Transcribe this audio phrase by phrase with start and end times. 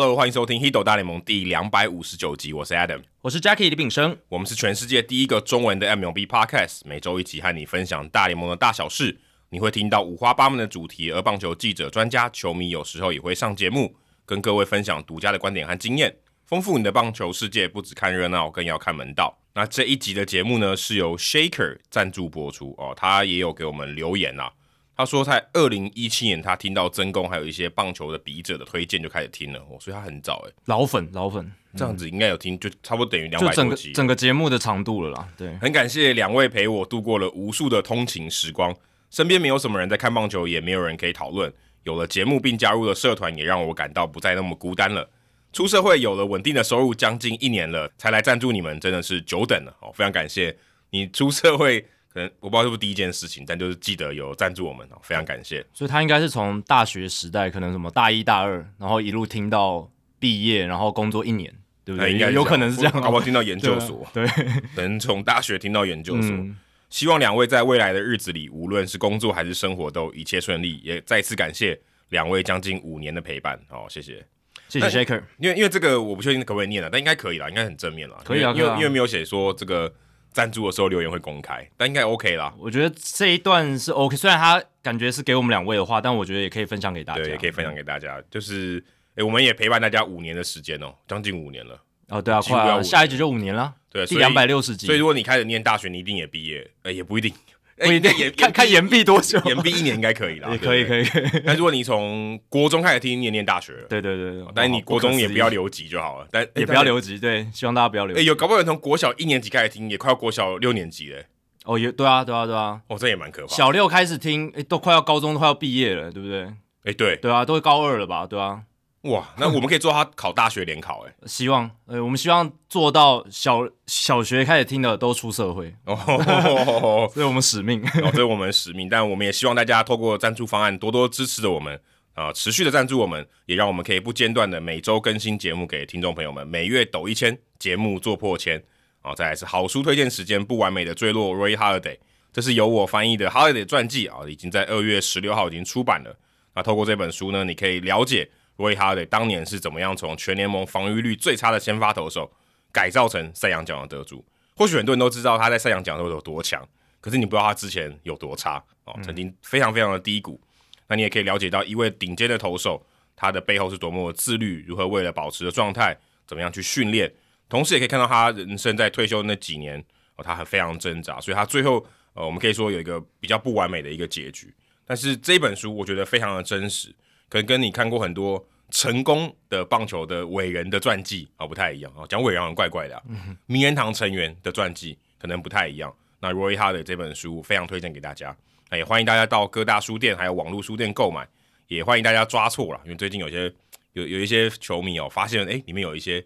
[0.00, 9.18] Hello，欢迎收听《h i d o 大联盟》第两百五十九集，我是 Adam，我是 Jackie 李炳生，我们是全世界第一个中文的 MLB Podcast，每周一起和你分享大联盟的大小事。
[9.50, 16.14] 你会听到五花八门的主题，而棒球记者、专家、球迷有时候也会上节目，跟各位分享独家的观点和经验，
[16.46, 17.66] 丰富你的棒球世界。
[17.66, 19.36] 不只看热闹，更要看门道。
[19.54, 24.52] 那这一集的节目呢，是由 Shaker 赞助播出哦，他也有给我们留言啊。
[24.98, 29.60] 他说，在二零一七年，他听到曾公还有一些棒球的笔者的推荐，就开始听了。
[29.60, 35.28] 哦，所以他很早哎，老粉老粉，这样子应该有听，就差不多等于两百多集，整个节目的长度了啦。
[35.36, 38.74] 对，很感谢两位陪我度过了无数的通勤时光，
[39.08, 41.52] 身边没有什么人在看棒球，也没有人可以讨论。
[41.84, 45.08] 有了节目并加入了社团，也让我感到不再那么孤单了。
[45.52, 50.58] 出社会有了稳定的收入，将近一年了，才来赞助你们，真的是久等了哦，非常感谢
[50.90, 51.86] 你出社会。
[52.10, 55.64] 可能我不知道是不是第一件事情，但就是记得有赞助我们哦，非常感谢。
[55.74, 62.10] 所以他应该是从大学时代，可能什么大一大二，然后一路听到毕业，然后工作一年，对不对？
[62.10, 62.92] 应该有可能是这样。
[62.94, 64.06] 好不好听到研究所？
[64.14, 64.26] 对，
[64.74, 66.30] 能从大学听到研究所。
[66.34, 66.56] 嗯、
[66.88, 70.80] 希望两位在未来的日子里，无论是工作还是生活，都一切顺利。
[70.82, 73.60] 也再次感谢两位将近五年的陪伴。
[73.68, 74.24] 好，谢谢，
[74.68, 75.22] 谢谢 Shaker。
[75.38, 78.18] 因为因为这个我不确定可不可以念了，但应该可以了，应该很正面了。
[78.24, 79.92] 可以啊，因为因为没有写说这个。
[80.32, 82.54] 赞助的时候留言会公开，但应该 OK 啦。
[82.58, 87.22] 我觉得这一段是 OK，虽然他感觉是给我们两位的话，但我觉得也可以分享给大家。
[87.22, 88.22] 对，也可以分享给大家。
[88.30, 88.82] 就是，
[89.16, 91.80] 哎，我们也陪伴大家五年的时间哦，将近五年了。
[92.08, 93.74] 哦，对啊，快要下一集就五年了。
[93.90, 94.86] 对，第两百六十集。
[94.86, 96.70] 所以如果你开始念大学，你一定也毕业？
[96.82, 97.32] 哎，也不一定。
[97.80, 100.48] 不一定，延看看延毕多久，延毕一年应该可以啦。
[100.52, 101.04] 也可以，可以。
[101.46, 107.18] 但如果你从国中开始听，念念大学了，对对对，但你国中也不要留级就好了，但也不要留级。
[107.18, 108.20] 对，希望大家不要留级。
[108.20, 111.22] 哎，有搞不好有从国小一年级开始听，也快要国小六年级了。
[111.64, 112.80] 哦，也对啊，对啊，对啊。
[112.88, 113.54] 哦，这也蛮可怕。
[113.54, 116.44] 小六开始听，哎，都快要高中，都快要毕业了，对不对？
[116.84, 118.26] 哎，对，对啊，都会高二了吧？
[118.26, 118.62] 对啊。
[119.08, 125.74] 哇，那我们可以做他考大学联考哎， 希望呃，我们希望做到小小学开始听的都出社会。
[125.84, 127.82] 哦， 这是我们使命。
[127.82, 131.74] 哦，这是我们使命，但我们也希望大家透过赞助方案多多支持着我们
[132.14, 138.58] 啊、呃，持续的赞助我们，也让我们可以不间断的每周更新节目给听众朋友们，每月抖一千，节目做破千
[139.02, 141.98] 啊、哦，再来是好书推荐时间，不完美的坠落，Ray Halladay，
[142.32, 146.14] 这是由我翻译的 Halladay 传记啊、哦，已经在二月十六号已经出版了，
[146.54, 148.28] 那透过这本书呢，你可以了解。
[148.58, 152.30] 罗伊哈勒当年是怎么样从全联盟防御率最差的先发投手
[152.70, 154.24] 改造成赛扬奖的得主？
[154.54, 156.68] 或许很多人都知道他在赛扬奖的时候有多强，
[157.00, 160.40] 可是你不知道他之前有多差哦，曾经非常非常的低谷。
[160.88, 167.12] 那你也可以了解到一位顶尖的投手，他的背后是多么的自律，如何为了保持的状态，怎么样去训练。
[167.48, 169.78] 同时也可以看到他人生在退休那几年
[170.16, 174.52] 哦，他很非常挣扎，所以他最后呃，我们可以说有一个比较不完美的一个结局。
[174.84, 176.92] 但是这本书我觉得非常的真实。
[177.28, 183.02] 可能跟你看过很多成功的棒球的伟人的传记啊、哦、不太一样啊，讲伟人好像怪怪的、啊。
[183.08, 185.94] 嗯、哼名人堂成员的传记可能不太一样。
[186.20, 188.36] 那 Roy Halladay 这本书非常推荐给大家，
[188.70, 191.26] 那也欢迎大家到各大书店还有网络书店购买。
[191.68, 193.52] 也欢迎大家抓错了，因为最近有些
[193.92, 196.24] 有有一些球迷哦发现诶里面有一些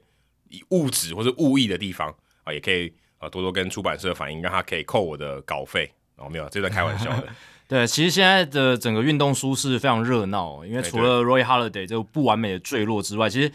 [0.69, 2.15] 误植或者误译的地方
[2.45, 5.91] 啊，也可以啊多多跟出版社反映，让他可以扣我的稿费。
[6.15, 7.29] 哦，没有，这在开玩笑的。
[7.73, 13.51] 对，其实现在的整个运动书是非常热闹，因为除了 Roy Halladay 这个不完美的坠落之外，其实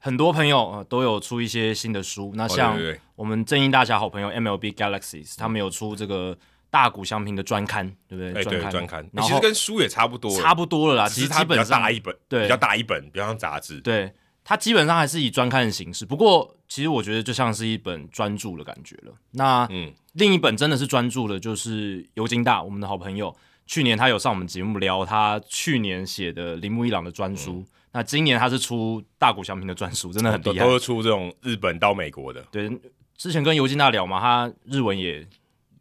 [0.00, 2.32] 很多朋友呃都有出一些新的书。
[2.34, 2.76] 那像
[3.14, 6.36] 我们正义大侠好朋友 MLB Galaxies，他们有出这个
[6.68, 8.42] 大谷翔平的专刊，对不对？
[8.42, 9.08] 专刊，专刊。
[9.22, 11.08] 其实跟书也差不多，差不多了啦。
[11.08, 13.80] 其实基本上大一本，对，比较大一本，比较像杂志。
[13.82, 16.04] 对，它基本上还是以专刊的形式。
[16.04, 19.14] 不过，其实我觉得就像是一本专著的感觉了。
[19.30, 23.32] 那嗯，另一本真的是专著的，就是尤金大，我们的好朋友。
[23.70, 32.44] 去年他有上我们节目聊他去年写的铃木一朗的专书，嗯、那今年他是出大谷祥平的专书，真的很厉害，都是出这种日本到美国的。
[32.50, 32.68] 对，
[33.16, 35.24] 之前跟尤金娜聊嘛，他日文也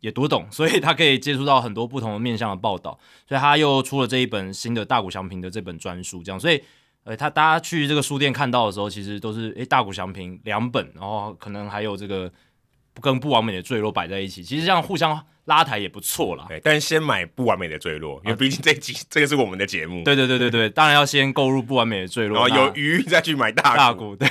[0.02, 6.62] 也读懂，所以他可以接触到很多不同的面向的报道，所以他又出了这一本新的大谷祥平的这本专书，这样，所以
[7.06, 12.32] 呃，他大家去这个书店看到的时候，其实都是诶大谷祥平两本，然后可能还有这个
[13.00, 15.26] 跟不完美的坠落摆在一起，其实这样互相。
[15.46, 20.04] 拉抬也不错啦，但是先买不完美的坠落，因为毕竟这集、啊、这个是我们的节目。
[20.04, 24.16] 对对对对对，当然要先购入不完美的坠落，然后有余再去买大大谷。
[24.16, 24.28] 对，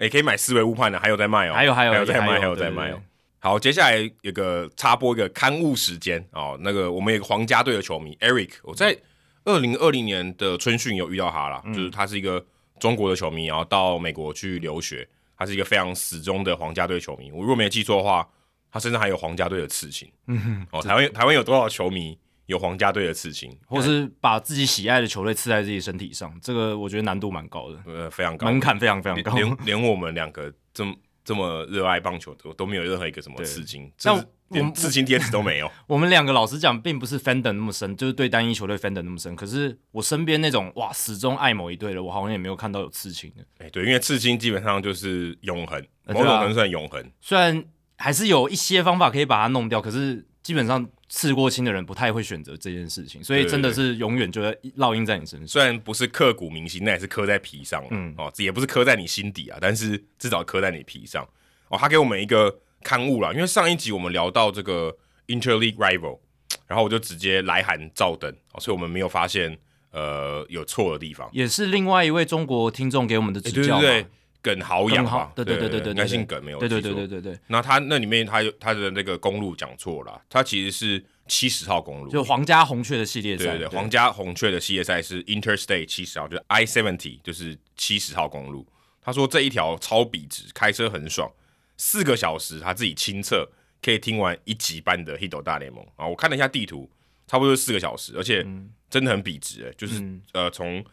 [0.00, 3.00] 也，可以买思维误判的，还有在卖哦，还有还有还有在卖，还有在卖哦。
[3.38, 8.98] 好，接下来有个插播一个刊物时间哦，那个我们有个皇家队的球迷 Eric，我在
[9.44, 12.44] 二零二零年的春训有遇到他了，嗯、就是他是一个
[12.80, 17.30] 中国的球迷，然后到美国去留学，他是一个非常死忠的皇家队球迷。
[17.30, 18.28] 我如果没记错的话。
[18.68, 30.94] 他身上还有皇家队的刺青，嗯哼，哦，台湾台湾有多少球迷有皇家队的刺青，或是把自己喜爱的球队刺在自己身体上，这个我觉得难度蛮高的，呃，非常高，门槛非常非常高，连连我们两个这么
[31.24, 35.70] 这么热爱棒球都都没有任何一个什么刺青，像连刺青贴纸都没有。
[35.86, 39.34] 我们两个老实讲，并不是 fandom 那么深，就是对单一球队 fandom 那么深。
[39.36, 43.44] 可是我身边那种哇，始终爱某一队的，我好像也没有看到有刺青的。
[43.58, 47.04] 哎，对，因为刺青基本上就是永恒，某种程度算永恒。
[47.20, 47.64] 虽然
[47.96, 50.88] 还是有一些方法可以把它弄掉，可是基本上。
[51.08, 55.46] 刺过青的人不太会选择这件事情，所以真的是永远就会烙印在你身上。
[55.46, 57.80] 虽然不是刻骨铭心，那也是刻在皮上。
[57.92, 61.24] 嗯，哦，也不是刻在你心底啊，但是至少刻在你皮上。
[61.68, 62.52] 哦，他给我们一个
[62.86, 64.96] 刊物啦，因为上一集我们聊到这个
[65.26, 66.20] Interleague Rival，
[66.68, 69.58] 然后我就直接来函照登，所以我们没有发现
[69.90, 71.28] 呃有错的地方。
[71.32, 73.80] 也是另外一位中国听众给我们的指教。
[73.80, 74.10] 对对对。
[74.42, 76.58] 耿豪阳吧，对对对对对，应该姓耿没有？
[76.60, 77.36] 对对对对对对。
[77.48, 83.44] 那他那里面他有他的那个公路讲错了，他其实是七十号公路，就皇家红雀的系列赛。
[83.44, 88.64] 对对对，皇家红雀的系列赛是 Interstate 七十号，就是 I seventy，就是七十号公路。
[89.02, 91.28] 他说这一条超笔直，开车很爽，
[91.76, 93.48] 四个小时他自己亲测
[93.82, 96.06] 可以听完一集半的 Hito 大联盟啊！
[96.06, 96.90] 我看了一下地图，
[97.26, 98.46] 差不多是四个小时，而且
[98.88, 100.84] 真的很笔直哎，就是、嗯、呃从。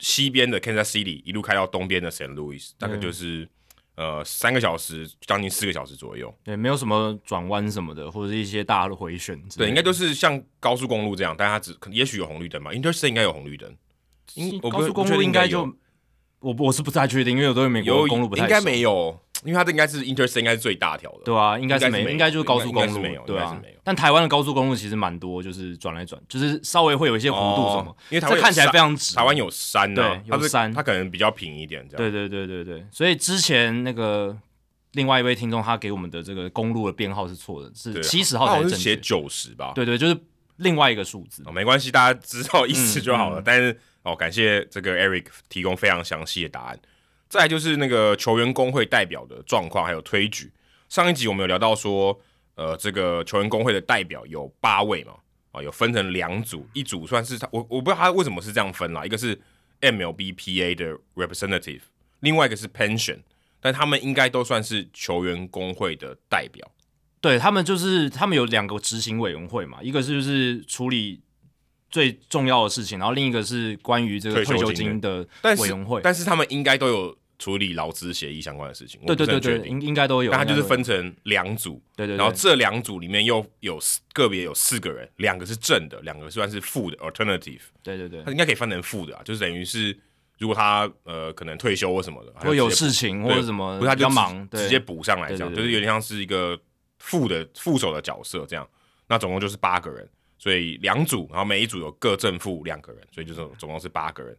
[0.00, 2.34] 西边的 Kansas City 一路开到东边的 St.
[2.34, 3.48] Louis，大概就是、
[3.94, 6.34] 嗯、呃三个小时，将近四个小时左右。
[6.42, 9.40] 对，没有什么转弯什么的，或者是一些大的回旋。
[9.56, 12.72] 对，应该都是像高速公路这样，但它只可能也许有红绿灯嘛。
[12.72, 13.72] Interstate 应该有红绿灯，
[14.68, 15.62] 高速公路应该就
[16.40, 19.23] 我我是不太确定，因为有对美国公路不太熟，应该没有。
[19.44, 29.14] 因为它这应该是 Interstate 应该是最大条的，对啊，应该是没，应该就是高速公路，没有，对啊，但台湾的高速公路其实蛮多，就是转来转，就是稍微会有一些弧度什么，因为它看起来非常直。
[29.14, 31.98] 台湾有山，对，有山，它可能比较平一点，这样。
[31.98, 34.36] 对对对对对，所以之前那个
[34.92, 39.72] 另外一位听众他给我们的这个公路的编号是错的，是七十号才正确，写九十吧？
[39.74, 40.16] 对对，就是
[40.56, 41.42] 另外一个数字。
[41.44, 43.42] 哦，没关系，大家知道意思就好了。
[43.44, 46.78] 但是哦，感谢这个 Eric 提供非常详细的答案。
[47.28, 50.52] 再就是那个球员工会代表的状况，还有推举。
[50.88, 52.20] 上一集我们有聊到说，
[52.54, 55.14] 呃，这个球员工会的代表有八位嘛，
[55.50, 59.40] 啊，有分成两组，一组算是他，我我不知道他为什么是这样分啦，一个是
[59.80, 61.80] MLBPA 的 representative，
[62.20, 63.18] 另外一个是 pension，
[63.60, 66.70] 但他们应该都算是球员工会的代表。
[67.20, 71.23] 对，他们就是他们有两个执行委员会嘛，一个是就是处理。
[71.94, 75.24] 最重要的事情，然后另一个是关于这个退休金的
[75.58, 79.00] 委员会，但是，但是他们应该都有处理劳资协议相关的事情。
[79.06, 80.32] 对对对对，应应该都有。
[80.32, 82.16] 但他就是分成两组，对，对对。
[82.16, 83.78] 然后这两组里面又有
[84.12, 87.60] 个别有四个人，两个是正的，两个算是负的 alternative。
[87.80, 89.96] 对对对，他应该可以分成负的啊，就是等于是
[90.40, 96.58] 如果他呃可能退休或什么的，或有事情或者什么，不是他比较忙，直接补上来这样，就是有点像是一个
[96.98, 98.68] 副的副手的角色这样。
[99.06, 100.08] 那总共就是八个人。
[100.44, 104.36] 所以两组，然后每一组有各正负两个人，所以就是总共是八个人。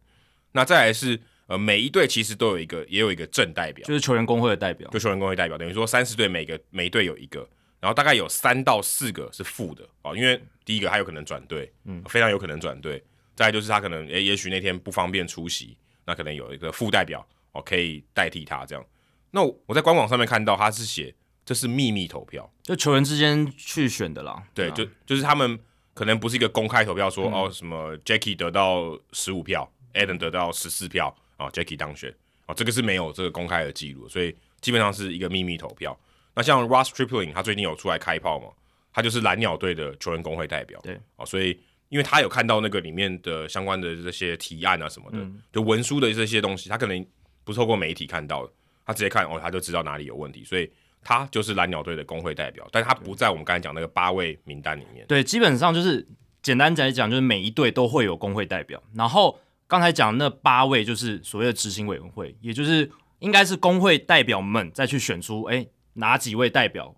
[0.52, 7.40] 那再来是呃，每一队其实都有一个，也有一个正代表，就是球员工会的代表，就球员工会代表，等于说三十队每个每一队有一个，
[7.80, 13.02] 然后大概有三到四个是负的哦，因为第一个他有可能转队，嗯，非常有可能转队。
[13.34, 18.86] 再来就是他可能诶，也许那天不方便出席，那可能有一个副代表哦可以代替他这样。
[19.32, 21.12] 那我在官网上面看到他是写
[21.44, 25.58] 这是秘密投票，就球员之间去选的啦，对，就就是他们。
[25.96, 32.10] 可能不是一个公开投票说，嗯、哦什么 Jackie 得到十五票，Adam 得到十四票，啊、哦、Jackie 当选，
[32.44, 35.98] 啊、哦、这个是没有这个公开的记录，所以基本上是一个秘密投票。
[36.34, 38.48] 那像 Ross Stripling 他最近有出来开炮嘛，
[38.92, 47.06] 他就是蓝鸟队的球员工会代表，对，哦，所以因为他有看到那个里面的相关的这些提案啊什么的，嗯、就文书的这些东西，他可能
[47.42, 48.52] 不是透过媒体看到的，
[48.84, 50.70] 他直接看哦他就知道哪里有问题，所以。
[51.08, 55.06] 他就是蓝鸟队的工会代表，但他不在我们刚才讲那个八位名单里面。
[55.06, 56.04] 对，基本上就是
[56.42, 58.82] 简单来讲，就是每一队都会有工会代表。
[58.92, 66.92] 然后刚才讲那八位就是所谓的执行委员会，也就是应该是工会代表们再去选出，哎，哪几位代表。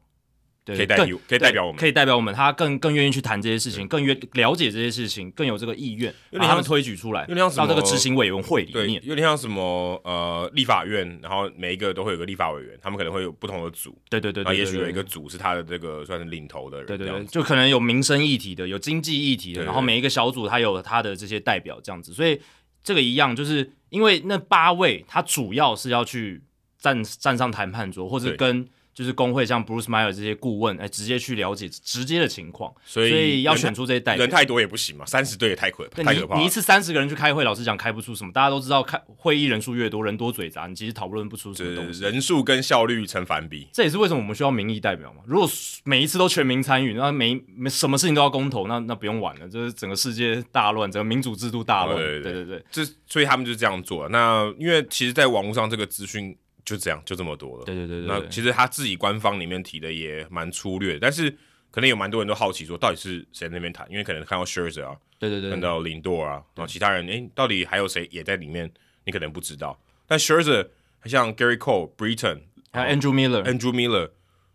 [0.77, 22.41] 可以代表，可以代表我们，可以代表我们，他更更愿意去谈这些事情，更愿了解这些事情，更有这个意愿，把他们推举出来，有点像到这个执行委员会里面，有点像什么呃立法院，然后每一个都会有个立法委员，他们可能会有不同的组，对对对，也许有一个组是他的这个算是领头的人，对对对，就可能有民生议题的，有经济议题的，然后每一个小组他有他的这些代表这样子，所以
[22.83, 26.43] 这个一样，就是因为那八位他主要是要去
[26.79, 28.69] 站站上谈判桌，或者跟。
[28.99, 36.37] 就是工会像 Bruce Meyer 这些顾问，哎，直接去了解直接的情况，所以，要选出这些代表，人太多也不行嘛，三十队也太可太可怕。
[36.37, 38.33] 你一次三十个人去开会，老实讲开不出什么。
[38.33, 42.03] 大家都知道，开会议人数越多，人多嘴杂，你其实讨论不出什么东西。
[42.03, 45.23] 人数跟效率成反比，这也是为什么我们需要民意代表嘛。
[45.25, 45.49] 如果
[45.85, 51.97] 每一次都全民参与，那每每什么事情都要公投，那那不用玩了，就是整个世界大乱，整个民主制度大乱。
[51.97, 54.09] 对对对，这所以他们就是这样做。
[54.09, 56.37] 那因为其实，在网络上这个资讯。
[56.69, 57.65] 就这样，就这么多了。
[57.65, 58.07] 对对对对。
[58.07, 61.31] 那其实他自己官方里面提的也蛮粗略，但是
[61.71, 63.91] 可能有蛮多人都好奇说，到底是谁在那边谈？
[63.91, 68.71] 因为可能看到 Scherzer 啊，对对对，看到林多啊，然后其他人，诶、欸，到底还有谁也在里面？
[69.05, 69.81] 你可能不知道。
[70.07, 70.69] 但 Scherzer
[71.05, 74.11] 像 Gary Cole、Britton，还有 Andrew Miller、Andrew Miller，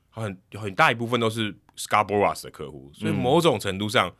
[0.09, 4.15] 很很大一部分都是 Boras 的客户，所以某种程度上、嗯、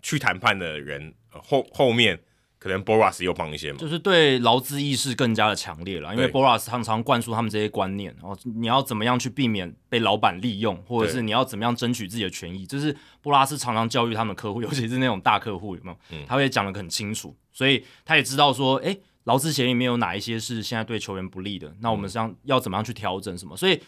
[0.00, 2.18] 去谈判的人后后面。
[2.64, 15.98] 可能 Boras 又帮一些嘛，就是对劳资意识更加的强烈了，因为 Boras 常常灌输他们这些观念，然后你要怎么样去避免被老板利用，或者是你要怎么样争取自己的权益，就是波拉斯常常教育他们客户， 尤其是那种大客户，有没有？
[16.12, 23.54] 嗯、他会讲的很清楚，所以他也知道说，哎，劳资协议里面有哪一些是现在对球员不利的，那我们想要怎么样去调整什么？
[23.54, 23.78] 所以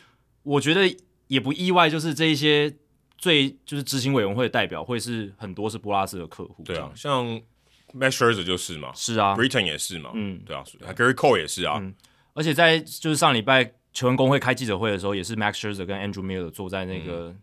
[0.42, 0.94] 我觉得
[1.28, 2.70] 也不意外，就是这一些
[3.16, 7.40] 最就是执行委员会的代表会是很多是波拉斯的客户，对啊，像。
[7.94, 10.62] Max Scherzer 就是嘛，是啊，Britain 也是嘛，嗯，对啊
[10.94, 11.94] ，Gary Cole 也是啊，嗯，
[12.34, 17.34] 而且在就是上礼拜球员工会开记者会的时候，也是 Max Scherzer 跟 Andrew Miller 坐在那个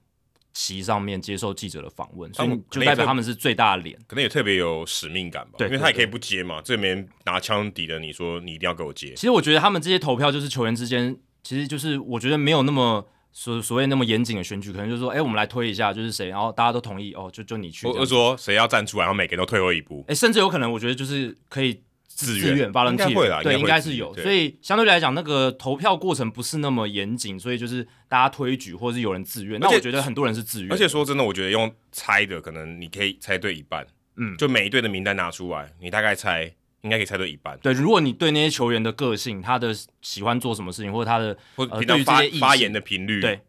[0.54, 9.14] 席上面接受记者的访问，嗯、所以就代表他们是最大的脸，可能也特别有使命感吧，对，因为他也可以不接嘛，这边拿枪抵着你说你一定要给我接。
[9.16, 13.08] 其实我觉得他们这些投票就是球员之间，其实就是我觉得没有那么。
[13.36, 17.88] 所所谓那么严谨的选举，可能就是说，哎、欸，我们来推一下，就是谁，然后大家都同意，哦，就就你去。
[17.88, 20.06] 或者说谁要站出来，然后每个人都退后一步。
[20.08, 24.16] 哎、欸，甚至有可能，我觉得就是可以自愿，发应该会啦，对，应该是有。
[24.16, 29.60] 所以相对来讲，那个投票过程不是那么严谨，所以就是大家推举，或者是有人自愿。
[29.60, 30.72] 那我觉得很多人是自愿。
[30.72, 33.86] 而且说真的，我觉得用猜的，可能你可以猜对一半。
[34.16, 36.54] 嗯，就每一队的名单拿出来，你大概猜。
[36.84, 37.58] 应该可以猜对一半。
[37.60, 43.40] 对，如果你对那些球员的个性、他的喜欢做什么事情，或者他的或者对于这些发言的频率，对，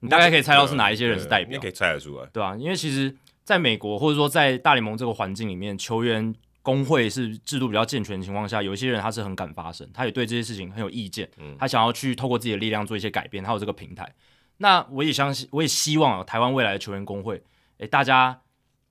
[0.00, 2.56] 你大概可以猜到是哪一些人是代表，你可以猜得出来，对吧、啊？
[2.56, 6.32] 因为其实在美国，或者说在大联盟这个环境里面，球员
[6.62, 14.08] 工会是制度比较健全的情况下，有一些人他是很敢发声，他也对这些事情很有意见，嗯、他想要去透过自己的力量做一些改变，他有这个平台。
[14.58, 17.42] 那我也相信，我也希望、啊、台湾未来的球员工会，
[17.78, 18.40] 诶，大家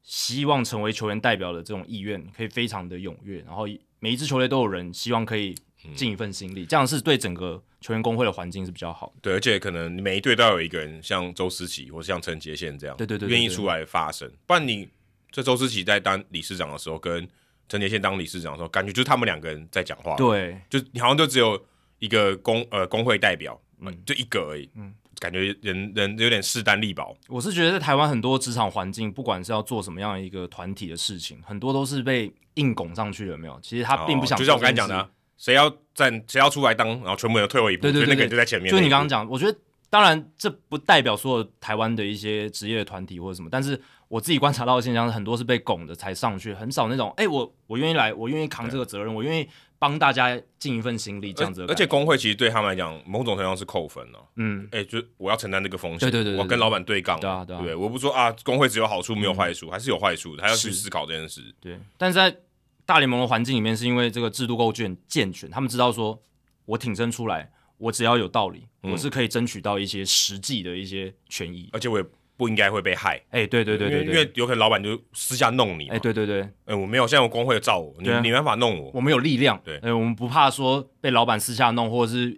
[0.01, 3.65] 希望成为球员代表的这种意愿可以非常的踊跃，然后。
[4.03, 5.55] 每一支球队都有人希望可以
[5.95, 9.13] 尽一份心力，嗯、这样是对整个球员工会的环境是比较好的。
[9.21, 14.29] 对，而且可能每一队都要有一个人，像周思齐或者像陈杰宪这样，对对对，愿意出来发声。
[14.45, 14.89] 不然你
[15.31, 17.25] 这周思齐在当理事长的时候，跟
[17.69, 20.17] 陈杰宪当理事长的时候，感觉就是他们两个人在讲话。
[20.17, 21.65] 对，就你好像就只有
[21.99, 24.69] 一个工呃工会代表，嗯，就一个而已。
[24.75, 24.93] 嗯。
[25.23, 27.15] 感觉人人有点势单力薄。
[27.29, 33.57] 我是觉得在台湾很多职场环境，不管是要做什么样的一个团体的事情，很多都是被硬拱上去了，没有？
[33.63, 34.39] 其实他并不想、哦。
[34.39, 38.69] 就像我刚才讲的、啊，谁要站，谁要出来当，然后全部人都退后一步，对对那个人就在前面。
[38.69, 39.57] 就你刚刚讲，我觉得
[39.89, 49.47] 当然这不代表所有台湾的一些职业的团体或者什么，但是我自己观察到的现象是，很多是被拱的才上去，很少那种，哎、欸，我我愿意来，我愿意扛这个责任，我愿意。
[49.83, 51.65] 帮大家尽一份心力，这样子。
[51.67, 54.19] 而且工会其实对他们来讲，某种程度上是扣分了。
[54.37, 56.09] 嗯，哎、欸，就我要承担这个风险。
[56.09, 57.19] 对对对，我跟老板对杠。
[57.19, 57.61] 对啊对啊。
[57.61, 61.41] 对，我不说啊，工会只有好处没有坏处，嗯、还是有坏处，还要去思考这件事。
[61.59, 62.33] 对，但是在
[62.85, 66.17] 大联盟的环境里面，是因为这个制度够健健全，他们知道说，
[66.63, 72.05] 我挺身出来，我只要有道理，嗯、我是可以争取到一些实际的一些权益，而且我也。
[72.43, 82.37] 不应该会被害，哎、欸，对对对对，对，因为有可能老板就私下弄你，哎、欸，对对对，哎、欸，我没有，现在我工会罩我，你、啊、你没办法弄我，我们有力量，对，哎、欸，我们不怕说被老板私下弄，或者是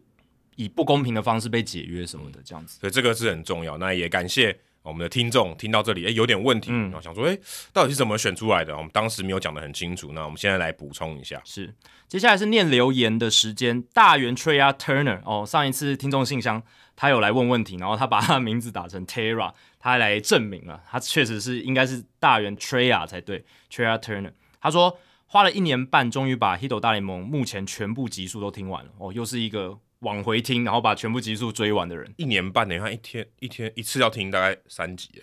[0.57, 3.79] 以不公平的方式被解约什么的，这样子，所以这个是很重要。
[3.79, 7.39] 那也感谢我们的听众听到这里，哎、欸，有点问题，嗯，然后想说，哎、欸，
[7.73, 8.77] 到底是怎么选出来的？
[8.77, 11.41] 我们当时没有讲的很清楚，那我们现在来补充一下。
[11.43, 11.73] 是，
[12.07, 16.61] 接下来是念留言的时间，大元 Trea Turner 哦，上一次听众信箱
[16.95, 19.51] 他有来问问题，然后他把他的名字打成 Tera。
[19.85, 24.31] 他来证明了，他确实是应该是大元 Trea 才对，Trea Turner。
[24.59, 28.91] 他说花了一年半，终于把《Hito 大联盟》目前全部集数都听完了。
[28.97, 32.11] 哦，又是一个往回听，然后把全部集数追完的人。
[32.17, 35.21] 一年半，你看一天一天一次要听大概三集，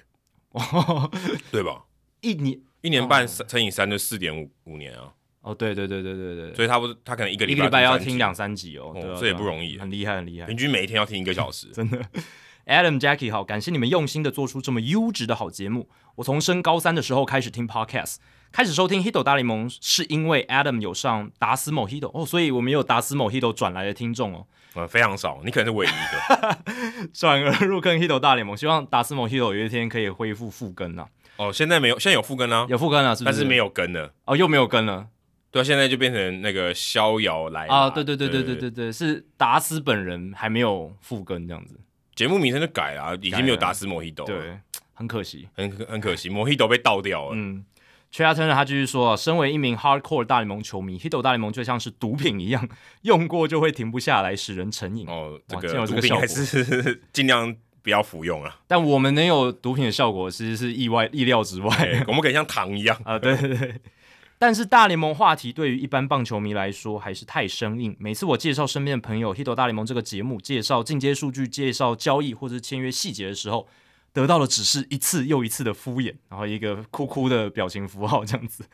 [0.51, 1.11] 哦，
[1.51, 1.87] 对吧？
[2.21, 5.13] 一年一年半乘以三就四点五五年啊。
[5.41, 12.01] 哦，对对对对对对，所以他不是他可能一个一个礼拜要听两三集哦，哦，这也不容易，很厉害很厉害，平均每一天要听一个小时， 真的。
[12.67, 15.89] Adam Jackie 好，感谢你们用心的做出这么优质的好节目。
[16.17, 18.17] 我从升高三的时候开始听 Podcast，
[18.53, 24.47] 开始收听 Hito 大联盟是因为 Adam 有上达斯某 Hito 哦，所以我们有达斯某 Hito 转来的听众哦。
[24.75, 27.09] 呃，非常少，你可能是唯一一个。
[27.13, 31.09] 转而入坑 Hito 大联盟，希望达斯某 Hito 有一天可以恢复复更啊。
[31.39, 33.33] 哦，现在没有，现在有复更啊，有复更了，是不是？
[33.33, 34.13] 但是没有更了。
[34.27, 35.09] 哦，又没有更了。
[35.51, 41.79] 对啊，现在就变成那个逍遥来啊，对对对对对对对，是达斯本人还没有复更这样子，
[42.15, 44.59] 节目名称就改了，已经没有达斯莫希斗，对，
[44.95, 47.33] 很可惜，很很可惜，莫希斗被倒掉了。
[47.35, 47.65] 嗯
[48.13, 52.69] ，Trea Turner 他继续说，身为一名 Hardcore 大联盟球迷，Hito 大联盟就像是毒品一样，
[53.03, 55.09] 用过就会停不下来，使人成瘾。
[55.09, 58.61] 哦，这个毒品还是 尽量不要服用啊。
[58.67, 63.75] 但我们能有毒品的效果，其实是意外意料之外，我们可以像糖一样啊，对对对。
[64.43, 67.95] 但是大联盟话题对于一般棒球迷来说还是太生硬。
[68.01, 73.69] 每次我介绍身边的朋友《Hito 大联盟》这个节目，介绍进阶数据、介绍交易或者签约细节的时候，
[74.13, 78.65] 得到的只是一次又一次的敷衍，然后一个哭哭的表情符号这样子。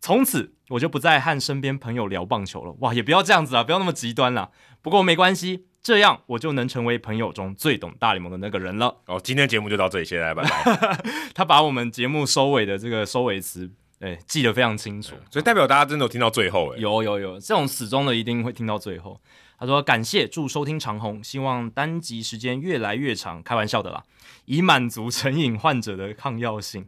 [0.00, 2.76] 从此我就不再和身边朋友聊棒球了。
[2.78, 4.52] 哇，也不要这样子啊，不要那么极端啦。
[4.80, 8.98] 不过没关系，这样我就能成为朋友中最懂大联盟的那个人了。
[9.06, 11.02] 哦，今天节目就到这里，谢谢，拜拜。
[11.34, 13.72] 他把我们节目收尾的这个收尾词。
[14.00, 16.72] 哎，记得非常清楚，所以代表大家真的有听到最后。
[16.74, 19.20] 哎，有有有，这种死忠的一定会听到最后。
[19.58, 24.02] 他说：“感谢，祝收听长虹，希望单集时间越来越长。”开玩笑的啦，
[24.44, 26.86] 以满足成瘾患者的抗药性。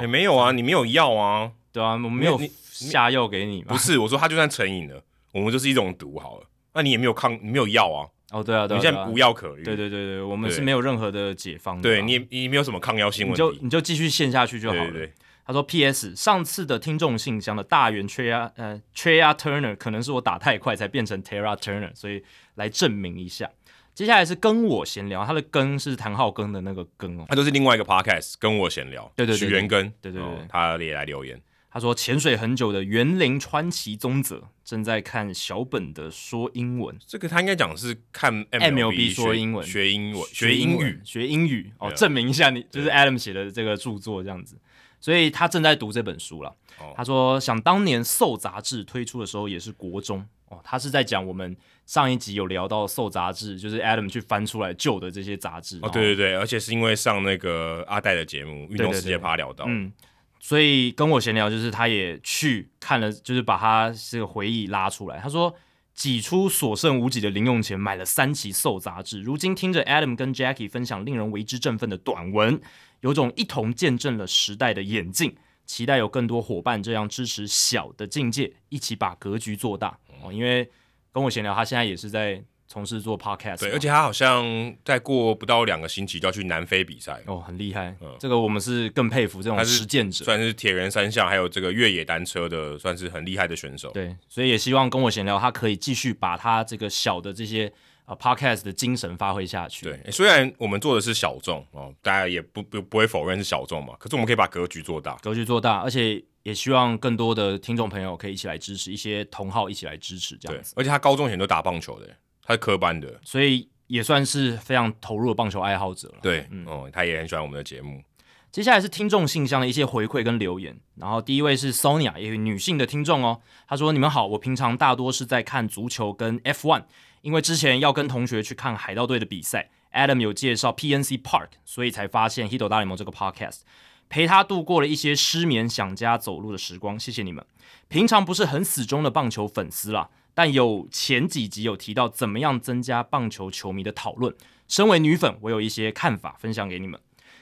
[0.00, 3.62] 也没有啊，你没有药啊，对啊，我们没有下药给你。
[3.62, 5.02] 不是，我说他就算成瘾了，
[5.34, 6.46] 我们就是一种毒好了。
[6.72, 8.08] 那你也没有抗，你没有药啊。
[8.30, 11.78] 哦，对啊，对啊，你现在无药可对对对对，我们是没有任何的解方。
[11.82, 14.90] 对你，你没有什么抗药性问题，你就你就继续陷下去就好了。
[14.90, 15.12] 对对。
[15.48, 16.14] 他说：“P.S.
[16.14, 22.22] 上次的听众信箱的大圆 Trea 呃 Trea Turner 可能是我打太快才变成 Terra Turner，所以
[22.56, 23.50] 来证明一下。
[23.94, 31.40] 接下来是跟我闲聊，他的跟是谭浩庚的那个跟哦，他就是另外一个 Podcast 跟我闲聊，对对对，许元根，对对对，他也来留言。
[31.70, 44.58] 他说潜水很久的园林川崎宗泽正在看小本的说英文，这个他应该讲是看 MLB 说英文，学英文，学英语，学英语哦，证明一下你就是 Adam 写的这个著作这样子。”
[45.00, 46.54] 所以他正在读这本书了。
[46.96, 51.56] 他说：“想当年《SOUL》杂志推出的时候也是国中哦。”他是在讲我们
[51.86, 55.80] 上一集有聊到《SOUL》杂志，就是 Adam 去翻出来旧的这些杂志。
[55.82, 59.64] 哦，对对对，而且是因为上那个阿戴的节目《运动世界趴》聊到。
[59.66, 59.92] 嗯，
[60.38, 65.18] 所以跟我闲聊，就是他也去看了，就是把他这个回忆拉出来。
[65.18, 65.52] 他说
[65.94, 72.60] ：“挤出所剩无几的零用钱买了三期《SOUL》杂志，如今听着 Adam 跟 Jackie 分享令人为之振奋的短文。”
[73.00, 80.32] 有种一同见证了时代的演进，期待有更多伙伴这样支持小的境界，一起把格局做大哦。
[80.32, 80.68] 因为
[81.12, 84.44] 跟我闲聊，他现在也是在从事做 podcast，对，而且他好像
[84.84, 87.96] 再过不到两个星期就要去南非比赛哦，很厉害。
[88.00, 93.90] 嗯，这个我们是更佩服这种实践者，算是铁人三项还有这个越野单车的，算是很厉害的选手。
[93.92, 97.72] 对，所以也希望跟我闲聊，他可以继续把他这个小的这些。
[98.08, 99.84] 啊，Podcast 的精神发挥下去。
[99.84, 103.94] 对，虽然我们做的是小众哦，大家也不不不会否认是小众嘛。
[103.98, 110.72] 可是我们可以把格局做大，格局做大，而且也希望更多的听众朋友可以一起来支持，一些同好一起来支持这样子。
[110.74, 112.08] 而且他高中以前都打棒球的，
[112.42, 116.14] 他是科班的，所以也算是非常投入的棒球爱好者了。
[116.22, 118.02] 对，嗯，哦，他也很喜欢我们的节目。
[118.50, 126.84] 接下来是听众信箱的一些回馈跟留言，然后第一位是 Sonia，一位女性的听众哦，她说：“你们好，我平常大多是在看足球跟 F1。”
[127.22, 133.60] 因为之前要跟同学去看海盗队的比赛，Adam 有介绍 PNC Park，所以才发现《Hito 大联盟》这个 Podcast，
[134.08, 136.98] 陪他度过了一些失眠、想家、走路的时光。
[136.98, 137.44] 谢谢你们。
[137.88, 144.34] 平常不是很死忠的棒球粉丝啦，但有前几集有提到怎么样增加棒球球迷的讨论。
[144.68, 147.00] 身为女粉，我有一些看法分享给你们。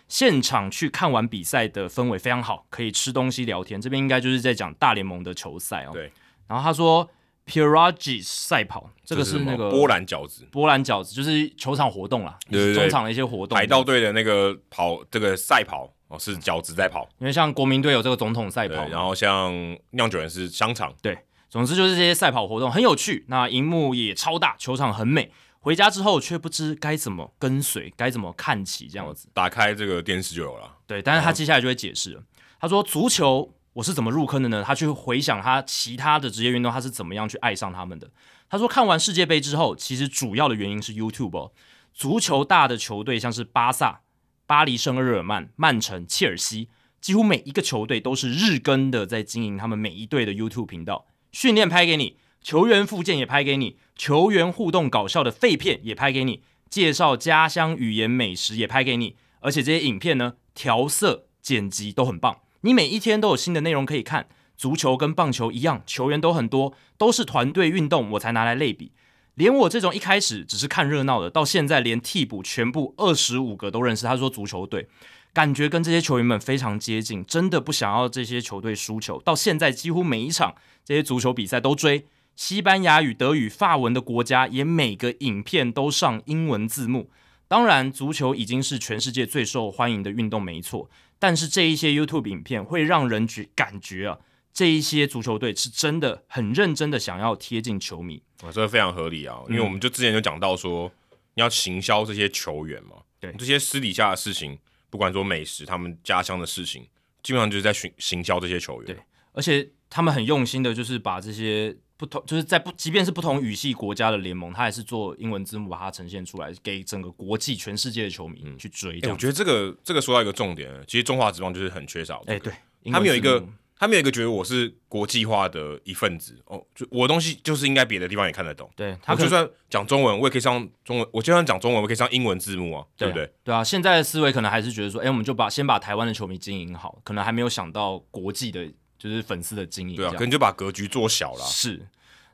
[0.08, 3.80] 现场去看完比赛的氛围非常好，可以吃东西聊天。
[3.80, 5.90] 这边应该就是在讲大联盟的球赛哦。
[5.92, 6.12] 对。
[6.46, 7.10] 然后他说。
[7.46, 10.44] Piragis 赛跑，这个是那个波兰饺子。
[10.50, 13.56] 波兰饺子就是球场活动啦，对对对，中场的一些活动。
[13.56, 17.08] 海盗队的那个跑，这个赛跑哦，是饺子在跑。
[17.18, 19.54] 因为像国民队有这个总统赛跑，然后像
[19.90, 20.92] 酿酒人是香肠。
[21.00, 21.16] 对，
[21.48, 23.24] 总之就是这些赛跑活动很有趣。
[23.28, 25.30] 那荧幕也超大，球场很美。
[25.60, 29.28] 回家之后却不知该怎么跟随，该怎么看齐这样子。
[29.32, 30.72] 打开这个电视就有了。
[30.86, 32.22] 对，但是他接下来就会解释了。
[32.60, 33.52] 他说足球。
[33.76, 34.64] 我是怎么入坑的呢？
[34.66, 38.10] 他去回想他其他的职业运动，他是怎么样去爱上他们的。
[38.48, 41.50] 他说看完世界杯之后，其实主要的原因是 YouTube。
[41.92, 44.00] 足球大的球队像是巴萨、
[44.46, 46.70] 巴黎圣日耳曼、曼城、切尔西，
[47.02, 51.06] 几乎每一个球队都是日更的在经营他们每一队的 YouTube 频道。
[51.32, 62.40] 训练拍给你，球员复健也拍给你，球员互动搞笑的废片也拍给你，介绍家乡语言美食也拍给你，而且这些影片呢，调色剪辑都很棒。
[62.62, 68.92] 你每一天都有新的内容可以看，足球跟棒球一样，球员都很多，都是团队运动，我才拿来类比。
[69.34, 74.06] 连我这种一开始只是看热闹的，到现在连替补全部二十五个都认识。
[74.06, 74.88] 他说足球队
[75.34, 79.20] 感觉跟这些球员们非常接近，真的不想要这些球队输球。
[79.20, 87.10] 到现在几乎每一场这些足球比赛都追西班牙语、德语、法文的国家，也每个影片都上英文字幕。
[87.46, 90.88] 当然，足球已经是全世界最受欢迎的运动，没错。
[91.26, 94.16] 但是这一些 YouTube 影片会让人觉感觉啊。
[94.52, 98.22] 这一些足球队是真的很认真的想要贴近球迷。
[98.44, 100.88] 啊，这个非常合理啊，因为我们就之前就讲到说，
[101.34, 104.56] 你要行销这些球员嘛，对，这些私底下的事情，
[104.88, 106.86] 不管说美食，他们家乡的事情，
[107.24, 108.96] 基本上就是在行行销这些球员，对，
[109.32, 119.00] 而且他们很用心的，就是把这些不同，就是在不，即便是不同语系国家的联盟，他也是做英文字幕把它呈现出来，给整个国际全世界的球迷去追。
[119.10, 122.52] 我觉得这个这个说到一个重点，其实中华职棒就是很缺少，哎，对，
[122.92, 123.44] 他们有一个。
[123.78, 128.70] 他们有一个觉得我是国际化的一份子哦，就我的东西就是应该别的地方也看得懂。
[128.74, 133.30] 对，他就算讲中文，我也可以上中文；我就算讲中文，我可以上英文字幕啊，对，对不对？
[133.44, 138.66] 对啊，现在的思维可能还是觉得说，哎，我们就把先把台湾的球迷经营好，可能还没有想到国际的，
[139.08, 139.96] 就是粉丝的经营。
[139.96, 141.44] 对啊，可能就把格局做小了。
[141.44, 141.86] 是。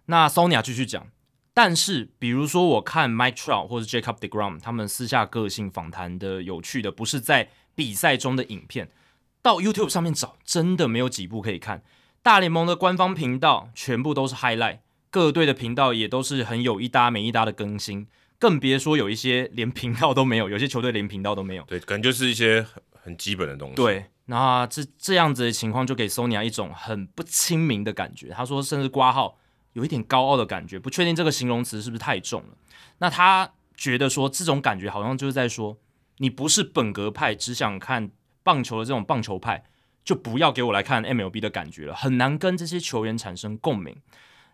[0.06, 1.06] 那 Sonia 继续讲，
[1.54, 8.90] 但是比如说我看 Mike Trout 或者 Jacob DeGrom 他们私下个性访谈的有趣的，不是在比赛中的影片，
[9.40, 11.82] 到 YouTube 上面找，真的没有几部可以看。
[12.22, 14.78] 大联盟的官方频道全部都是 highlight，
[15.10, 18.06] 各队的频道也都是很有一搭没一搭的更新，
[18.38, 21.62] 更别说有一些连频道都没有，有些球队连频道都没有。
[21.64, 23.74] 对，可能就是一些很很基本的东西。
[23.74, 28.28] 对，那这这样子的情况就给 Sonia 一种很不亲民的感觉。
[28.30, 29.38] 他说，甚至挂号
[29.72, 32.56] 有一点高傲的感觉，不确定这个形容词是不是太重了。
[32.98, 35.78] 那他觉得说，这种感觉好像就是在说，
[36.18, 38.10] 你不是本格派，只想看
[38.42, 39.64] 棒球的这种棒球派。
[40.04, 43.96] 就不要给我来看 MLB 的感觉了，很难跟这些球员产生共鸣。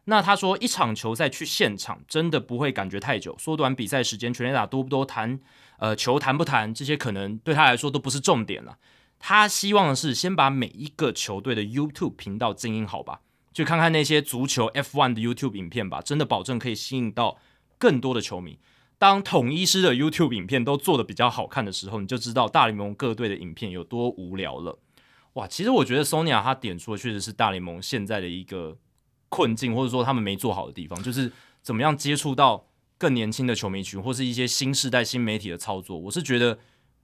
[0.05, 5.41] 那他说，一场球赛去现场真的不会感觉太久，缩短比赛时间，全垒打多不多弹，
[5.79, 8.77] 呃，球弹不弹，这些可能对他来说都不是重点了。
[9.19, 13.21] 他希望的是先把每一个球队的 YouTube 频道经营好吧，
[13.53, 17.39] 去看看那些足球 F1 的 YouTube 影片吧，真的保证可以吸引到
[17.79, 18.59] 更多的球迷。
[18.99, 24.79] 当统一师的 YouTube 影片都做得比较好看的时候，你就知道大联盟各队的影片有多无聊了。
[25.35, 28.77] 哇，其实我觉得 Sonia 他点出的确实是大联盟现在的一个
[29.29, 31.31] 困境，或者说他们没做好的地方，就是
[31.63, 35.97] 怎么样接触到更年轻的球迷群，或是一些新时代新媒体的操作。
[35.97, 36.59] 我是觉得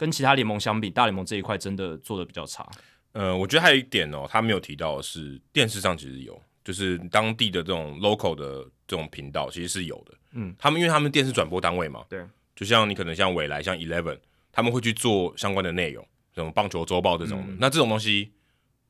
[0.04, 2.68] 跟其他联盟相比，大联盟这一块真的做的比较差。
[3.12, 10.12] 呃，我觉得还有一点哦，他没有提到的是电视上其实有，就是当地的这种 local 的这种频道其实是有的。
[10.32, 12.22] 嗯，他们因为他们电视转播单位嘛，对，
[12.54, 14.18] 就像你可能像未来像 Eleven，
[14.52, 16.06] 他们会去做相关的内容。
[16.34, 18.30] 什么棒球周报这种的，嗯、那这种东西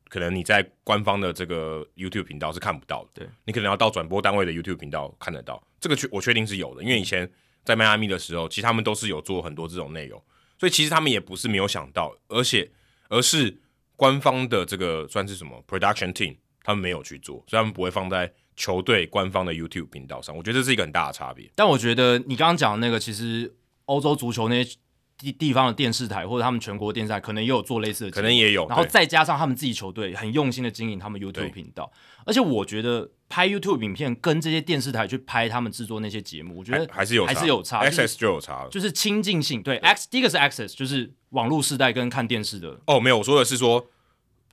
[0.08, 3.10] 可能你在官方的这个 YouTube 频道是看不到的。
[3.12, 5.62] 对，你可能要到转播单位的 YouTube 频道看得到。
[5.78, 7.30] 这个确我确定是有的，因为以前
[7.62, 10.18] 在迈阿密的时候，其实他们都是有做很多这种内容，
[10.64, 12.70] 所以其实他们也不是没有想到，而且
[13.10, 13.54] 而是
[13.96, 20.34] 官方的这个算是什么 production team，他们没有去做，所以他们不会放在球队官方的 YouTube 频道上。
[20.34, 21.50] 我觉得这是一个很大的差别。
[21.54, 24.78] 但我觉得你刚刚讲的那个，其实欧洲足球那些。
[25.16, 31.90] 地地方的电视台或者他们全国电视台可能也有做类似的，可能也有，然后再加上他们自己球队很用心的经营他们 YouTube 频道，
[32.26, 39.62] 而且我觉得拍 YouTube 影片跟这些电视台去拍他们制作那些节目，我觉得还是有还是有差，access 就有差，就是亲近性。
[39.62, 42.80] 对，X 第一个是 access，就是网络时代跟看电视的。
[42.86, 43.86] 哦，没有，我说的是说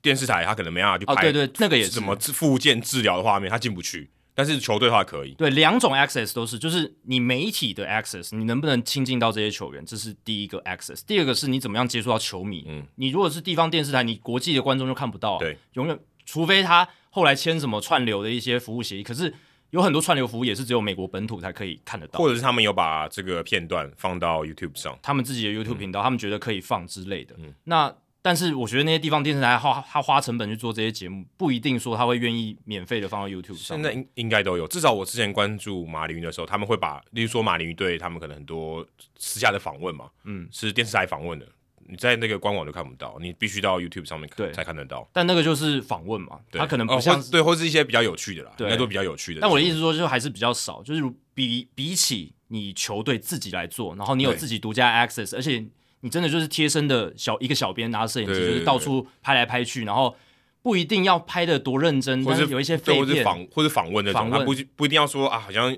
[0.02, 4.12] 电视台他可能没办法去拍，哦，对对，那个也是什么复健治疗的画面，他进不去。
[4.34, 11.02] 但是球队的话可以，对，两种 access 都是，就是你媒体的 access，你能不能亲近到这些球员，这是第一个 access。
[11.06, 12.64] 第二个是你怎么样接触到球迷。
[12.68, 15.40] 嗯，你如果是地方电视台，你国际的观众就看不到啊。
[15.40, 19.34] 对，永远，除非他后来签什么串流的一些服务协议，可是
[19.72, 27.36] 有很多串流服务也是只有美国本土才可以看得到，或者是他们有把这个片段放到 YouTube 上，他们自己的 YouTube 频道，嗯，他们觉得可以放之类的。
[27.38, 27.94] 嗯，那。
[28.24, 33.76] 但是我觉得那些地方电视台花他花成本去做这些节目，不一定说他会愿意免费的放到 YouTube 上。
[33.76, 38.86] 现在应应该都有，至少我之前关注马林鱼的时候，他们会把，例如说马林鱼对他们可能很多
[39.18, 41.48] 私下的访问嘛，嗯，是电视台访问的，
[41.88, 45.10] 你在那个官网就看不到，你必须到 YouTube 上面看才看得到。
[45.12, 49.42] 但那个就是访问嘛，他可能不像、哦、对，或是一些比较有趣的啦，对，应该都比较有趣的。
[49.42, 51.02] 但我的意思说，就还是比较少，就是
[51.34, 55.66] 比比起你球队自己来做，然后你有自己独家 access，而且。
[56.02, 60.16] 你真的就是贴身的小一个小编拿着摄影机，就是到处拍来拍去，然后
[60.62, 65.76] 不一定要拍的多认真，或者有一些废片，或者访或者访问那种，他不不一定要说啊，好像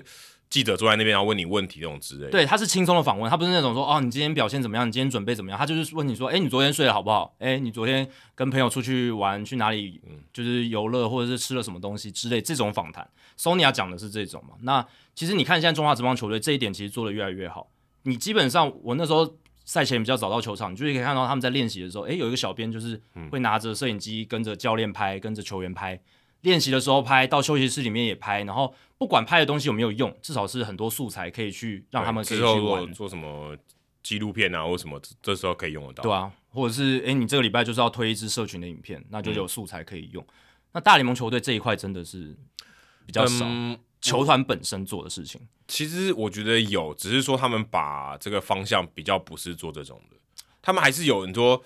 [0.50, 2.30] 记者坐在那边，然后问你问题这种之类的。
[2.30, 4.86] 对，他是轻松的访问，他不是那种说哦，你今天表现怎么样？
[4.86, 5.58] 你今天准备怎么样？
[5.58, 7.34] 他就是问你说，哎，你昨天睡得好不好？
[7.38, 10.00] 哎，你昨天跟朋友出去玩去哪里？
[10.32, 13.08] 就是游乐或者是吃了什么东西之类这种访谈。
[13.36, 14.54] Sonia 讲的是这种嘛？
[14.62, 17.68] 那其实你看现在中华职棒球队这一点其实做的越来越好。
[18.04, 23.00] 你基本上我那时候赛前比较早到球场，你就可以看到他们在练习的时候，哎，有一个小编就是
[23.30, 26.00] 会拿着摄影机跟着教练拍，跟着球员拍。
[26.42, 32.92] 练习的时候拍，到休息室里面也拍，然后不管拍的东西有没有用，至少是很多素材可以去让他们可以去玩。
[32.92, 33.56] 做什么
[34.02, 36.02] 纪录片啊，或什么，这时候可以用得到。
[36.02, 40.22] 对啊，或者是诶，你这个礼拜就是要推一支社群的影片，那就有素材可以用。
[40.22, 40.34] 嗯、
[40.72, 42.36] 那大联盟球队这一块真的是
[43.06, 43.78] 比较少，嗯、
[44.10, 45.40] 球团本身做的事情。
[45.66, 50.16] 其实我觉得有，只是说他们把这个方向比较不是做这种的，
[50.60, 51.62] 他们还是有很多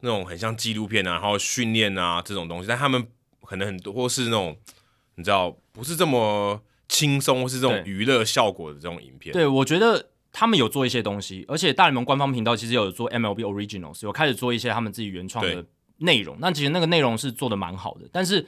[0.00, 3.06] 那种很像纪录片啊，然后训练啊这种东西，但他们。
[3.44, 4.56] 可能很多或是那种
[5.16, 9.30] 你知道不是这么轻松，或是这种娱乐效果的这种影片。
[9.30, 15.66] 对，我觉得他们有做一些东西，而且大联盟官方频道其实有做 MLB Originals，有开始做一些他们自己原创的
[15.98, 16.38] 内容。
[16.40, 18.46] 那其实那个内容是做的蛮好的，但是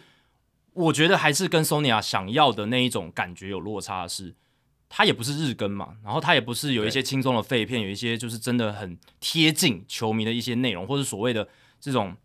[0.75, 4.35] 我觉得还是跟 Sonia 想要的那一种感觉有落差的是，
[4.89, 11.49] 它也不是日更嘛，然后它也不是有一些轻松的废片，有一些就是真的很贴近球迷的一些内容，或者所谓的
[11.81, 12.17] 这种。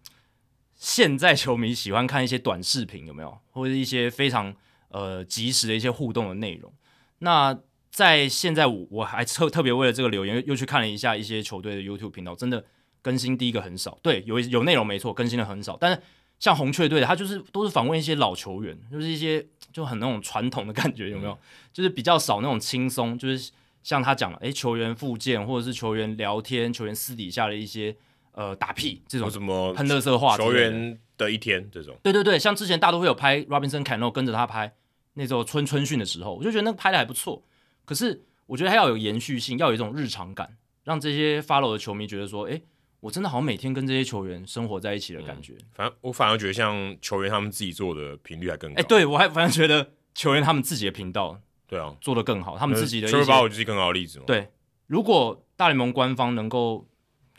[0.82, 3.38] 现在球迷喜欢看一些短视频，有没有？
[3.52, 4.56] 或者一些非常
[4.88, 6.72] 呃及时的一些互动的内容。
[7.18, 7.60] 那
[7.92, 12.64] 在现在我我还特特别为了这个留言又去看了一下一些球队的 YouTube 频道，真的
[13.02, 14.00] 更新第一个很少。
[14.02, 15.76] 对，有有内容没错，更新的很少。
[15.76, 16.02] 但是
[16.40, 21.34] 像红雀队，他就是都是访问一些老球员，就是一些就很那种传统的感觉，有没有？
[21.34, 21.38] 嗯、
[21.72, 23.52] 就是比较少那种轻松，就是
[23.84, 27.96] 像他讲了，诶，球员复健或者是球员聊天，球员私底下的一些。
[28.32, 34.72] 呃，打屁这种什么喷垃圾话，球员的一天这种，对对对，像之前大都会有拍 Robinson Cano 跟着他拍
[35.16, 37.44] 那时候春春训的时候，我就觉得那个拍的还不错。
[37.84, 42.62] 可是我觉得还要有延续性，要有一种日常感，让这些 follow 的球迷觉得说，哎，
[43.00, 45.54] 我真的好像每天跟这些球员生活在一起的感觉。
[45.54, 48.82] 嗯、反正我反而觉得像球员他们自己做的频率还更高。
[48.82, 53.08] 哎，对我还反而觉得球员他们自己的频道，对啊，做的更好，他们自己的。
[53.08, 54.26] 就是把我就是更好的例子嘛。
[54.28, 54.50] 对，
[54.88, 56.86] 如果大联盟官方能够。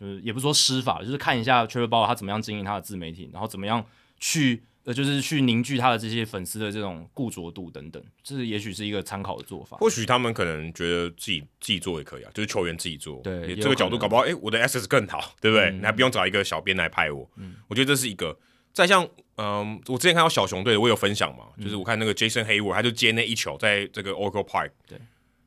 [0.00, 3.84] 就是也不说施法，就是看一下 Trevor Bauer 他怎么样经营他的自媒体，然后怎么样
[4.18, 9.76] 去呃，就是去凝聚他的这些粉丝的这种固着度等等，这是也许是一个参考的做法。
[9.76, 15.66] 或许他们可能觉得自己自己做也可以啊，就是球员自己做，对这个角度搞不好，哎、欸，我的 access 更好，对不对？
[15.70, 18.36] 嗯、你还不用找一个小编来拍我，嗯，我觉得这是一个。
[18.72, 19.04] 再像
[19.36, 24.98] 嗯、呃，我之前看到小熊队，我有分享嘛，嗯、就是我看那个 Jason Heyward，他就接那一球，在这个 Oracle Park，对，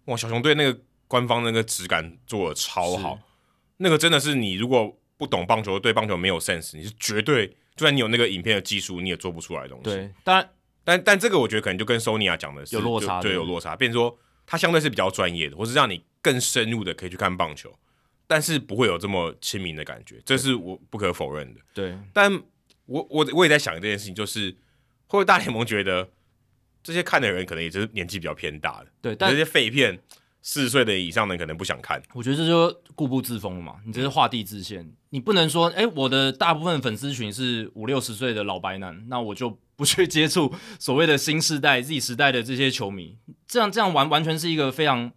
[0.06, 0.80] 哇，小熊队那个
[1.10, 3.20] 官方那个质感做的超好，
[3.78, 4.98] 那个真的是你如果。
[5.16, 9.84] 不懂棒球，对棒球没有 sense，你是绝对，就算你有那个影片的技术，你也做不出来的东西。
[9.86, 10.50] 对，当然，
[10.84, 13.76] 但但这个我觉得可能就跟 Sonia 讲的是有落差，对，有落差。
[13.76, 17.74] 变成说，它相对是比较专业的，或是让你更深入的可以去看棒球，
[18.28, 21.60] 但是不会有这么亲民的感觉，这是我不可否认的。
[21.74, 22.32] 对，但
[22.86, 24.52] 我我我也在想这件事情，就是
[25.08, 26.10] 会不会大联盟觉得
[26.84, 30.00] 这些看的人可能也就是年纪比较偏大的，对，但这些废片。
[30.46, 33.78] 四十岁的以上的人可能不想看，我觉得这就固步自封了嘛。
[33.86, 43.18] 你这是画地自限，嗯、你不能说，哎、欸，我的大部分粉丝群是五六十岁的老白男，那我就不去接触所谓的新世代、Z 时代的这些球迷。
[43.48, 45.10] 这样这样完完全是一个非常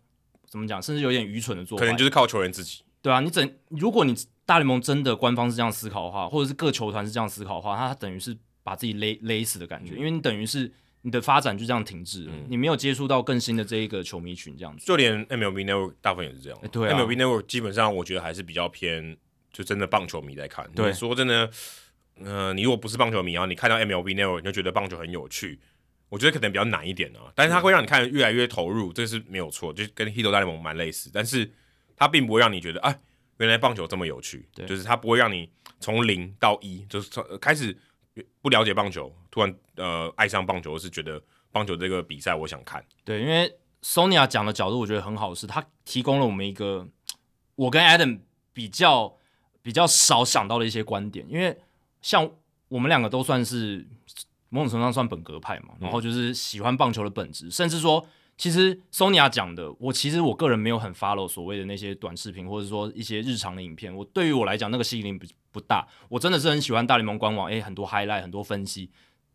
[0.49, 1.85] 怎么讲，甚至有点愚蠢的做法。
[1.85, 10.73] 可能就是靠球员自己，对啊，你整如果你大联盟真的官方是这样思考的话，或者是各球团是这样思考的话，他等于是把自己勒勒死的感觉，嗯、因为你等于是。
[11.07, 14.85] 你的发展就这样停滞了，嗯、你没有接触到更新的这一个球迷群，这样子。
[14.85, 16.59] 就连 MLB Network 大部分也是这样。
[16.62, 19.16] 欸对啊、MLB Network 基本上我觉得还是比较偏，
[19.53, 20.69] 就真的棒球迷在看。
[20.75, 21.49] 对，说真的，
[22.25, 25.61] 呃，你如果不是棒球迷，然后你看到 MLB Network 你就觉得棒球很有趣，
[26.09, 27.31] 我觉得可能比较难一点啊。
[27.37, 31.09] 但是它会让你看越来越投入，这是没有错，就跟 Hito 大联盟蛮类似。
[31.14, 31.49] 但是
[31.95, 32.99] 它并不会让你觉得，哎，
[33.38, 34.49] 原来棒球这么有趣。
[34.53, 37.79] 对，就是它不会让你从零到一，就是从开始
[38.41, 41.23] 不了解棒球，突然呃爱上棒球，是觉得。
[41.53, 42.85] 棒球这个比赛，我想看。
[43.03, 43.51] 对，因为
[43.83, 46.87] Sonia 讲的角度，我觉得很好，是他提供了我们一个
[47.55, 48.21] 我跟 Adam
[48.53, 49.17] 比较
[49.63, 51.25] 比较少想到的一些观点。
[51.31, 51.59] 因为
[52.03, 52.31] 像
[52.69, 53.89] 我们两个都算是
[54.51, 63.94] 某种程度上算本格派嘛，然后就是喜欢棒球的本质，甚至说，其实 Sonia 讲的，我其实我个人没有很 follow 所谓的那些短视频，或者说一些日常的影片。
[63.94, 65.87] 我对于我来讲，那个吸引力不不大。
[66.09, 68.90] 我真的是很喜欢大联盟官网，诶，很多 highlight，很多分析，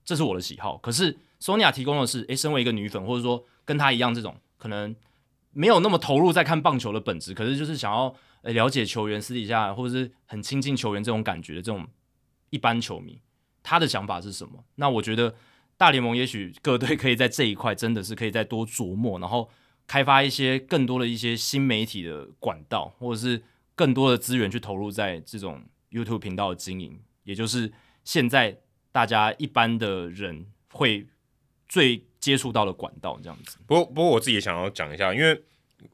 [0.06, 0.78] 这是我的喜好。
[0.78, 1.18] 可是。
[1.42, 4.96] Sonia 提供的是，诶，身为一个女粉，或者说跟她一样这种可能
[5.54, 11.88] 没有那么投入在看棒球的本质，可是就是想要了解球员私底下或者是很亲近球员这种感觉的这种
[12.52, 13.20] 一般球迷，
[13.64, 14.64] 他的想法是什么？
[14.76, 15.34] 那我觉得
[15.82, 19.50] 大联盟也许各队可以在这一块真的是可以再多琢磨，然后
[19.88, 23.42] 开发一些更多的一些新媒体的管道，或者是
[23.74, 28.56] 更多的资源去投入在这种 YouTube 频道的经营，也就是现在
[28.92, 31.08] 大家一般的人会
[31.68, 33.58] 最接触到的管道这样子。
[33.66, 35.44] 不过，不过我自己也想要讲一下，因为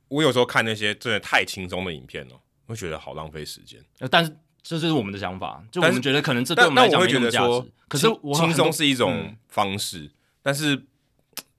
[0.10, 3.82] 我有时候看那些真的太轻松的影片哦，我会觉得好浪费时间。
[4.12, 7.72] 但是这就是我们的想法，就我们觉得可能这对我们来讲没那么价值。
[7.88, 10.84] 可是轻松是一种方式，嗯、但是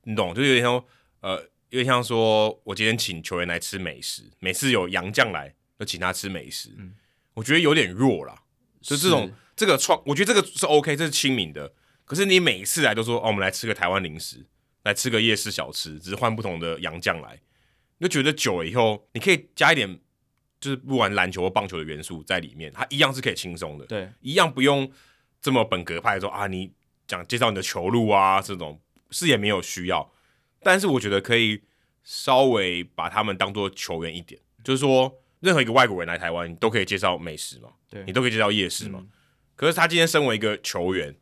[0.03, 0.85] 你懂，就有点像
[1.21, 1.41] 呃，
[1.71, 6.95] 有点像说我今天请球员来吃美食，每次有洋将来就请他吃美食，嗯、
[7.33, 8.43] 我觉得有点弱啦。
[8.83, 11.73] 就这种这个创，我觉得这个是 OK，这是亲民的。
[12.05, 14.45] 可是你每一次来都说哦，我们来吃个台湾零食，
[14.83, 17.41] 来吃个夜市小吃，只是换不同的洋将来，
[17.97, 19.99] 你就觉得久了以后，你可以加一点，
[20.61, 24.91] 就是不玩篮球或棒球的元素在里面，他一样是可以轻松的，对，一样不用
[25.41, 26.73] 这么本格派说啊，你
[27.07, 30.11] 讲介绍你的球路啊这种是也没有需要，
[30.63, 31.63] 但是我觉得可以
[32.05, 39.09] 稍微把他们当做球员一点，就是说任何一个外国人来台湾，你都可以介绍美食嘛，对，你都可以介绍夜市嘛，嗯、
[39.57, 41.15] 可是他今天身为一个球员。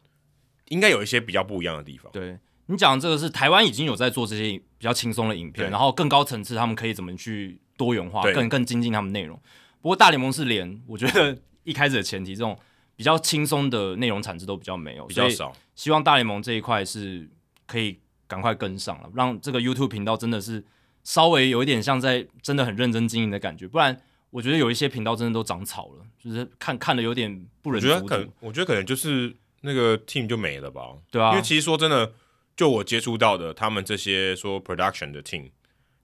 [0.70, 2.11] 应该有一些比较不一样的地方。
[2.11, 9.40] 对，你讲的这个是台湾已经有在做这些比较轻松的影片，然后更高层次他们可以怎么去多元化，更更精进他们内容。
[9.80, 12.58] 不过大联盟是连我觉得一开始的前提，这种
[12.96, 15.52] 比较轻松的内容产值都比较没有，比较少。
[15.74, 17.28] 希望大联盟这一块是
[17.66, 20.64] 可以赶快跟上了，让这个 YouTube 频道真的是
[21.04, 23.68] 稍微有一点像在真的很认真经营的感觉。
[23.68, 23.96] 不然
[24.30, 27.82] 我觉得有一些频道真的都长草了，就是看看的有点不忍。
[27.82, 29.36] 我觉得可能，我觉得可能就是。
[29.62, 30.82] 那个 team 就没了吧？
[31.10, 32.12] 对啊，因为其实说真的，
[32.54, 35.50] 就我接触到的，他们这些说 production 的 team，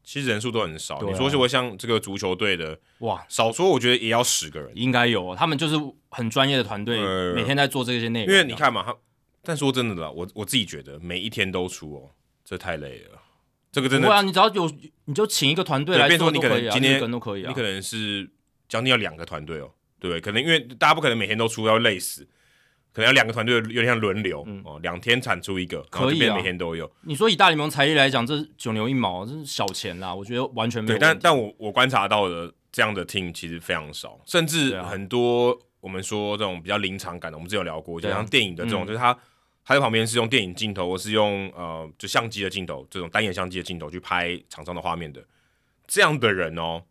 [0.05, 0.97] 其实人数都很少。
[0.97, 5.35] 啊、你说是会像这个足球队的，哇，少说我觉得也要十个人，应该有。
[5.37, 5.77] 他们就是
[6.11, 8.35] 很专业的团队，呃、每天在做这些内容。
[8.35, 8.95] 因为你看嘛，他
[9.43, 12.11] 但说真的啦，我我自己觉得每一天都出哦，
[12.45, 13.21] 这太累了。
[13.71, 14.71] 这个真的，对啊，你只要有，
[15.07, 17.49] 你就请一个团队来做，你可能今天都可以啊。
[17.49, 18.31] 你可能是
[18.69, 20.21] 将近要两个团队哦，对不对？
[20.21, 22.29] 可能因为大家不可能每天都出，要累死。
[22.93, 26.91] 可能要两个团队有点像轮流、嗯、哦，两天产出一个，可以啊，每天都有。
[27.01, 30.99] 你说以大联盟财力来讲，这是九牛一毛，这是小钱啦，我觉得完全没有。
[30.99, 39.19] 对，但但我我观察到的这样的 team 其实非常少，甚至很多我们说这种比较临场感的，我们之前有聊过，就像电影的这种，嗯、就是他
[39.65, 45.25] 他在旁边是用电影镜头，或是用呃就相机的镜头，这种单眼相机的镜头去拍场上的画面的，
[45.87, 46.83] 这样的人哦，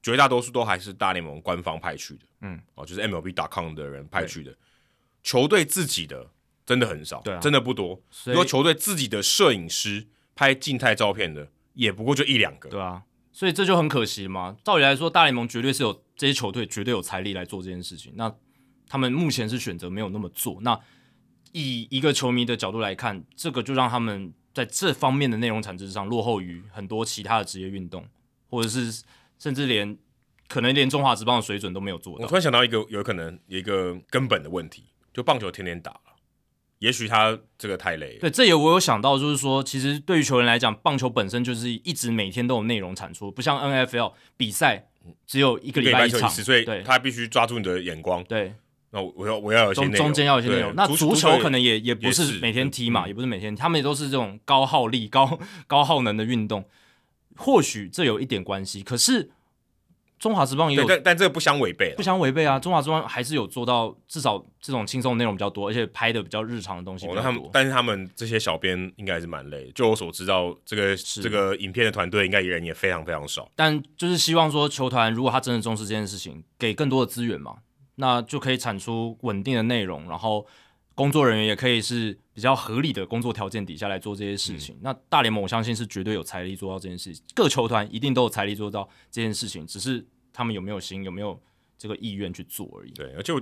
[0.00, 4.54] 绝大多数都还是大联盟官方派去的，嗯，哦，就是 MLB.com 的人派去的。
[5.22, 6.30] 球队自己的
[6.64, 8.00] 真的很少，对啊，真的不多。
[8.24, 13.02] 如果球队自己的摄影师拍静态照片的，也不过就一两个，对啊。
[13.32, 14.56] 所以这就很可惜嘛。
[14.64, 18.12] 照理来说，大联盟绝对是有这些球队绝对有财力来做这件事情。
[18.16, 18.34] 那
[18.88, 20.58] 他们目前是选择没有那么做。
[20.62, 20.78] 那
[21.52, 28.06] 以一个球迷的角度来看，这个就让他们在这方面的内容产值上落后于很多其他的职业运动，
[28.48, 29.02] 或者是
[29.38, 29.96] 甚至连
[30.48, 32.24] 可能连中华职棒的水准都没有做到。
[32.24, 34.84] 我突然想到一个有可能有一个根本的问题。
[35.12, 36.00] 就棒球天天打了，
[36.78, 38.20] 也许他这个太累了。
[38.20, 44.88] 对，这也我有想到，就是说，其实对于球员来讲，棒球本身就是一直每天都有内容产出，不像 NFL 比赛
[45.26, 48.22] 只有一个礼拜一场，所以他必须抓住你的眼光。
[48.24, 48.54] 对，
[48.90, 50.72] 那我要我要有些中中间要有些内容。
[50.74, 56.64] 那足球可能也也不是每天踢嘛，也不是每天，他们也都是这种高耗力、高 高耗能的运动，
[57.36, 58.82] 或许这有一点关系。
[58.82, 59.30] 可是。
[60.20, 62.58] 中华职棒也有，但但这个不相违背，不相违背啊！
[62.58, 67.22] 中华职棒还是有做到，至少这种轻松的内容比较多，而且拍的比较日常的东西比较多。
[67.22, 69.72] 哦、他们但是他们这些小编应该还是蛮累的。
[69.72, 73.50] 就我所知道，这个这个影片的团队应该人也非常非常少。
[73.56, 77.56] 但就是希望说，球团如果他真的重视这件事情，给更多的资源嘛，
[77.94, 80.46] 那就可以产出稳定的内容，然后
[80.94, 84.74] 工作人员也可以是比较合理的工作条件底下来做这些事情。
[84.76, 90.06] 嗯、那大联盟我相信是绝对有财力做到这件事情，各球团一定都有财力做到这件事情，只是。
[90.32, 91.38] 他们有没有心，有没有
[91.76, 92.92] 这个意愿去做而已。
[92.92, 93.32] 对，而且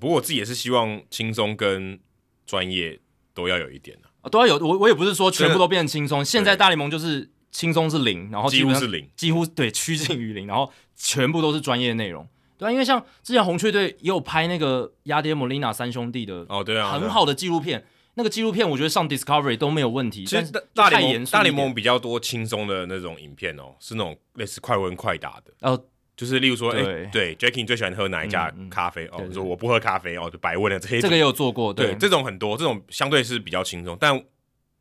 [0.00, 2.00] 不过我自己也是希望轻松跟
[2.46, 2.98] 专业
[3.34, 4.66] 都要有一点的啊，都要有。
[4.66, 12.26] 我我也不是说全部都变成轻松，现在大联盟就是轻松是零，然后几乎是零，几乎对趋近于零，然后全部都是专业内容。
[12.56, 17.84] 对啊，因为像之前红雀队也有拍那个亚迪莫利娜三兄弟的哦，对啊，很好的纪录片。
[18.14, 20.24] 那个纪录片我觉得上 Discovery 都没有问题。
[20.24, 25.84] 其实大联盟大联盟比较多轻松的那种影片哦，是那种类似快问快答的哦。
[26.14, 29.06] 就是例如说，哎对、，Jackie 最喜欢喝哪一家咖啡？
[29.06, 31.00] 嗯嗯、哦，说我不喝咖啡，哦，就白问了这些。
[31.00, 34.14] 这个也有做过，对，对，这种很多，这种相对是比较轻松，但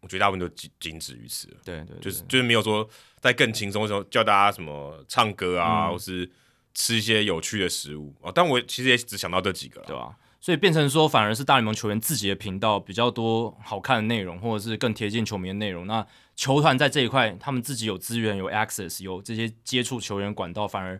[0.02, 1.56] 我觉得大部分都仅仅止于此了。
[1.64, 2.88] 对，对对，就是就是没有说
[3.22, 6.30] 在更轻松的时候叫大家什么唱歌啊，嗯、或是
[6.74, 8.32] 吃一些有趣的食物哦。
[8.36, 10.12] 但我其实也只想到这几个了，对吧、啊？
[10.42, 15.86] 所以变成说反而是大联盟球员自己的频道比较多好看的内容，或者是更贴近球迷的内容。
[15.86, 21.00] 那球团在这一块，他们自己有资源、有 access、有这些接触球员管道，反而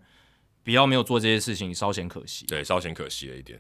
[0.64, 2.46] 比较没有做这些事情，稍显可惜。
[2.46, 3.60] 对，稍显可惜了一点。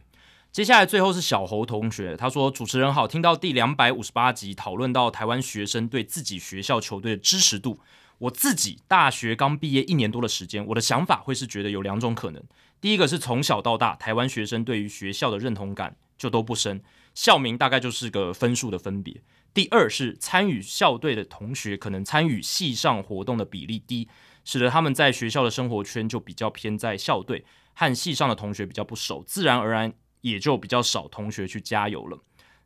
[0.51, 7.79] 接下来最后是小侯同学，他说：“主持人好，听到第两百五十八集讨论到台湾学生对自己学校球队的支持度，
[8.19, 12.43] 我自己大学刚毕业一年多的时间，我的想法会是觉得有两种可能。
[12.81, 16.81] 第一个是从小到大，台湾学生对于学校的认同感就都不深，
[17.13, 19.21] 校名大概就是个分数的分别。
[19.53, 24.09] 第二是参与校队的同学可能参与系上活动的比例低，
[24.43, 32.19] 使得他们在学校的生活圈就比较偏在校队，和系上的同学比较不熟，自然而然。”也就比较少同学去加油了。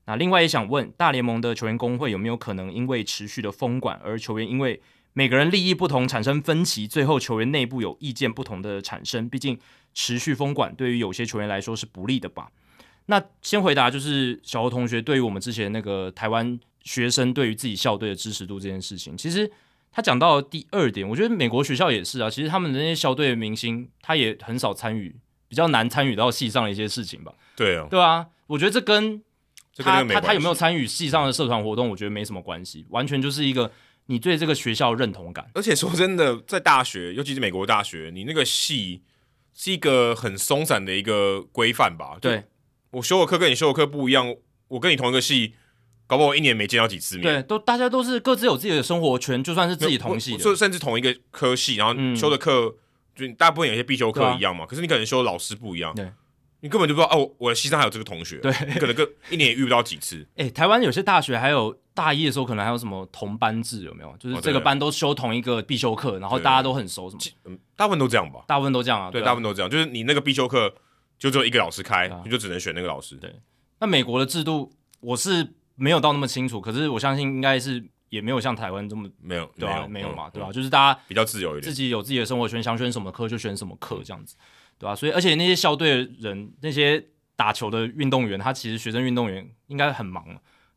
[0.07, 4.81] 那另外也想问，大联盟的球员工会有没有可能因为持续的封管，而球员因为
[5.17, 9.29] 每个人利益不同产生分歧，最后球员内部有意见不同的产生？
[9.29, 9.57] 毕竟
[9.93, 12.51] 持续封管对于有些球员来说是不利的吧？
[13.05, 19.49] 那先回答就是小侯同学对于我们之前那个台湾学生对于自己校队的支持度这件事情，其实
[19.89, 25.15] 他讲到第二点，我觉得美国学校也是啊，其实他们的那些校队的明星他也很少参与。
[25.47, 27.31] 比较难参与到系上的一些事情吧。
[27.55, 29.19] 对啊，对啊，我觉得这跟
[29.77, 33.71] 他这跟他他有没有参与系上的社团活动，我觉得没什么关系，完全就是一个
[34.07, 35.49] 你对这个学校认同感。
[35.53, 39.01] 而且说真的，在大学，尤其是美国大学，你那个系
[39.53, 42.17] 是一个很松散的一个规范吧？
[42.21, 42.45] 对，
[42.91, 44.35] 我修的课跟你修的课不一样，
[44.69, 45.53] 我跟你同一个系，
[46.07, 47.23] 搞不好我一年没见到几次面。
[47.23, 52.75] 对，都大家都是各自有自己的生活圈，就算是自己同系的，甚至同一个科系，然后修的课。
[52.75, 52.79] 嗯
[53.15, 56.11] 就大部分有些必修课一样嘛，啊、可是你可能修的老师不一样，对，
[56.65, 60.25] 你根本就不知道哦，我的西藏还有这个同学，对，可能跟一年也遇不到几次。
[60.31, 64.11] 哎、欸，台湾有些大学还有大一的时候，可能还有什么同班制，有没有？
[64.17, 67.21] 就是这个班都修同一个必修课，然后大家都很熟，什么？
[67.43, 70.73] 嗯，大部分都这样吧，大部分都这样啊，对，大部分都这样，就是你那个必修课
[71.19, 73.15] 就只有一个老师开，啊、你就只能选那个老师。
[73.17, 73.31] 对，
[73.79, 77.85] 那美国的制度我是没有到那么清楚，可是我相信应该是。
[78.09, 80.51] 也没有像台湾这么没有，对啊，没有，没有嘛，嗯、对吧、啊？
[80.53, 84.37] 就是大家比较自由一点，自己有自己的生活圈，想选什么课就选什么课，这样子，
[84.77, 84.95] 对吧、啊？
[84.95, 87.03] 所以，而且那些校队的人，那些
[87.35, 90.25] 打球的运动员，他其实学生运动员应该很忙，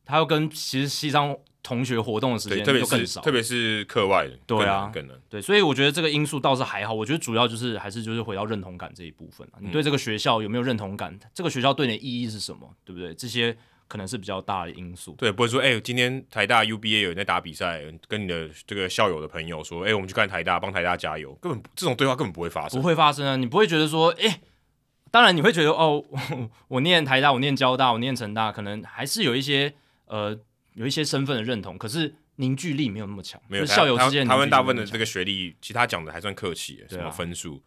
[0.04, 5.16] 他要跟其实西藏同学活动的时间就更少，特别是课外的，对啊，更难。
[5.28, 6.94] 对，所以我觉得这个因素倒是还好。
[6.94, 11.18] 我觉得主要就是还是就是回到认同感这一部分、你对这个学校有没有认同感？
[11.34, 12.68] 这个学校对你的意义是什么？
[12.84, 13.14] 对不对？
[13.14, 13.56] 这些。
[13.88, 24.40] 可能是比较大的因素，对，不会说，哎、欸，今天台大 UBA 有人在打比赛，跟你的这个校友的朋友说，哎、欸，我们去看台大，帮台大加油，根本这种对话根本不会发生，不会发生啊，你不会觉得说，哎、欸，
[25.10, 26.04] 当然你会觉得，哦，
[26.68, 29.72] 我念台大，我念交大，我念成大，可能还是有一些
[30.04, 30.38] 呃
[30.74, 37.62] 有一些身份的认同，可是凝聚力没有那么强，没有校友之间，他们大部分的这个学历，其他讲的还算客气，什么分数。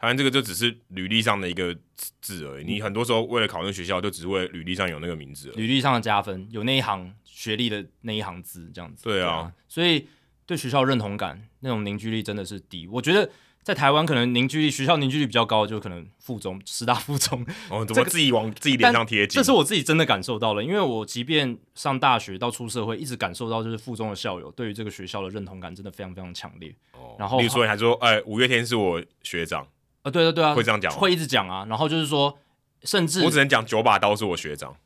[0.00, 1.76] 台湾这个就只是履历上的一个
[2.20, 9.02] 字而已，你很多时候为了考那学校，就只是为了履历上有那个名字，履历上的加分，有那一行学历的那一行字这样子。
[9.02, 10.06] 对啊，所以
[10.46, 12.86] 对学校认同感那种凝聚力真的是低。
[12.86, 13.28] 我觉得
[13.64, 17.44] 在台湾可能凝聚力学校凝聚力比较高，就可能附中、师大附中。
[17.68, 19.36] 哦，怎么自己往 自己脸上贴金？
[19.36, 26.72] 这是我自己真的感受到了，因为我即便上大学到出社会，一直感受到就是附中的校友对于这个学校的认同感真的非常非常强烈。
[26.92, 29.66] 哦，然后比如说你还说，哎，五月天是我学长。
[30.02, 31.66] 啊，对对对啊，会这样讲，会一直讲啊。
[31.68, 32.38] 然后就是说，
[32.82, 34.76] 甚至我只能讲九把刀是我学长。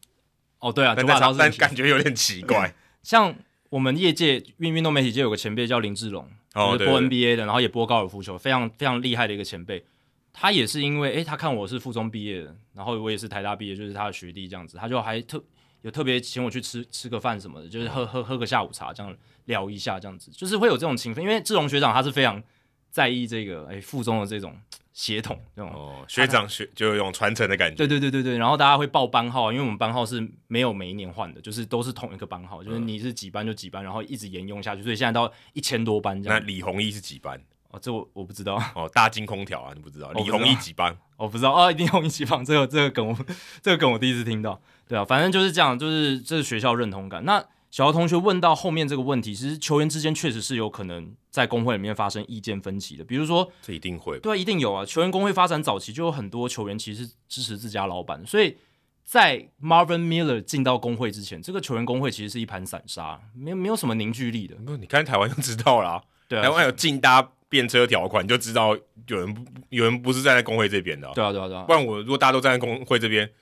[0.59, 2.75] 哦，对啊，九把刀，但感觉有点奇怪。
[3.03, 3.35] 像
[3.69, 9.85] 我们业界运运动媒体界有个前辈叫林志龙，哦，就是播 NBA 的，然后也播高尔夫球，非常非常厉害的一个前辈。
[10.33, 15.43] 他也是因为，哎，他看我是附中毕业的，然后我也是台大毕业，就是他的学弟这样子，他就还特
[15.83, 19.15] 有特别请我去吃吃个饭什么的，就是喝喝喝个下午茶，这样
[19.47, 21.23] 聊一下，这样子，就是会有这种情分。
[21.23, 22.43] 因为志龙学长他是非常
[22.91, 24.57] 在意这个，哎，附中的这种。
[24.93, 27.77] 协同这种哦，学长学就有一种传承的感觉。
[27.77, 36.39] 对对对对对，然后大家会报班号，因为我们班号是没有每一年换的，就是都是同一个班号，就是你是几班就几班，然后一直沿用下去，所以现在到一千多班这样。
[36.39, 37.41] 那李弘毅是几班？
[37.71, 38.63] 哦，这我我不知道。
[38.75, 40.13] 哦，大金空调啊，你不知道？
[40.13, 40.95] 李弘毅几班？
[41.17, 42.45] 我不知道哦，李弘毅几班？
[42.45, 43.17] 这个这个梗我
[43.63, 44.61] 这个梗我第一次听到。
[44.87, 47.25] 对啊，反正就是这样，就是这是学校认同感。
[47.25, 47.43] 那
[47.73, 53.03] 小姚同学问到后面这个问题，其实球员之间确实是有可能在工会里面发生意见分歧的。
[53.03, 54.85] 比如说，这一定会，对啊，一定有啊。
[54.85, 58.59] 球员工会发展早期就有很多球员其实是支持自家老板，所以
[59.03, 64.55] 在 Marvin Miller 进到工会之前，这个球员工会其实是一盘散沙，没有没有什么凝聚力的。
[64.57, 71.15] 不，你看台湾就知道啦啊， 对啊，台湾有竞搭便车条款，你就知道有人不有人不是站在工会这边的啊。
[71.15, 71.63] 对啊，对啊，对啊。
[71.63, 73.33] 不然我如果大家都站在工会这边，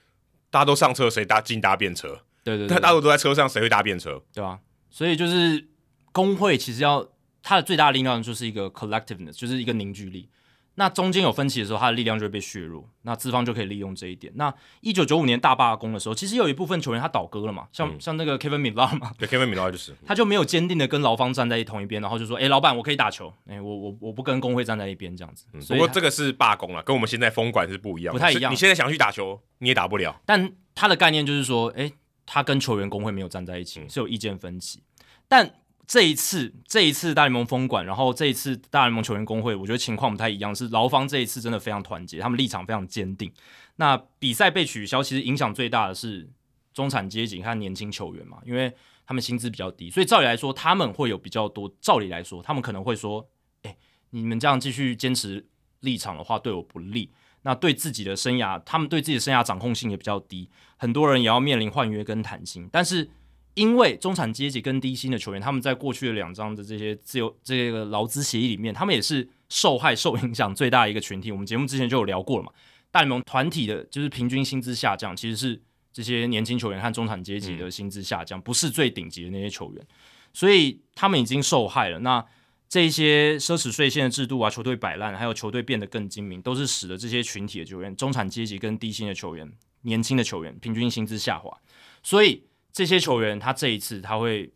[0.51, 2.21] 大家都上车，谁搭竞搭便车？
[2.43, 4.23] 对对对，大家都在车上，谁会搭便车？
[4.33, 4.59] 对啊。
[4.89, 5.69] 所以就是
[6.13, 7.07] 工会其实要
[7.43, 10.29] 它的最大的力量就是一个 collectiveness，就是一个凝聚力。
[10.77, 14.33] 那中间有分歧的时候，它的力量就会被削弱，那资方就可以利用这一点。
[14.37, 25.45] 那一九九五年大罢工的时候，其实有一部分球员他倒戈了嘛，像、嗯、像那个 Kevin Millar 嘛，对 Kevin Millar 就是， 他就没有坚定的跟劳方站在同一边，然后就说，哎、欸，老板，我可以打球，哎、欸，我我我不跟工会站在一边这样子。
[25.69, 28.51] 不过这个是罢工了，跟我们现在封管是不一样，不太一样。
[28.51, 30.19] 你现在想去打球，你也打不了。
[30.25, 31.93] 但他的概念就是说，哎、欸，
[32.33, 34.83] 他跟球员工会没有站在一起，是有意见分歧，
[35.27, 35.57] 但。
[35.93, 40.55] 这一次，这一次大联盟封馆，然后这一次大联盟球员工会，我觉得情况不太一样。
[40.55, 43.29] 是劳方这一次真的非常团结，他们立场非常坚定。
[43.75, 46.31] 那比赛被取消，其实影响最大的是
[46.73, 48.73] 中产阶级和年轻球员嘛，因为
[49.05, 51.69] 他们薪资比较低，所以照理来说他们会有比较多。
[51.81, 53.29] 照理来说，他们可能会说
[53.67, 53.77] ：“哎，
[54.11, 55.45] 你们这样继续坚持
[55.81, 57.11] 立场的话，对我不利。
[57.43, 62.69] 那对自己的生涯，他们对自己的生涯掌控性也比较低，很多人也要面临换约跟谈薪。
[62.73, 63.11] 但是。”
[63.55, 71.33] 因为中产阶级跟低薪的球员，他们在过去的两张的这些自由这个劳资协议里面，他们也是受害、受影响最大的一个群体。
[71.33, 72.53] 我们节目之前就有聊过了嘛，
[72.93, 75.61] 大联盟团体的就是平均薪资下降，其实是
[75.93, 79.85] 这些年轻球员和中产阶级的薪资下降，嗯、不是最顶级的那些球员，
[80.33, 81.99] 所以他们已经受害了。
[81.99, 82.25] 那
[82.71, 89.53] 这些奢侈税线的制度啊，球队摆烂，还有球队变得更精明，都是使得这些群体的球员，中产阶级跟低薪的球员、
[89.83, 91.61] 年轻的球员平均薪资下滑，
[92.03, 92.47] 所以。
[92.73, 94.49] 这些球员，他这一次他会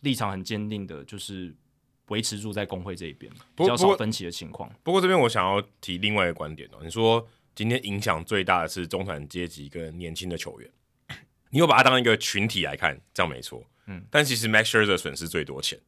[0.00, 1.54] 立场很坚定的，就是
[2.08, 4.68] 维持住在工会这一边，比较少分歧的情况。
[4.82, 10.68] 不过这边我想要提另外一个观点哦，你说今天影响最大的是中产阶级跟年轻的球员，
[11.50, 13.62] 你有把它当一个群体来看，这样没错。
[13.86, 15.78] 嗯，但其实 Max Scherzer 损失最多钱。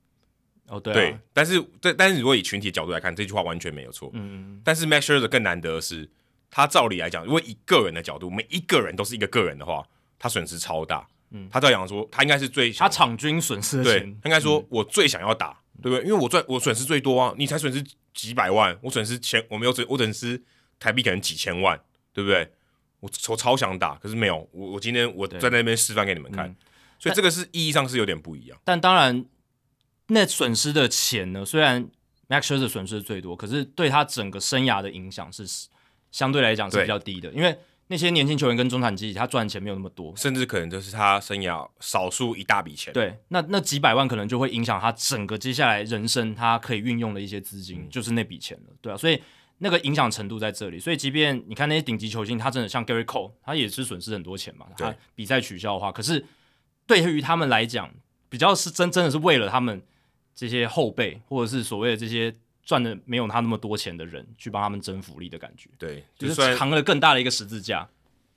[0.73, 4.11] 哦，对、啊，对，但是对，但是如果以群体角度来看，这句话完全没有错。
[4.15, 6.09] 嗯，但是 Max Scherzer 更难得的是，
[6.51, 9.87] 他照理来讲，如果以个人的角度，每一个人都是一个个人的话，
[10.19, 11.07] 他损失超大。
[11.31, 16.07] 嗯，他照样说，他应该是最他场均损失的，对，他应该说我最想要打，嗯、对不对？
[16.07, 20.43] 因为我赚我损失最多啊，你才损失几百万，我损失钱，我没有损，我损失
[20.79, 21.79] 台币可能几千万，
[22.13, 22.51] 对不对？
[23.01, 26.57] 我我超想打，可是没有，我我今天我在那边示范给你们看，嗯、
[26.99, 28.59] 所以这个是意义上是有点不一样。
[28.63, 29.25] 但当然，
[30.09, 31.89] 那损失的钱呢，虽然
[32.29, 35.45] Max Scherzer 损失的最多，可是对他整个生涯的影响是
[36.11, 37.59] 相对来讲是比较低的，因为。
[37.89, 42.91] 那些年轻球员跟中产阶级，他赚的钱没有那么多，甚至可能就是他生涯少数一大笔钱。
[42.95, 49.21] 对，那那几百万可能就会影响他整个接下来人生，他可以运用的一些资金，嗯、就是那笔钱了，对啊，所以
[49.59, 50.79] 那个影响程度在这里。
[50.79, 54.65] 所以，即便你看那些顶级球星，他真的像 Gerrit Cole，他也是损失很多钱嘛。
[54.79, 56.25] 他比赛取消的话，可是
[56.87, 57.93] 对于他们来讲，
[58.31, 59.83] 比较是真真的是为了他们
[60.35, 62.35] 这些后辈，或者是所谓的这些。
[62.65, 67.89] 赚的没有他那么多钱的人去帮他们争福利的感觉，对，就是扛了更大的一个十字架，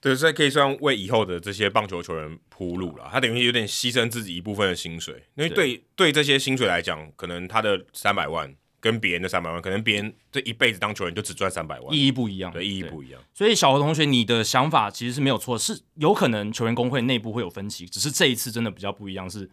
[0.01, 3.07] 对，所以可以算为以后的这些棒球球员铺路了。
[3.11, 13.21] 他等于有点牺牲自己一部分的薪水，因为对对这些薪水来讲，可能他的三百万跟别人的三百万，可能别人这一辈子当球员就只赚三百万，意义不一样，对，意义不一样。
[13.31, 19.47] 所以小何同学，你的想法其实是没有错，是有可能球员工会内部会有分歧，只是这一次真的比较不一样是。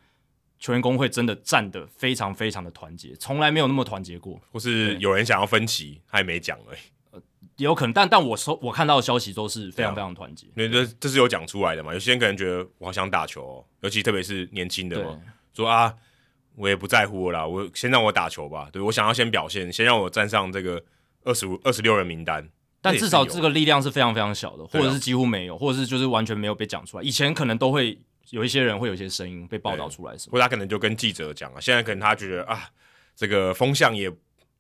[0.62, 4.40] 球员工会真的站得非常非常的团结，从来没有那么团结过。
[4.52, 6.78] 或是有人想要分歧，他也没讲而已。
[7.10, 7.20] 呃，
[7.56, 10.46] 也有可能，但但我收我看到的消息都是非常非常团结。
[10.54, 11.92] 因为这这是有讲出来的嘛？
[11.92, 15.18] 有些人可能觉得我好想打球哦，尤其特别是年轻的嘛，
[15.52, 15.92] 说啊，
[16.54, 18.68] 我也不在乎了啦，我先让我打球吧。
[18.72, 20.80] 对，我想要先表现，先让我站上这个
[21.24, 22.48] 二十五二十六人名单。
[22.80, 27.02] 但至少这个力量是非常非常小的，或者是几乎没有，或者是就是完全没有被讲出来。
[27.02, 27.98] 以前可能都会。
[28.32, 30.32] 有一些人会有一些声音被报道出来，什么？
[30.32, 32.70] 或者他可能就跟记者讲啊，现在可能他觉得啊，
[33.14, 34.10] 这个风向也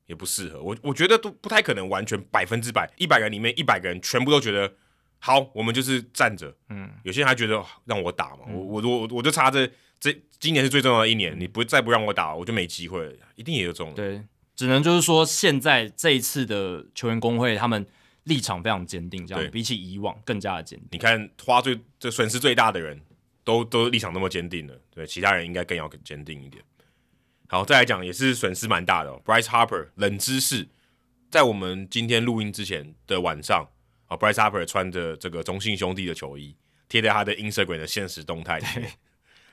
[0.04, 4.70] 也不适合我，我觉得都不太可能完全百分之百，一百个人里面一百个人全部都觉得
[5.18, 6.54] 好，我们就是站着。
[6.68, 9.66] 嗯，有些人还觉得让我打嘛，嗯、我我我我就差这
[9.98, 13.94] 这今年是最重要的一年，你不再不让我打，我就没机会了，一定也有这种。
[13.94, 14.22] 对，
[14.54, 17.86] 只能就是说现在这一次的球员工会他们
[18.24, 20.88] 立场非常坚定，这样比起以往更加的坚定。
[20.90, 23.00] 你看花最这损失最大的人。
[23.44, 26.62] 都都立场那么坚定了，对其他人应该更要更坚定一点。
[27.48, 29.20] 好，再来讲也是损失蛮大的哦。
[29.24, 30.66] Bryce Harper 冷知识，
[31.30, 33.68] 在我们今天录音之前的晚上，
[34.06, 36.56] 啊，Bryce Harper 穿着这个中信兄弟的球衣，
[36.88, 38.90] 贴在他的 Instagram 的现实动态里面，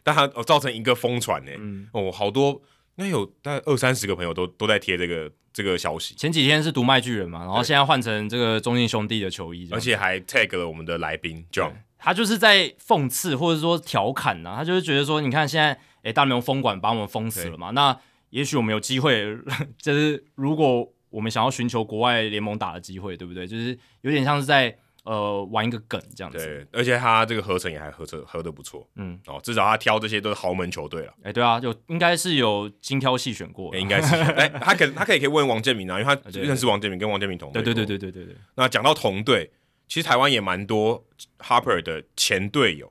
[0.01, 2.61] 但他哦造成一个疯传呢，嗯、哦，好多
[2.95, 6.15] 应该有大概二三十个朋友都都在贴这个这个消息。
[6.15, 11.73] 前几天是读卖巨人嘛，然后现在换成这个中信兄弟的球衣，而且还 tag 了我们的来宾 John。
[11.99, 17.95] 他就是在讽刺或者说调侃呐、啊，他就是觉得说，你看现在，诶、欸，大联盟封馆把我们封死了嘛，那
[18.29, 19.37] 也许我们有机会，
[19.77, 23.45] 就是如果我们想要寻求国外联盟打的机会，对不对？
[23.45, 26.37] 就是有点像是在呃玩一个梗这样子。
[26.37, 31.13] 对，而且他这个合成也还合成合的不错，嗯，哦，至少他挑这些都是豪门球队了。
[31.23, 34.15] 哎，对啊，就应该是有精挑细选过，应该是。
[34.15, 37.61] 哎，他可他可以可以问王建民啊，因为他 认识王建民，跟王建民同队。
[37.63, 38.35] 对对对对对对对。
[38.55, 39.51] 那讲到同队，
[39.89, 41.03] 其实台湾也蛮多
[41.39, 42.89] Harper 的前队友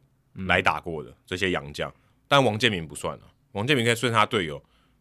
[0.49, 1.91] 来打过的这些洋将，
[2.27, 3.23] 但王建民不算了。
[3.53, 4.59] 王建民可以算他队友，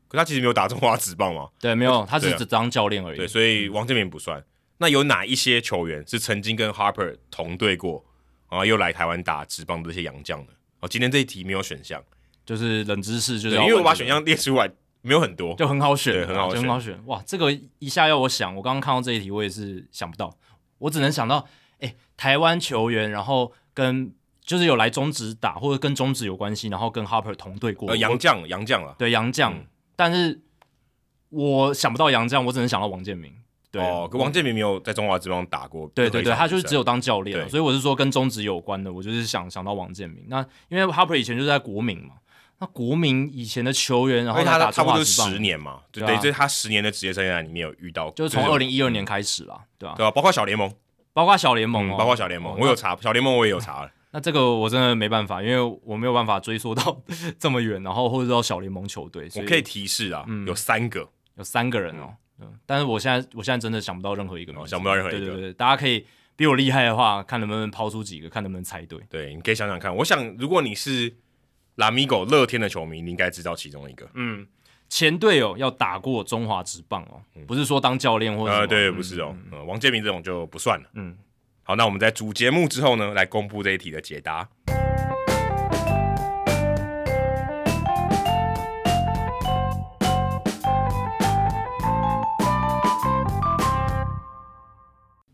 [0.07, 1.49] 可他其实没有打中华职棒嘛？
[1.59, 3.17] 对，没有，他只是只当教练而已。
[3.17, 4.41] 对，所以王建民不算。
[4.77, 8.05] 那有哪一些球员是曾经跟 Harper 同队过，
[8.47, 10.51] 然后又来台湾打职棒的这些洋将呢？
[10.81, 11.99] 哦，今天这一题没有选项，
[12.45, 14.69] 就是冷知识，就是因为我把选项列出来，
[15.01, 17.05] 没有很多，就很好选，对，很好选，很好选。
[17.07, 20.37] 哇，这个一下要我想，我刚刚看到这一题，我也是想不到，
[20.77, 21.47] 我只能想到，
[21.79, 29.65] 哎，台湾球员，然后跟就是有来中职打，或者跟中职有关系，然后跟 Harper 同队过，呃，杨将，杨将了，对，杨将，嗯，
[29.95, 30.41] 但是
[31.29, 33.33] 我想不到杨将，我只能想到王建民。
[33.69, 35.91] 对哦，可王建民没有在中华职棒打过。
[35.93, 40.23] 对对对，他就是只有当教练，所以我是说跟中职有关的，我就是想想到王建民。
[40.29, 42.13] 那因为 Harper 以前就是在国民嘛，
[42.59, 49.95] 那国民以前的球员，然后他打中华职棒十年嘛，对，这是他十年的职业生涯里面有遇到，就是从二零一二年开始了，对吧？
[49.97, 50.73] 对啊，包括小联盟，
[51.17, 53.91] 包括小联盟哦，包括小联盟，我有查小联盟，我也有查了。
[54.11, 57.01] 那这个我真的没办法，因为我没有办法追溯到
[57.39, 59.27] 这么远，然后或者到小联盟球队。
[59.35, 62.13] 我可以提示啊，有三个，有三个人哦。
[62.39, 65.25] 嗯，但是我现在我现在真的想不到任何一个，想不到任何一个。
[65.25, 66.05] 对对对，大家可以
[66.35, 68.99] 比我厉害的话，看能不能抛出几个，看能不能猜对。
[69.09, 69.95] 对，你可以想想看。
[69.95, 71.11] 我想，如果你是
[71.77, 74.07] 拉米狗乐天的球迷，你应该知道其中一个。
[74.13, 74.45] 嗯，
[74.89, 79.35] 前队友要打过中华职棒哦，不是说当教练或者呃，对，不是哦。
[79.51, 80.89] 嗯，王建民这种就不算了。
[80.93, 81.15] 嗯，
[81.63, 84.47] 好，那我们在主节目之后呢，来公布这一题的解答。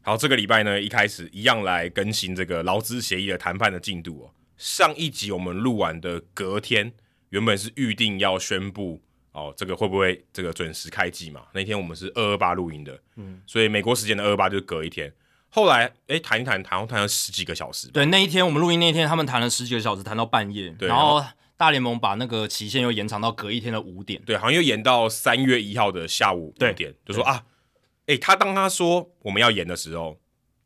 [0.02, 4.34] 好，这个礼拜呢，一开始一样来更新这个劳资协议的谈判的进度哦。
[4.58, 6.92] 上一集我们录完的隔天，
[7.30, 9.02] 原本是预定要宣布
[9.34, 11.42] 哦，这个会不会这个准时开季嘛？
[11.54, 15.12] 那天我们是二二八录音的，嗯，所以美国时间的二二八就是隔一天。
[15.50, 17.88] 后来哎，谈一谈，谈谈了十几个小时。
[17.90, 20.70] 对，那一天我们录音那一天，他们谈了十几个小时，谈到半夜。
[20.80, 21.24] 对，然后
[21.58, 24.22] 大联盟把那个期限又延长到隔一天的五点。
[24.24, 27.44] 对，好像又延到三月一号的下午五点，对就说啊。
[28.06, 30.20] 哎、欸，他当他说我们要延的时候，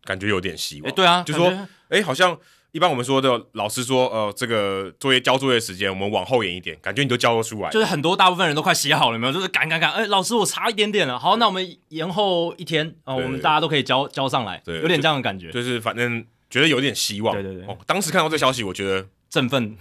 [0.04, 0.92] 感觉有点希望。
[0.96, 2.36] 对啊，就说哎好像
[2.78, 7.72] 一般我们说的老师说，呃，这个作业交作业时间我们往后延一点，感觉你都交得出来。
[7.72, 9.34] 就是很多大部分人都快写好了，没有？
[9.34, 15.48] 就是赶赶赶，哎、欸，老师我差一点点了，好，那我们延后一天啊，呃、我们大家都可以交交上来，对，有点这样的感觉。
[15.48, 17.34] 就，就是反正觉得有点希望。
[17.34, 17.66] 对对对。
[17.66, 19.08] 哦，当时看到这消息，我觉得。
[19.30, 19.76] 振奋，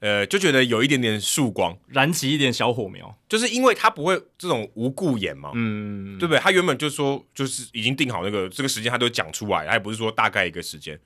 [0.00, 6.38] 呃，就觉得有一点点曙光，燃起一点小火苗，就是因为他不会这种无故演嘛，嗯，对不对？
[6.38, 11.00] 他原本就说，就是已经定好那个这个时间，他都讲出来，他也不是说大概一个时间，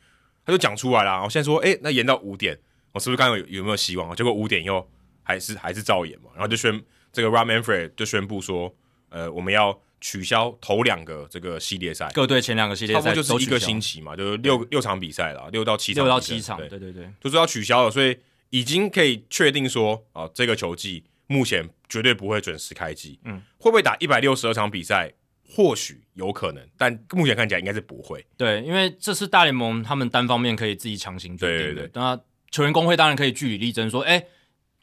[0.45, 1.23] 他就讲出来了。
[1.23, 2.59] 我现在说，哎，那延到五点，
[2.93, 4.15] 我是不是刚刚有有没有希望？
[4.15, 4.89] 结果五点以后
[5.23, 6.83] 还是还是照延嘛，然后就宣
[7.13, 8.75] 这个 Rob Manfred 就宣布说，
[9.11, 9.81] 呃，我们要。
[10.01, 18.15] 取消头两个这个系列赛，各队前两个系列赛，就是一个星期嘛，就是六六场比赛了，六到七场，六到七场，对对对，就是要取消了，所以
[18.51, 25.11] 已经可以确定说啊，这个球季目前绝对不会准时开机，嗯，会不会打一百六十二场比赛？
[25.49, 28.25] 或许有可能，但目前看起来应该是不会。
[28.37, 32.21] 对，因为这是大联盟他们单方面可以自己强行决定的，对对对，那
[32.51, 34.25] 球员工会当然可以据理力争，说，哎。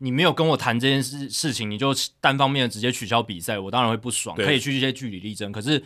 [0.03, 5.51] 你没有跟我谈这件事事情，你就单方面的直接取消比赛，我当然会不爽，可以去一些据理力争。
[5.51, 5.79] 可是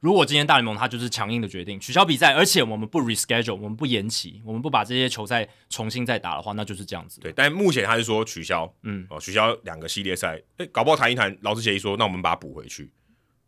[0.00, 7.20] 如果今天大联盟他就是强硬的决定取消比赛，而且我们不 reschedule，我们不延期，我们不把这些球赛重新再打的话，那就是这样子。
[7.20, 12.90] 对，但目前他是说取消，嗯，哦，取消两个系列赛，诶，搞不好谈一谈，劳资协议说，那我们把它补回去，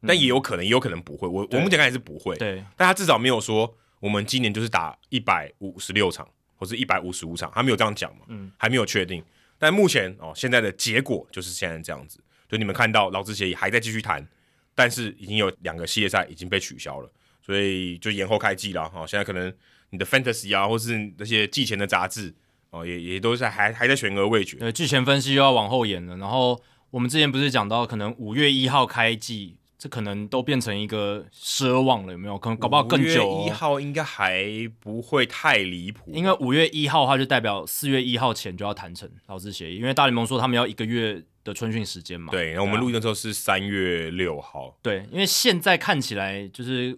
[0.06, 1.28] 但也有可能，也有可能不会。
[1.28, 9.22] 我我目前看来是不会，对，但他至少没有说我们今年就是打一百五十六场或是一百五十五场，他没有这样讲嘛，嗯，还没有确定。
[9.58, 14.26] 但目前哦，现在的结果就是现在这样子，就你们看到劳资协议还在继续谈，
[14.74, 17.08] 但是已经有两个系列赛已经被取消了，
[17.40, 19.06] 所以就延后开季了哈。
[19.06, 19.54] 现在可能
[19.90, 22.34] 你的 Fantasy 啊，或是那些季前的杂志
[22.70, 24.56] 哦，也也都是还还在悬而未决。
[24.56, 26.16] 对，季前分析又要往后延了。
[26.16, 29.58] 然后我们之前不是讲到，可能五月一号开季。
[29.82, 32.38] 这可能都变成一个奢望了，有没有？
[32.38, 33.28] 可能搞不好更久。
[33.28, 34.46] 五月一号应该还
[34.78, 42.30] 不会太离谱，因为五月一号的话就代表四月一号前就要谈成劳资协议，因为大联盟说他们要一个月的春训时间嘛。
[42.30, 44.78] 对，然后我们录音的时候是三月六号。
[44.82, 46.96] 对，因为现在看起来就是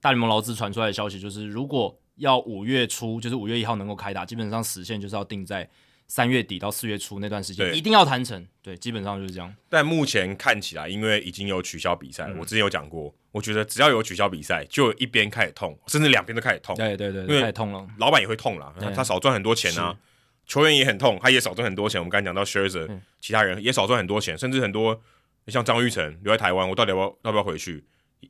[0.00, 5.68] 大联盟劳资传出来的消息，就是如果要五月初，就是五月一号能够开打，基本上时限就是要定在。
[6.08, 9.54] 三月底到四月初那段时间一定要谈成，对，基本上就是这样。
[9.68, 16.76] 但目前看起来，因为已经有取消比赛，嗯、我之前有讲过，我觉得只要有取消比赛，就一边开始痛，甚至两边都开始痛。
[16.76, 19.96] 对对对，因为太痛了，老板也会痛了，他少赚很多钱啊。
[20.44, 22.00] 球员也很痛，他也少赚很多钱。
[22.00, 25.00] 我们刚才讲到 Scherzer，嗯、其他人也少赚很多钱，甚至很多
[25.46, 27.84] 像张玉成留在台湾，我到底要不要要不要回去？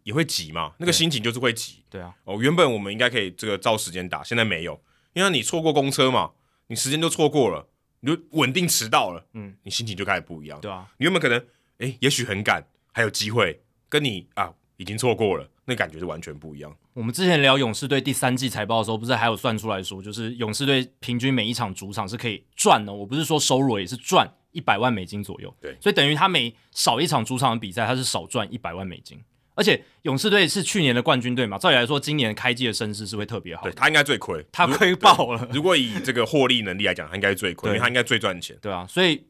[0.04, 1.82] 也会急嘛，那个心情就是会急。
[1.90, 4.80] 对啊，哦，原本我们应该可以这个照时间打，现在没有，
[5.14, 6.30] 因为你错过公车嘛，
[6.68, 7.68] 你时间都错过了，
[8.00, 10.60] 你就稳定迟到了，嗯，你心情就开始不一样。
[10.60, 11.44] 对啊，你原本可能
[11.78, 16.74] 哎，也许很赶，还有机会，跟你啊已经错过了，那感觉是完全不一样。
[16.94, 25.54] 我们之前聊勇士队第三季财报的时候，不是还有算出来说，就是勇士队平均每一场主场是可以赚的，我不是说收入也是赚一百万美金左右。
[25.60, 29.22] 对，所以等于他每少一场主场的比赛，他是少赚一百万美金。
[29.54, 33.62] 而且勇士队是去年的冠军队嘛，照理来说，今年开季的声势是会特别好。
[33.62, 35.48] 对，他应该最亏，他亏爆了。
[35.52, 38.56] 如果以这个获利能力来讲，他应该最亏，因为他应该最赚钱。
[38.62, 39.22] 对啊，所以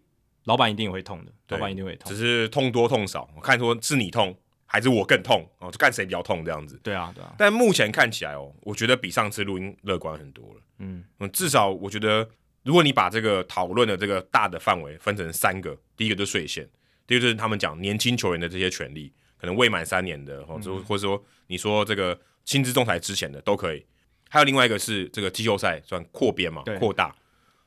[0.45, 2.11] 老板一定也会痛的，老板一定会痛。
[2.11, 6.79] 只是痛多痛少，我看说是你痛还是我更痛哦，就看谁比较痛这样子。
[6.83, 7.35] 对啊，对啊。
[7.37, 10.61] 但目前看起来哦，我觉得比上次录音乐观很多了。
[10.79, 12.29] 嗯嗯，至少我觉得，
[12.63, 16.69] 如果你把这个讨论的这个大的范围分成三个，第一个就是税线，
[17.07, 19.13] 第二个就是他们讲年轻球员的这些权利。
[19.43, 23.85] 可能未满三年的，或者或者说你说这个薪资仲裁之前的都可以，
[24.31, 27.13] 还有另外一个是这个季后赛算扩编嘛，扩大。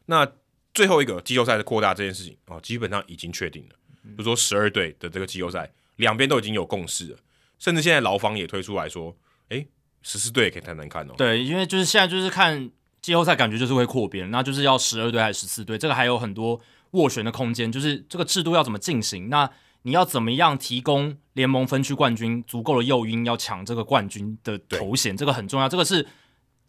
[0.06, 0.26] 那
[0.74, 3.76] 最后一个季后赛的扩大这件事情哦，基本上已经确定了，
[4.18, 7.18] 就说十二队的这个季后赛，两边都已经有共识了，
[7.60, 9.14] 甚至现在劳方也推出来说，
[9.50, 9.66] 哎，
[10.02, 11.14] 十四队也可以谈谈看哦。
[11.18, 12.72] 对，因为就是现在就是看
[13.02, 16.62] 季后赛，感觉就是会扩编，那就是要十二队还是十四队，这个还有很多
[16.92, 19.52] 斡旋的空间，就是这个制度要怎么进行那。
[19.86, 25.70] 你要怎么样提供联盟分区冠军足够的诱因，要抢这个冠军的头衔，这个很重要。
[25.70, 26.08] 这个是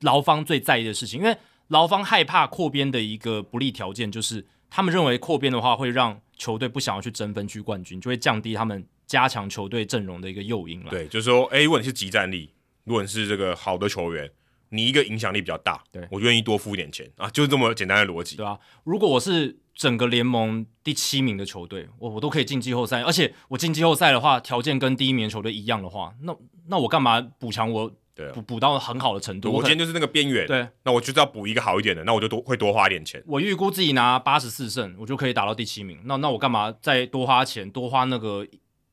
[0.01, 1.35] 劳方最在意的事情，因为
[1.69, 10.91] 劳方害怕扩编的一个不利条件，就是他们认为扩编的话会让球队不想要去争分区冠军，就会降低他们加强球队阵容的一个诱因了。
[10.91, 12.51] 对，就是说，诶，如果你是即战力，
[12.85, 14.31] 如果你是这个好的球员，
[14.69, 19.57] 你一个影响力比较大，对，我愿意多付一点钱啊，就是这么简单的逻辑，对啊，如果我是。
[19.77, 26.35] 整个联盟第七名的球队，我我都可以进季后赛，而且我进季后赛的话，条件跟第一名球队一样的话，那
[26.68, 27.93] 那我干嘛补强我？
[28.16, 29.53] 对，补补到很好的程度。
[29.53, 33.22] 我今天就是那个边缘，对，那我就是要补一个好一点的，那我就多会多花一点钱。
[33.27, 36.01] 我预估自己拿八十四胜，我就可以打到第七名。
[36.05, 38.47] 那那我干嘛再多花钱，多花那个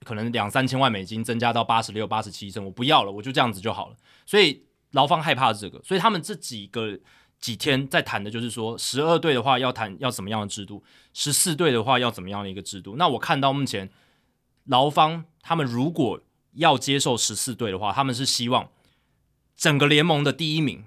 [0.04, 2.66] 可能两三千万美金，增加到八十六、八十七胜？
[2.66, 3.96] 我不要了，我就这样子就好了。
[4.26, 4.62] 所以
[4.92, 7.00] 劳方害怕这个，所以他们这几个。
[7.44, 10.82] 几天在谈的就是说，十二队的话要谈要怎么样的制度，
[11.14, 12.96] 十四队的话要怎么样的一个制度。
[12.96, 13.90] 那我看到目前
[14.68, 16.22] 劳方他们如果
[16.54, 18.70] 要接受十四队的话，他们是希望
[19.58, 20.86] 整个联盟的第一名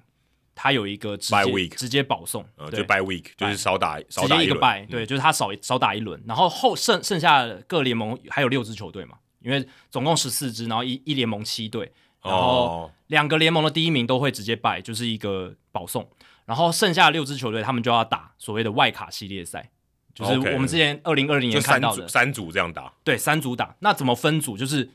[0.54, 11.92] 他有一个直接直接保送，呃、就 by week 就是少打少打一个 by，对，就是他少少打一轮，然后后剩剩下各联盟还有六支球队嘛，因为总共十四支，然后一一联盟七队，
[12.22, 16.09] 然后两个联盟的第一名都会直接 by，就是一个保送。
[16.47, 19.70] 然后剩下的六支球队，他们就要打所谓的外卡系列赛，
[20.14, 22.92] 就是我们之前二零二零年看到的三组这样打。
[23.05, 23.76] 对，三组打。
[23.80, 24.57] 那怎么分组？
[24.57, 24.88] 就是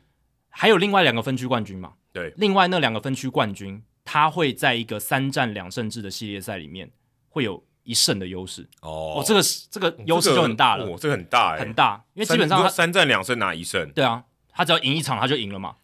[0.50, 1.94] 还有另外两个分区冠军嘛？
[2.12, 6.90] 对，另外那两个分区冠军，他会在一个三战两胜制的系列赛里面，
[7.30, 8.68] 会有一胜的优势。
[8.82, 10.86] 哦，哦，这个这个优势就很大了。
[10.86, 13.92] 哦，这个很大，很大，因为基本上他三战两胜拿一胜。
[13.92, 15.76] 对啊，他只要赢一场他就赢了嘛，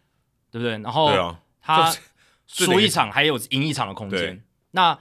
[0.50, 0.78] 对不对？
[0.80, 1.94] 然后他
[2.46, 4.42] 输一场还有赢一场的空间。
[4.72, 4.98] 那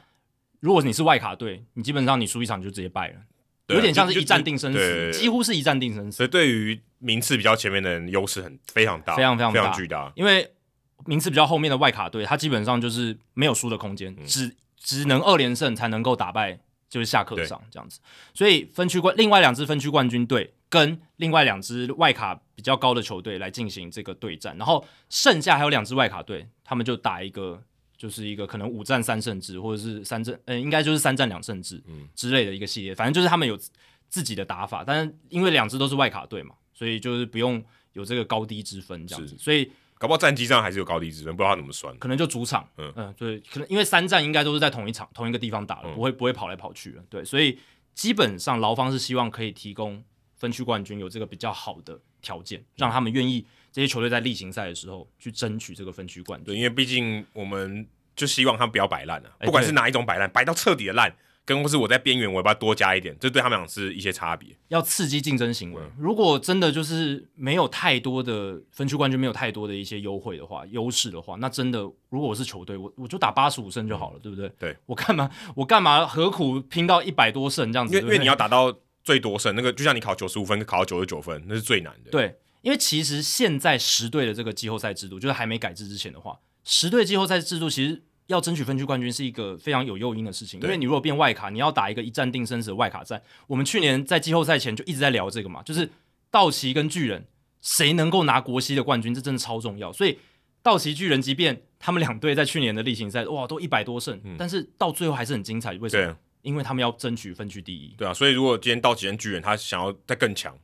[0.67, 3.21] 如果你是外卡队，你基本上你输一场就直接败了，
[3.69, 6.17] 有点像是一战定生死，几乎是一战定生死。
[6.17, 10.13] 所以对于名次比较前面的人，优势很非常大，非常非常非常巨大。
[10.17, 10.51] 因为
[11.05, 16.59] 名次比较后面的外卡队，他基本上就是没有输的空间，只只能二连胜才能够打败，
[16.89, 18.01] 就是下课上这样子。
[18.35, 27.63] 所以分区冠另外两支分区冠军队跟另外两支外卡比较高的球队来进行这个对战，然后剩下还有两支外卡队，他们就打一个。
[27.97, 31.83] 就是一个可能五战三胜制，或者是三战，嗯，应该就是三战两胜制
[32.15, 32.95] 之类的一个系列。
[32.95, 33.59] 反正就是他们有
[34.09, 39.37] 自己的打法，但是因为两支都是外卡队嘛，所以就是不用有这个高低之分这样子。
[39.39, 41.97] 所以搞不好战绩上还是有高低之分，不知道他怎么算。
[41.99, 47.03] 可能就主场，嗯嗯，对，可能因为三战应该都是在同一场、同一个地方打的，不会不会跑来跑去了。
[47.09, 47.59] 对，所以
[47.95, 50.05] 基本上劳方是希望可以提供
[50.37, 53.47] 分区冠军有这个比较好的条件，让他们愿意。
[53.77, 61.15] 这些球队在例行赛的时候去争取这个分区冠军，对，因为毕竟我们就希望他们不要摆烂了，不管是哪一种摆烂，摆到彻底的烂，
[61.45, 64.49] 跟或是我在边缘，我要不要多加一点，这对他们俩是一些差别。
[64.69, 65.83] 要刺激竞争行为。
[65.99, 74.51] 如果真的就是没有太多的分区冠军，没有太多的一些优惠的话，优势的话，那真的，如果我是球队，我我就打八十五胜就好了，对不对？
[74.59, 77.95] 对，我干嘛我干嘛何苦拼到一百多胜这样子？
[77.95, 78.75] 因为因为你要打到
[79.05, 82.11] 最多胜，那个就像你考九十五分，考到九十九分，那是最难的。
[82.11, 82.35] 对。
[82.67, 90.61] 因为其实现在十队的这个季后赛制度，就是还没改制之前的话，十队季后赛制度其实要争取分区冠军是一个非常有诱因的事情。
[90.61, 93.23] 因为你如果变外卡，你要打一个一战定生死的外卡战。
[93.47, 95.89] 我们去年在季后赛前就一直在聊这个嘛，就是
[96.29, 97.29] 道奇跟巨人
[97.63, 99.93] 谁能够拿国西的冠军，这真的超重要。
[99.93, 100.19] 所以
[100.61, 105.75] 道奇巨人，即便他们两队在去年的例行赛哇都一百多胜，嗯，但是到最后还是很精彩。
[105.75, 106.17] 为什么？
[106.43, 110.57] 因为他们要争取分区第一，对啊，所以如果今天道奇跟巨人他想要再更强，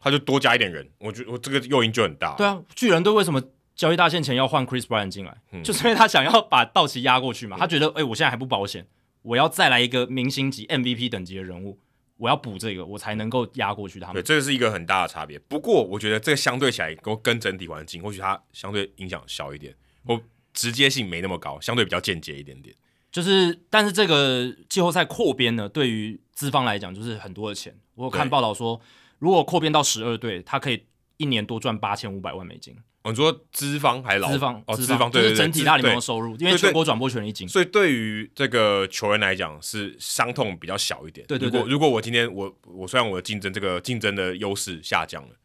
[0.00, 2.34] 他就多加一点人，我觉得我这个诱因就很大。
[2.36, 3.42] 对啊，巨人队为什么
[3.76, 5.36] 交易大限前要换 Chris Bryant 进来？
[5.52, 8.86] 嗯，就是因为他想要把道奇压过去嘛，他觉得哎，我现在还不保险，
[9.22, 11.78] 我要再来一个明星级 MVP 等级的人物，
[12.16, 14.14] 我要补这个，我才能够压过去他们。
[14.14, 15.38] 对，这个是一个很大的差别。
[15.38, 19.74] 不过我觉得这个相对起来跟跟整体环境，或许它相对影响小一点，
[20.04, 20.20] 我
[20.52, 22.74] 直接性没那么高，相对比较间接一点点。
[23.12, 27.74] 就是，但是这个季后赛扩编呢，对于资方来讲就是很多的钱。
[27.96, 28.80] 我有看报道说，
[29.20, 30.84] 如果扩编到十二队，他可以
[31.16, 32.76] 一年多赚八千五百万美金。
[33.02, 34.60] 哦、你说资方还是劳资方？
[34.66, 37.48] 哦，资方就是整体大联盟的收入，因为全国转播权一金。
[37.48, 41.24] 所以对于这个球员来讲，是伤痛比较小一点。
[41.28, 41.60] 对对对。
[41.60, 45.36] 如果如果我今天我我虽然我的竞争这个竞争的优势下降了，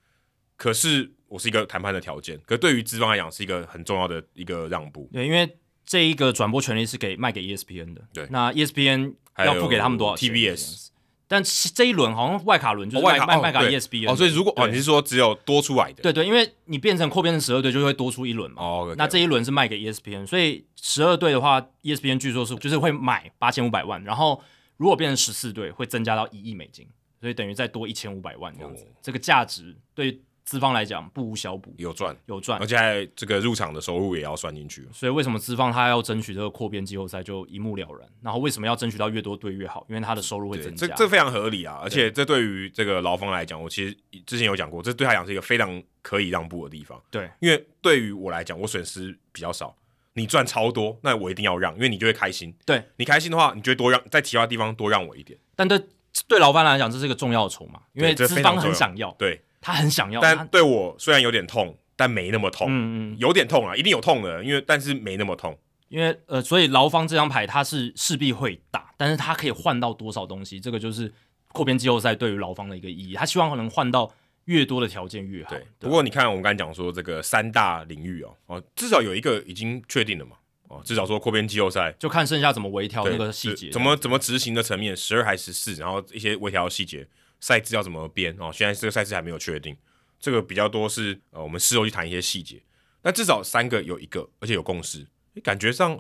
[0.58, 2.38] 可是我是一个谈判的条件。
[2.46, 5.10] 可是对于资方来讲，是一个很重要的一个让步。
[5.14, 5.58] 对，因为。
[5.88, 10.88] 这一个转播权利是给卖给 ESPN 的，对，那 ESPN 要付给他们多少 TBS，
[11.28, 24.42] 但这一轮好像外卡轮就是卖、哦、卖给 ESPN 哦，所以如果哦你是说只有多出来的，对对，因为你变成扩编成十二队就会多出一轮嘛，哦那这一轮是卖给 ESPN，所以十二队的话，ESPN 据说是就是会买八千五百万，然后
[24.78, 26.88] 如果变成十四队会增加到一亿美金，
[27.20, 30.22] 所以等于再多一千五百万这样子，哦、这个价值对。
[30.46, 34.88] 资方来讲不无小补，有赚有赚，而且还这个入场的收入也要算进去。
[34.94, 38.08] 所以为什么资方他要争取这个扩编季后赛就一目了然。
[38.22, 39.84] 然后为什么要争取到越多队越好？
[39.90, 40.86] 因为他的收入会增加。
[40.86, 41.80] 这这非常合理啊！
[41.82, 47.02] 而且这对于这个劳方来讲，我其实之前有讲过，这对他讲是一个非常可以让步的地方。
[47.10, 49.76] 对，因为对于我来讲，我损失比较少，
[50.14, 52.56] 你赚超多，那我一定要让，因为你就会开心。
[52.68, 55.40] 对，你开心的话，你就会多让在其他地方多让我一点。
[55.56, 55.82] 但对
[56.28, 59.12] 对劳方来讲，这是一个重要的筹码，因为资方很想要。
[59.18, 59.42] 对。
[59.66, 62.68] 他很想要，但对我虽然有点痛，但没那么痛。
[62.70, 65.58] 嗯嗯，有点痛啊，一定有痛的，因为但是没那么痛。
[65.88, 71.12] 因为呃，所以劳方这张牌他是势必会打，但是他可以换到多少东西，这个就是
[71.48, 73.16] 扩编季后赛对于劳方的一个意义。
[73.16, 74.14] 他希望能换到
[74.44, 75.50] 越多的条件越好。
[75.50, 75.60] 对。
[75.80, 80.36] 对不过你看，我们刚才讲说这个三大领域哦，哦，至少有一个已经确定了嘛。
[80.68, 87.08] 哦，至少说扩编季后赛就看剩下怎么微调那个细节，怎么怎么执行的层面，十二还是十四，然后一些微调细节。
[87.46, 88.50] 赛制要怎么编哦？
[88.52, 89.78] 现在这个赛制还没有确定，
[90.20, 92.60] 这个比较多是呃，我们事后去谈一些细节。
[93.04, 95.06] 那至少三个有一个，而且有共识，
[95.44, 95.96] 感觉上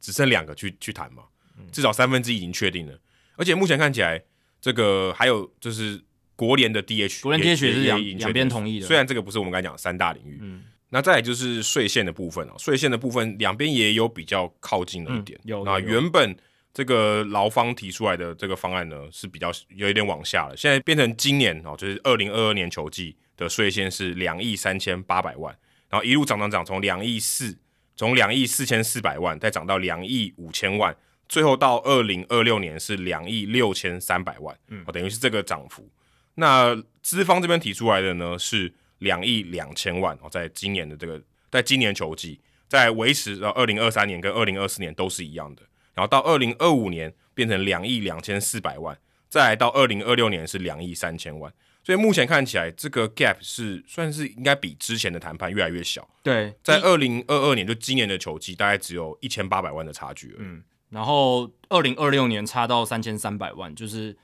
[0.00, 1.24] 只剩两个去去谈嘛。
[1.72, 2.96] 至少三分之一已经确定了，
[3.34, 4.22] 而且目前看起来，
[4.60, 6.00] 这个还有就是
[6.36, 8.86] 国联的 DH，国联 DH 也是两两边同意的。
[8.86, 15.36] 虽然这个不是我们刚才讲的三大领域，嗯，那再来就是税线的部分哦，税线的部分两边也有比较靠近了一点。
[15.42, 16.36] 嗯、有那原本。
[16.74, 20.56] 这个劳方提出来的这个方案呢，是比较有一点往下了。
[20.56, 25.56] 现在变成今年哦，就是二零二二年球季的税线是两亿三千八百万，
[25.88, 27.56] 然后一路涨涨涨，从两亿四，
[27.94, 30.94] 从两亿四千四百万，再涨到两亿五千万，
[31.28, 35.88] 最后到二零二六年是两亿六千三百万，嗯，等于是这个涨幅。
[36.34, 41.22] 那资方这边提出来的呢是两亿两千万哦，在今年的这个，
[41.52, 45.62] 在今年球季，在维持到二零二三年跟二零二四年都是一样的。
[45.94, 51.52] 然后到二零二五年变成两亿两千四百万，再来到二零二六年是两亿三千万，
[51.84, 56.08] 所以目前看起来这个 gap 是算是应该比之前的谈判越来越小。
[56.22, 60.46] 对，在二零二二年就今年的球季大概只有一千八百万的差距而已。
[60.46, 64.16] 嗯，然后二零二六年差到三千三百万，就是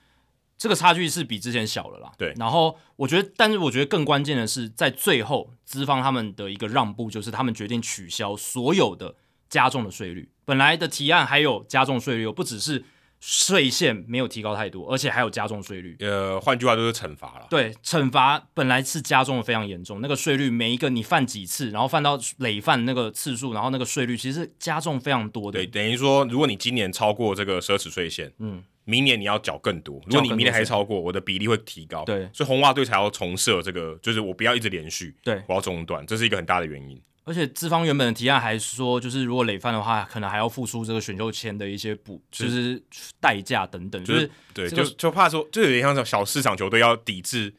[0.58, 2.12] 这个差距是比之前小了啦。
[2.18, 9.14] 对，然后我觉得，但是我觉得更关键的是在最后资方他们的一个让步，就是他们决定取消所有的。
[9.50, 12.82] 加重的税率，本来的提案还有加重税率，不只是
[13.20, 15.94] 税线没有提高太多，而且还有加重税率。
[16.00, 17.46] 呃，换句话就是惩罚了。
[17.48, 25.60] 对，惩罚本来是加重的非常严重，那个税率每一个你犯几次，然后犯到累犯那个次数，然后那个税率其实加重非常多的。
[25.60, 30.02] 对，等于说，如果你今年超过这个奢侈税线，嗯，明年你要缴更多。
[30.06, 32.04] 如果你明年还超过，我的比例会提高。
[32.04, 37.00] 对，所以红袜队才要重设这个，就是我不要一直连续，对，我要中断，这是一个很大的原因。
[37.24, 42.82] 而且资方原本的提案还说，就是如果累犯的话，可能还要付出这个选秀签的一些补，就是
[43.20, 44.02] 代价等等。
[44.04, 47.54] 就是、就是、对，就就怕说，就有点像小市场球队要抵制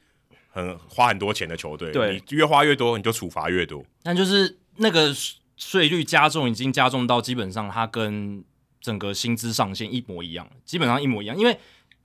[0.49, 3.85] 很花很多钱的球队，对，你越花越多，你就处罚越多。
[4.03, 5.15] 但就是那个
[5.55, 8.43] 税率加重，已经加重到基本上它跟
[8.81, 11.37] 整个薪资上限一模一样，基本上一模一样。
[11.37, 11.57] 因为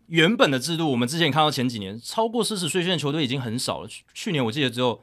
[0.09, 5.03] 原本的制度，我们之前看到前几年超过四十岁线的球队已经很少了，去年我记得只有。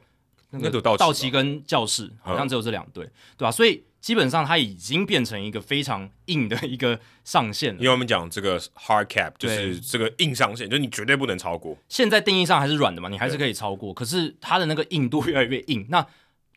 [0.60, 3.04] 那个道奇跟教室好像只有这两队，
[3.36, 3.50] 对吧？
[3.50, 7.80] 所以基本上它已经变成一个非常硬的一个上限了。
[7.80, 11.76] 因为我们讲这个 hard cap 就是这个硬上限，就是你绝对不能超过。
[11.88, 15.86] 现在定义上还是软的嘛，你还是可以超过，可是它的那个硬度越来越硬。
[15.88, 16.06] 那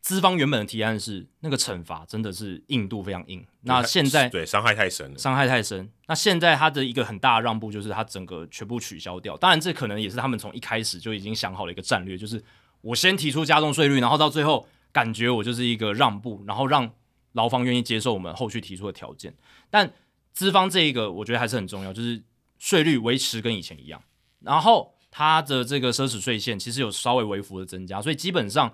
[0.02, 3.44] 资方原本的提案是那个惩罚真的是硬度非常硬。
[3.62, 5.88] 那现在对伤害太深了，伤害太深。
[6.06, 9.36] 那现在他的一个很大的让步就是他整个全部取消掉。
[9.38, 12.42] 当然，这可能也是他们从一开始就已经想好了一个战略，就是。
[12.80, 16.90] 我先提出加重税率，然后到最后感觉我就是一个让步，然后让
[17.32, 19.34] 劳方愿意接受我们后续提出的条件。
[19.70, 19.92] 但
[20.32, 22.22] 资方这一个我觉得还是很重要，就是
[22.58, 24.02] 税率维持跟以前一样，
[24.40, 28.72] 然后它的这个奢侈税线其实有稍微微幅的增加，所以基本上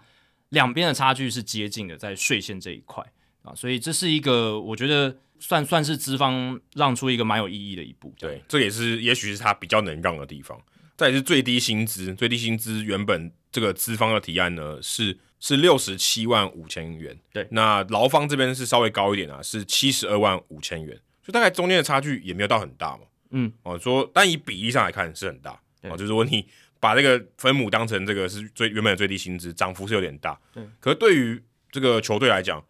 [0.51, 3.05] 两边的差距是接近的，在税线这一块
[3.43, 8.15] 啊，所以这是一个我觉得算算是资方让出一个蛮有意义的一步。
[8.19, 10.61] 对，这也是也许是他比较能让的地方。
[10.97, 25.53] 再是最低薪资，最低薪资原本这个资方的提案呢是是六十七万五千元，对，那劳方这边是稍微高一点啊，是七十二万五千元，就大概中间的差距也没有到很大嘛，嗯，哦，说单以比例上来看是很大，
[25.83, 26.45] 哦，就是说你
[26.81, 31.41] 把这个分母当成这个是最原本的最低薪资，涨幅是有点大，对，可是对于
[31.71, 32.61] 这个球队来讲，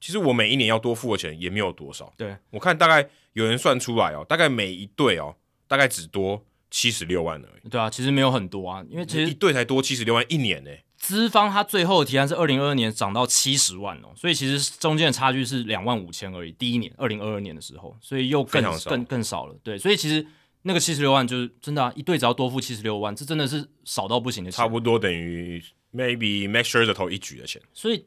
[0.00, 5.36] 其实我每一年要多付的钱也没有多少，对，我看大概有人算出来哦，大概每一队哦，
[5.68, 6.44] 大概只多。
[6.72, 10.70] 七十六万而已，对啊，其实没有很多啊，因为其实一队才多七十六万一年呢。
[10.96, 16.52] 资方他最后的提案是二零二二年涨到七十万哦，所以其实中间的差距是两万五千而已。
[16.52, 19.54] 第一年二零二二年的时候，所以又更更更少了。
[19.62, 20.26] 对，所以其实
[20.62, 25.62] 那个七十六万就是真的啊，一队只要多付七十六万，这真的是少到不行的钱，差不多等于
[25.92, 27.60] maybe Max Scherzer 投一局的钱。
[27.74, 28.06] 所以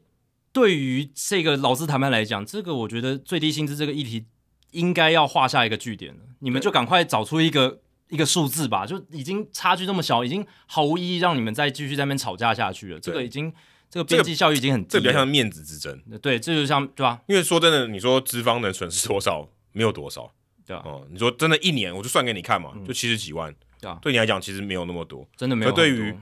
[0.50, 4.24] 对于这个劳资谈判来讲，这个我觉得最低薪资这个议题
[4.72, 6.20] 应该要画下一个句点了。
[6.40, 7.80] 你们就赶快找出一个。
[8.08, 13.00] 一个数字吧，就已经差距这么小，已经毫无意义让你们再继续在那边吵架下去了。
[13.00, 13.52] 这个已经
[13.90, 16.00] 这个边际效益已经很低了，这个，这比较像面子之争。
[16.20, 17.20] 对，这就像对吧？
[17.26, 19.48] 因为说真的，你说资方能损失多少？
[19.72, 20.32] 没有多少，
[20.64, 20.82] 对啊。
[20.84, 23.98] 哦，你说真的，一年我就算给你看嘛，嗯、就七十几万，对啊。
[24.00, 25.72] 对你来讲，其实没有那么多，真的没有。
[25.72, 26.14] 对于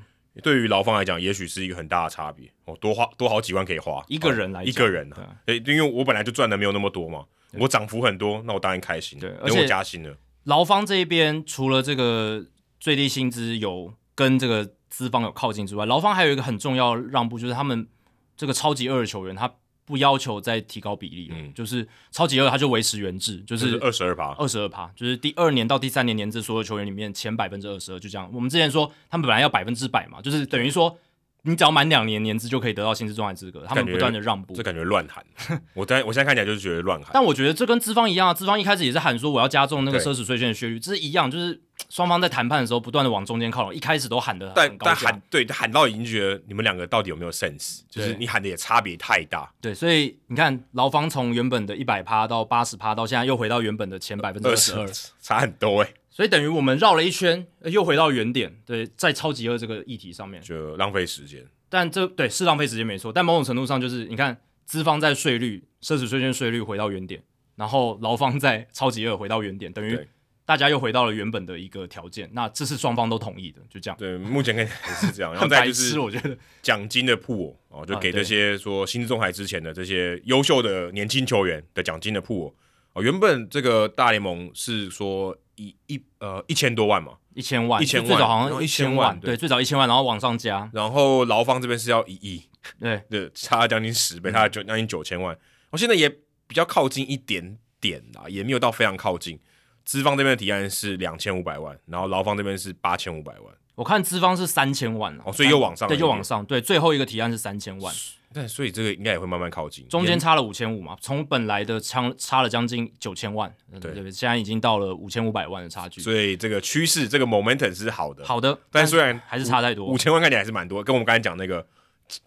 [0.42, 2.50] 对于劳方来讲，也许是一个很大的差别。
[2.64, 5.36] 哦，多花多好几万可以花一个人来，哦、一个人啊。
[5.46, 9.18] 对，因为我本来就赚的没有那么多嘛，我涨幅很多，那我当然开心。
[9.20, 10.16] 对，而且我加薪了。
[10.44, 12.46] 劳方这一边除了这个。
[12.80, 17.88] 最低薪资有跟这个资方有靠近之外，劳方还有一个很重要让步，就是他们
[18.36, 19.50] 这个超级二的球员，他
[19.86, 28.30] 不要求再提高比例，嗯，就是超级二他就维持原制，就是二十二趴，二十二趴，就是第二年到第三年年资所有球员里面前百分之二十二，就这样。
[28.34, 30.98] 我们之前说他们本来要百分之百嘛，就是等于说。
[31.46, 35.22] 你只要满两年年资就可以得到薪资状态资格，他们不断的让步，这感觉乱喊。
[35.74, 37.10] 我在我现在看起来就是觉得乱喊。
[37.12, 49.52] 但我觉得这跟资方一样啊，资方一开始也是喊说我要加重那个奢侈税券的税率，这是一样，就是双方在谈判的时候不断的往中间靠拢，一开始都喊的很，但但喊对喊到已经觉得你们两个到底有没有 sense，就是你喊的也差别太大。
[49.60, 54.88] 对，所以你看劳方从原本的一百趴到八十趴，到现在又回到原本的前百分之二十二，
[55.20, 55.94] 差很多哎、欸。
[56.14, 58.54] 所以等于我们绕了一圈，又回到原点。
[58.64, 61.44] 对，在超级二这个议题上面，就浪费时间。
[61.68, 67.20] 但这对是浪费时间没错，但某种程度上就是你看资方在税率、奢侈税券税率回到原点，
[67.56, 69.98] 然后劳方在超级二回到原点，等于
[70.46, 72.30] 大家又回到了原本的一个条件。
[72.32, 73.98] 那这是双方都同意的，就这样。
[73.98, 75.32] 对，目前看起来 是这样。
[75.32, 82.52] 然后再就是我觉得奖金的 pool 哦，就给这些说薪资仲裁之前的这些优秀的年轻球员的奖金的 pool
[82.94, 87.12] 哦，原本这个大联盟是说一一呃一千多万嘛。
[87.34, 92.44] 一千万，一千万，最早好像一千万，对，对，最早一千万，然后往上加，然后劳方这边是要一亿，
[92.78, 95.36] 对，对，差将近十倍，差九将近九千万，
[95.70, 96.08] 我、嗯、现在也
[96.46, 99.36] 比较靠近一点点啦，也没有到非常靠近。
[99.84, 107.92] 资方这边的提案是两千五百万，然后劳方这边是八千五百万，我看资方是三千万哦，所以又往上，对，又往上，对，最后一个提案是三千万。
[108.34, 113.94] 但所以这个应该也会慢慢靠近，中间差了五千五嘛，从本来的差差了将近九千万，对。
[113.94, 121.64] 对，现在已经到了五千五百万的差距，所以这个趋势这个 momentum 是好的，好的，但虽然还是差太多，五千万看起来还是蛮多，跟我们刚才讲那个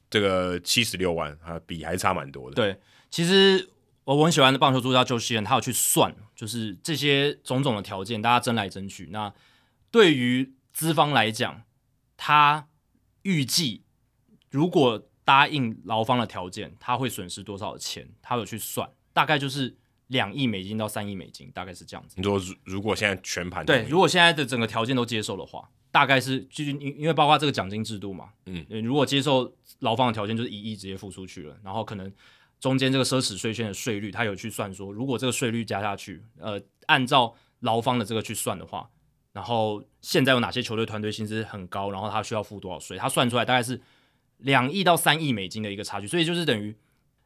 [0.10, 2.56] 这个七十六万啊比还是差蛮多的。
[2.56, 2.80] 对，
[3.12, 3.70] 其实
[4.06, 9.34] 我我很喜欢的棒球作家 Joe Sheehan，他有去算，就是这些种种的条件，大家争来争去，那
[9.92, 11.64] 对于资方来讲，
[12.16, 12.68] 他
[13.24, 13.84] 预计
[14.50, 18.08] 如果答应劳方的条件，他会损失多少钱？
[18.22, 19.76] 他有去算，大概就是
[20.08, 22.16] 两亿美金到三亿美金，大概是这样子。
[22.16, 32.10] 你说如果现在全盘对，如果现在的整个条件都接受的话，大概是就是因因为包括这个奖金制度嘛，嗯，如果接受劳方的条件，就是一亿直接付出去了，然后可能
[32.62, 38.90] 中间这个奢侈税券的税率，他有去算说，如果这个税率加下去，呃，按照劳方的这个去算的话，
[39.34, 42.98] 然后现在有哪些球队团队薪资很高，然后他需要付多少税？
[42.98, 43.82] 他算出来大概是。
[44.38, 46.76] 两亿到三亿美金的一个差距，所以就是等于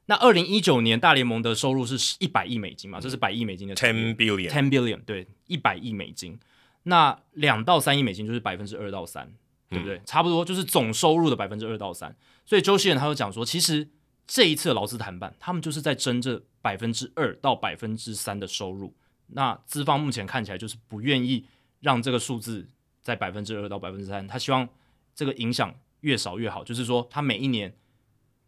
[0.06, 6.38] 那二零一九年大联盟的收入是一百亿美金嘛，这是百亿美金的 ten billion，ten billion 对，一百亿美金。
[6.84, 9.32] 那两到三亿美金就是百分之二到三，
[9.70, 9.98] 对不对？
[9.98, 12.16] 嗯、差不多就是总收入的百分之二到三。
[12.46, 13.88] 所以周希仁他就讲说，其实
[14.26, 18.94] 这一次的劳资谈判，他们就是在争这百分之二到百分之三的收入。
[19.28, 21.46] 那资方目前看起来就是不愿意
[21.80, 22.68] 让这个数字
[23.02, 24.68] 在百分之二到百分之三，他希望
[25.14, 26.64] 这个影响越少越好。
[26.64, 27.76] 就是说，他每一年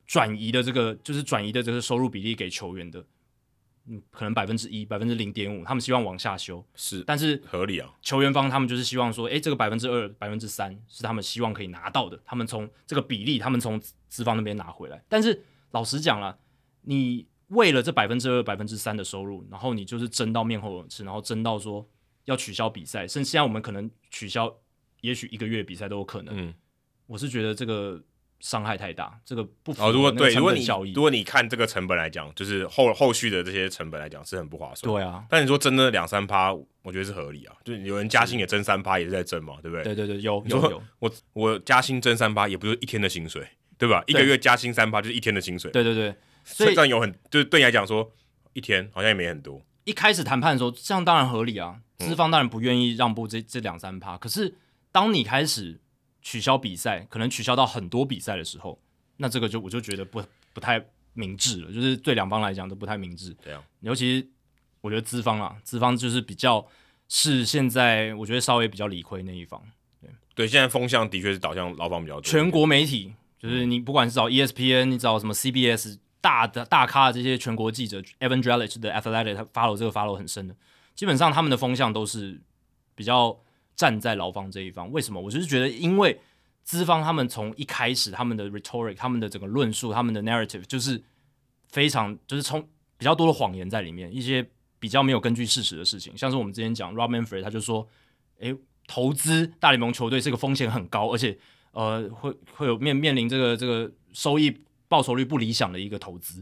[0.05, 3.03] 转移的这个，就是转移的这个收入比例给球员的。
[3.85, 7.93] 嗯，可能百分之一、百分之零点五，他们希望往下修，是，但是合理啊。
[8.01, 13.77] 球员方他们就是希望说，诶，这个百分之二、百分之三是他们希望可以拿到的，他们从这个比例，他们从
[14.07, 15.03] 资方那边拿回来。
[15.09, 16.39] 但是老实讲了，
[16.83, 21.85] 你为了这百分之二、百分之三的收入，然后你就是争到面红耳赤，然后争到说
[22.23, 24.55] 要取消比赛，甚至现在我们可能取消，
[25.01, 26.33] 也许一个月比赛都有可能。
[26.37, 26.53] 嗯，
[27.14, 28.01] 我是觉得这个。
[28.43, 30.91] 伤害太大，这个不符合那个成本效益。
[30.91, 34.93] 如果你看这个成本来讲，就是后后续的这些成本来讲是很不划算。
[34.93, 37.55] 对啊，但你说真的两三趴，我觉得是合理啊。
[37.64, 39.84] 就有人加薪也争三趴，也是在争嘛，对不对？
[39.86, 40.84] 对对对，有有有。
[40.99, 43.47] 我我加薪争三趴，也不是一天的薪水，
[43.78, 44.03] 对吧？
[44.07, 45.72] 一个月加薪三趴就是一天的薪水。
[45.72, 48.11] 对对对，所以这样有很就是对你来讲说
[48.51, 49.61] 一天好像也没很多。
[49.86, 54.18] 一开始谈判的时候，这样当然合理啊，资方当然不愿意让步这这两三趴。
[54.18, 54.53] 可是
[54.91, 55.80] 当你开始
[56.24, 58.80] 取消比赛，可能取消到很多比赛的时候。
[59.17, 63.32] 那这个就我就觉得不不太明智了，就是对两方来讲都不太明智。
[63.43, 64.28] 对啊，尤其
[64.82, 66.65] 我觉得资方啊，资方就是比较
[67.07, 69.61] 是现在我觉得稍微比较理亏那一方。
[70.01, 72.21] 对对，现在风向的确是导向劳方比较多。
[72.24, 80.55] 全国媒体就是你不管是找 ESPN，你找什么 CBS 大的大咖的这些全国记者，Evan Drellich 的 Athletic，他 follow 这个 follow 很深的，
[80.95, 82.41] 基本上他们的风向都是
[82.95, 83.38] 比较
[83.76, 84.91] 站在劳方这一方。
[84.91, 85.21] 为什么？
[85.21, 86.19] 我就是觉得因为。
[86.65, 91.03] 资方他们从一开始，他们的 rhetoric，他们的整个论述，他们的 narrative 就是
[91.67, 92.65] 非常就是从
[92.97, 94.49] 比较多的谎言在里面，一些
[94.80, 97.86] 比较没有根据事实的事情，像是我们之前讲 Rob Manfred，他就说，
[98.39, 98.55] 诶，
[98.88, 101.38] 投资大联盟球队这个风险很高，而且
[101.71, 106.36] 呃会会有面面临这个这个收益报酬率不理想的一个投资，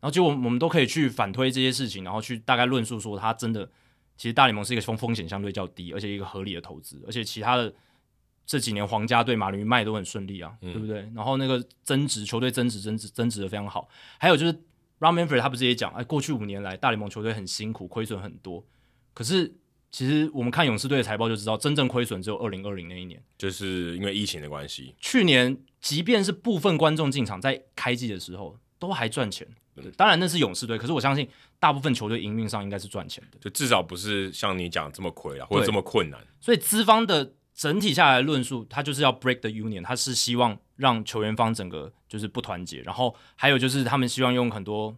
[0.00, 3.70] 然后就我们我们都可以去反推这些事情，然后去大概论述说，他真的
[4.18, 7.72] 其实大联盟是一个风风险相对较低，而且一个合理的投资，而且其他的。
[8.50, 11.00] 这几年皇家队马林鱼卖都很顺利啊，嗯、对不对？
[11.14, 13.86] 然后那个增值球队增值增值增值的非常好。
[14.16, 14.54] 还有就是
[15.00, 18.64] Rob Manfred 他不是也讲，哎，过去五年来大联盟球队很辛苦，亏损很多。
[19.12, 19.52] 可是
[19.92, 24.94] 其实我们看勇士队的财报就知道，真正亏损只有二零二零那一年，就是因为疫情的关系。
[24.98, 29.46] 去年即便是部分观众进场，在开季的时候都还赚钱。
[29.94, 31.28] 当然那是勇士队，可是我相信
[31.58, 36.20] 大部分球队营运上应该是赚钱的，就至少不是像你讲这么亏啊，或者这么困难。
[36.40, 37.34] 所以资方的。
[37.58, 44.96] 整体下来论述，他就是要 break the union，他是希望让球员方整个就是不团结，然后还有就是他们希望用很多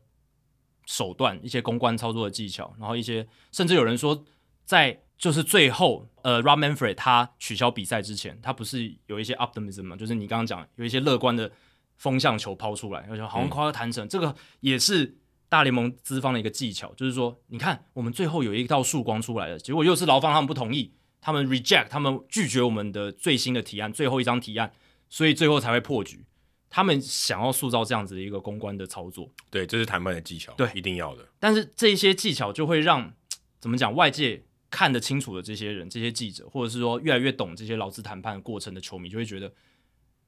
[0.84, 4.26] 手段，一些公关操作的技巧，然后一些甚至有人说，
[4.66, 9.96] 在就是最后，呃，Rob Manfred 他取消比赛之前，他不是有一些 optimism 吗？
[9.96, 11.50] 就是你刚刚讲有一些乐观的
[11.96, 15.16] 风向球抛出来，而且好像快要谈成，嗯、这个也是
[15.50, 20.94] 大联盟资方的一个技巧，就是说，你看我们最后有一道曙光出来了，结果又是劳方他们不同意。
[21.22, 24.72] 他们 reject，他们拒绝我们的最新的提案，最后一张提案，
[25.10, 26.24] 所以最后才会破局。
[26.70, 31.28] 他们想要塑造这样子的一个公关的操作，对，这是谈判的技巧，对，一定要的。
[31.38, 33.12] 但是这些技巧就会让
[33.58, 39.52] 怎么讲，外界看得清楚的这些人，这些记者，或者是说越来越懂这些劳资谈判过程的球迷，就会觉得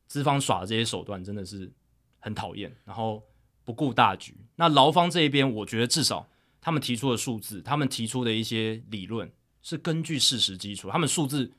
[0.09, 1.73] 资方耍的这些手段真的是
[2.19, 3.23] 很讨厌，然后
[3.65, 4.35] 不顾大局。
[4.57, 6.29] 那劳方这一边，我觉得至少
[6.61, 9.31] 他们提出的数字，他们提出的一些理论。
[9.65, 11.53] 是根据事实基础，他们数字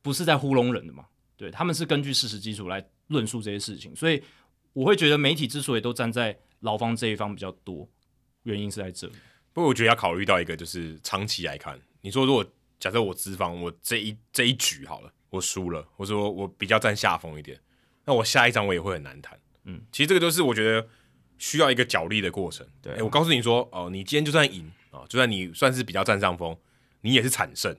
[0.00, 1.04] 不是在糊弄人的嘛？
[1.36, 4.22] 对，他们是根据事实基础来论述这些事情，所以
[4.72, 7.86] 我会觉得媒体之所以都站在劳方这一方比较多，
[8.44, 9.12] 原因是在这里。
[9.52, 12.42] 不过我觉得要考虑到一个，就是长期来看，你说如果
[12.80, 17.60] 假设我资方，我这一这一局好了，我输了，或者说我比较占下风一点，
[18.06, 19.38] 那我下一张我也会很难谈。
[19.64, 20.88] 嗯，其实这个就是我觉得
[21.42, 22.64] 需要一个角力的过程。
[22.80, 26.56] 对，欸，我告诉你说，哦，你今天就算赢啊，就算你算是比较占上风。
[27.04, 27.74] 你也是惨胜，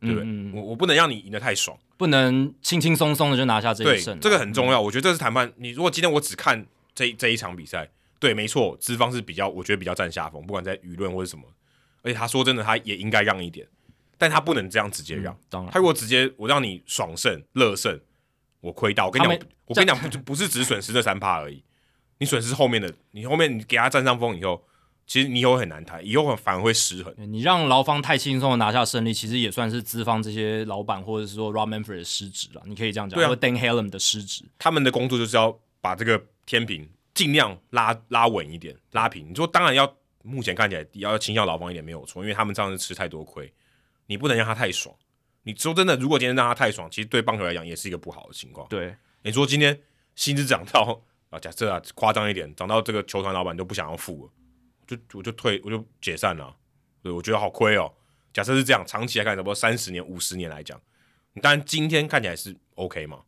[0.00, 0.22] 对不对？
[0.24, 4.16] 嗯、我我不能让你赢得太爽，不能轻轻松松的就拿下这一胜。
[4.20, 5.52] 这个很重要，嗯、我觉得这是谈判。
[5.56, 6.64] 你如果今天我只看
[6.94, 7.90] 这这一场比赛，
[8.20, 11.42] 对，没错，资方是比较，我觉得比较占下风，不管在舆论或者什么。
[12.02, 13.66] 而且他说真的，他也应该让一点，
[14.16, 15.34] 但他不能这样直接让。
[15.34, 18.00] 嗯、当然，他如果直接我让你爽胜、乐胜，
[18.60, 19.06] 我亏到。
[19.06, 21.64] 我跟你讲，我跟你讲，不不是只损失这三趴而已，
[22.18, 24.64] 你损失后面的，你后面你给他占上风以后。
[25.06, 27.14] 其实你以后很难谈，以后反而会失衡。
[27.16, 32.60] 你让劳方太轻松的拿下胜利，其实也算是资方这些老板或者是说 Rob Manfred 的失职了。
[32.66, 34.44] 你可以这样讲，对啊，或 Dan Helem 的失职。
[34.58, 39.30] 他们的工作就是要把这个天平尽量拉拉稳一点，拉平。
[39.30, 39.90] 你说当然要，
[40.22, 43.50] 目前看起来要倾向劳方一点没有错，因为他们这样子吃太多亏，
[44.08, 44.94] 你不能让他太爽。
[45.44, 48.68] 你说真的，如果今天让他太爽，其实对棒球来讲也是一个不好的情况。
[48.68, 49.80] 对，你说今天
[50.14, 51.00] 薪资涨到
[51.30, 54.32] 啊，假设啊夸张一点，涨到这个球团老板都不想要付了，
[54.86, 56.54] 就我就退，我就解散了。
[57.02, 57.92] 对，我觉得好亏哦。
[58.32, 60.80] 假设是这样，长期来看，差不多三十年、五十年来讲，
[61.34, 63.20] 你当然今天看起来是 OK 嘛？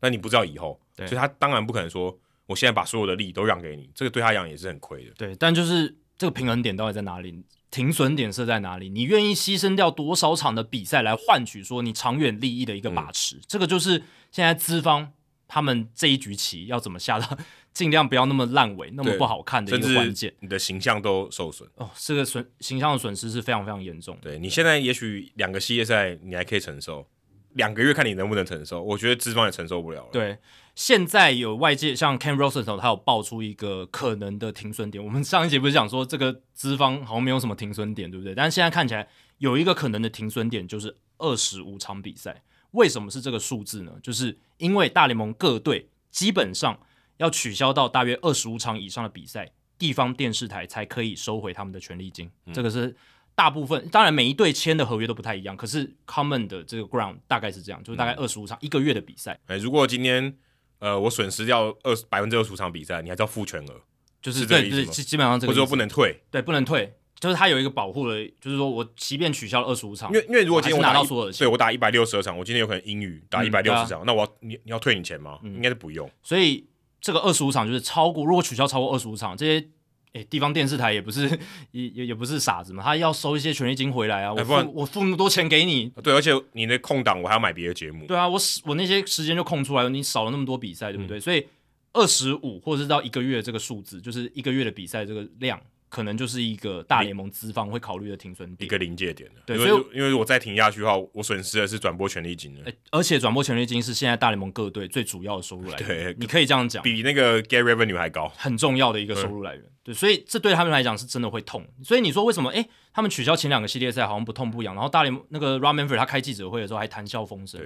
[0.00, 2.16] 那你不知道以后，所以他当然不可能说，
[2.46, 5.12] 我现在把所有的利都让给你，这个对他讲也是很亏的。
[5.16, 7.44] 对，但就是这个平衡点到底在哪里？
[7.70, 8.88] 停损点设在哪里？
[8.88, 13.36] 你愿意牺牲掉多少场的比赛来换取说你长远利益的一个把持？
[13.36, 15.12] 嗯、这个就是现在资方
[15.48, 17.36] 他们这一局棋要怎么下到
[17.74, 20.32] 尽量不要那么烂尾、那么不好看的一个关键。
[20.40, 24.16] 你的形象都受损哦，这个损形象的损失是非常非常严重。
[24.22, 27.08] 对，你现在也许两个系列赛你还可以承受，
[27.54, 28.82] 两个月看你能不能承受。
[28.82, 30.10] 我觉得资方也承受不了了。
[30.12, 30.38] 对。
[30.74, 35.04] 现在有外界像 Ken Rosenthal，他有爆出一个可能的停损点。
[35.04, 38.32] 我们上一节不是讲说这个资方好像没有什么停损点，对不对？
[38.32, 39.08] 但是现在看起来
[39.38, 42.44] 有一个可能的停损点，就是二十五场比赛。
[42.70, 43.92] 为什么是这个数字呢？
[44.00, 46.78] 就是因为大联盟各队基本上
[47.16, 52.30] 要取消到大约二十五场以上的比赛，地方电视台才可以收回他们的权利金。
[52.46, 52.94] 嗯、这个是
[53.34, 59.40] 大部分，当然每一队签的合约都不太一样，可是 Common 的这个 Ground 大概是这样，就是大概二十五场、嗯、一个月的比赛。
[59.46, 60.36] 哎，如果今天。
[60.80, 63.82] 呃，我损失掉二十百分之二十五场比赛，你还是要付全额，
[64.22, 75.38] 就是对，就是基本上这个，或者说不能退，对，不能退，就是它有一个保护的，就是说我即便取消了二十五场，因为因为如果今天我拿到所有的钱，对我打一百六十二场，我今天有可能英语打一百六十场，嗯啊、那我要你你要退你钱吗？
[75.42, 76.64] 嗯、应该是不用，所以
[77.00, 79.68] 这个二十五场就是超过，如果取消超过二十五场，这些。
[80.14, 81.28] 诶，地方电视台也不是
[81.72, 84.32] 也也也不是傻子嘛，他要收一些权利金回来啊。
[84.32, 88.06] 我付、欸、我付那么多钱给你，对，而且你的空档我还要买别的节目。
[88.06, 91.18] 对啊，我我那些时间就空出来了，你少了那么多比赛，对不对？
[91.18, 91.46] 嗯、所以
[91.92, 95.60] 二十五或者是到一个月这个数字，就是一个月的比赛这个量。
[95.88, 99.30] 可能就是一个大联盟资方会考虑的停损点，一个临界点。
[99.46, 102.70] 对，所以因为我再停下去的话，我损失的是转播权利金了。
[102.90, 105.86] 而且转播权利金是现在大联盟各队最主要的收入来源。
[105.86, 109.64] 对，你可以这样讲，比那个 gate revenue 还高，很重要的一个收入来源。
[109.82, 111.66] 对，所以这对他们来讲是真的会痛。
[111.82, 112.50] 所以你说为什么？
[112.50, 117.60] 哎，他们取消前两个系列赛好像不痛不痒，然后大联盟那个 Rob Manfred 他开记者会的时候还谈笑风生。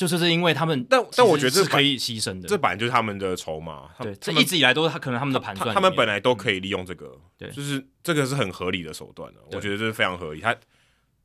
[0.00, 3.90] 就是是因为他们，但但我觉得这是可以牺牲的，这本来就是他们的筹码。
[3.98, 5.74] 对，这一直以来都是他可能他们的盘算。
[5.74, 10.56] 他们本来都可以利用这个，嗯、对，就是这个是很合理的手段我觉得这是非常合理，他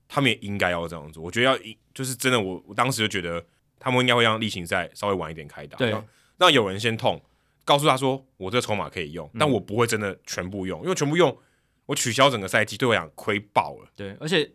[0.09, 1.23] 他们也应该要这样做。
[1.23, 1.57] 我觉得要
[1.93, 3.41] 就是真的我，我我当时就觉得
[3.79, 5.95] 他们应该会让例行赛稍微晚一点开打，对，
[6.37, 7.23] 让有人先痛，
[7.63, 11.33] 告诉他说我这个筹码可以用，但我不会真的全部用，因为全部用
[11.85, 13.87] 我取消整个赛季对我讲亏爆了。
[13.95, 14.51] 对，而且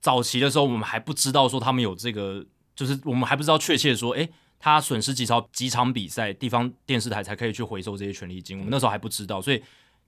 [0.00, 2.46] 早期的时候我们还不知道说他们有这个。
[2.74, 4.28] 就是我们还不知道确切说，诶，
[4.58, 8.58] 他损失几场几场比赛，地方电视台才可以去回收这些权利金。
[8.58, 9.62] 我们那时候还不知道，所以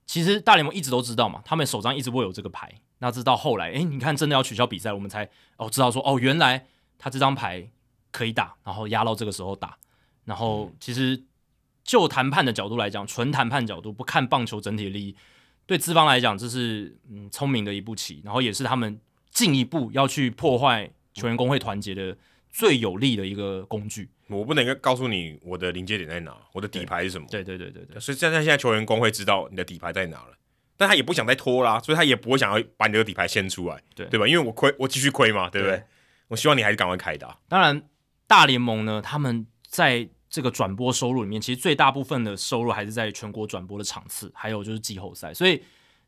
[0.06, 2.72] 其实大联盟一直都知道嘛，他们手上一直握有这个牌。
[2.98, 5.28] 那直到后来，诶，你看真的要取消比赛，我们才
[5.58, 6.66] 哦知道说，哦，原来
[6.98, 7.68] 他这张牌
[8.10, 9.76] 可以打，然后压到这个时候打。
[10.24, 11.22] 然后其实
[11.84, 15.16] 就谈判的角度来讲，纯谈判角度不看棒球整体的利益，
[15.66, 18.98] 对资方来讲这是嗯聪明的一步棋，然后也是他们
[19.30, 22.16] 进一步要去破坏球员工会团结的。
[22.56, 27.26] 最有力的一个工具，我不能告诉你我的临界点在哪，我的底牌是什么？
[27.30, 30.30] 对对对对对，所以现在现在球员工会知道你的底牌在哪了，
[30.74, 34.26] 但他也不想再拖啦，所以他也不会想要把你这个底牌先出来，对对吧？
[34.26, 35.76] 因为我亏，我继续亏嘛，对不对？
[35.76, 35.84] 对
[36.28, 37.38] 我希望你还是赶快开打。
[37.46, 37.82] 当然，
[38.26, 45.62] 大联盟呢，他们在这个转播收入里面，其实最大部分的收入还是在全国转播的场次，还有就是季后赛，所以。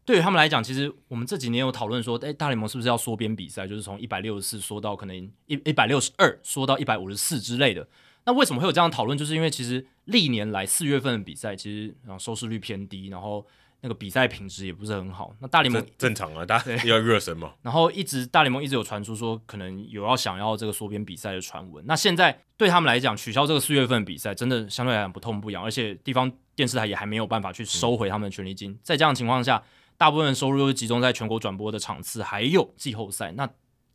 [0.09, 7.87] 对于他们来讲，其实我们这几年有讨论说，诶，大联盟是不是要缩编比赛，就是从一百六十四缩到可能一一百六十二，缩到一百五十四之类的。
[8.25, 9.19] 那为什么会有这样的讨论？
[9.19, 13.47] 就是因为其实历年来四月份的比赛，其实然后收视率偏低，然后
[13.83, 15.37] 那个比赛品质也不是很好。
[15.41, 17.53] 那大联盟正常啊，大家要热身嘛。
[17.61, 21.85] 然后一直大联盟一直有传出说，可能有要想要这个缩编比赛的传闻。
[21.87, 28.71] 那现在对他们来讲，取消这个四月份的比赛，真的相对来讲不痛不痒，而且地方电视台也还没有办法去收回他们的权利金。
[28.71, 29.63] 嗯、在这样的情况下。
[29.99, 33.47] 大部分收入又是集中在全国转播的场次，还有季后赛，那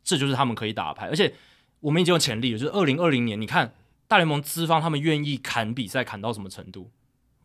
[0.04, 1.08] 这就是他们可以打的牌。
[1.08, 1.34] 而且
[1.80, 3.74] 我们已经有潜力了，就是二零二零年，你看
[4.06, 6.92] 大联盟资方他们愿意砍比赛砍到什么程度？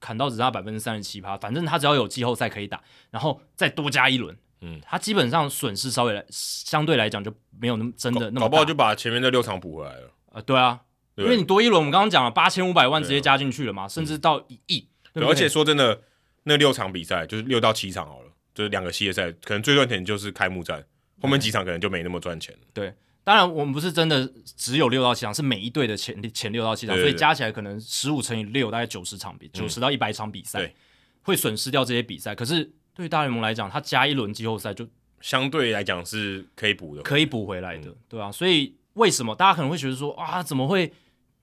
[0.02, 2.82] 砍到只差百分之三十七趴，反正他只要有季后赛可以打，
[3.12, 10.08] 然后再多加一轮，嗯，他基本上损失稍微来相对来讲就没有那么真的那么大，搞不好就把前面的六场补回来了。
[10.28, 10.80] 啊、呃，对啊，
[11.16, 14.88] 对因为你多一轮，我们刚刚讲了八千五百万直接加进去了嘛，啊、甚至到一亿。
[15.12, 16.02] 对，而且说真的，
[16.44, 18.29] 那六场比赛就是六到七场好了。
[18.60, 20.84] 就是两个系列赛，可能最赚钱就是开幕战，
[21.22, 22.54] 后面几场可能就没那么赚钱。
[22.74, 30.74] 对，当然我们不是真的只有六到七场，是每一队的前前六到七场，所以加起来可能十五乘以六，大概九十场比九十到一百场比赛，
[31.22, 32.36] 会损失掉这些比赛。
[32.36, 34.86] 可是对于大联盟来讲，他加一轮季后赛就
[35.22, 40.92] 相对来讲是可以补的，可以补回来的，对啊，所以为什么大家可能会觉得说啊，怎么会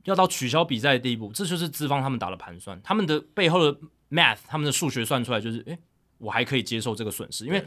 [0.05, 1.32] 要到取消比赛的地步？
[1.32, 3.78] 这就是资方他们打的盘算，他们的背后的
[4.10, 5.78] math，他们的数学算出来就是，诶，
[6.18, 7.64] 我还可以接受这个损失，因为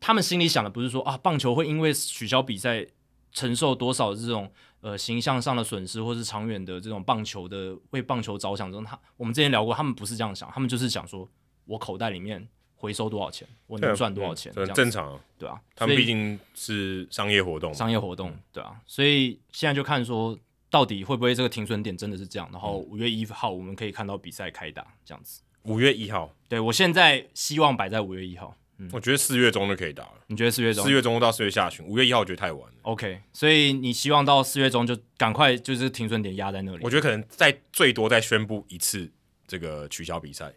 [0.00, 2.86] 他们心里想的不是说啊，棒球会因为取消比赛
[3.32, 4.50] 承受多少这种
[4.80, 11.28] 呃形象上的损失，或是长远的这种棒球的为棒球着想中，他我们之前聊过，他们不是这样想，他们就是想说
[11.64, 12.48] 我口袋里面。
[12.76, 13.48] 回收多少钱？
[13.66, 14.52] 我能赚多少钱？
[14.52, 20.38] 很正常，对啊，他们毕竟是商业活动，商业活动，对啊，所以现在就看说
[20.68, 22.46] 到底会不会这个停损点真的是这样。
[22.52, 25.40] 然后五月一号我们可以看到比赛开打这样子。
[25.64, 28.56] 五月一号，对我现在希望摆在五月一号。
[28.78, 30.14] 嗯，我觉得四月中就可以打了。
[30.26, 30.84] 你觉得四月中？
[30.84, 32.78] 四月中到四月下旬，五月一号我觉得太晚了。
[32.82, 36.80] OK，所以你希望到四月中就赶快就是停损点压在那里。
[36.82, 39.10] 我觉得可能再最多再宣布一次
[39.46, 40.52] 这个取消比赛。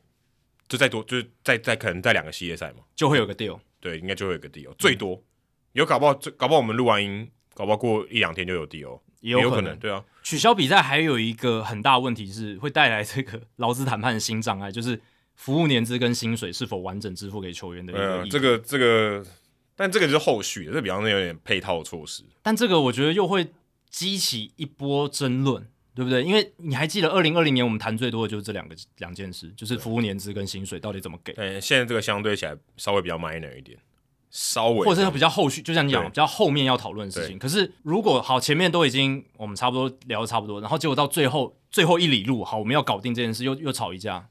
[0.68, 3.58] 就再多，就是再再可能再两个系列赛嘛，就会有个 deal。
[3.80, 5.24] 对，应该就会有个 deal，最多
[5.72, 10.04] 有搞不好，搞不好我们录完音，搞不好过一两天就有 deal，也有可能，对啊。
[10.24, 15.00] 取消比赛还有一个很大问题是会带来这个劳资谈判的新障碍，就是
[15.36, 18.18] 服务年资跟薪水是否完整支付给球员的一个。
[18.20, 19.26] 呃，这个这个，
[19.76, 22.24] 但这个就是后续的，这比方说有点配套措施。
[22.42, 23.48] 但这个我觉得又会
[23.90, 25.68] 激起一波争论。
[25.98, 26.24] 对不对？
[26.24, 31.34] 因为你还记得二零二零年我们谈最多的就是这两个两件事，就是服务年资跟薪水到底怎么给。
[31.34, 33.76] 对，现在这个相对起来稍微比较 minor 一点，
[34.30, 37.40] 稍微或者是比较后续，就像你讲，比较后面要讨论的事情。
[37.40, 44.28] 可是如果好前面都已经我们差不多聊的差不多，然后结果到最后最后一里路，好我们要搞定这件事，又又吵一架，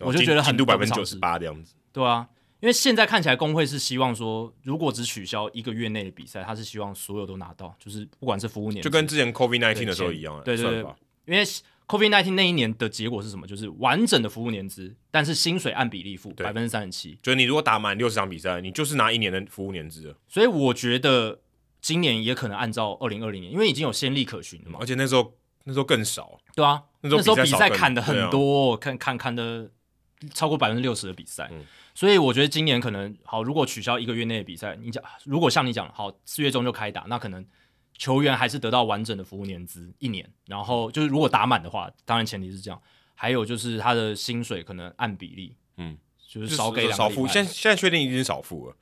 [0.00, 1.74] 我就觉得很度百分之九十八的样子。
[1.92, 2.28] 对啊，
[2.60, 10.86] 因为现在看起来工会是希望说，如果只取消一个月内的比赛，他是希望所有都拿到，就是不管是服务年，就跟之前 COVID nineteen 的时候一样，对对对，
[11.26, 11.44] 因为。
[11.88, 13.46] COVID-19 那一年的结果是什么？
[13.46, 17.18] 就是完整的服务年资，但是薪水按比例付百分之三十七。
[17.22, 20.16] 就是你如果打满六十场比赛，你就是拿一年的服务年资。
[20.26, 21.40] 所以我觉得
[21.80, 24.78] 今年也可能按照二零二零年，因为已经有先例可循了嘛。
[24.80, 25.34] 而且那时候
[25.64, 29.70] 那时候更少，对啊，那时候比赛砍的很多，看看砍的
[30.32, 31.50] 超过百分之六十的比赛。
[31.52, 31.64] 嗯、
[31.94, 37.44] 所以我觉得今年可能好，如果取消一个月内的比赛，你讲如果像你讲好四月中就开打，那可能。
[38.02, 42.82] 球员还是得到完整的服务年资一年，然后就是如果打满的话，当然前提是这样。
[43.14, 45.96] 还有就是他的薪水可能按比例，嗯，
[46.26, 47.28] 就是少给少付。
[47.28, 48.76] 现在现在确定已经少付了，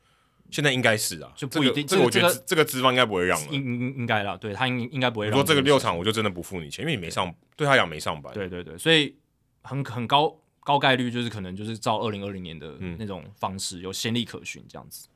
[0.51, 1.87] 现在应该是啊，就不一定。
[1.87, 5.35] 这个我觉得这个资方应该不会让了，应应应该了，对他应应该不会让。
[5.35, 8.33] 说这个六场我就真的不付你钱，因为你没上，对他讲没上班。
[8.33, 9.15] 对对对，所以
[9.61, 15.07] 很很高高概率就是可能就是照二零二零年的那种方式，有先例可循这样子。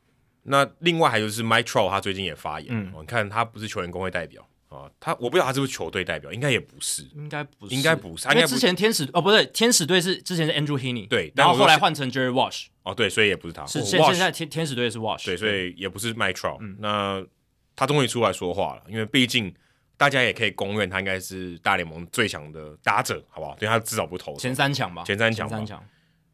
[0.44, 17.24] 那另外还有就是 Mike Trout 他最近也发言，嗯，你看他不是球员工会代表啊，他我不知道他是不是球队代表，应该也不是，应该不是，应该不是，因为之前天使哦不对，天使队是之前是 Andrew Heaney，对，然后后来换成 Jerry Walsh，哦对，所以也不是他，是现现在天天使队是 Walsh，对，所以也不是 Mike Trout，嗯，那
[17.76, 19.54] 他终于出来说话了，因为毕竟
[19.96, 23.56] 大家也可以公认他应该是大联盟最强的打者，好不好？
[23.56, 25.84] 对他至少不投前三强吧，前三强，前三强。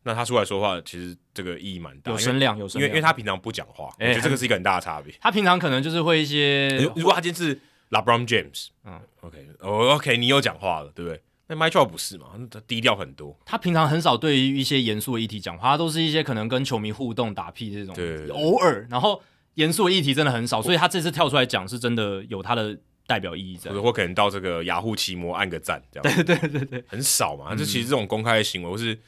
[0.02, 5.14] 那他出来说话，其实这个意义蛮大，有声量，有声量，因为因为他平常不讲话，我觉得这个是一个很大的差别。
[5.20, 7.60] 他平常可能就是会一些，如果他今天是
[7.90, 11.20] LeBron James，嗯，OK，哦，OK，你有讲话了，对不对？
[11.48, 12.28] 那 Mike Trout 不是嘛？
[12.50, 13.38] 他低调很多。
[13.44, 18.86] 他平常很少对于一些严肃的议题讲话，他都是一些可能跟球迷互动、打屁这种，对，偶尔。
[18.88, 19.20] 然后
[19.54, 23.68] 严肃的议题真的很少，所以他这次跳出来讲，是真的有他的代表意义在。
[23.70, 26.16] 或者或可能到这个雅虎奇摩按个赞，这样。
[26.24, 27.54] 对对对对，很少嘛。
[27.54, 28.98] 这其实这种公开的行为，或是。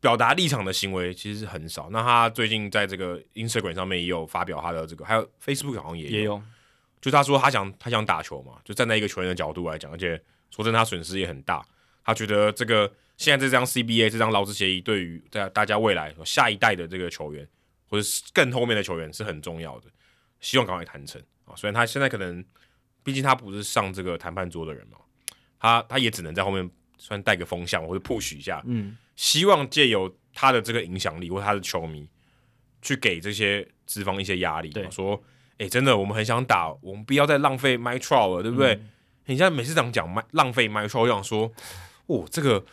[0.00, 1.88] 表达立场的行为其实是很少。
[1.90, 6.10] 那他最近在这个 Instagram 上面也有发表他的这个，还有 Facebook 好像也有。
[6.10, 6.42] 也有。
[7.00, 10.20] 就他说他想他想打球嘛，就站在一个球员的角度来讲，而且
[10.50, 11.64] 说真的，他损失也很大。
[12.04, 17.46] 他觉得这个现在这张 CBA 这张劳资协议对于大大家未来下一代的这个球员
[17.88, 19.86] 或者是更后面的球员是很重要的。
[20.40, 21.54] 希望赶快谈成啊！
[21.56, 22.44] 虽然他现在可能，
[23.02, 24.98] 毕竟他不是上这个谈判桌的人嘛，
[25.58, 26.68] 他他也只能在后面
[26.98, 28.96] 算带个风向或者 push 一下，嗯。
[29.16, 32.08] 希望借由他的这个影响力或他的球迷，
[32.80, 35.20] 去给这些资方一些压力，对说，
[35.52, 38.74] 哎、欸，真的，我们很想打，我们不要再浪费 Mike Trout 了，对不对？
[38.74, 38.90] 嗯、
[39.24, 41.52] 你现在每次讲讲浪费 Mike Trout，我想说，
[42.06, 42.64] 哦，这个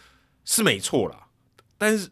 [0.45, 1.27] 是没错啦，
[1.77, 2.11] 但是。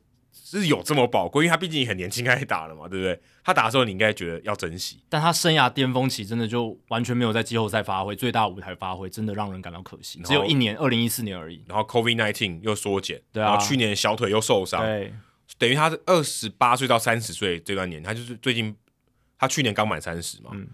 [0.59, 3.21] 是有这么宝贵，因为他毕竟很年轻开始打了嘛，对不对？
[3.43, 10.19] 他打的时候你应该觉得要珍惜，但他生涯巅峰期真的就完全没有在季后赛发挥，最大舞台发挥，真的让人感到可惜。
[10.23, 11.63] 只有一年，二零一四年而已。
[11.67, 15.13] 然后 COVID nineteen 又缩减，对啊，然后去年小腿又受伤，对，
[15.57, 18.75] 等于他是二十八岁到三十岁这段年，他就是最近
[19.37, 20.67] 他去年刚满三十嘛，嗯，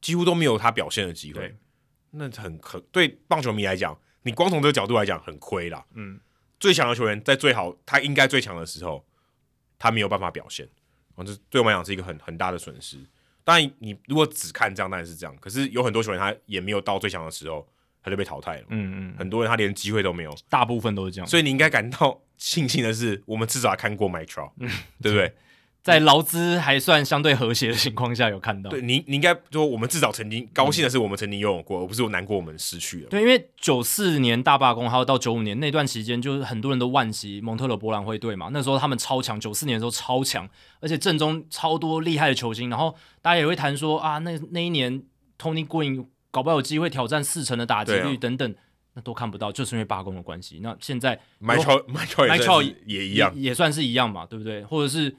[0.00, 1.54] 几乎都没有他表现的机会。
[2.10, 5.82] 那很可对棒球迷来讲，你光从这个角度来讲很亏啦。
[5.94, 6.20] 嗯，
[6.62, 9.04] 最强的球员在最好他应该最强的时候，
[9.80, 10.68] 他没有办法表现，
[11.26, 12.98] 这对我们来讲是一个很很大的损失。
[13.42, 15.36] 当然，你如果只看这样，当然是这样。
[15.40, 17.66] 可是有很多球员他也没有到最强的时候，
[18.00, 18.66] 他就被淘汰了。
[18.68, 21.26] 嗯嗯，很多人他连机会都没有，大部分都是这样。
[21.26, 24.70] 所以你应该感到庆幸的是，我们至少还看过嗯，
[25.02, 25.34] 对不对？
[25.82, 28.70] 在劳资还算相对和谐的情况下，有看到。
[28.70, 33.08] 对你，你应该说我们至少曾经高兴的是，我们曾经拥有过，嗯、而不是我难过我们失去了。
[33.08, 38.48] 对，因为九四年大罢工，还有到九五年那段期间，就是很多人都惋惜蒙特勒博览会队嘛。
[38.52, 40.48] 那时候他们超强，九四年的时候超强，
[40.78, 42.70] 而且阵中超多厉害的球星。
[42.70, 45.02] 然后大家也会谈说啊，那那一年
[45.36, 48.54] Tony Green 搞不好有机会挑战四成的打击率等等，啊、
[48.94, 50.60] 那都看不到，就是因为罢工的关系。
[50.62, 54.62] 那现在 m i c h a e l m i c h a e l 也一样也，也算是一样嘛，对不对？
[54.62, 55.16] 或者是。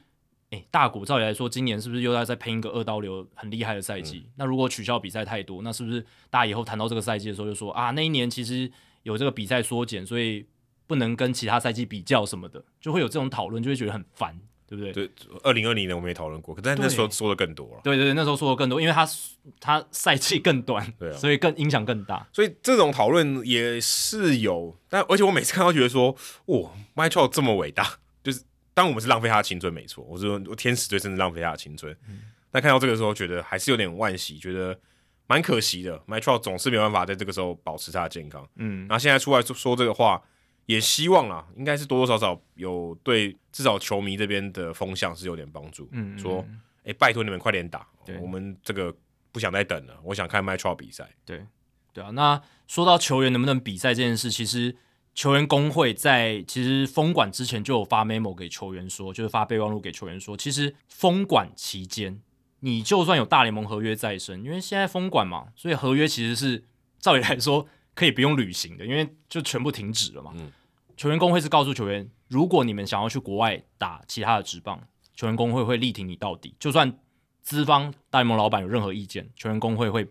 [0.54, 4.24] 欸、大谷照理来说，今年是不是又要再拼一个二刀流很厉害的赛季？
[4.26, 8.72] 嗯、那如果取消比赛太多，那是不是大家以后谈到这个赛季的时候就说啊，那一年其实
[9.02, 10.46] 有这个比赛缩减，所以
[10.86, 14.94] 不能跟其他赛季比较什么的，就会有这种讨论，就会觉得很烦，对不对？
[14.94, 15.10] 对，
[15.42, 17.82] 二零二零年我们也讨论过，可是那时候说的更多了。
[17.84, 19.08] 对对对，那时候说的更多，因为他
[19.60, 22.28] 他赛季更短，对、啊，所以更影响更大。
[22.32, 26.16] 所以这种讨论也是有，但而且我每次看到觉得说，
[26.46, 27.98] 哇，Mike Trout 这么伟大。
[28.74, 31.96] 当我们是浪费他的青春，没错，我是说我天使队甚至浪费他的青春。
[32.08, 34.80] 嗯、但看到这个时候，觉得还是有点惋惜，觉得
[35.28, 36.00] 蛮可惜的。
[36.08, 38.48] Mike Trout 总是没办法在这个时候保持他的健康。
[38.56, 40.22] 嗯，然后现在出来说说这个话，
[40.66, 45.88] 也希望啊，应该是多多少少有对至少球迷这边的风向是有点帮助。
[45.92, 46.44] 嗯，说，
[46.78, 47.88] 哎、欸，拜托你们快点打，
[48.20, 48.92] 我们这个
[49.32, 51.08] 不想再等了，我想看 Mike Trout 比赛。
[51.26, 51.46] 对，
[51.94, 52.10] 对啊。
[52.10, 54.76] 那说到球员能不能比赛这件事，其实。
[55.14, 62.20] 球员工会在其实封馆之前就有发 memo 给球员说，就是发备忘录给球员说，其实封馆期间
[62.62, 66.64] 你就算有大联盟合约在身，因为现在封馆嘛，所以合约其实是
[67.00, 70.32] 照理来说可以不用履行的，因为就全部停止了嘛。
[70.36, 70.52] 嗯、
[70.98, 74.82] 球员工会是告诉球员，如果你们想要去国外打其他的职棒，
[75.14, 76.92] 球员工会会力挺你到底，就算
[77.44, 80.08] 资方大联盟老板有任何意见，球员工会会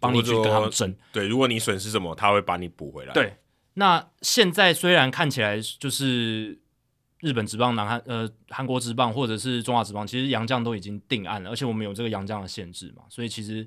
[0.00, 0.92] 帮你去跟他们争。
[1.12, 3.14] 对，如果你损失什么，他会把你补回来。
[3.14, 3.36] 对。
[3.74, 6.58] 那现在虽然看起来就是
[7.20, 13.66] 日本职棒、南韩呃韩国职棒或者是中华职棒，其实洋将都已经定案了，而且我们有这个洋将的限制嘛，所以其实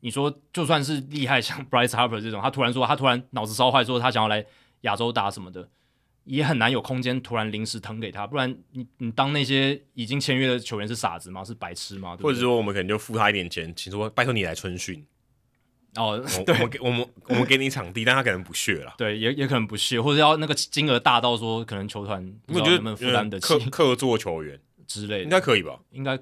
[0.00, 4.44] 你说就算是厉害像 Bryce Harper 这种，他突然说他突然脑子烧坏，说他想要来
[4.82, 5.68] 亚洲打什么的，
[6.24, 11.42] 也很难有空间突然临时腾给他，不然你你当那些已经签约的球员是傻子吗？
[11.42, 12.16] 是白痴吗？
[12.20, 15.04] 或者说我们可能就付他一点钱，请说拜托你来春训。
[15.96, 18.94] 哦，我对，我们给我们我们给你场地，但他可能不屑了。
[18.96, 23.46] 对，也也可能不屑，或者要那个金额大到说，可能球团不知道能不能负担得起。
[23.46, 25.78] 客客座球员 之类的，应该可以吧？
[25.90, 26.18] 应该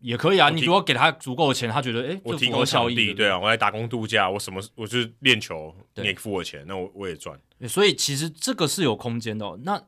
[0.00, 0.48] 也可以啊。
[0.50, 7.38] 你如果给他足够的钱，他觉得哎，我提供效益，对啊，我来打工度假，我什么我就是练球，你也付我钱，那我我也赚。
[7.68, 9.58] 所以其实这个是有空间的哦。
[9.62, 9.82] 那。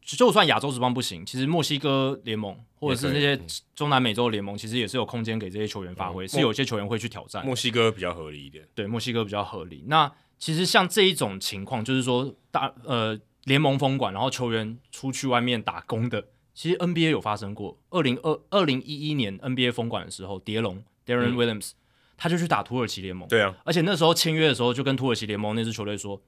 [0.00, 3.38] 就算亚洲职棒不行，其实墨西哥联盟或者是那些
[3.74, 7.44] 中南美洲联盟，其实也是有空间给这些球员发挥，嗯、是有些球员会去挑战。
[7.44, 9.84] 墨西哥比较合理一点，对，墨西哥比较合理。
[9.86, 17.78] 那其实像这一种情况，就是说大呃联盟封馆，然后球员出去外面打工的，其实 NBA 有发生过。
[17.90, 21.74] 二零二二零一一年 NBA 封馆的时候，蝶龙 Darren Williams、嗯、
[22.16, 26.20] 他就去打土耳其联盟，对啊，而且那时候签约的时候就跟土耳其联盟那支球队说，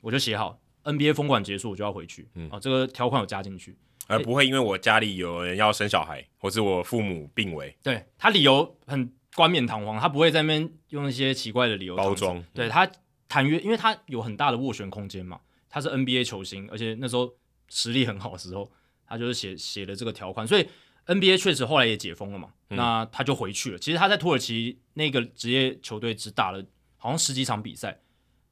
[0.00, 0.60] 我就写好。
[0.84, 2.28] NBA 封馆结束，我就要回去。
[2.34, 3.76] 嗯，啊，这个条款有加进去，
[4.06, 7.76] 而不会因为我家里有人要生小孩，欸、或是我父母病危。
[7.82, 12.42] 对，他理由很冠冕堂皇，他不会在那边用一些奇怪的理由包装。
[12.54, 12.90] 对，他
[13.28, 17.32] 谈约，因为他有很大的斡旋空间嘛，他是 NBA 球星，而且那时候
[17.68, 18.70] 实力很好的时候，
[19.06, 20.68] 他就是写写了这个条款，所以
[21.06, 23.78] NBA 确实后来也解封了嘛，嗯、那他就回去了。
[23.78, 26.64] 其实他在土耳其那个职业球队只打了
[26.96, 28.00] 好像十几场比赛。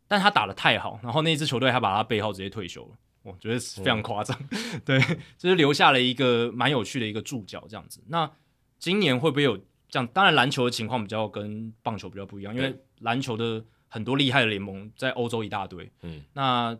[0.07, 2.91] 但他打的太好，然后那支球队还把他背号直接退休了，
[3.25, 4.39] 我觉得非常夸张。
[4.51, 5.01] 嗯、对，
[5.39, 8.01] 就是留下了一个蛮有趣的一个注脚这样子。
[8.09, 8.31] 那
[8.79, 9.57] 今年会不会有
[9.89, 10.07] 这样？
[10.09, 15.91] 当然，篮球的情况比较跟棒球比较不一样，因为篮球的很多厉害的联盟在欧洲一大堆。
[16.03, 16.79] 嗯，那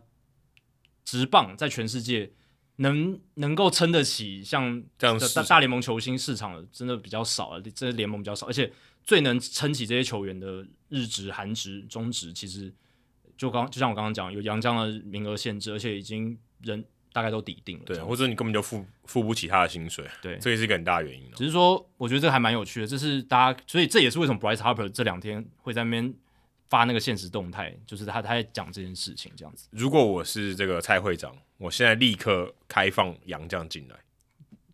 [1.03, 2.31] 直棒在全世界
[2.75, 7.61] 能能够撑得起像这样大大联盟球星市场的，真的比较少了。
[7.73, 8.71] 这联盟比较少，而且
[9.03, 12.71] 最能撑起这些球员的日职、韩职、中职，其实。
[13.37, 21.31] 就刚就像我刚刚讲，有洋将的名额限制，而且已经人大概都抵定了，对，或者你根本就付付不起他的薪水，对，这也是一个很大的原因。
[21.35, 26.13] 只是说，我觉得这个还蛮有趣的，这是大家，所以这也是为什么 Bryce Harper 这两天会在那边
[26.69, 29.67] 发那个现实动态，就是他他在讲这件事情这样子。
[29.71, 33.95] 如果我是这个蔡会长，我现在立刻开放洋将进来，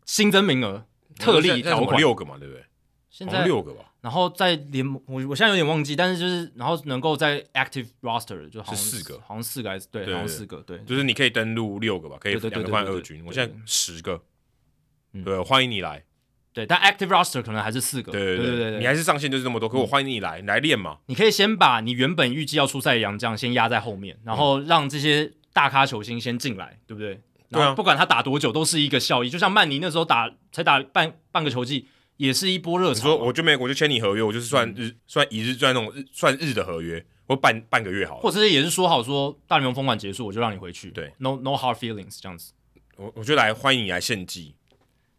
[0.05, 0.85] 新增名额，
[1.17, 2.63] 特例条款六个嘛，对不对？
[3.09, 3.90] 现在六个吧。
[4.01, 13.23] 然后在联盟，我我现在有点忘记，但是就是然后能够在 active roster 就好像是四个，好像四个还是对，好像四个，对，就是你可以登录六个吧，可以两个换二军。
[13.25, 14.21] 我现在十个，
[15.23, 16.03] 对，欢迎你来。
[16.53, 18.11] 对，但 active roster 可能还是四个。
[18.11, 20.97] 对对对对，你还是上限就是这么多，可我欢迎你来，你来练嘛。
[21.05, 27.21] 你可以先把你原本预计要出赛的洋将先压在后面，然后让这些大咖球星先进来，对不对？
[27.49, 29.29] 对啊，不管他打多久，都是一个效益。
[29.29, 31.87] 就像曼尼那时候打才打半半个球季，
[32.17, 33.09] 也是一波热潮。
[33.09, 38.21] 你说我就没，我就签你合约，我就是算日算一日算那种日算日的合约，我半半个月好了。
[38.21, 40.91] 或者是也是说好说大联盟封馆结束，我就让你回去。
[40.91, 42.53] 对，no no hard feelings 这样子。
[42.97, 44.55] 我我就来欢迎你来献祭。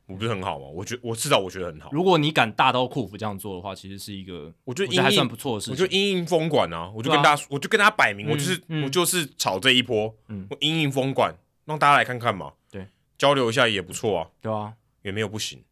[0.07, 0.67] 我不是很好吗？
[0.67, 1.89] 我觉我至少我觉得很好。
[1.91, 5.73] 如果你敢大刀阔斧这样做的话，其实是一个我觉得，还算不错的事情。
[5.73, 15.63] 我就因应封管啊，我就跟大家，啊、我就跟大家摆明，我就是、嗯、我就是炒这一波，嗯、我因应封管，让大家来看看嘛，对，交流一下也不错啊，对啊，也没有不行。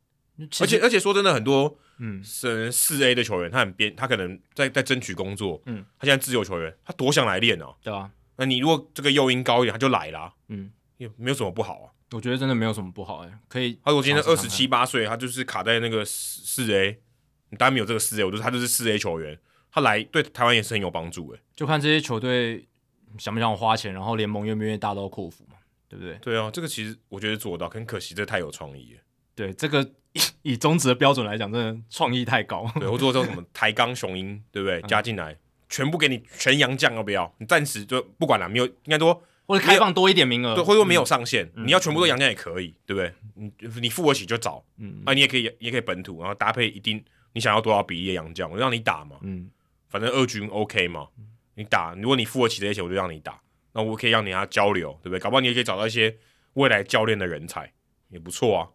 [0.60, 8.10] 而且而且说真的，很多嗯，是四 A 的球员，他很边，他可能在在争取工作，嗯，他现在自由球员，他多想来练哦，对啊。
[8.36, 11.92] 那你如果这个诱因高一点，他就来啦，嗯，也没有什么不好啊。
[12.12, 13.78] 我觉得真的没有什么不好哎、欸，可以。
[13.84, 16.98] 他如果今天二十七八岁，他就是卡在那个四 A，
[17.50, 19.38] 你当然没有这个四 A，我觉得他就是四 A 球员，
[19.70, 21.40] 他来对台湾也是很有帮助哎。
[21.54, 22.66] 就看这些球队
[23.18, 25.56] 想不想花钱，然后联盟愿不愿意大刀阔斧嘛，
[25.88, 26.14] 对不对？
[26.16, 29.00] 对啊，这个其实我觉得做到，很可惜，这太有创意了。
[29.40, 32.70] 对，这个以以中职的标准来讲，真的创意太高。
[32.78, 34.82] 对，或者说这种什么 台钢雄鹰，对不对？
[34.82, 35.36] 加进来，
[35.68, 37.32] 全部给你全洋将要不要？
[37.38, 39.22] 你暂时就不管了，没有，应该说。
[39.46, 43.12] 或者开放多一点名额，对，或者说没有上限，嗯、你要全部都洋将也可以，嗯、对不对？
[43.34, 49.50] 你你付得起就找，嗯，啊，你也可以，也可以本土，然后搭配一定你想要多少比例的洋将，我就让你打嘛，嗯，
[49.88, 51.08] 反正二军 OK 嘛，
[51.56, 53.40] 你打，如果你付得起这些钱，我就让你打，
[53.72, 55.18] 那我可以让你跟他交流，对不对？
[55.18, 56.16] 搞不好你也可以找到一些
[56.52, 57.72] 未来教练的人才，
[58.10, 58.68] 也不错啊。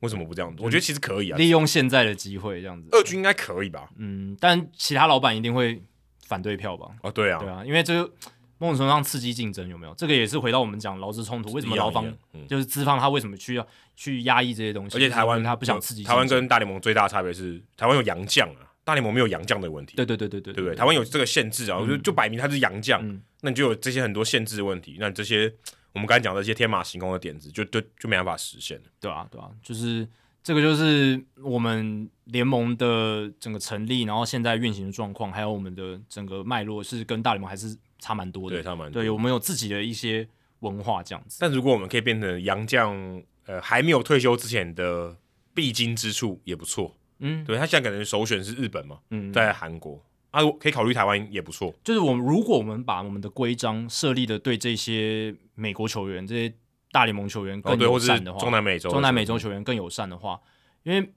[0.00, 0.62] 为什么不这样子？
[0.62, 3.88] 嗯、我觉得其实可以啊，利用现在的机会这样子，二军应该可以吧？
[3.96, 5.82] 嗯，但其他老板一定会
[6.26, 6.88] 反对票吧？
[7.02, 8.12] 哦，对啊，对啊，因为这个。
[8.60, 9.94] 某种程度上刺激竞争有没有？
[9.94, 12.12] 这个也是回到我们讲劳资冲突，为什么劳方
[12.48, 13.64] 就是资方他为什么需要
[13.94, 14.96] 去压抑这些东西？
[14.96, 16.02] 而且台湾他不想刺激。
[16.02, 19.94] 台湾跟大联盟最大的差别是，台湾有洋将啊，大联盟没有洋将的问题。
[19.94, 20.74] 对对对对对，对不对？
[20.74, 23.00] 台湾有这个限制啊，就就摆明他是洋将，
[23.42, 24.96] 那你就有这些很多限制的问题。
[24.98, 25.54] 那这些
[25.92, 28.84] 我们刚才讲的一些天马行空的点子，就就就没办法实现了。
[29.00, 30.06] 对啊，对啊，就是
[30.42, 37.76] 这个就是我们联盟的整个成立，然后现在运行的状况，还有我们的整个脉络是跟大联盟还是。
[38.00, 39.02] 差蛮多的，对，差蛮多。
[39.02, 40.24] 对，我们有自己的一些
[40.60, 41.38] 文化这样子。
[41.40, 45.16] 但如果我们可以变成洋将，呃，还没有退休之前的
[45.52, 46.96] 必经之处也不错。
[47.18, 50.00] 嗯，对他现在可能首选是日本嘛，嗯，在韩国
[50.30, 51.74] 啊，可以考虑台湾也不错。
[51.82, 56.54] 就是我们如果我们把我们的规章设立的对这些美国球员、这些
[56.90, 60.40] 大联盟球员更友善的话，中南美洲、中南美洲球员更友善的话，
[60.82, 61.12] 因为。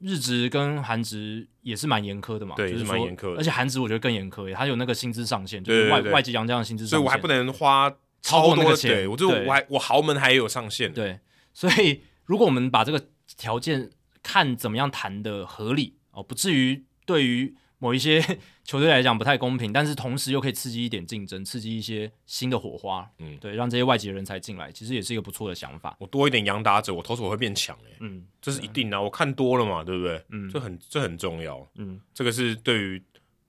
[0.00, 3.38] 日职跟韩职也是蛮严苛的嘛，对，是蛮严苛的。
[3.38, 9.08] 而且韩职我觉得更严苛，他有那个薪资上限，就是外外籍洋将的薪资上限，所以我还不能花超多那个钱。
[9.08, 10.92] 我就我还我豪门还有上限。
[10.92, 11.20] 对，
[11.54, 13.06] 所以如果我们把这个
[13.38, 13.88] 条件
[14.22, 17.54] 看怎么样谈的合理哦，不至于对于。
[17.84, 18.18] 某一些
[18.64, 25.94] 球队来讲不太公平，但是同时又可以刺激一点竞争，刺激一些新的火花，嗯，对，让这些外籍人才进来，其实也是一个不错的想法。
[26.00, 30.24] 我多一点洋打者，我投手会变强，哎，嗯，这是一定的，我看多了嘛，对不对？
[30.30, 33.02] 嗯，这很这很重要，嗯，这个是对于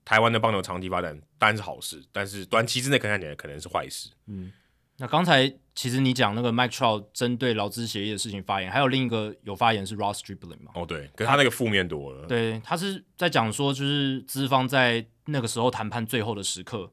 [0.03, 4.52] 台湾的棒球长期发展当然是好事，但是短期之内看起来可能是坏事，嗯。
[4.98, 10.72] 那刚才其实你讲那个 Mike Trout 针对劳资协议的事情发言，还有另一个有发言是 Ross Stripling 嘛？
[10.73, 12.26] 哦，对，可是他那个负面多了。
[12.27, 16.89] 对，他是在讲说，就是资方在那个时候谈判最后的时刻，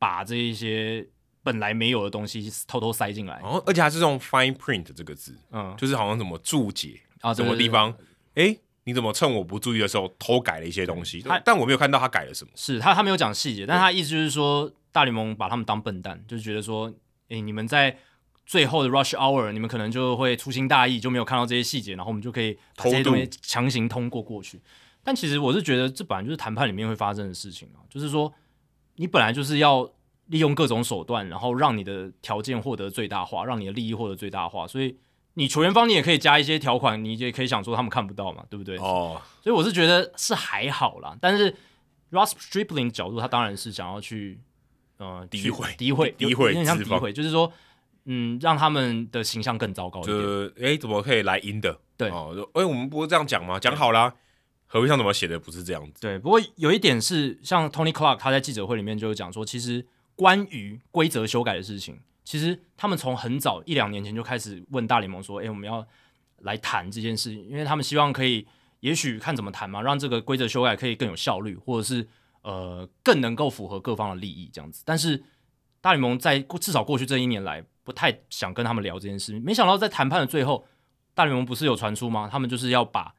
[0.00, 1.06] 把这一些
[1.44, 3.40] 本来没有的东西偷偷塞进来。
[3.44, 7.96] 哦，而且还是用 fine print 这个字，嗯，就是好像什么注解啊，什么地方？
[8.34, 11.22] 哎，你怎么趁我不注意的时候偷改了一些东西？
[11.22, 12.50] 他但我没有看到他改了什么。
[12.56, 16.92] 是他他没有讲细节，但他意思就是说，大联盟把他们当笨蛋，就是觉得说。
[17.30, 17.96] 哎，你们在
[18.46, 24.60] 最后的 rush hour，你们可能就会粗心大意，就没有看到这些细节，然后我们就可以把这些东西强行通过过去。
[25.02, 28.32] 但其实我是觉得，这本来就是谈判里面会发生的事情啊，就是说
[28.96, 29.90] 你本来就是要
[30.26, 34.66] 利用各种手段，然后让你的条件获得最大化，让你的利益获得最大化。
[34.66, 34.96] 所以
[35.34, 38.76] 你球员方你也可以加一些条款，你也可以想说他们看不到嘛，对不对？
[38.78, 41.16] 哦，所以我是觉得是还好啦。
[41.20, 41.54] 但是
[42.10, 44.38] Ross Stripling 角度，他当然是想要去。
[44.96, 47.52] 呃，诋毁，诋毁，诋毁，有点像诋毁，就是说，
[48.04, 50.18] 嗯，让他们的形象更糟糕一点。
[50.56, 51.78] 哎、欸，怎么可以来阴的？
[51.96, 53.58] 对，哦，哎、欸，我们不是这样讲吗？
[53.58, 54.14] 讲好啦，
[54.66, 56.00] 合约上怎么写的不是这样子？
[56.00, 59.86] 对，不过有一点是，像 Tony Clark 他在记者会里面就讲说，其实
[60.16, 65.86] 关于规则修改的事情，其实他们从很早一两年前就开始问大联盟说，哎、欸，我们要
[66.38, 68.46] 来谈这件事，因为他们希望可以。
[68.80, 72.06] 也许看怎么谈嘛，让这个规则修改可以更有效率，或者是
[72.42, 74.82] 呃更能够符合各方的利益这样子。
[74.84, 75.24] 但是
[75.80, 80.66] 大联盟在至少过去这一年来不太想跟他们聊这件事，没想到在谈判的最后，
[81.14, 82.28] 大联盟不是有传出吗？
[82.28, 83.14] 他们就是要把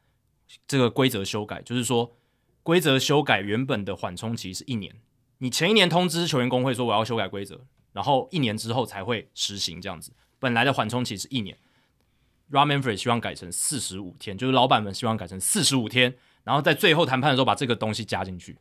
[0.68, 2.18] 这个规则修改，就是说
[2.64, 4.94] 规则修改原本的缓冲期是一年，
[5.38, 7.62] 你前一年通知球员工会说我要修改规则，
[7.94, 10.12] 然后一年之后才会实行这样子。
[10.40, 11.58] 本来的缓冲期是一年。
[12.52, 18.56] Rob Manfred 希望改成四十五天，就是老板们希望改成四十五天，然后在最后谈判的时候把这个东西加进去。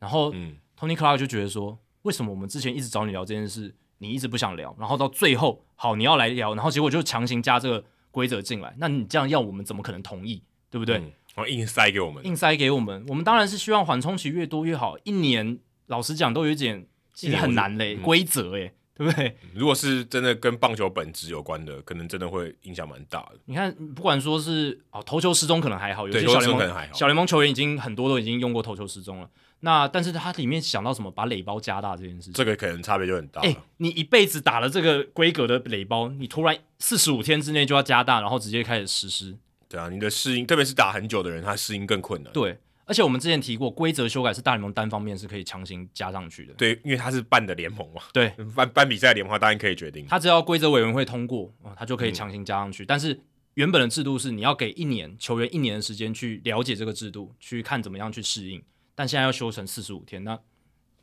[0.00, 0.32] 然后
[0.76, 10.96] ，Tony Clark 就觉得说，为什么我们之前一直找你聊这件事，你一直不想聊，然后到最后，好，你要来聊，然后结果就强行加这个规则进来，那你这样要我们怎么可能同意，对不对？
[10.96, 14.96] 然后硬塞给我们，硬塞给我们，我们当然是希望缓冲期越多越好。
[15.04, 18.72] 一年，老实讲都有一点其实很难嘞，规则诶。
[18.98, 19.36] 对不对？
[19.54, 23.38] 如果是真的跟棒球本质有关的，可能真的会影响蛮大的。
[23.44, 29.30] 你看，不管说是哦投球时钟可能还好，有些小联盟小联盟球员已经很多都已经用过投球时钟了。
[29.60, 33.40] 那但是他里面想到什么，把垒包加大这件事，这个可能差别就很大。
[33.40, 39.36] 哎，你一辈子打了这个规格的垒包，你突然四十五天之内就要加大，然后直接开始实施。
[39.68, 42.32] 对啊，你的适应，特别是打很久的人，他适应更困难。
[42.32, 42.58] 对。
[42.86, 46.54] 而且我们之前提过，规则修改是大联盟单方面是可以强行加上去的。
[46.54, 48.00] 对，因为他是办的联盟嘛。
[48.14, 50.06] 对，办办比赛联盟，他当然可以决定。
[50.06, 52.84] 他只要规则委员会通过，哦，他就可以强行加上去。
[52.84, 52.86] 嗯。
[52.88, 53.20] 但是
[53.54, 58.62] 原本的制度是你要给一年球员一年的时间去了解这个制度，去看怎么样去适应。
[58.98, 60.36] 但现在要修成四十五天，那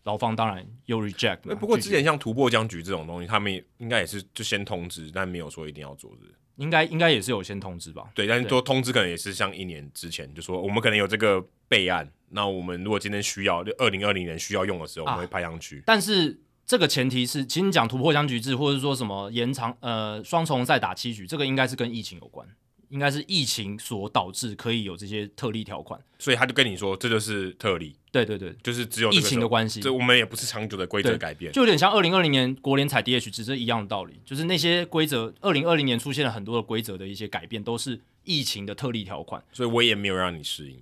[0.03, 1.37] 劳方当然又 reject。
[1.55, 6.23] 不过之前像突破僵局这种东西，他们应该也是就先通知，但没有说一定要做的。
[6.57, 8.09] 应该应该也是有先通知吧？
[8.13, 15.79] 对，但是说通知可能也是像一年之前就说我们可能有这个备案，那我们如果今天需要，就二零二零年需要用的时候，我们会派上去。
[15.79, 22.45] 啊，但是这个前提是，其实你讲突破僵局制，或者说什么延长呃双重再打七局，这个应该是跟疫情有关。
[22.89, 27.95] 应该是疫情所导致可以有这些特例条款，所以他就跟你说这就是特例。
[28.11, 29.81] 对对对，就是只有疫情的关系。
[29.81, 39.43] 这我们也不是长久的规则改变，就有点像二零二零年国联采 DH 只是一样的道理，就是那些规则，二零二零年出现了很多的规则的一些改变，都是疫情的特例条款。
[39.51, 40.81] 所以我也没有让你适应，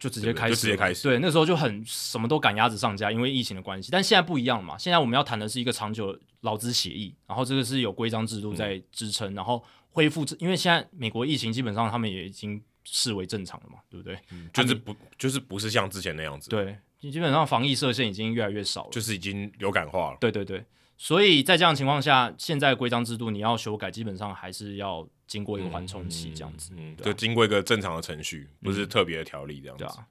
[0.00, 1.04] 就直接开始，就直接开始。
[1.04, 3.90] 对，那时候就很什么都赶鸭子上架，因为疫情的关系。
[3.92, 9.62] 但现在不一样了嘛，现在我们要谈的是一个长久劳资协议，然后这个是有规章制度在支撑，嗯、然后。
[9.94, 14.18] 恢复，因为现在美国疫情基本上他们也已经视为正常了嘛，对不对？
[14.32, 16.50] 嗯、就是不就是不是像之前那样子。
[16.50, 20.18] 对，基本上防疫射线已经越来越少了，就是已经流感化了。
[20.20, 20.64] 对对对，
[20.98, 29.84] 所以在这样的情况下，现在规章制度你要修改，基本上还是要经过一个缓冲期这样子，嗯，嗯，就经过一个正常的程序，不是特别的条例这样子。
[29.84, 30.06] 嗯、对啊，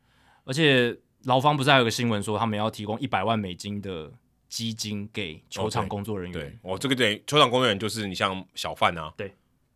[0.45, 4.11] 而且劳方不是还有个新闻说，他们要提供一百万美金的
[4.47, 6.41] 基金给球场工作人员。
[6.41, 9.31] 对，哦，这个对，球场工作人员就是你像小贩啊，对。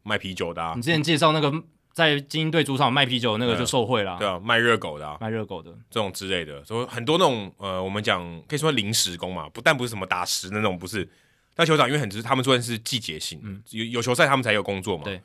[0.07, 1.51] 卖啤酒的、啊，你之前介绍那个
[1.93, 5.71] 在精英队主场卖啤酒的那个就受贿了、啊，对啊，卖热狗的、啊，卖热狗的。
[5.89, 11.09] 这种之类的，所以很多那种呃，我们讲可以说临时工嘛，不但不是什么打实的那种，不是。
[11.59, 15.03] 那球场因为很，他们算是季节性，嗯、有有球赛他们才有工作嘛。
[15.03, 15.19] 对，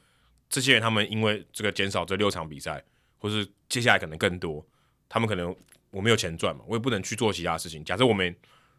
[0.49, 2.83] 这些人他们因为这个减少这六场比赛，
[3.19, 4.65] 或是接下来可能更多，
[5.11, 5.55] 他们可能
[5.91, 7.85] 我没有钱赚嘛，我也不能去做其他事情。
[7.85, 8.35] 假设我们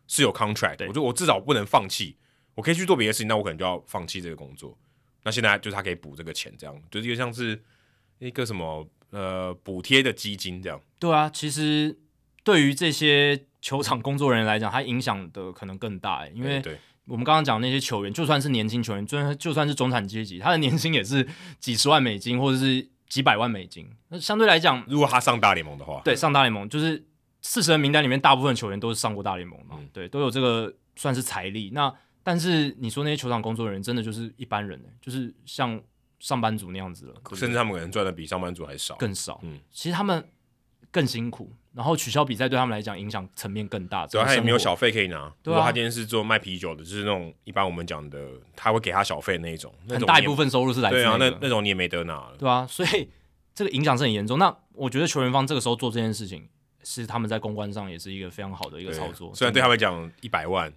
[0.08, 2.18] 是有 contract，我觉得我至少不能放弃，
[2.56, 4.76] 我可以去做别的事情，那我可能就要放弃这个工作。
[5.24, 7.62] 那现在就是他可以补这个钱，这样就是一个像是
[8.20, 10.80] 一个什么呃补贴的基金这样。
[11.00, 11.98] 对啊，其实
[12.44, 16.62] 对于这些球场工作人员来讲，他影响的可能更大，因为
[17.06, 21.28] 我们刚刚讲那些球员，就算是年轻球员，就算就算是中产阶级，他的年薪也是
[21.60, 23.90] 几十万美金或者是几百万美金。
[24.08, 27.06] 那相对来讲，如果他上大联盟的话，对，上大联盟就是
[27.42, 31.72] 四十人名单里面大部分球员都是上过大联盟嘛，嗯、对，都有这个算是财力。
[31.74, 31.94] 那
[32.24, 35.80] 但是你说那些球场工作人员真的就是一般人，就是像
[36.20, 39.40] 上班族那样子了，甚至他们可能赚的比上班族还少，更少。
[39.44, 40.26] 嗯，其实他们
[40.90, 44.08] 更辛苦，然后取消比赛对他们来讲影响层面更大。
[44.08, 45.34] 对，他也没有小费可以拿。
[45.44, 48.26] 如果他今天是做卖啤酒的，就是那种一般我们讲的，
[48.56, 50.96] 他会给他小费那一种，很大一部分收入是来自。
[50.96, 52.36] 对啊，那那种你也没得拿了。
[52.40, 53.10] 对啊，所以
[53.54, 54.40] 这个影响是很严重。
[54.40, 56.48] 那我觉得球员方这个时候做这件事情，
[56.86, 59.36] 是他们在公关上也是一个非常好的一个操作。
[59.36, 60.72] 虽然对他们讲一百万。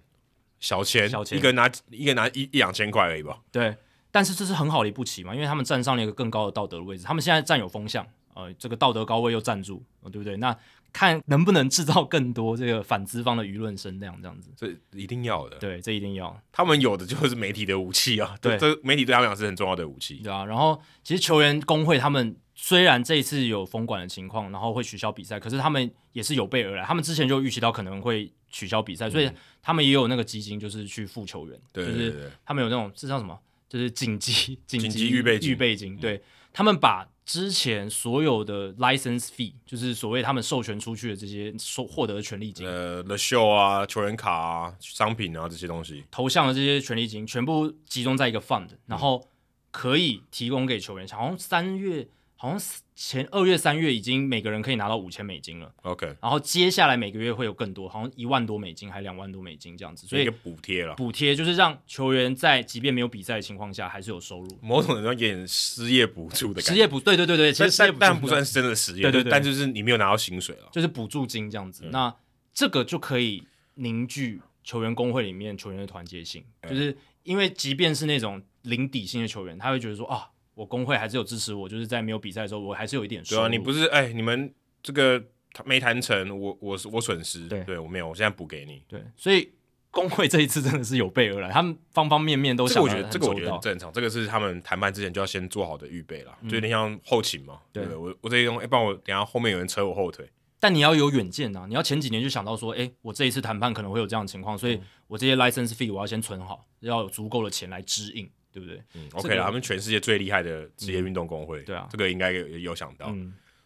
[0.59, 3.39] 小钱，小钱，一个人拿一个人拿一一两千块而已吧。
[3.51, 3.75] 对，
[4.11, 10.37] 但是这是很好的一步棋嘛，因为他们站上了一个更高的道德的位置，他们现在占有风向，呃，这个道德高位又站住，呃，对不对？
[10.37, 10.57] 那
[10.91, 15.57] 看能不能制造更多这个反资方的舆论声量，这样子，这一定要的。
[15.57, 16.39] 对，这一定要。
[16.51, 20.15] 他们有的就是媒体的武器啊，对，这媒体对他们讲是很重要的武器。
[20.23, 22.35] 对啊，然后其实球员工会他们。
[22.59, 26.83] 虽然这一次有封管的情况，然后会取消比赛，可是他们也是有备而来。
[26.83, 31.59] 他们之前就预期到可能会取消比赛，嗯、所以他们也有那个基金，就是去付球员。
[31.71, 33.37] 对，对，对，就是他们有那种这叫什么？
[33.69, 35.97] 就是紧急紧急预备预备金。
[35.97, 36.21] 对，
[36.53, 49.27] 他们把之前所有的 license fee，就是所谓他们授权出去的这些收获得的权利金，呃，the show 啊，球员卡啊，商品啊这些东西，投向的这些权利金全部集中在一个 fund，然后
[49.71, 52.07] 可以提供给球员，好像三月。
[52.39, 52.59] 好像
[52.99, 55.71] 前二月、三月已经每个人可以拿到五千美金了。
[55.83, 60.95] OK，然后接下来每个月会有更多，好像一万多美金还两万多美金这样子，所以补贴了。
[60.95, 66.71] 补贴就是让球员在即便没有比赛的情况下还是有收入，某种程度上有点失业补助的感觉。
[66.71, 71.83] 失业补对对对对，其实但不算是真的失业，对对对，但就是你没有拿到薪水了，就是补助金这样子。
[71.85, 72.15] 嗯、那
[72.51, 73.43] 这个就可以
[73.75, 80.31] 凝聚球员工会里面球员的团结性，嗯、就是因为即便是那种零底薪的球员，他会觉得说啊。
[80.57, 83.41] 我工会还是有支持我，就是在没有比赛的时候，我还是有一点收入。
[83.43, 84.51] 对啊，你不是哎，你们
[84.81, 85.23] 这个
[85.65, 88.83] 没谈成，我我我损失，对，对我没有，我现在补给你。
[88.87, 89.51] 对，所以
[89.91, 92.75] 工会这一次真的是有备而来，他们方方面面都想。
[92.75, 97.59] 这个我觉得这个我觉得很正常，这个是他们谈判之前就要先做好的预备了，嗯、就有点像后勤嘛。
[97.71, 100.27] 对，对我我这一种，哎，帮我等下后面有人扯我后腿。
[100.59, 108.27] 但你要有远见呐，你要前几年就想到说，哎，我这一次谈判可能会有这样的情况，所以我这些 license fee 我要先存好，要有足够的钱来支应。
[108.51, 108.81] 对不对？
[108.95, 113.13] 嗯，OK 了，他们全世界最厉害的职业运动工会，对啊，这个应该有有想到。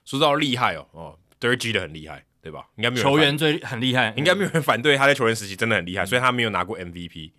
[0.03, 2.67] 说到厉害哦，哦 Jeter 的很厉害，对吧？
[2.75, 7.31] 应该没有球员最很厉害，应该没有人反对他在球员时期真的很厉害，所以他没有拿过 MVP，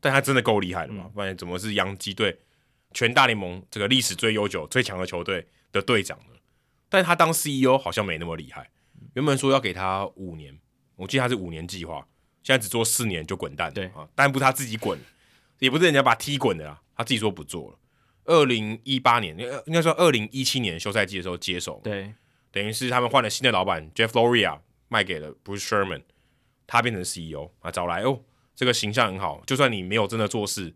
[0.00, 1.10] 但他真的够厉害了嘛？
[1.14, 2.36] 不然怎么是洋基队
[2.92, 6.34] 全大联盟这个历史最悠久、最强的球队的队长呢？
[6.88, 8.68] 但是他当 CEO 好像没那么厉害，
[9.14, 10.58] 原本说要给他五年，
[10.96, 12.06] 我记得他是五年计划，
[12.42, 14.98] 现在只做四年就滚蛋，对啊，但不是他自己滚，
[15.60, 16.82] 也不是人家把他踢滚的啊。
[16.98, 17.78] 他自己说不做了。
[18.24, 19.34] 二零一八年，
[19.64, 22.12] 应该说二零一七年休赛季的时候接手，对，
[22.52, 24.58] 等于是他们换了新的老板 Jeff Loria
[24.88, 26.02] 卖给了 Bruce Sherman，
[26.66, 28.20] 他变成 CEO 啊，找来哦，
[28.54, 30.74] 这个形象很好，就算你没有真的做事，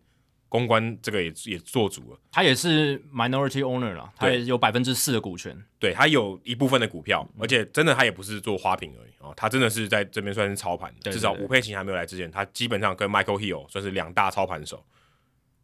[0.49, 2.19] 公关这个也也做足了。
[2.31, 14.83] 他也是 minority owner 啦，他也有百分之四的股权，对，他有一部分的股票，而且真的他也不是做花瓶而已啊，他真的是在这边算是操盘的，至少吴佩琴还没有来之前，他基本上跟 Michael Hill 算是两大操盘手。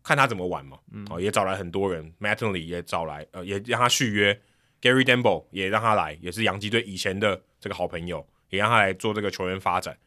[0.04, 4.40] 看他怎么玩嘛，嗯、哦，也找来很多人，Mattingly 也找来，呃，也让他续约
[4.82, 9.98] ，Gary Denbo 也让他来，也是洋基队以前的这个好朋友，也让他来做这个球员发展，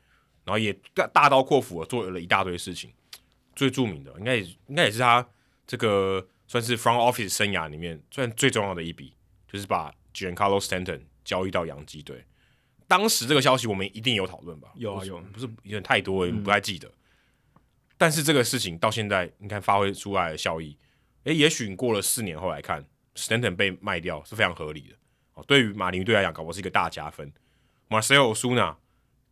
[0.45, 2.93] 然后也大大刀阔斧的做了一大堆事情。
[3.55, 5.29] 最著名的，应该也应该也是他
[5.67, 9.15] 这个算是 Front Office 生涯里面算最重要的一笔，
[9.47, 12.25] 就是把 Giancarlo Stanton 交易到洋基队。
[12.89, 14.73] 当时这个消息我们一定有讨论吧？
[14.77, 16.89] 有啊有，不是有点太多也，不太记得。
[16.89, 16.93] 嗯
[18.03, 20.77] 但是这个事情到现在，你看发挥出来的效益，
[21.23, 22.85] 诶，也许过了四年后来看
[23.15, 24.97] ，Stanton 被卖掉是非常合理的。
[25.35, 27.33] 哦，对于马林鱼队来讲，搞不是一个大加分。
[27.89, 28.75] Marcell Ozuna、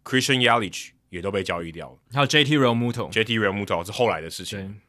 [0.04, 4.80] Christian Yelich 也都被交易掉了，还有 JT Realmuto、JT Realmuto 是后来的事情。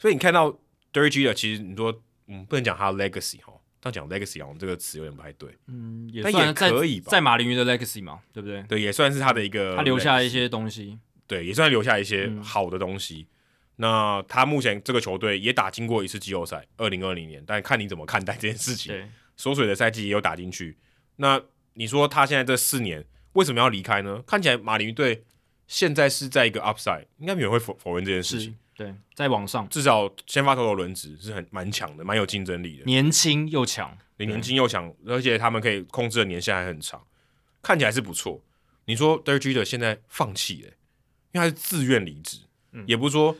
[0.00, 0.50] 所以你看到
[0.92, 5.48] Dirk Jeter 其实你说，嗯，不能讲他的 legacy 哈，但讲 legacy 啊，这个词有点不太对。
[5.68, 8.64] 嗯，也算可以吧，在马林鱼的 legacy 嘛，对不对？
[8.64, 10.98] 对，也算是他的一个，他留下一些东西。
[11.28, 13.28] 对，也算留下一些好的东西。
[13.28, 13.30] 嗯、
[13.76, 17.40] 那他目前这个球队也打进过一次季后赛，二零二零年。
[17.46, 18.92] 但看你怎么看待这件事情。
[19.36, 20.76] 缩水的赛季也有打进去。
[21.14, 21.40] 那
[21.74, 24.20] 你说他现在这四年为什么要离开呢？
[24.26, 25.22] 看起来马林鱼队
[25.68, 28.56] 现在是在一个 upside，应该没有人会否否认这件事情。
[28.74, 32.84] 对，在往上，至少先发投手轮值是很蛮强的，蛮有竞争力的。
[32.84, 37.04] 年轻又强，年轻又强，而且他们可以控制的年限还很长，
[37.62, 38.42] 看起来是不错。
[38.86, 40.72] 你说 Dirk Jeter 现在放弃了。
[41.38, 42.38] 因为他是自愿离职，
[42.72, 43.36] 嗯、也不是说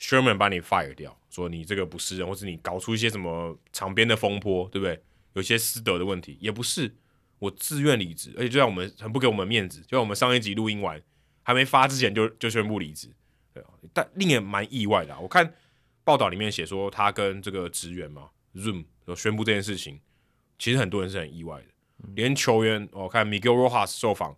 [0.00, 5.00] Sherman 把你 fire 掉，说你这个不是人，或是你搞出一些什么场边的风波，对不对？
[5.34, 6.92] 有些私德的问题，也不是
[7.38, 11.00] 我自愿离职，而且就像我们很不给我们面子，就像我们上一集录音完
[11.42, 13.08] 还没发之前就就宣布离职，
[13.54, 13.62] 对，
[13.92, 15.20] 但令人蛮意外的、啊。
[15.20, 15.54] 我看
[16.02, 18.84] 报道里面写说他跟这个职员嘛 Zoom
[19.14, 20.00] 宣布这件事情，
[20.58, 21.66] 其实很多人是很意外的，
[22.02, 24.36] 嗯、连球员我看 Miguel Rojas 受访。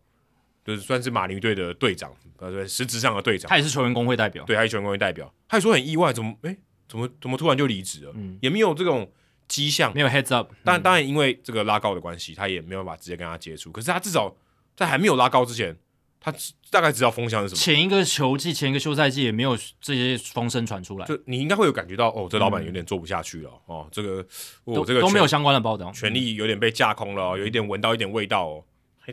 [0.64, 6.58] 就是算是马林队的队长，呃，对，实质上的队长，他也是球员工会代表，对，他是球员工会代表，他也说很意外，怎么，哎、欸，
[6.88, 8.12] 怎么，怎么突然就离职了？
[8.14, 9.10] 嗯，也没有这种
[9.48, 10.52] 迹象，没有 heads up。
[10.64, 13.72] 当然，当然，因为这个拉高的关系，他也没有办法直接跟他接触。
[13.72, 14.34] 可是他至少
[14.76, 15.76] 在还没有拉高之前，
[16.20, 16.32] 他
[16.70, 17.58] 大概知道风向是什么。
[17.58, 24.24] 前一个球季，前一个休赛季也没有这些风声传出来，就你应该会有感觉到，哦，这老板有点做不下去了，嗯、哦，这个
[24.64, 28.64] 我、哦、这个都没有相关的报道，权力有点被架空了，有一点闻到一点味道哦。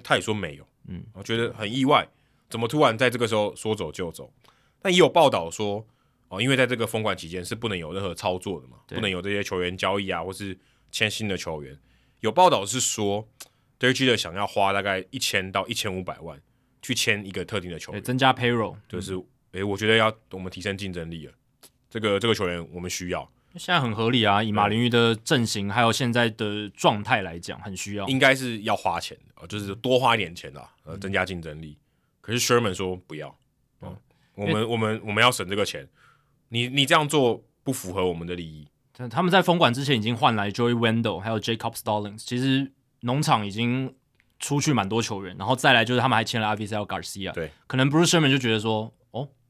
[0.03, 2.07] 他也说没有，嗯，我觉得很意外。
[2.49, 4.33] 怎么突然在这个时候说走就走？
[4.81, 5.85] 但也有报道说，
[6.29, 10.57] 哦，因为在这个封管期间是不能有任何操作的嘛，不能有这些球员交易啊，或是
[10.91, 11.77] 签新的球员。
[12.21, 13.27] 有报道是说
[13.79, 16.41] ，Dirk Jeter 想要花大概一千到一千五百万
[16.81, 19.13] 去签一个特定的球员，增加 payroll，就是，
[19.51, 21.33] 诶、嗯，我觉得要我们提升竞争力了。
[21.89, 28.07] 这个这个球员我们需要，现在很合理啊，以马林鱼的阵型还有现在的状态来讲，很需要。
[28.07, 31.77] 应该是要花钱的，就是多花一点钱啦，呃，增加竞争力。
[31.79, 31.83] 嗯、
[32.21, 33.35] 可是 Sherman 说不要，
[33.81, 33.95] 嗯，
[34.35, 35.87] 我们我们我们要省这个钱，
[36.49, 38.67] 你你这样做不符合我们的利益。
[39.09, 42.69] 他们在封馆之前已经换来 Joey Wendell 还有 Jacob Stallings，其实
[42.99, 43.95] 农场已经
[44.39, 48.91] 出去蛮多球员，然后再来就是他们还签了 Avisail Garcia，对，可能 Bruce Sherman 就觉得说，哦，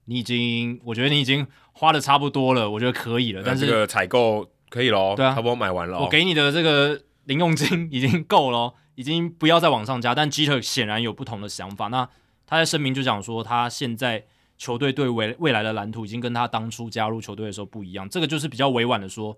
[0.09, 12.09] 你已经，我觉得你已经花的差不多了，我觉得可以了，但是这个采购可以咯，对啊，差不多买完了，我给你的这个零用金已经够了，已经不要再往上加，但 Jeter 显然有不同的想法，那
[12.45, 14.25] 他在声明就讲说，他现在。
[14.59, 19.33] 球队对未未来的蓝图已经跟他当初加入球队的时候不一样，这个就是比较委婉的说，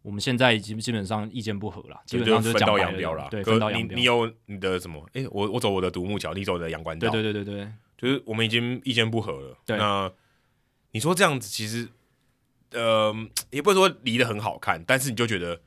[0.00, 3.28] 我们现在已经基本上意见不合了，基本上就分道扬镳了。
[3.30, 3.94] 对，分道扬镳。
[3.94, 4.98] 你你有你的什么？
[5.12, 7.10] 哎、欸，我我走我的独木桥，你走你的阳关道。
[7.10, 7.68] 对对对对对，
[8.02, 9.56] 就是我们已经意见不合了。
[9.64, 10.12] 对，那
[10.90, 11.88] 你说这样子其实，
[12.72, 13.14] 呃，
[13.50, 15.58] 也不是说离得很好看，但是你就觉得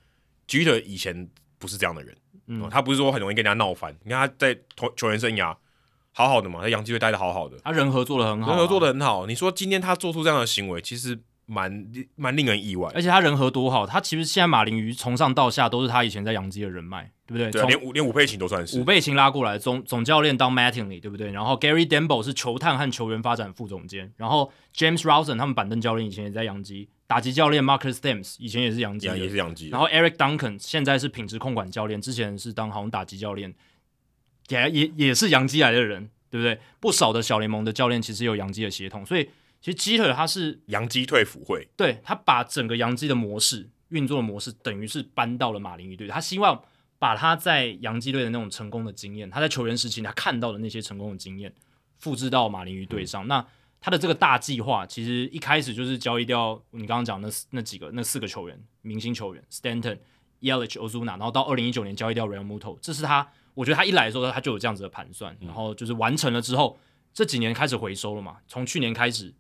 [0.46, 2.16] g e t e r 以前不是这样的人，
[2.48, 3.98] 嗯，他不是说很容易跟人家闹翻。
[4.04, 5.56] 你看他在球球员生涯。
[6.18, 9.26] 好好的嘛，在洋基队待的好好的，他人合作的很好，啊，人合作的很好。
[9.26, 11.86] 你说今天他做出这样的行为，其实蛮
[12.16, 12.92] 蛮令人意外。
[12.94, 17.52] 而且他人和多好，他其实现在马林鱼从上到下都是他以前在洋基的人脉，对不对？
[17.52, 21.32] 对，连五连五倍琴都算是五倍琴拉过来，总总教练当 Mattingly，对不对？
[21.32, 29.70] 然后 Gary Dembo 是球探和球员发展副总监，然后 James Rosen 他们板凳教练以前也在洋基，打击教练 Marcus Thames 以前也是洋基，也是洋基。
[29.70, 33.54] 然后 Eric Duncan 现在是品质控管教练，之前是当好像打击教练，
[34.50, 36.10] 也也也是洋基来的人。
[36.28, 36.60] 对不对？
[36.82, 39.30] 不少的小联盟的教练其实有洋基的血统，所以
[39.66, 46.08] 其实鸡腿他是洋基退辅会，对，他把整个洋基的模式运作的模式，等于是搬到了马林鱼队。
[46.08, 46.64] 他希望
[47.00, 51.52] 把他在洋基队的那种成功的经验，他在球员时期他看到的那些成功的经验，
[51.98, 53.26] 复制到马林鱼队上。
[53.26, 53.48] 嗯、那
[53.82, 59.98] 他的这个大计划，其实一开始就是交易掉你刚刚讲的那那几个那四个球员，明星球员 Stanton、
[60.42, 63.28] Yelich、Ozuna，然后到二零一九年交易掉 Realmuto，这是他。
[63.56, 66.78] 我觉得他一来的时候，他就有这样子的盘算，然后就是完成了之后，
[67.12, 68.38] 这几年开始回收了嘛。
[68.48, 69.34] 从去年开始，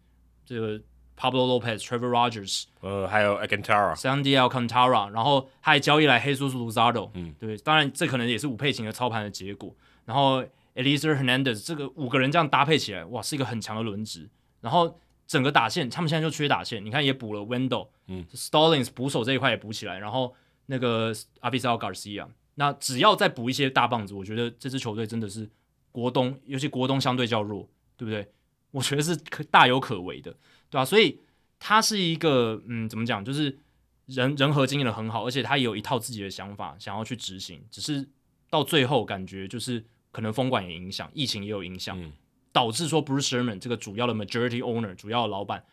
[0.45, 0.79] 这个
[1.17, 9.73] Pablo Lopez、Trevor Rogers，呃，还有 Alcantara、Sandy Alcantara，然后他还交易来黑叔叔 Luzardo，嗯，对，当然这可能也是五配型的操盘的结果。
[10.05, 10.43] 然后
[10.75, 14.29] Elieser Hernandez 这个五个人这样搭配起来，哇，是一个很强的轮值。
[14.61, 20.35] 然后整个打线，他们现在就缺打线，你看也补了 Wendle，嗯，Stallings 捕手这一块也补起来，然后
[20.67, 22.27] 那个 Avisail Garcia。
[22.55, 25.49] 那只要再补一些大棒子，我觉得这支球队真的是
[25.91, 27.67] 国东，尤其国东相对较弱，
[27.97, 28.27] 对不对？
[28.75, 30.31] 我觉得是可大有可为的，
[30.69, 30.85] 对吧、啊？
[30.85, 31.19] 所以
[31.59, 33.23] 他是一个，嗯，怎么讲？
[33.23, 33.57] 就是
[34.05, 37.63] 人人和经营的很好，而且他也有一套自己的想法，想要去执行。
[37.71, 38.07] 只是
[38.49, 42.11] 到最后感觉就是可能风管也影响，疫情也有影响，嗯、
[42.51, 45.65] 导致说 Bruce Sherman 这个主要的 majority owner 主要的老板，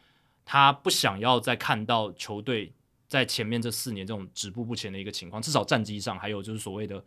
[0.45, 2.73] 他不想要再看到球队。
[3.09, 7.05] 在前面这四年这种止步不前的一个情况，至少战绩上还有就是所谓的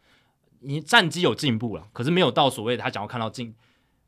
[0.60, 3.52] 你战绩有进步了，可是没有到所谓的他想要看到进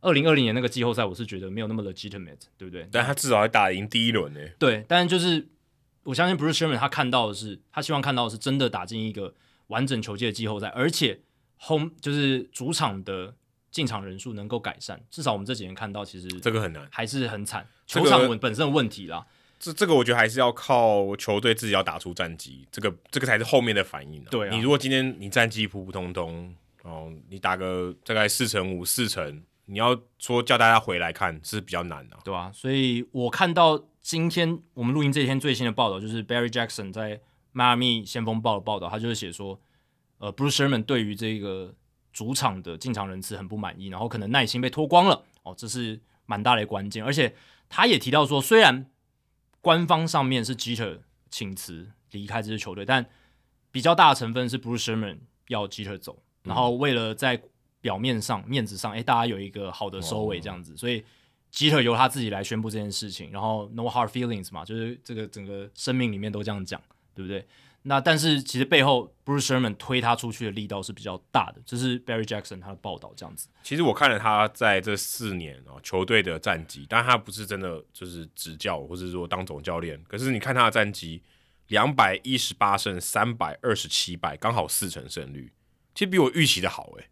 [0.02, 2.88] 二零二零年那个季后赛，我是觉得没有那么 legitimate，对不对？
[2.92, 4.40] 但他至少还打赢第一轮呢。
[4.60, 5.48] 对，但是就是
[6.04, 9.34] 我相信 Bruce Sherman 他看到的是，他希望看到的是真的打进一个
[9.68, 11.20] 完整球季的季后赛，而且
[11.60, 13.34] home 就是主场的
[13.72, 15.04] 进场人数能够改善。
[15.10, 19.26] 至少我们这几年看到，其实这个很难，还是很惨，球场本身的问题啦。
[19.60, 24.24] 这这个我觉得还是要靠球队自己要打出战绩，这个这个才是后面的反应。
[24.26, 37.20] 对啊，你如果今天你战绩普普通通，哦，你打个大概四成五四成，你要说叫大家回来看是比较难的，对啊，所以我看到今天我们录音这天最新的报道，就是 Barry Jackson 在
[37.52, 39.60] 迈阿密先锋报的报道，他就是写说，
[40.20, 41.76] 呃，Bruce Sherman 对于这个
[42.14, 47.36] 主场的进场人次很不满意，然后可能耐心被脱光了，哦，这是蛮大的关键，而且
[47.68, 48.90] 他也提到说，虽然
[49.60, 51.00] 官方上面是 Geter
[51.30, 53.06] 请辞离开这支球队，但
[53.70, 55.18] 比较大的成分是 Bruce Sherman
[55.50, 57.42] 要 Geter 走，然后为了在
[57.88, 61.02] 表面上面子上，哎，大家有一个好的收尾这样子，所以
[61.54, 66.82] Jeter 由他自己来宣布这件事情，然后 No hard feelings 嘛，就是这个整个生命里面都这样讲，
[67.16, 67.48] 对不对？
[67.84, 73.48] 那但是其实背后 Bruce Sherman 推他出去的力道是比较大的，这是 Barry Jackson 他的报道这样子。
[73.64, 79.98] 其实我看了他在这四年哦球队的战绩，但他不是真的就是执教或者说当总教练。
[80.10, 81.22] 可是你看他的战绩，
[81.70, 85.54] 两百一十八胜三百二十七败，刚好四成胜率，
[85.96, 87.08] 其实比我预期的好诶。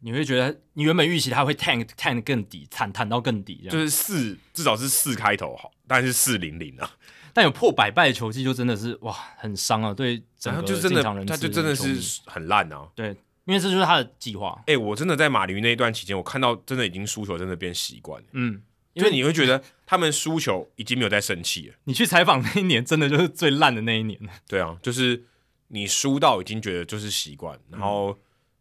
[0.00, 6.90] 你会觉得你原本预期他会 tank tank 更底，惨惨到更底，就是四至少是四开头好，但是四零零啊。
[7.32, 9.94] 但有破百败的球技，就真的是哇，很伤啊！
[9.94, 12.88] 对整个进场人他就真的是很烂啊！
[12.92, 14.56] 对，因为这就是他的计划。
[14.62, 18.20] 哎、欸，我真的在马林那一段期间，我看到真的已经输球，真的变习惯。
[18.32, 18.60] 嗯，
[18.94, 21.74] 因为你会觉得他们输球已经没有在生气了。
[21.86, 24.18] 你去采访那一年，真的就是最烂的那一年。
[24.48, 25.22] 对啊，就是
[25.68, 28.18] 你输到已经觉得就是习惯，然后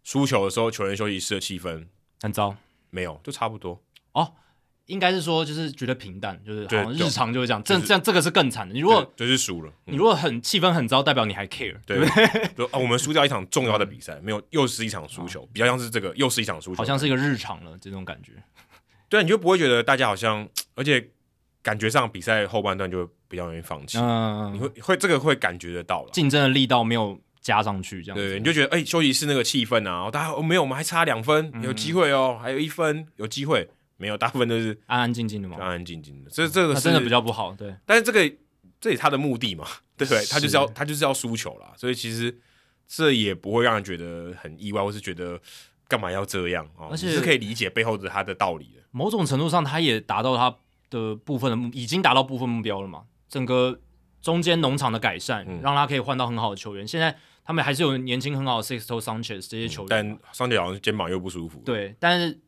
[0.10, 1.86] 输球的时候，球员休息室的气氛
[2.24, 2.56] 很糟，
[2.90, 3.80] 没有，就差不多
[4.14, 4.34] 哦。
[4.88, 7.62] 应该是说，就是觉得平淡，就是好像日常就是这样。
[7.64, 8.74] 这这样这个是更惨的。
[8.74, 12.06] 你如果就是输了，你如果很气氛很糟，代表你还 care，对不
[12.56, 12.66] 对？
[12.72, 18.32] 啊我们输掉一场重要的比赛，没有，又是一场输球，比较像是这个，又是一场输球，好像是一个日常了这种感觉。
[19.10, 21.12] 对，你就不会觉得大家好像，而且
[21.62, 24.00] 感觉上比赛后半段就比较容易放弃。
[24.00, 28.30] 嗯，你会会这个会感觉得到了，竞争的力道没有加上去，这样子。
[28.30, 33.70] 对，你就觉得哎，休息室那个气氛啊，大家没有，我们还差两分，有机会哦，还有一分，有机会。
[34.02, 36.30] 没有，大部分都是安安静静的嘛，安安静静的。
[36.32, 37.76] 这这个是真的比较不好，对。
[37.86, 38.34] 但是这个
[38.80, 39.68] 这也他的目的嘛，
[39.98, 40.24] 对不对？
[40.28, 42.34] 他就是要他就是要输球啦，所以其实
[42.88, 45.38] 这也不会让人觉得很意外，或是觉得
[45.90, 46.88] 干嘛要这样啊？
[46.90, 48.82] 而且是可以理解背后的他的道理的。
[48.92, 50.56] 某种程度上，他也达到他
[50.90, 53.04] 的部分的目，已经达到部分目标了嘛。
[53.28, 53.82] 整个
[54.22, 56.88] 中间农场的改善，让他可以换到很好的球员。
[56.88, 57.18] 现在
[57.50, 61.60] 他们还是有年轻很好的 Sixto Sanchez 这些球员，但 Sanchez 好像肩膀又不舒服。
[61.66, 62.40] 对，但是。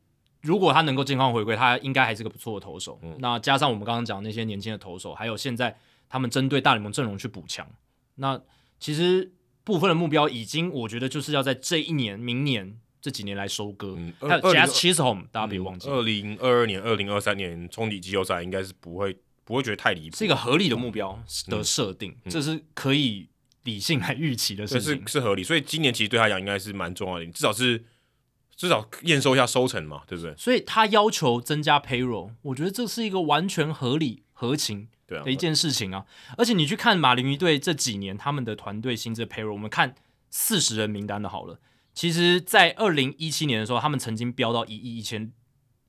[0.44, 2.99] 如果他能够健康回归，他应该还是个不错的投手。
[3.03, 5.78] 嗯、那加上我们刚刚讲那些年轻的投手，还有现在
[6.10, 7.69] 他们针对大联盟阵容去补强，
[8.15, 8.41] 那
[8.80, 9.32] 其实
[9.64, 13.94] 部分的目标已经，我觉得就是要在这一年、明年这几年来收割。
[13.95, 23.30] 嗯、还有 Jazz Chisholm，大家别忘记，二零二二年、二零二三年冲击季后赛应该是不会不会觉得太离谱，是一个合理的目标的设定，嗯嗯、这是可以
[23.64, 25.44] 理性来预期的事情，是是合理。
[25.44, 27.86] 所以今年其实对他讲应该是蛮重要的，至少是。
[28.58, 30.36] 至少验收一下收成嘛，对不对？
[30.38, 36.06] 所以他要求增加 payroll，我觉得这是一个完全合理合情的一件事情啊。
[36.28, 39.96] 啊而且你去看马林鱼队这几年他们的团队薪资 payroll，我们看
[40.30, 41.60] 四十人名单的好了。
[41.96, 45.32] 其实，在二零一七年的时候，他们曾经飙到一亿一千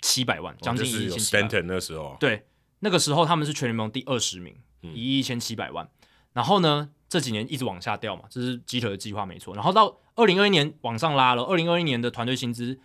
[0.01, 1.51] 七百万，将近一亿一千七百万。
[1.51, 2.47] Stanton 那时候，对，
[2.78, 5.90] 那个时候他们是全联盟第二十名，一亿一千七百万。
[6.32, 9.55] 然后呢，这几年一直往下掉嘛，这是基特的计划没错。
[9.55, 12.78] 然后到二零二一年往上拉了，二零二一年的团队薪资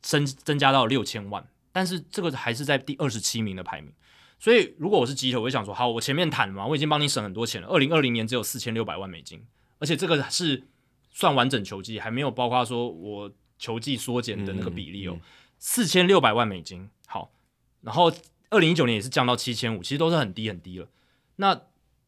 [0.00, 3.92] 增增加到六千万，但是这个还是在第二十七名的排名。
[4.38, 7.66] 所以如果我是基特，我会想说，好，我前面谈了嘛，我已经帮你省很多钱了。
[7.66, 9.44] 二零二零年只有四千六百万美金，
[9.80, 10.62] 而且这个是
[11.10, 15.18] 算完整球季，还没有包括说我球季缩减的那个比例哦。
[15.58, 17.32] 四千六百万美金，好，
[17.80, 18.12] 然后
[18.50, 20.86] 二零一九年也是降到七千五，其实都是很低很低了。
[21.34, 21.62] 那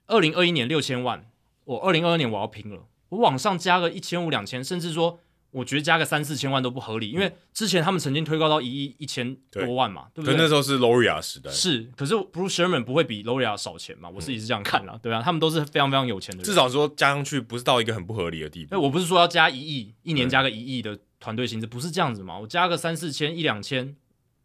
[0.06, 1.24] 二零二一年六千万，
[1.64, 2.86] 我二零二二年我要拼了。
[3.10, 5.20] 我往上加个一千五两千，甚至说
[5.50, 10.42] 我觉得加个三四千万都不合理，因为之前他们曾经推高到一亿一千多万嘛，对，对不对？
[10.42, 14.08] 那时候是 Loria 时代，是，可是 Bruce Sherman 不会比 Loria 少钱嘛？
[14.08, 18.80] 我自己是这样看啦，嗯、 对啊，他们都是非常非常有钱的人，至少说加上去不是到一个很不合理的地步。
[18.82, 22.36] 我不是说要加一亿，一年加个一亿的团队薪资，不是这样子嘛？
[22.36, 23.94] 我加个三四千一两千，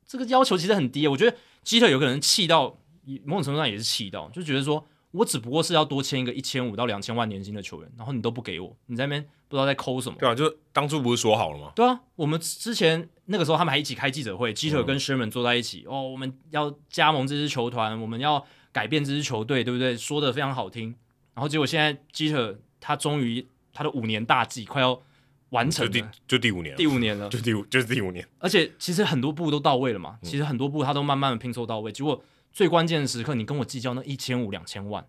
[0.05, 1.07] 这个要求其实很低。
[1.07, 2.77] 我觉得基特有可能气到，
[3.25, 4.85] 某种程度上也是气到，就觉得说。
[5.11, 10.15] 我只不过是要多签一个一千五到两千万年薪的球员，然后你都不给我，你在那边不知道在抠什么？
[10.19, 11.71] 对啊，就当初不是说好了吗？
[11.75, 19.97] 对啊，我们之前那个时候他们还一起开记者会，基特跟 Sherman 坐在一起，嗯、哦，我们要加盟这支球团，我们要改变这支球队，对不对？
[19.97, 20.93] 说的非常好听。
[21.33, 25.01] 然后结果现在基特他终于他的五年大计快要
[25.49, 28.27] 完成了，就第就第五年，第五年了，就第五就是第五年。
[28.37, 35.07] 而且其实很多步都到位了嘛，其实很多步他都慢慢的拼凑到位，结果最关键的时刻你跟我计较那一千五两千万。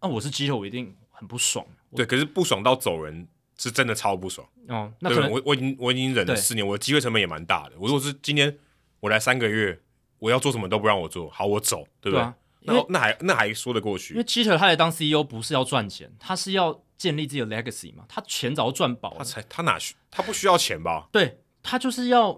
[0.00, 1.66] 那、啊、我是基特，我一定很不爽。
[1.96, 3.26] 对，可是不爽到走人，
[3.56, 4.46] 是真的超不爽。
[4.68, 7.72] 哦，那可能我我已经我已经忍了四年，我的机会成本也蛮大的。
[7.78, 8.56] 我如果是今天
[9.00, 9.80] 我来三个月，
[10.18, 12.20] 我要做什么都不让我做，好，我走，对不对？
[12.20, 14.14] 对啊、那那还那还说得过去。
[14.14, 18.04] 因为基特他来当 CEO 不是要赚钱，他是要建立自己的 legacy 嘛。
[18.08, 21.08] 他钱早就赚饱了，他才他哪需他不需要钱吧？
[21.10, 22.34] 对，他就是要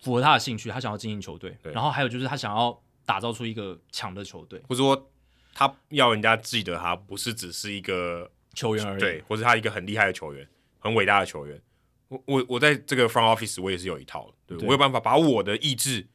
[0.00, 2.80] 符合他的兴趣，他想要经营球队，对然后还有就是他想要
[3.10, 5.10] 打造出一个强的球队，或者说。
[5.52, 11.60] 他要人家记得他不是只是一个球员而已，对，或是他一个很厉害的球员，很伟大的球员。
[12.06, 16.06] 我我我在这个 front office 我也是有一套，对，对我有办法把我的意志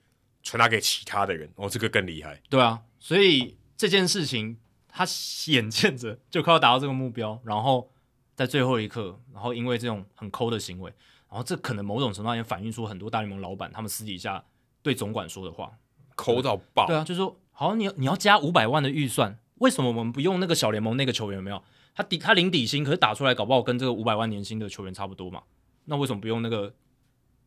[0.41, 2.41] 传达给其他的人，哦，这个更厉害。
[2.49, 4.57] 对啊，所以这件事情
[4.87, 5.05] 他
[5.47, 7.91] 眼见着就快要达到这个目标，然后
[8.35, 10.89] 在最后一刻，然后因为这种很抠的行为，
[11.29, 14.43] 然后这可能某种程度上也反映出很多大联盟老板他们私底下
[14.81, 15.77] 对总管说的话，
[16.15, 16.87] 抠到爆。
[16.87, 17.39] 对啊，就是说。
[17.57, 21.37] 好，你你要加五百万的预算，为什么我们不用那个小联盟那个球员？
[21.37, 21.63] 有没有，
[21.95, 25.41] 他底他零底薪，可是打出来搞不好跟这个五百万年薪的球员差不多嘛？
[25.85, 26.73] 那为什么不用那个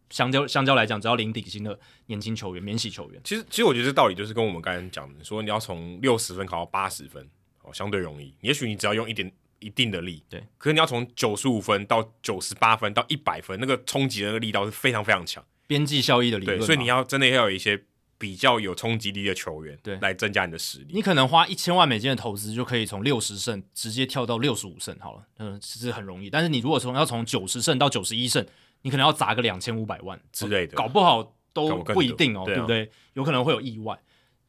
[0.08, 3.20] 相较相较来讲，只要零底薪的年轻球员，免洗球员？
[3.22, 7.28] 其实其实我觉得这道理就是跟我们刚才讲的，说你要从六十分考到八十分，
[7.60, 8.34] 哦，相对容易。
[8.40, 10.42] 也许你只要用一点一定的力，对。
[10.56, 16.60] 可是你要从九十五分到九十八分到一百分，那个冲击的那个力道是非常非常强，边际效益的力，对。
[16.62, 17.84] 所以你要真的要有一些。
[18.18, 20.86] 比较有冲击力的球员，对，来增加你的实力。
[20.92, 26.28] 你可能花一千万美金的投资，就可以从六十胜直接跳到六十五胜，好了，嗯，其实很容易。
[26.28, 28.44] 但是你如果从要从九十胜到九十一胜，
[28.82, 32.90] 你可能要砸个两千五百万之类的，搞不好都不一定哦，对，啊、对不对？
[33.14, 33.98] 有可能会有意外。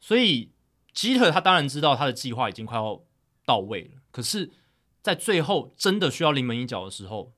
[0.00, 0.50] 所以
[0.92, 3.00] 基特他当然知道他的计划已经快要
[3.44, 4.50] 到位了，可是，
[5.02, 7.32] 在最后真的需要临门一脚的时候，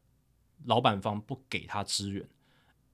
[0.65, 2.27] 老板方不给他支援。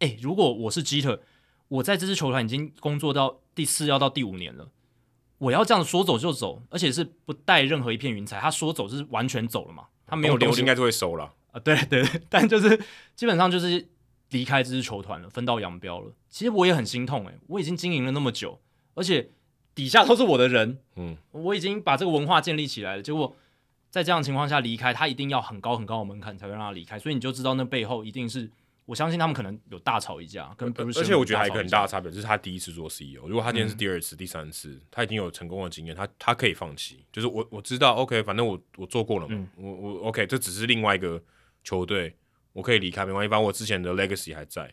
[0.01, 1.23] 哎，如果我是基特，
[1.69, 4.71] 我在这支球团已经工作到第四要到第五年了，
[5.37, 8.41] 我要这样说走就走，而且是不带任何一片云彩。
[8.41, 9.85] 他说走是完全走了嘛？
[10.07, 11.61] 他没有留，应该就会收了啊。
[11.61, 12.81] 对对对，但就是
[13.15, 13.87] 基本上就是
[14.31, 16.13] 离开这支球团了，分道扬镳了。
[16.31, 18.59] 其实我也很心痛，诶，我已经经营了那么久，
[18.95, 19.31] 而且
[19.75, 23.37] 底下都是我的人， 嗯，我已经把这个文化建立起来了，结果
[23.91, 28.51] 在这样的情况下离开，他一定要很高很高的门槛才会让他离开，所以你就知道那背后一定是。
[28.89, 30.73] 我相信他们可能有大吵一架，跟。
[30.79, 33.29] 而且我觉得还有一个很大的差别，就是他第一次做 CEO。
[33.29, 37.05] 如果他今天是第二次、嗯、第三次，他已经有成功的经验，他他可以放弃。
[37.13, 41.23] 就是我我知道，OK，反正我我做过了嘛，嗯、我我 OK，这只是另外一个
[41.63, 42.17] 球队，
[42.55, 44.73] 我可以离开没关系，反正我之前的 legacy 还在。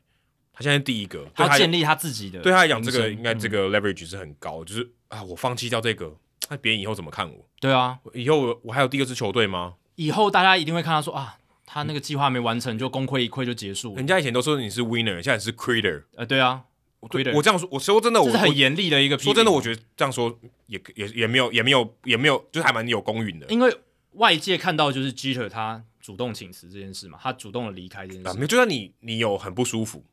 [0.53, 6.15] 他现在第一个，他建立他自己的，对他来讲，这个应该这个 leverage 是很高，嗯、就是啊，我放弃掉这个，
[6.49, 7.45] 那别人以后怎么看我？
[7.59, 9.73] 对啊，以后我还有第二支球队吗？
[9.95, 11.37] 以后大家一定会看他说啊。
[11.75, 13.93] 他那个计划没完成，就功亏一篑就结束。
[13.97, 16.03] 人家以前都说你是 winner，现在是 critter。
[16.15, 16.63] 呃，对啊，
[17.01, 19.17] 我我这样说，我说真的，我是很严厉的一个。
[19.19, 23.45] 说真的，我觉得这样说也也也没有也没有也没有，就是还蛮有公允的。
[23.47, 23.77] 因为
[24.11, 28.33] 外界看到就是 Jeter 他主动请辞这件事嘛，他主动的离开这件事。
[28.35, 30.05] 没有，就算你你有很不舒服，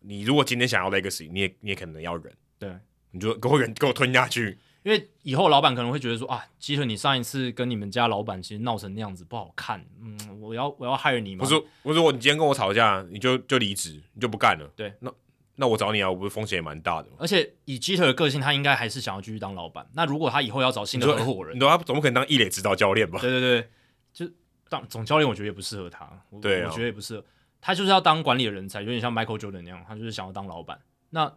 [0.00, 2.34] 你如果今天想要 legacy，你也你也可能要忍。
[2.58, 2.74] 对，
[3.12, 4.58] 你就给我忍，给我吞下去。
[4.82, 11.44] 因为以后老板可能会觉得说啊，基特，你上一次跟你们家老板其实闹成那样子不好看，嗯，我要我要 hire 你吗？
[11.82, 14.66] 不是，我，你今天跟我吵架，你就就离职，你就不干了。
[14.74, 15.12] 对，那
[15.56, 17.08] 那我找你啊，我不是风险也蛮大的。
[17.18, 19.86] 而且以基特的个性，他应该还是想要继续当老板。
[19.92, 23.18] 那如果他以后要找新的合伙人，你说他总不可能当一垒指导教练吧？
[23.20, 23.68] 对对对，
[24.14, 24.32] 就
[24.70, 26.08] 当总教练，我觉得也不适合他。
[26.40, 27.24] 对、啊，我觉得也不适合。
[27.60, 30.80] 他就是要当管理的人才，有点像 Michael Jordan 那样，他就是想要当老板。
[31.10, 31.30] 那。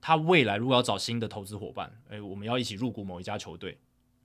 [0.00, 3.78] 他未来如果要找新的投资伙伴，诶，我们要一起入股某一家球队、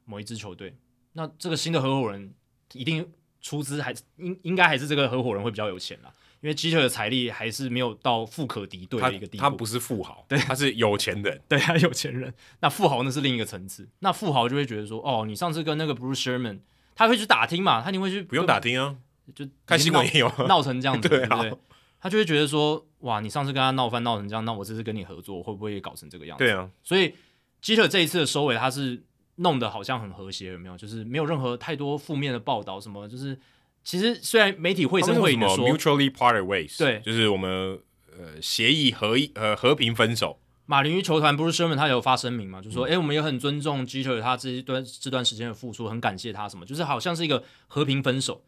[0.05, 0.75] 某一支球队，
[1.13, 2.33] 那这个新的合伙人
[2.73, 3.07] 一定
[3.41, 9.41] 出资还应应该还是这个合伙人会比较有钱啦，因为基特的财力还是没有到富可敌对的一个地步。
[9.43, 12.33] 他，他不是富豪，对，他是有钱人， 对，他有钱人。
[12.61, 16.59] 那富豪那是另一个层次，那富豪就会觉得说，哦，你上次跟那个 Bruce Sherman，
[16.95, 18.95] 他会去打听嘛，他你会去不用打听啊，
[19.35, 21.53] 就看新闻也有闹成这样子， 对，对不对？
[22.03, 26.43] 他就会觉得说，哇，你上次跟他闹翻闹成这样，那我这次跟你合作会不会也搞成这个样子？
[26.43, 27.15] 对啊，所以
[27.61, 29.01] 基特这一次的收尾，他是
[29.37, 30.77] 弄得好像很和谐，有没有？
[30.77, 33.39] 就是没有任何太多负面的报道，什么就是
[33.85, 37.79] 其实虽然媒体会声会影的说 mutually parted ways，对，就是我们
[38.11, 40.37] 呃协议和呃和平分手。
[40.65, 42.61] 马林鱼球团不是 Sherman 他有发声明嘛？
[42.61, 48.43] 就说哎、嗯欸，我们也很尊重基特他这一段这段时间的付出，很感谢他什么，就是好像是一个和平分手。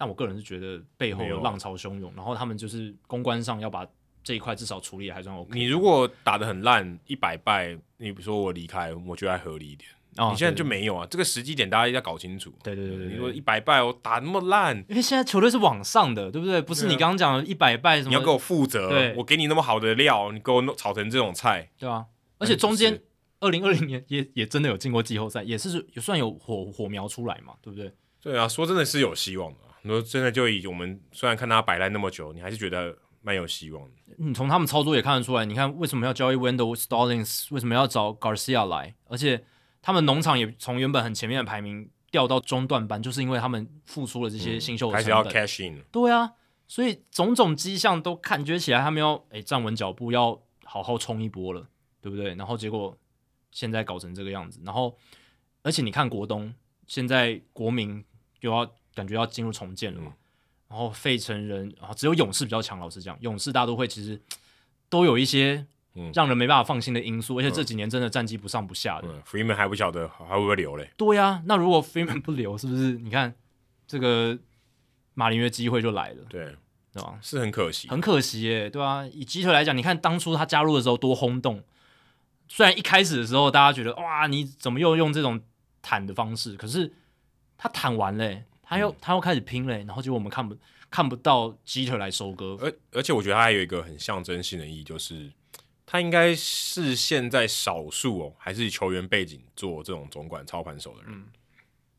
[0.00, 3.86] 但我个人是觉得背后有浪潮汹涌，然后他们就是公关上要把
[4.24, 5.50] 这一块至少处理还算 OK。
[5.52, 9.90] 你如果打的很烂，一百败，你比如说我离开，我觉得还合理一点。
[10.16, 11.06] 哦，你现在就没有啊？
[11.10, 12.50] 这个时机点大家要搞清楚。
[12.62, 16.62] 对对对对，你说一百败，我打那么烂，因为现在球队是往上的，对不对？
[16.62, 18.08] 不是你刚刚讲的一百败什么？
[18.08, 22.06] 你要给我负责，我给你那么好的料，你给我弄炒成这种菜，对啊。
[22.38, 22.98] 而且中间
[23.40, 27.92] 二零二零年也也真的有进过季后赛，也是也算有火火苗出来嘛，对不对？
[28.22, 29.58] 对啊，说真的是有希望的。
[29.82, 34.14] 你说真的，就以我们虽然看他摆烂那么久，你还是觉得蛮有希望的。
[34.18, 38.94] 你从他们操作也看得出来，你看为什么要交易 Wendell Stallings，为什么要找 Garcia 来？
[39.06, 39.44] 而且
[39.80, 44.94] 他们农场也从原本很前面的排名掉到中段班，就是因为他们付出了这些新秀的。
[44.94, 45.82] 开始要 cash in。
[45.90, 46.32] 对啊，
[46.68, 51.66] 所以种种迹象都感觉起来，他们要诶站稳脚步，要好好冲一波了，
[52.02, 52.34] 对不对？
[52.34, 52.98] 然后结果
[53.50, 54.98] 现在搞成这个样子，然后
[55.62, 56.54] 而且你看国东
[56.86, 58.04] 现在国民
[58.40, 58.70] 又要。
[59.00, 60.16] 感觉要进入重建了嘛，嗯、
[60.68, 62.78] 然后费城人，然后只有勇士比较强。
[62.78, 64.20] 老实讲，勇士大都会其实
[64.90, 65.66] 都有一些
[66.12, 69.08] 让人没办法放心的因素，嗯、而且这几年真的战绩不上不下的。
[69.08, 70.90] 嗯、Freeman 还不晓得还会不会留嘞？
[70.98, 72.92] 对呀、啊，那如果 Freeman 不留，是不是？
[72.98, 73.34] 你看
[73.86, 74.38] 这个
[75.14, 76.54] 马林鱼机会就来了，对，
[76.92, 77.18] 对吧？
[77.22, 81.62] 是很可惜，很可惜耶，对啊，以基特来讲，你看当初他加入的时候多轰动，
[82.48, 85.40] 虽然一开始的时候大家觉得哇，你怎么又用这种
[85.80, 86.54] 坦的方式？
[86.54, 86.92] 可是
[87.56, 88.44] 他坦完嘞。
[88.70, 90.56] 他又他又开始拼了，然后结果我们看不
[90.88, 95.28] 看不到基特来收割，而而且我觉得他还有一个很象征性的意义，就是
[95.84, 101.26] 他应该是现在少数哦，还是球员背景做这种总管操盘手的人，嗯、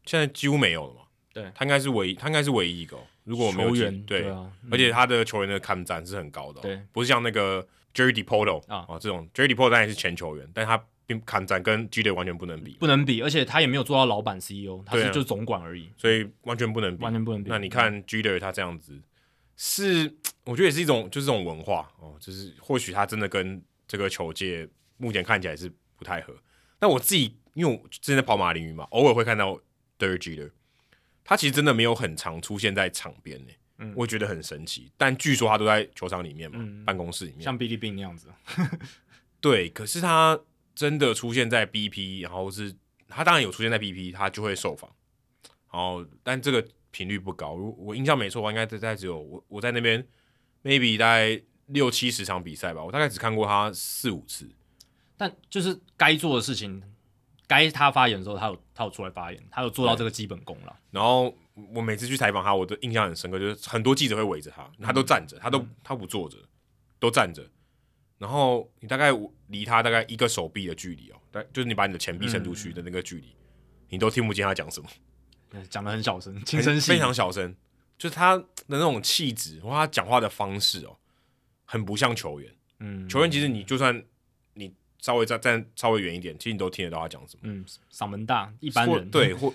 [0.05, 1.01] 现在几乎没有了嘛。
[1.33, 3.01] 对，他应该是唯一，他应该是唯一一个、哦。
[3.25, 4.29] 如果我没有球员，对，
[4.69, 10.81] 而且他的球员的看战是很高的、哦，对，不是像那个 Jerry Dipoto 啊，哦，这种 Jerry Dipoto 当然是前球员，但他
[11.11, 17.49] 并坎赞跟 Jeter 完全不能比，不能比，而且他也没有做到老板 CEO，他是就总管而已，所以完全不能比，完全不能比。
[17.49, 18.97] 那你看 Jeter 他这样子，
[19.57, 20.15] 是
[20.45, 24.67] 我觉得也是一种就是这种文化哦，就是或许他真的跟这个球界
[24.97, 26.33] 目前看起来是不太合。
[26.79, 29.59] 但我自己因为我之前在跑马林鱼嘛，偶尔会看到
[29.99, 30.51] Derek Jeter，
[31.23, 33.51] 他其实真的没有很常出现在场边呢。
[33.83, 38.27] 嗯，我觉得很神奇，但据说他都在球场里面嘛，嗯、办公室里面，像 Billy Beane 那样子。
[39.41, 40.39] 对，可是他
[40.75, 42.75] 真的出现在 BP，然后是
[43.07, 44.89] 他当然有出现在 BP，他就会受访。
[45.71, 47.55] 然后，但这个频率不高。
[47.55, 50.05] 如我印象没错的话，应该大概只有我我在那边
[50.63, 54.49] maybe 大概六七十场比赛吧，我大概只看过他四五次。
[55.17, 56.81] 但就是该做的事情，
[57.47, 60.79] 该他发言的时候，他有他有出来发言，他有做到这个基本功了。
[60.91, 61.35] 然后。
[61.75, 66.37] 我每次去采访他，我的印象很深刻，就是很多记者会围着他，他都站着，他都、嗯、他不坐着，
[66.97, 67.45] 都站着。
[68.21, 69.09] 然后你大概
[69.47, 73.37] 离他大概一个手臂的距离哦，但就是你把你的前臂伸出去的那个距离，嗯、
[73.89, 74.87] 你都听不见他讲什么，
[75.71, 77.55] 讲的很小声，轻声细，非常小声。
[77.97, 80.95] 就是他的那种气质或他讲话的方式哦，
[81.65, 82.53] 很不像球员。
[82.79, 84.03] 嗯，球员其实你就算
[84.53, 84.71] 你。
[85.03, 87.41] 稍微站站稍微远一点，其实你都听得到他讲什么。
[87.45, 89.51] 嗯，嗓门大，一般人对 或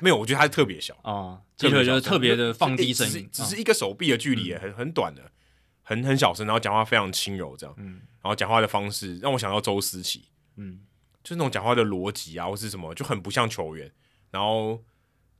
[0.00, 5.28] 没有，我觉得他是特别小啊，这个就是特别的放低声音，只是一个手臂的距离，很很短的，
[5.88, 10.80] 很很小声，然后讲话非常轻柔，这样，嗯，然后讲话的方式让我想到周思齐，嗯，
[11.22, 13.90] 就是那种讲话的逻辑啊，或是什么，就很不像球员，
[14.32, 14.82] 然后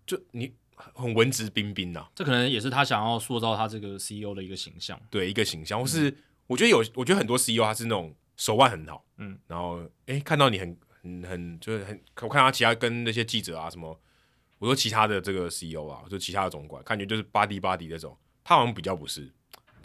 [0.06, 0.54] 就你
[0.94, 6.16] 很文质彬彬呐，这可能也是他想要塑造他这个 CEO 的一个形象，对，一个形象，或是
[6.46, 8.14] 我觉得有，我觉得很多 CEO 他是那种。
[8.38, 13.98] 手腕很好，嗯，然后哎、欸，看到你很很很就是很，我看他其他跟那些记者啊什么，
[14.58, 18.14] 我说其他的这个 CEO 啊，就其他的总管，感觉就是 body body 那种，
[18.44, 19.32] 他好像比较不是，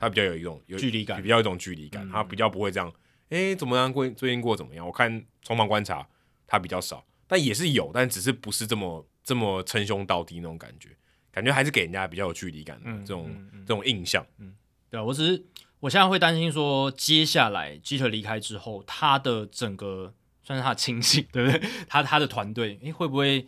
[0.02, 2.92] 他比较有一种有距离感，比较有一种距离感，嗯、他比较不会这样，
[3.30, 4.86] 哎、欸，怎么样过最近过怎么样？
[4.86, 6.06] 我看从旁观察
[6.48, 10.90] 他比较少，但也是有，但只是不是这么这么称兄道弟那种感觉，
[11.32, 13.30] 感觉还是给人家比较有距离感的、嗯、这种、
[13.66, 14.56] 这种印象，嗯，
[14.90, 15.46] 对啊，我只是。
[15.82, 20.14] 我现在会担心说，接下来基特离开之后，他的整个
[20.44, 21.60] 算是他的亲信，对不对？
[21.88, 23.48] 他他的团队，诶，会不会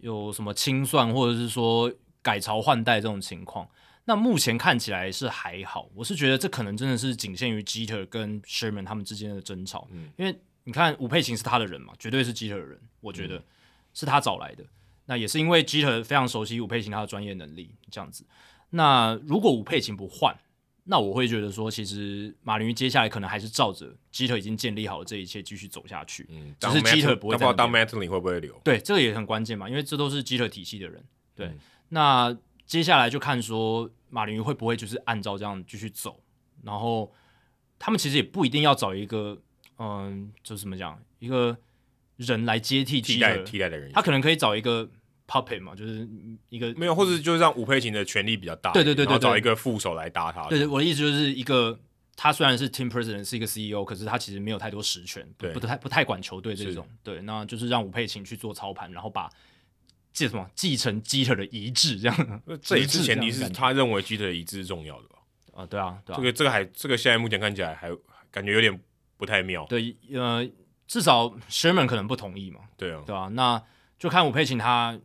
[0.00, 1.92] 有什么清算，或者是说
[2.22, 3.68] 改朝换代这种情况？
[4.08, 9.86] 那目前看起来是还好，我是觉得这可能真的是仅限于基特跟 Sherman 他们之间的争吵。
[9.90, 13.42] 嗯，因为你看吴佩琴是他的人嘛，绝对是基特的人，我觉得
[13.92, 14.64] 是他找来的。
[15.06, 18.24] 那也是因为基特非常熟悉吴佩琴他的专业能力这样子。
[18.70, 20.36] 那如果吴佩琴不换，
[20.84, 26.24] 那我会觉得说，其实马林鱼接下来可能还是照着基特已经建立好的这一切继续走下去。
[26.30, 27.38] 嗯，只是基特不会在。
[27.38, 28.52] 不知道当 Mattingly 会不会留？
[28.62, 31.04] 对，这个也很关键嘛，因为这都是基特体系的人。
[31.34, 31.58] 对，嗯、
[31.88, 36.20] 那接下来就看说马林鱼会不会就是按照这样继续走，
[36.62, 37.12] 然后
[37.78, 39.40] 他们其实也不一定要找一个，
[39.78, 41.56] 嗯，就是怎么讲，一个
[42.16, 44.90] 人来接替替代替代的人，他可能可以找一个。
[45.28, 46.08] Puppet 嘛，就是
[46.50, 50.46] 一个没有，或者就是让吴佩琴的权力比较大，对对对对，找一个副手来搭他。
[50.48, 51.76] 对对，我的意思就是一个，
[52.14, 56.86] 他虽然是 Team President，是一个 CEO，可是他其实没有太多实权，对，不太不太管球队这种。
[57.02, 59.28] 对，那就是让吴佩琴去做操盘，然后把
[60.16, 62.42] 继什么继承基特的遗志这样。
[62.62, 65.18] 这一次前提是他认为基特的遗志是重要的吧？
[65.52, 66.16] 啊，对啊，对啊。
[66.16, 67.90] 这个这个还这个现在目前看起来还
[68.30, 68.80] 感觉有点
[69.18, 69.66] 不太妙。
[69.66, 70.48] 对，呃，
[70.86, 72.60] 至少 Sherman 可能不同意嘛。
[72.78, 73.62] 对啊，对啊，那
[73.98, 74.98] 就看吴佩琴他。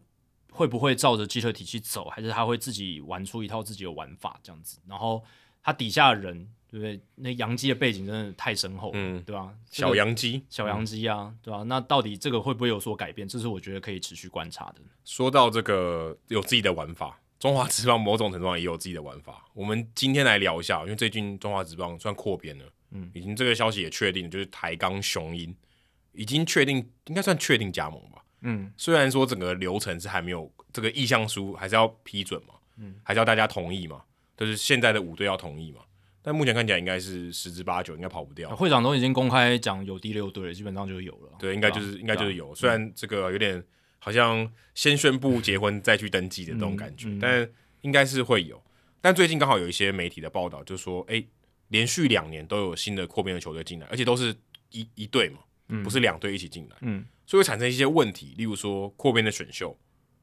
[0.53, 4.79] 会不会照着基特体系走，还是他会自己玩出一套自己的玩法这样子？
[4.85, 5.23] 然后
[5.63, 6.99] 他底下的人，对不对？
[7.15, 9.53] 那洋基的背景真的太深厚，嗯，对吧？
[9.69, 11.63] 小洋基，小洋基啊，嗯、对吧？
[11.63, 13.27] 那到底这个会不会有所改变？
[13.27, 14.75] 这是我觉得可以持续观察的。
[15.03, 19.45] 说到这个有自己的玩法，中华职棒某种程度上也有自己的玩法。
[19.53, 25.53] 我们今天来聊一下，因为最近中华职棒算扩编了，嗯，已经这个消息也确定，就是台钢雄鹰
[26.13, 26.77] 已经确定，
[27.07, 28.23] 应该算确定加盟吧。
[28.43, 34.01] 嗯，虽然说整个流程是还没有这个意向书，还是要批准嘛，嗯，还是要大家同意嘛，
[34.37, 35.81] 就是现在的五队要同意嘛，
[36.21, 38.55] 但目前看起来应该是十之八九，应该跑不掉。
[38.55, 41.33] 会长都已经公开讲有第六队了，基本上就有了。
[41.39, 43.63] 对，应该就是应该就是有，虽然这个有点
[43.99, 47.49] 好像先宣布结婚再去登记的这种感觉，但
[47.81, 48.61] 应该是会有。
[49.01, 51.23] 但最近刚好有一些媒体的报道，就说，哎，
[51.69, 54.35] 连续两年都有新的扩编的球队进来，而且都是
[54.69, 55.39] 一一队嘛，
[55.83, 57.05] 不是两队一起进来，嗯。
[57.25, 59.75] 所以会产生一些问题，例如说扩编的选秀，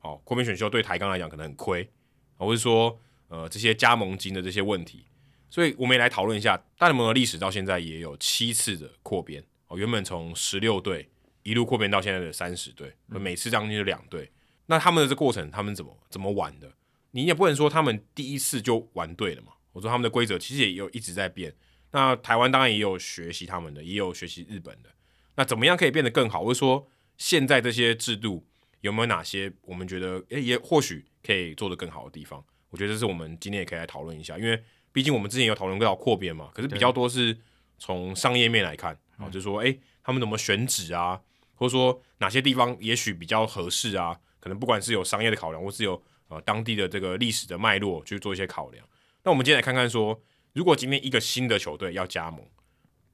[0.02, 1.88] 哦，扩编选秀对台钢来讲可能很亏，
[2.36, 5.06] 或者说呃这些加盟金的这些问题，
[5.50, 11.08] 所以我们也来讨论一下大联盟的历史到现在也有七次的扩编，哦，原本从十六队
[11.42, 14.30] 一路扩编到现在的三十队，每次将近就两队，
[14.66, 16.72] 那他们的这过程他们怎么怎么玩的？
[17.12, 21.54] 你也不能说他们第一次就玩对了嘛，我说他们的规则其实也有一直在变，
[21.92, 24.90] 那台湾当然也有学习他们的，也有学习日本的。
[25.36, 26.44] 那怎么样可以变得更好？
[26.44, 28.46] 或者说现在这些制度
[28.82, 32.44] 有没有哪些我们觉得诶也或许可以做得更好的地方？
[32.68, 34.62] 我觉得这是我们今天也可以来讨论一下，因为
[34.92, 37.36] 毕竟我们之前有讨论过要扩编嘛，可是比较多是
[37.78, 41.20] 从商业面来看啊，就是说诶他们怎么选址啊，
[41.54, 44.18] 或者说哪些地方也许比较合适啊？
[44.40, 48.86] 可能不管是有商业的考量，或是有呃当地的这个历史的脉络去做一些考量。
[49.24, 50.20] 那我们今天来看看说。
[50.54, 52.44] 如果今天一个新的球队要加盟，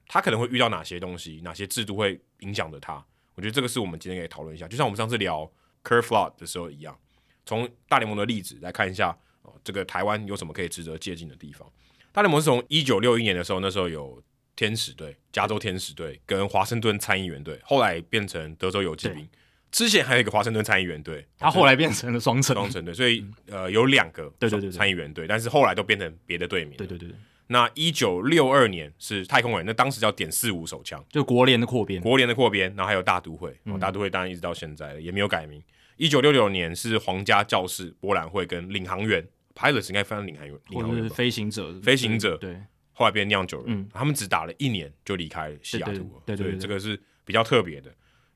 [0.07, 3.05] 他可能会遇到哪些东西，哪些制度会影响着他？
[3.35, 4.67] 我觉得这个是我们今天可以讨论一下。
[4.67, 5.51] 就像我们上次聊
[5.83, 6.97] Curve Flood 的时候一样，
[7.45, 9.15] 从大联盟的例子来看一下，
[9.45, 11.67] 哦，这个台湾有什么可以值得借鉴的地方？
[12.11, 14.21] 大联盟是从一九六一年的时候，那时候有
[14.55, 19.27] 天使队、加州天使队跟华盛顿参议员队，后来变成德州游骑兵，
[19.71, 27.09] 之前还有一个华盛顿参议员队，他后来变成了双城，双城队，所以呃有两个对对对参议员队，但是后来都变成别的队名，对对对。
[27.47, 35.61] 那一九六二年是太空人，那当时叫点四五手枪，就国联的扩编，国联的扩编，然后还有大都会，嗯、大都会当然一直到现在也没有改名。
[35.97, 39.23] 一九六六年是皇家教士、博览会跟领航员
[39.55, 42.37] Pilots 应该翻领航员，或者是飞行者，飞行者。
[42.37, 42.61] 对，
[42.93, 47.91] 后来变酿酒人，嗯，他们只打了一年就离开西雅图了，对对，这个是比较特别的。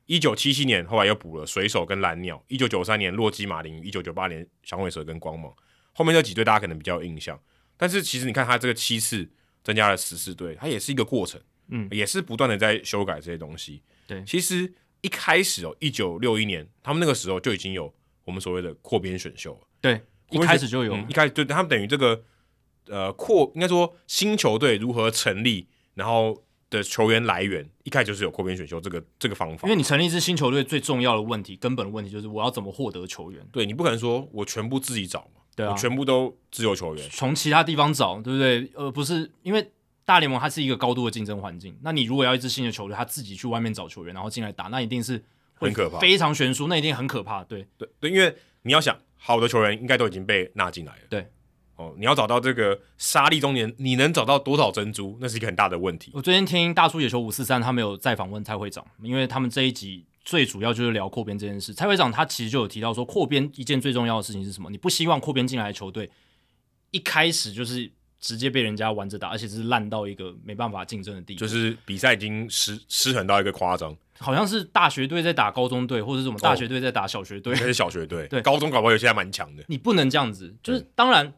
[0.06, 5.54] 一九七七年后来又补了水手跟蓝鸟，一九九三年洛基马林，一九九八年响尾蛇跟光芒，
[5.92, 7.40] 后面这几队大家可能比较有印象，
[7.76, 9.28] 但是其实你看他这个七次。
[9.62, 11.38] 增加了十四队，它也是一个过程，
[11.68, 13.82] 嗯，也是不断的在修改这些东西。
[14.06, 14.72] 对，其实
[15.02, 17.94] 一开始哦，一九六一年，他们那个时候就已经有
[18.24, 19.68] 我们所谓的扩编选秀了。
[19.78, 20.00] 对，
[20.30, 22.22] 一开始就有，嗯、一开始就他们等于这个
[22.88, 29.66] 呃扩，应该说新球队如何成立，然后的球员来源，一开始就是有扩编选秀这个这个方法。
[29.66, 33.46] 因为你成立一支新球队最重要的问题，根本的问题就是我要怎么获得球员。
[33.50, 35.40] 对，你不可能说我全部自己找嘛。
[35.56, 38.70] 对啊，全部都自由球员，从其他地方找，对不对？
[38.74, 39.70] 呃，不是，因为
[40.04, 41.76] 大联盟它是一个高度的竞争环境。
[41.82, 45.22] 那你如果要一支新的球队，他自己去外面找球员，然后进来打，那一定是
[45.54, 47.42] 很可怕，非常悬殊，那一定很可怕。
[47.42, 51.02] 对对对，因为你要想，好的球员应该都已经被纳进来了。
[51.08, 51.24] 对
[51.76, 56.10] 哦，你要找到这个沙粒中年，你能找到多少珍珠，那是一个很大的问题。
[56.14, 60.06] 我最近听大叔野球五四三，他们有在访问蔡会长，因为他们这一集。
[60.22, 61.72] 最主要就是聊扩编这件事。
[61.72, 64.68] 蔡会长他其实就有提到说，扩编一件最重要的事情是什么？
[64.70, 66.08] 你不希望扩编进来的球队
[66.90, 67.90] 一开始就是
[68.20, 71.40] 直接被人家玩着打，而且是烂到一个没办法竞争的地步。
[71.40, 78.28] 就是比赛已经失失衡到一个夸张，好像是大学队在打高中队，或者是什么大学队在打小学队，那、哦、是小学队？
[78.30, 79.64] 对，高中搞不好有些还蛮强的。
[79.66, 81.32] 你不能这样子，就是当然。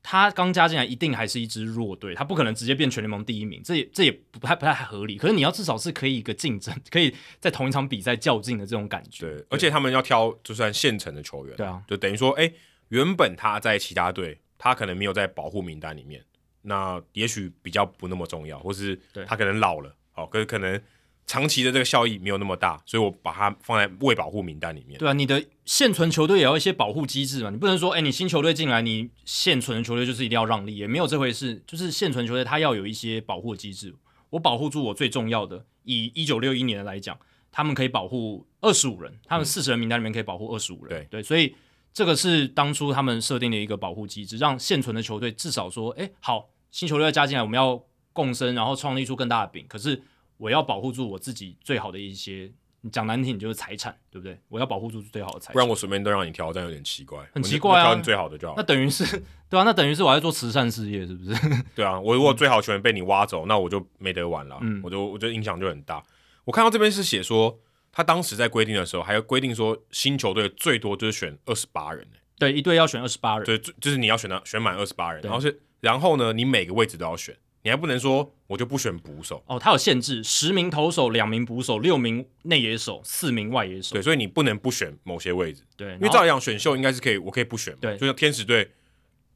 [0.00, 5.18] 他刚加进来，一定还是一支弱队，他不可能直接变全联盟第一名，这也这也不太不太合理。
[5.18, 9.26] 可是你要至少是可以一个竞争， 可以在同一场比赛较劲的这种感觉。
[9.26, 12.54] 对，而且他们要挑就算现成的球员，对啊，就等于说，哎、欸，
[12.88, 16.24] 原本他在其他队，他可能没有在保护名单里面，
[16.62, 20.80] 那也许比较不那么重要，或是他可能老了，好，可是可能。
[21.28, 24.98] 长期的这个效益没有那么大，所以我把它放在未保护名单里面。
[24.98, 31.62] 对啊，你的现存球队也要一些保护机制嘛，你不能说，哎，你新球队进来，你现存的球队就是一定要让利，也没有这回事。
[31.66, 33.94] 就是现存球队它要有一些保护机制，
[34.30, 35.66] 我保护住我最重要的。
[35.84, 37.18] 以一九六一年来讲，
[37.52, 40.88] 他们可以保护二十五人，他们四十人名单里面可以保护二十五人。
[40.88, 41.54] 对对，所以
[41.92, 47.84] 这个是当初他们设定的一个保护机制，让现存的球队至少说，哎，好，新球队要加进来，我们要
[48.14, 49.66] 共生，然后创立出更大的饼。
[49.68, 50.02] 可是。
[50.38, 52.50] 我要保护住我自己最好的一些，
[52.80, 54.38] 你讲难听，你就是财产，对不对？
[54.48, 57.84] 我要保护住最好的财产，不然我随便都让你挑，但有点奇怪，很奇怪啊！
[57.86, 58.54] 挑你最好的就好。
[58.56, 59.04] 那等于是，
[59.50, 61.34] 对啊，那等于是我在做慈善事业，是不是？
[61.74, 66.02] 对啊，我如果最好球员被你挖走，嗯，那我就没得玩了，嗯，我就我就影响就很大。
[66.44, 67.58] 我看到这边是写说，
[67.90, 72.06] 他当时在规定的时候，还要规定说，新球队最多就是选二十八人，
[72.38, 77.36] 对，一队要选二十八人，对，就是你要选到选满二十八人，然后是，然后呢，你每个位置都要选。
[77.68, 83.92] 你还不能说我就不选捕手哦，他有限制，十名投手，两名捕手，六名内野手，四名外野手。
[83.92, 85.62] 对，所以你不能不选某些位置。
[85.76, 87.80] 对，因为照理讲选秀应该是可以，我可以不选嘛。
[87.82, 88.70] 对，就像天使队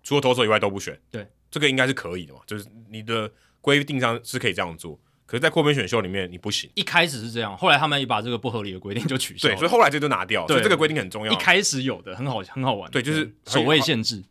[0.03, 0.99] 除了投手以外都不选。
[1.11, 3.31] 对，这个应该是可以的嘛，就是你的
[3.61, 4.99] 规定上是可以这样做。
[5.27, 6.71] 可是，在扩编选秀里面你不行。
[6.75, 9.47] 一开始是这样，后来他们也把这个不合理的规定就取消。
[9.47, 10.49] 对，所以后来这就拿掉。
[10.49, 11.33] 所以这个规定很重要。
[11.35, 12.91] 一开始有的很好，很好玩。
[12.91, 14.25] 对，就是守卫限制。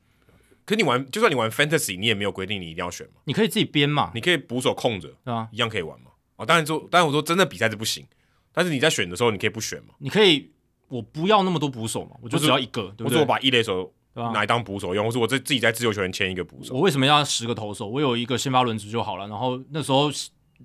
[0.66, 3.22] 可你玩，就算你玩 Fantasy，你也没有规定你一定要选嘛。
[3.26, 6.12] 你可以自己编嘛，你可以捕手空着，对啊，一样可以玩嘛。
[6.38, 8.06] 哦，当然说，当然我说真的比赛是不行，
[8.52, 9.94] 但是你在选的时候，你可以不选嘛。
[10.00, 10.52] 你可以，
[10.88, 13.10] 我不要那么多捕手嘛，我就只要一个，对不对？
[13.10, 16.74] 或者我把一垒手拿来当捕手用，或者我自自己在自由球员签一个捕手。
[16.74, 17.88] 我为什么要十个投手？
[17.88, 19.28] 我有一个先发轮值就好了。
[19.28, 20.10] 然后那时候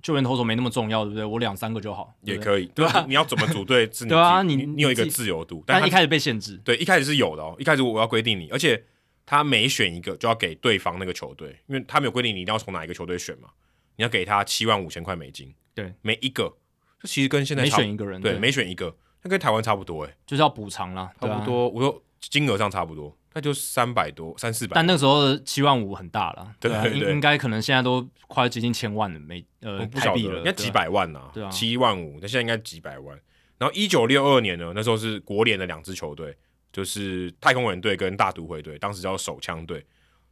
[0.03, 1.25] 救援投手没那么重要，对不对？
[1.25, 3.05] 我两三个就好，也可以， 对吧？
[3.09, 3.87] 你要怎么组队？
[3.87, 6.61] 对啊，你你有一个自由度，但一开始被限制。
[6.65, 7.55] 对，一开始是有的哦。
[7.59, 8.83] 一开始我要规定你，而且。
[9.27, 13.51] 他每选一个就要给对方那个球队，因为他没有规定你一定要从哪一个球队选嘛。
[13.97, 15.53] 你要给他七万五千块美金。
[15.75, 16.57] 对，每一个，
[17.01, 23.15] 这其实跟现在每选一个人，对，每选一个，那跟台湾差不多，哎，就是要补偿啦，差不多，我说金额上差不多。
[23.35, 24.75] 那就三百多，三四百。
[24.75, 31.31] 但那个时候七万五很大了，对，对，对，应该可能现在都快接近千万了，美呃不台币了，应该几百万呐、啊。
[31.35, 33.19] 对啊，七万五，那现在应该几百万。
[33.59, 36.35] 然后一九六二年呢，那时候是国联的两支球队，
[36.77, 39.83] 就是太空人队跟大都会队，当时叫手枪队。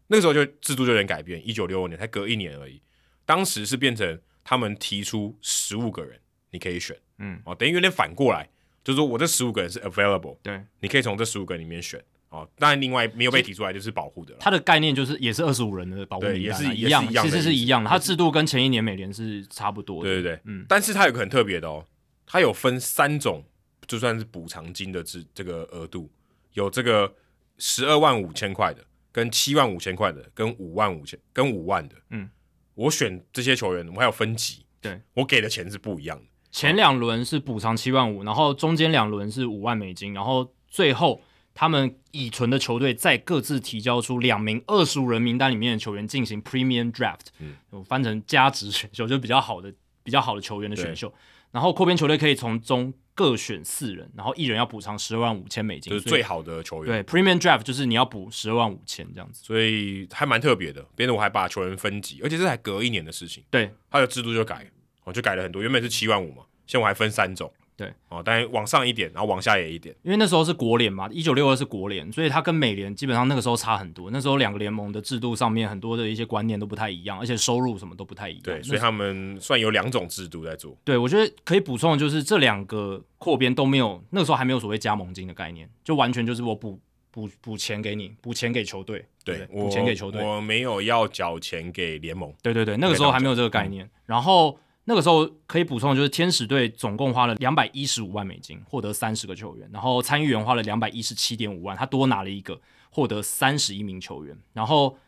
[0.08, 2.82] 那个时候就制度就有点改变，一九六二年才隔一年而已。
[3.24, 8.46] 当时是变成他们提出十五个人你可以选，嗯，哦，等于有点反过来，
[8.84, 11.98] 就是说我这十五个人是 available，对，你可以从这十五个人里面选。
[12.28, 14.34] 哦，当然，另外没有被提出来就是保护的。
[14.38, 17.88] 它的概念就是也是二十五人的保护也是一样，一样其实是一样的。
[17.88, 20.10] 它制度跟前一年美联是差不多的。
[20.10, 20.66] 对对对，嗯。
[20.68, 21.86] 但是它有个很特别的哦，
[22.26, 23.42] 它有分三种，
[23.86, 26.10] 就算是补偿金的这这个额度，
[26.54, 27.14] 有这个
[27.58, 28.82] 十二万五千块的，
[29.12, 31.94] 跟七万五千块的，跟五万五千跟五万的。
[32.10, 32.28] 嗯，
[32.74, 36.24] 我选这些球员，我还有分级，对我给的钱是不一样的。
[36.50, 41.22] 前两轮是补偿七万五，然后中间两轮是五万美金，然后最后。
[41.56, 47.54] 他们已存的球队再各自提交出两名二十五人名单里面的球员进行 Premium Draft，嗯，
[47.84, 49.72] 翻成加值选秀，就是比较好的、
[50.02, 51.14] 比较好的球员的选秀。
[51.52, 57.04] 然后扩编球队可以从中各选四人，然后一人要补偿十二万五千美金，就是最好的球员。
[57.04, 60.84] 对，Premium Draft 就是你要补十二万五千这样子，所以还蛮特别的。
[60.96, 63.44] 别的我还把球员分级，而且这才隔一年的事情。
[63.50, 64.68] 对，他的制度就改，
[65.04, 65.62] 我就改了很多。
[65.62, 67.52] 原本是七万五嘛，现在我还分三种。
[67.76, 74.12] 对哦，当然往上一点，然后往下也一点，因为那时候是国联嘛，一九六二是国联，所以它跟美联基本上那个时候差很多。
[74.12, 78.42] 那时候两个联盟的制度上面很多的一些观念都不太一样，而且收入什么都不太一样。
[78.44, 80.76] 对，所以他们算有两种制度在做。
[80.84, 86.78] 对，我觉得可以补充的就是这两个扩编都没有，那个时候还没有所谓加盟金的概念，就完全就是我补
[87.10, 92.32] 补补钱给你，补钱给球队，对，补钱给球队，我没有要缴钱给联盟。
[92.40, 94.56] 对对对，那个时候还没有这个概念，嗯、然后。
[94.86, 104.38] 那个时候可以补充的就是，天使队总共花了两百一十五万美金获得三十个球员，然后参议员花了两百一十七点五万，他多拿了一个，获得三十一名球员。
[104.52, 104.98] 然后，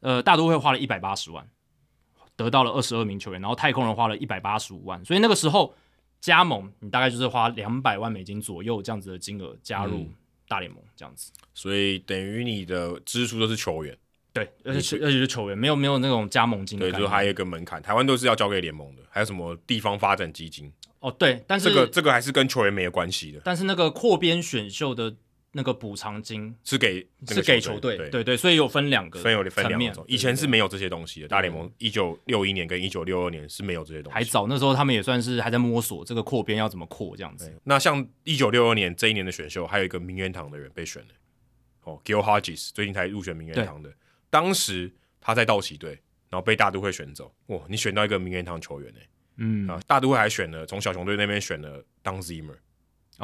[0.00, 1.46] 呃，大都会花了一百八十万，
[2.36, 3.40] 得到了二十二名球员。
[3.40, 5.74] 然后太空人花了一百八十五万，所以那个时候
[6.20, 10.08] 加盟，你大概就是花两百万美金左右这样子的金额加入
[10.48, 11.30] 大联盟这样子。
[11.52, 13.94] 所以等于你的支出都是球员。
[14.38, 16.90] 对，而且是而且是球员，没有没有那种加盟金的。
[16.90, 19.02] 对，就还有一个门槛，台湾都是要交给联盟的。
[19.10, 20.72] 还有什么地方发展基金？
[21.00, 23.40] 哦，对，但是这个这个还是跟球员没有关系的。
[23.44, 25.14] 但是那个扩编选秀的
[25.52, 30.04] 那个补偿金是给是给球队，对对对，所以有分两个分有分两种。
[30.08, 34.14] 以前是没有这些东西的，大联盟一九六一年跟一九六二年是没有这些东西。
[34.14, 37.52] 还早，那时候他们也算是还在摸索这个扩编要怎么扩这样子。
[37.64, 41.08] 那像一九六二年这一年的选秀，还有一个名人堂的人被选了，
[41.84, 43.90] 哦，Gil Hodges 最近才入选名人堂的。
[44.30, 45.90] 当时他在道奇队，
[46.28, 47.34] 然后被大都会选走。
[47.46, 49.00] 哇，你选到一个名人堂球员呢？
[49.40, 52.56] 嗯啊，大都会还选了从小熊队那边选了 Don Zimmer，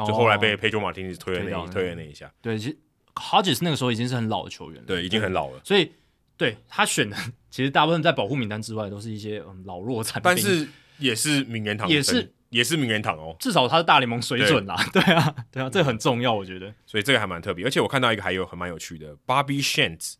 [0.07, 2.31] 就后来被 Pedro Martinez 推了那推了那一下。
[2.41, 2.77] 对，其实
[3.15, 5.59] Hodges 那个时候已经是很老的球员了，对，已经很老了。
[5.63, 5.91] 所以
[6.37, 7.17] 对他选的，
[7.51, 10.67] 其实大部分在保护名单之外都是一些嗯老弱残兵，但是
[10.99, 13.35] 也是名人堂，也是也是名人堂哦。
[13.37, 14.75] 至少他是大联盟水准啦。
[14.93, 16.73] 对啊，对啊，这个很重要，我觉得。
[16.85, 20.13] 所以这个还蛮特别，而且我看到一个还有很蛮有趣的 Bobby Shantz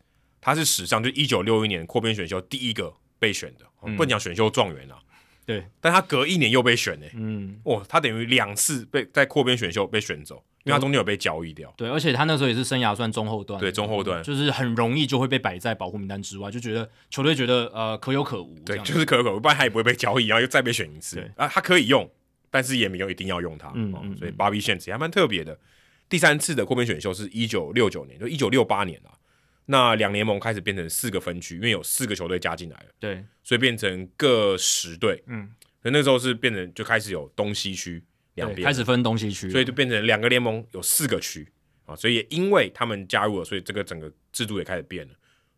[0.45, 4.99] 他是史上就一九六一年扩编选秀第一个被选的，嗯、不能讲选秀状元啊。
[5.43, 7.05] 对，但他隔一年又被选呢。
[7.15, 11.73] 嗯，哇，他等于两次被在扩编选秀被选走，因为他中间有被交易掉。
[11.75, 13.59] 对，而且他那时候也是生涯算中后段。
[13.59, 18.55] 对，中后段就是很容易就会被摆在保护名单之外，就觉得球队觉得呃可有可无。
[18.59, 21.15] 对，就是可有可无，不然他也不会被交易，然后又再被选一次。
[21.15, 22.07] 对啊，他可以用，
[22.51, 23.71] 但是也没有一定要用他。
[23.73, 25.57] 嗯，嗯，所以 Bobby Shantz 还蛮特别的。
[26.07, 29.11] 第三次的扩编选秀是一九六九年，就一九六八年了。
[29.67, 35.49] 那两联盟开始变成四个分区，因为有四个球队加进来了，对，所以变成各十队，嗯，
[35.81, 38.03] 所以那时候是变成就开始有东西区
[38.35, 41.47] 两边，开始分东西区，所以就变成两个联盟有四个区
[41.85, 45.13] 啊，所以也因为他们加入了，所以这个整个制度也开始变了，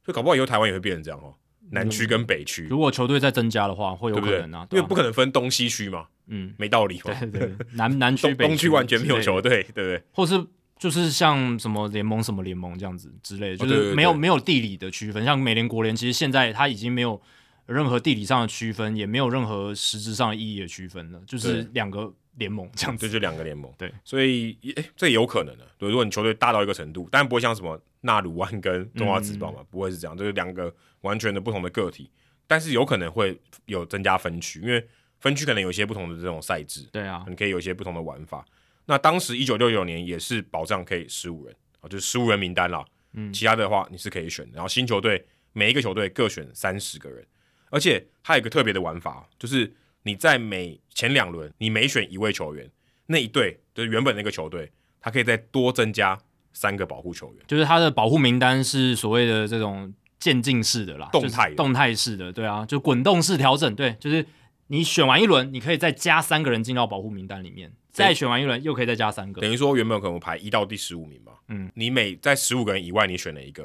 [0.06, 1.36] 所以搞不好以后台湾也会变成这样哦，
[1.72, 10.02] 南区跟北区，如果球队再增加的话，会有可能啊，因为不可能分东西区嘛，嗯，没道理嘛，对对，南南区东区完全没有球队，对不对？
[10.14, 10.42] 或是。
[10.78, 15.26] 就是像什么联盟什么联盟这样子之类的，就是没有没有地理的区分。
[15.26, 17.22] 像美联国联，其实现在它已经没有
[17.66, 23.08] 任何地理上的区分，也没有任何实质上的意义的区分了，就是两个联盟这样子。
[23.08, 25.68] 这就两个联盟，对，所以诶，这也有可能的。
[25.78, 32.10] 对，如果你球队大到一个程度，当然不会像什么纳鲁湾跟中华职棒嘛，不会是这样，就是两个完全的不同的个体。
[32.46, 34.88] 但是有可能会有增加分区，因为
[35.20, 38.46] 分区可能有一些不同的这种赛制，对啊，你可以有一些不同的玩法。
[38.88, 42.84] 那当时一九六九年也是保障可以十五人啊，就是十五人名单啦。
[43.14, 44.54] 嗯，其他的话你是可以选的。
[44.56, 45.24] 然后新球队
[45.54, 47.24] 每一个球队各选三十个人。
[47.70, 49.70] 而且它有一个特别的玩法，就是
[50.04, 52.72] 你在每前两轮，你每选一位球员，
[53.08, 56.18] 那一队就是原本那个球队，它可以再多增加
[56.54, 64.26] 三个保护球员，就是它的保护名单是所谓的这种渐进式的啦，动态动态式的，对啊，就滚动式调整，对，就是
[64.68, 73.64] 你选完一轮，你可以再加三个人进到保护名单里面，再选完一轮又可以再加三个，等于说原本可能排一到第十五名嘛，嗯，你每在十五个人以外你选了一个，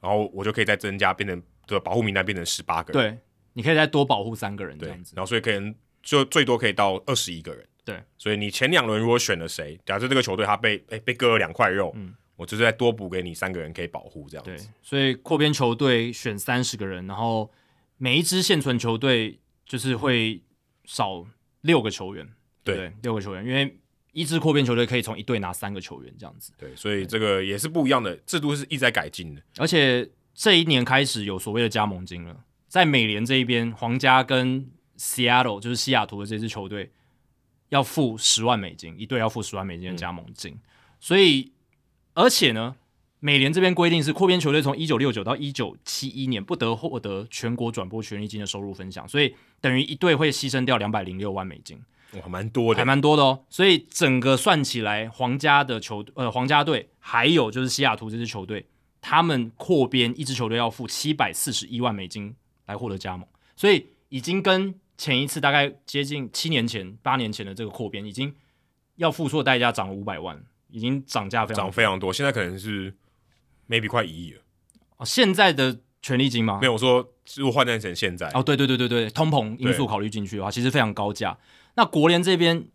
[0.00, 3.18] 然后我就可以再增加变成的保护名单变成十八个人，对。
[3.52, 5.74] 你可以再多保护三个人这样子，然后所以可能
[6.04, 7.66] 就最多可以到二十一个人。
[7.84, 14.50] 对，所以你前两轮如果选了谁，假设这个球队他被诶、欸、被割了两块肉，嗯，我就是再多补给你三个人可以保护这样子。
[14.52, 17.50] 对，所以扩编球队选三十个人，然后
[17.96, 19.40] 每一支现存球队
[19.70, 20.42] 就是会
[20.84, 21.24] 少
[21.60, 22.28] 六个球员，
[22.64, 23.78] 对，对，六个球员，因为
[24.10, 26.52] 一支扩编球队可以从一队拿三个球员这样子。
[26.58, 29.40] 对，所以这个也是不一样的制度，是一直在改进的。
[29.58, 32.36] 而且这一年开始有所谓的加盟金了。
[32.66, 34.68] 在美联这一边，皇家跟
[34.98, 36.90] Seattle 就是西雅图的这支球队
[37.68, 40.54] 要付十万美金，一队要付十万美金的加盟金。
[40.54, 40.60] 嗯、
[40.98, 41.52] 所以，
[42.14, 42.74] 而且呢，
[43.20, 51.80] 美联这边规定是扩编球队从一九六九到一九七一年不得获得全国转播权利金的收入分享，所以等于一队会牺牲掉两百零六万美金，
[52.20, 53.44] 哇，蛮多的，还蛮多的哦。
[53.48, 58.66] 所以整个算起来，皇家的球呃皇家队还有就是西雅图这支球队，
[59.00, 62.34] 他们扩编一支球队要付七百四十一万美金。
[62.66, 63.26] 来获得加盟，
[63.56, 68.32] 所以已经跟前一次大概接近七年前、八年前的这个扩编，已经
[68.94, 72.12] 要付出的代价涨了五百万，已经涨价非常涨非常多。
[72.12, 72.94] 现在可能是
[73.70, 74.42] maybe 快一亿了。
[74.96, 76.58] 哦，现在的权利金吗？
[76.60, 78.28] 没有，我说如果换算成现在。
[78.34, 81.38] 哦，对对对对对，通膨因素考虑进去的话，其实非常高价。
[81.76, 82.66] 那国联这边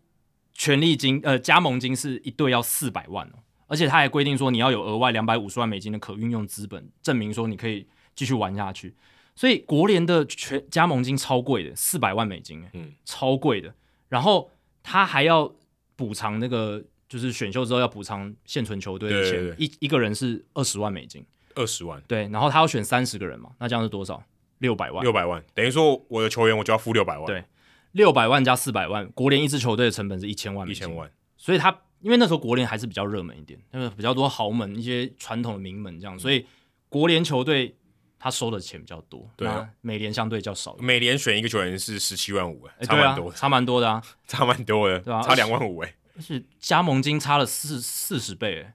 [0.53, 7.85] 权利金呃加盟金是一队要四百万哦，而且他还规定说你要有额外两百五十万美金的可运用资本，证明说你可以
[8.15, 8.95] 继续玩下去。
[9.35, 13.75] 所以国联的全加盟金超贵的，四百万美金，嗯，超贵的。
[14.07, 14.49] 然后
[14.81, 15.53] 他还要
[15.97, 21.25] 补偿那个，就是选秀之后要补偿现存球队的钱，对对对，一一个人是二十万美金，
[21.55, 22.27] 二十万，对。
[22.29, 24.23] 然后他要选三十个人嘛，那这样是多少？
[24.59, 27.43] 六百万，六百万，等于说我的球员我就要付六百万，对，
[27.91, 31.11] 六百万加四百万，国联一支球队的成本是一千万，一千万。
[31.37, 36.45] 所以他因为那时候国联还是比较热门一点，那个比较多豪门，一些传统的名门这样，所以
[36.89, 37.75] 国联球队。
[38.17, 40.75] 他收的钱比较多，对啊，美联相对较少。
[40.79, 45.21] 美联选一个球员是十七万五，哎，差蛮多，差蛮多的啊， 差蛮多的，对吧？
[45.21, 48.73] 差两万五，哎，是加盟金差了四四十倍，哎，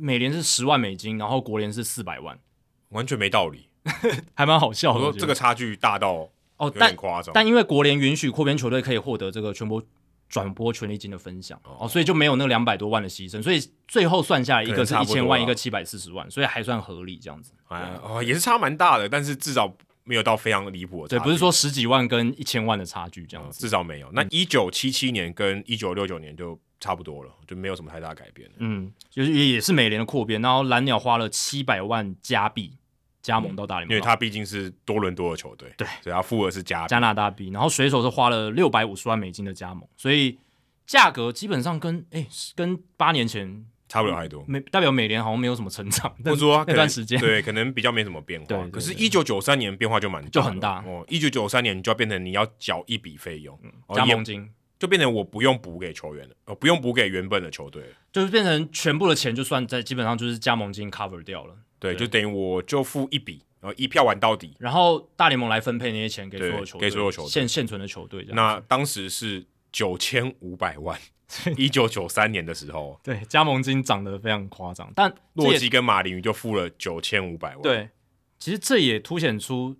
[0.00, 2.38] 美联是十万美金，然后国联是四百万，
[2.90, 3.68] 完全没道理，
[4.34, 4.98] 还蛮好笑的。
[4.98, 7.32] 我说这个差距大到哦，有点夸张。
[7.32, 9.82] 但因为国联允许扩编球队可以获得这个全国。
[10.30, 17.54] 转播权利金的分享哦，所以就没有那两百多万的牺牲，所以最后算下来一个是一千万，一个七百四十万，所以还算合理这样子。
[17.68, 19.74] 哎，哦，也是差蛮大的，但是至少
[20.04, 21.08] 没有到非常离谱的。
[21.08, 24.10] 对，不是说十几万跟一千万的差距这样子，至少没有。
[24.12, 28.50] 那一九七七年跟一九六九年就差不多了，就没有什么太大改变。
[28.58, 32.74] 嗯，就是也也是美联的扩编，然后蓝鸟花了七百万加币。
[33.20, 37.50] 加盟到大联盟，因为他毕竟是多伦多的球队，对，所以他付的是加加拿大币。
[37.50, 40.38] 然后水手是花了六百五十万美金的加盟，所以
[40.86, 44.42] 价格基本上跟哎、欸、跟八年前差不了太多。
[44.46, 48.66] 美代表美联好像没有什么成长，或者说那段时间对，可能比较没什么变化。
[48.68, 51.04] 可是，一九九三年变化就蛮，就很大哦。
[51.08, 54.48] 一九九三年你就要变成你要缴一笔费用，嗯，加盟金
[54.78, 57.82] 就变成我不用补给球员了，呃，不用补给原本的球队，
[58.12, 61.54] 就是变成全部的钱就算在基本上就是加盟金 cover 掉了。
[61.78, 63.42] 对，对就等于我就付一笔。
[63.60, 68.24] 然后一票玩到底，然后大联盟来分配那些钱给所有球队，给所有球队现现存的球队。
[68.28, 70.96] 那当时是九千五百万，
[71.56, 74.88] 一九九三年的时候， 对，加盟金涨得非常夸张。
[74.94, 77.62] 但洛基跟马林鱼就付了九千五百万。
[77.62, 77.88] 对，
[78.38, 79.76] 其实这也凸显出。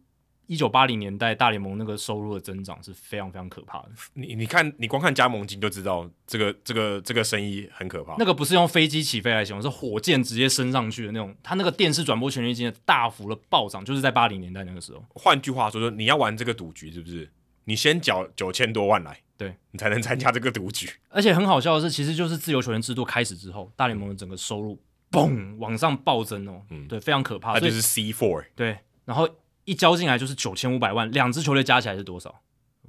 [0.48, 3.90] 一九八零年代大联盟那个收入的增长是非常非常可怕的。
[4.14, 8.16] 你你看，你光看加盟金就知道，这个这个这个生意很可怕。
[8.18, 11.36] 那个不是用飞机起飞来形容，是火箭直接升上去的那种。
[11.42, 15.04] 他那个电视转播权利金的大幅的暴涨，就是在八零年代那个时候。
[15.10, 17.30] 换句话说，说你要玩这个赌局，是不是？
[17.64, 20.88] 你先缴九千多万来，对你才能参加这个赌局。
[21.10, 24.80] 而且很好笑的是，其实就是自由球员制度开始之后，大联盟的整个收入
[25.10, 26.62] 嘣往上暴增哦。
[26.70, 27.52] 嗯，对，非常可怕。
[27.52, 28.46] 它就是 C four。
[28.56, 29.28] 对，然后。
[29.68, 32.40] 一交进来就是九千五百万，两支球队加起来是多少？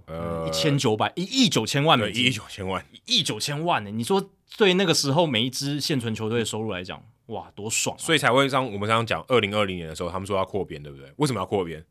[0.06, 3.92] 呃，一千九百一亿九千万美金，一亿九千万，一亿九千万呢？
[3.92, 8.00] 你说对那个时候每一支现存球队的收入来讲，哇，多爽啊！
[8.00, 11.12] 所以才会让我们刚刚讲，二零二零年的时候，他们说要扩编，对不对？
[11.18, 11.86] 为什么要扩编？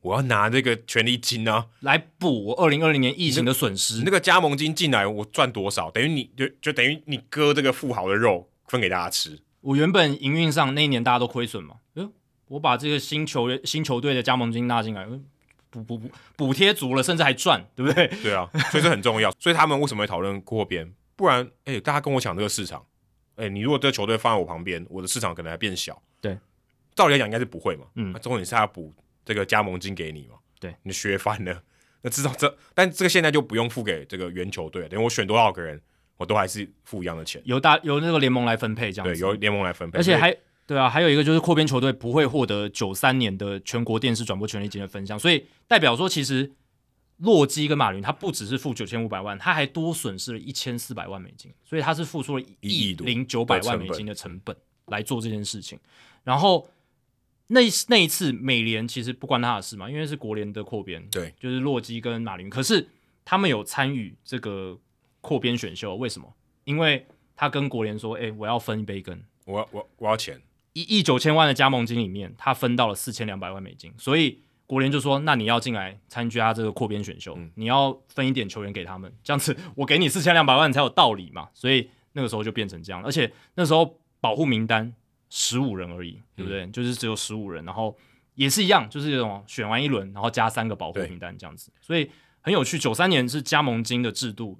[0.00, 4.02] 我要拿这个权利金啊，来补我二零二零年疫情的损失。
[4.04, 5.90] 那个加盟金进来，我赚多少？
[5.92, 9.38] 等于你就就等于你割这个富豪的肉分给大家吃。
[9.60, 11.76] 我原本营运上那一年大家都亏损嘛，
[12.54, 15.04] 我把这个新球员新球队的加盟金纳进来，
[15.70, 18.06] 补补补补贴足了，甚至还赚，对不对？
[18.22, 19.28] 对啊，所以这很重要。
[19.40, 20.94] 所以他们为什么会讨论扩编？
[21.16, 22.86] 不然，哎、欸，大家跟我抢这个市场，
[23.34, 26.00] 哎、欸，你如果这个球队放在我旁边，我的市场可能还变小。
[26.20, 26.38] 对，
[26.94, 27.86] 照理来讲应该是不会嘛。
[27.96, 28.94] 嗯，那重点是他要补
[29.24, 30.36] 这个加盟金给你嘛。
[30.60, 31.60] 对，你学翻了，
[32.02, 35.80] 那至少这，但这个现在就不用付给这个原球队，等于我选多少个人，
[36.18, 39.20] 我都还是付一样的钱，由大由那个联盟来分配这样子。
[39.20, 40.36] 对，由联盟来分配，而且还
[40.66, 46.52] 对啊，还有一个就是扩编球队不会获得九三年的全国电视转播权利金的分项，所以代表说其实。
[47.18, 54.54] 洛基跟马林，他不只是付九千五百万，他还多损失了一千四百万美金，所以他是付出了一亿零九百万美金的成本
[54.86, 55.78] 来做这件事情。
[56.24, 56.68] 然后
[57.46, 62.84] 那那一次，美联其实不关他的事嘛，因为是国联的扩编，对，就是洛基跟马林，可是
[63.24, 64.76] 他们有参与这个
[65.20, 66.34] 扩编选秀，为什么？
[66.64, 70.42] 因为他跟国联说：“哎、欸，我要分一杯羹，我要我我要钱，
[70.74, 81.50] 一亿九千万的加盟金里面，他分到了四千两百万美金，所以。”国联就说：“那你要进来参加这个扩编选秀，嗯，你要分一点球员给他们，这样子我给你四千两百万才有道理嘛。
[81.52, 84.90] 所以那个时候就变成这样，而且那时候保护名单
[85.28, 86.64] 十五人而已，对不对？
[86.64, 87.94] 嗯，就是只有十五人，然后
[88.36, 91.70] 也是一样，就是这种选完一轮，然后加三个保护名单这样子。
[91.82, 92.10] 所以
[92.40, 92.78] 很有趣。
[92.78, 94.58] 九三年是加盟金的制度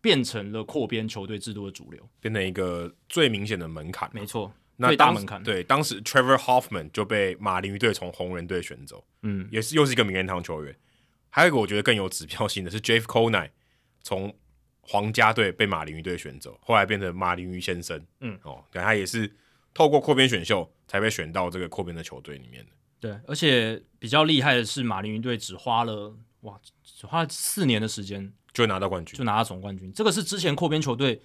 [0.00, 4.08] 变成了扩编球队制度的主流，变成一个最明显的门槛。
[4.14, 10.74] 没错。”那大门槛对当时 Trevor Hoffman 就被马林鱼队从红人队选走，嗯，也是又是一个名人堂球员。
[11.28, 13.50] 还有一个我觉得更有指标性的是 Jeff Conine
[14.00, 14.34] 从
[14.80, 19.30] 皇家队被马林鱼队选走，后来变成马林鱼先生，嗯，哦，对，他也是
[19.74, 22.70] 透过扩编选秀才被选到这个扩编的球队里面的。
[22.98, 29.92] 对，而且比较厉害的是马林鱼队只花了哇，只花了四年的时间就拿到冠军，就拿到总冠军。
[29.92, 31.20] 这个是之前扩编球队。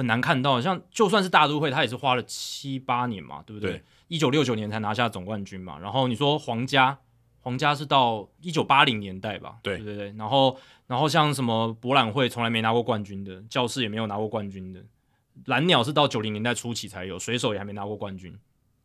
[0.00, 3.82] 很难看到，像就算是大都会，他也是花了七八年嘛，对不对？
[4.08, 5.78] 一九六九年才拿下总冠军嘛。
[5.78, 6.98] 然后你说皇家，
[7.40, 9.58] 皇家是到一九八零年代吧？
[9.62, 10.14] 对，对对对。
[10.16, 14.82] 然后，然后像什么博览会从来没拿过冠军的，教室也没有拿过冠军的，
[15.44, 18.34] 蓝鸟是到九零年代初期才有，水手也还没拿过冠军。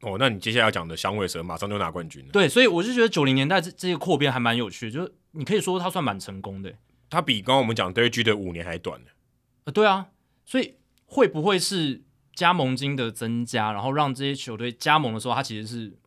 [0.02, 2.32] 哦，那你接下来要讲的响尾蛇马上就拿冠军了。
[2.34, 6.74] 对，所以我就觉得九零年代这这个扩编还蛮有趣的，就是你可以说它算蛮成功的。
[7.10, 9.08] 它比刚刚我们讲 Derek 的五年还短呢。
[9.64, 10.08] 呃，对啊，
[10.46, 10.76] 所以。
[11.06, 12.04] 会不会是
[12.34, 15.98] 加盟金的增加，然后让这些球队加盟的时候，他其实是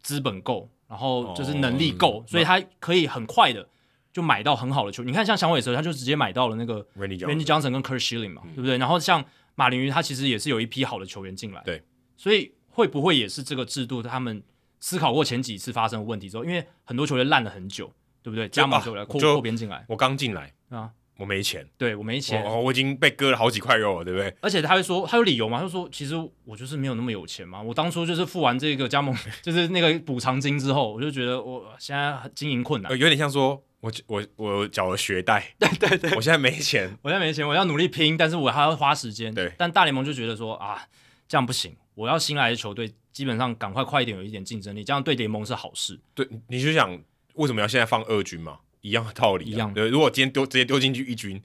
[0.00, 3.68] 资本够，然后就是能力够，哦、所以他可以很快的
[4.12, 5.12] 就买到很好的球员。
[5.12, 8.78] 你看，像响尾蛇，他就直接买到了那个 Randy Johnson 跟 Curt Schilling 嘛，嗯、对不对？
[8.78, 11.62] 然后像马林鱼，他其实也是有一批好的球员进来。
[11.64, 11.82] 对，
[12.16, 14.02] 所以会不会也是这个制度？
[14.02, 14.42] 他们
[14.80, 17.92] 思考过前几次发生的问题之后，因为很多球员烂了很久，
[18.22, 18.48] 对不对？
[18.48, 20.90] 加盟就来扩扩编进来，我刚进来啊。
[21.18, 24.32] 我没钱，对我没钱，我，我已经被割了好几块肉了，对不对？
[24.40, 25.58] 而且他会说，他有理由吗？
[25.58, 26.14] 他就说，其实
[26.44, 27.60] 我就是没有那么有钱嘛。
[27.60, 29.12] 我当初就是付完这个加盟，
[29.42, 39.34] 就是那个补偿金之后，我就觉得我现在经营困难，有点像说我我我缴了学贷， 对对对，我现在没钱，我现在没钱，我要努力拼，但是我还要花时间。
[39.34, 40.86] 对，但大联盟就觉得说啊，
[41.26, 45.98] 这样不行，我要新来的球队基本上赶快快一点有一点竞争力，这样对联盟是好事。
[46.14, 46.96] 对，你就想
[47.34, 48.60] 为什么要现在放二军嘛？
[48.80, 49.72] 一样的道理，一样。
[49.72, 51.42] 对，如果今天丢直接丢进去一军。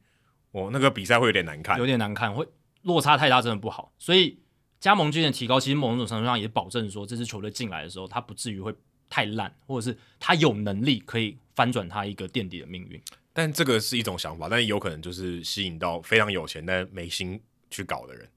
[0.55, 2.47] 哦，那个比赛会有点难看，有点难看，会
[2.83, 3.91] 落差太大，真的不好。
[3.97, 4.37] 所以
[4.79, 8.71] 加盟军的提高，其实某种程度上也保证说，这支球队进来的时候，他不至于会
[9.09, 13.01] 太烂，或者是他有能力可以翻转他一个垫底的命运。
[13.33, 18.29] 但这个是一种想法，但有可能就是吸引到非常有钱但没心去搞的人，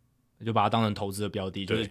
[0.43, 1.87] 就把它当成投资的标的，就是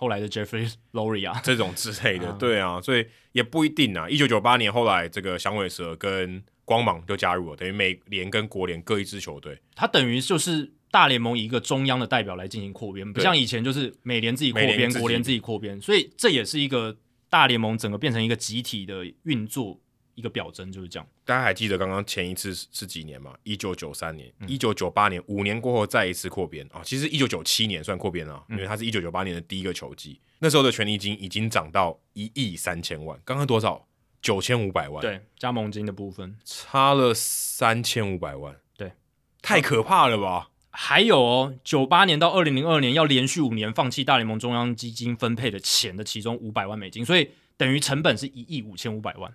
[0.00, 2.32] 后来的 Jeffrey Loria 啊，这种之类的。
[2.32, 4.08] 对啊，所以也不一定啊。
[4.08, 16.96] 一九九八年后来，这个响尾蛇跟光芒就加入了，等于美联跟国联各一支球队，它等于就是大联盟一个中央的代表来进行扩编，不像以前就是美联自己扩编，国联自己扩编，所以这也是一个
[17.28, 19.78] 大联盟整个变成一个集体的运作
[20.20, 21.08] 一个表征，就是这样。
[21.24, 23.34] 大家还记得刚刚前一次是几年吗？
[23.42, 26.82] 一九九三年、一九九八年，五年过后再一次扩编啊。
[26.84, 33.86] 其实一九九七年算扩编了，因为它是一九九八年的第一个球季，那时候的权利金已经涨到一亿三千万，刚刚多少？
[34.22, 38.92] 九千五百万，对，加盟金的部分差了三千五百万，对，
[39.40, 40.50] 太可怕了吧？
[40.72, 49.34] 还有哦，九八年到二零零二年要连续五年放弃大联盟中央基金分配的钱的其中五百万美金，所以等于成本是一亿五千五百万，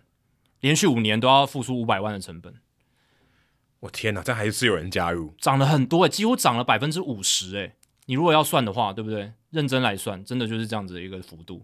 [0.65, 2.55] 连续五年都要付出五百万的成本。
[3.81, 7.75] 我天哪，这还是有人加入，涨了很多诶，几乎涨了百分之五十诶。
[8.07, 9.31] 你如果要算的话，对不对？
[9.51, 11.63] 认真来算，真的就是这样子的一个幅度，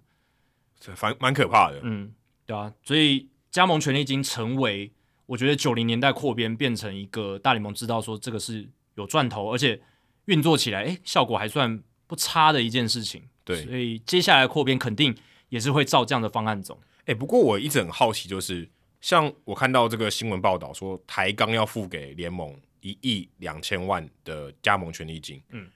[0.79, 2.13] 这蛮蛮可怕的，嗯。
[2.45, 4.91] 对啊，所以加盟权利金成为
[5.25, 9.81] 我觉得九零年代扩编变成一个大联盟知道说这个是有赚头，而且
[10.25, 13.23] 运作起来诶效果还算不差的一件事情。
[13.43, 15.17] 对，所以接下来扩编肯定
[15.49, 16.79] 也是会照这样的方案走。
[17.05, 18.69] 诶，不过我一直很好奇，就是
[19.01, 25.41] 像我看到这个新闻报道说，台钢要付给联盟一亿两千万的加盟权利金。
[25.49, 25.67] 嗯，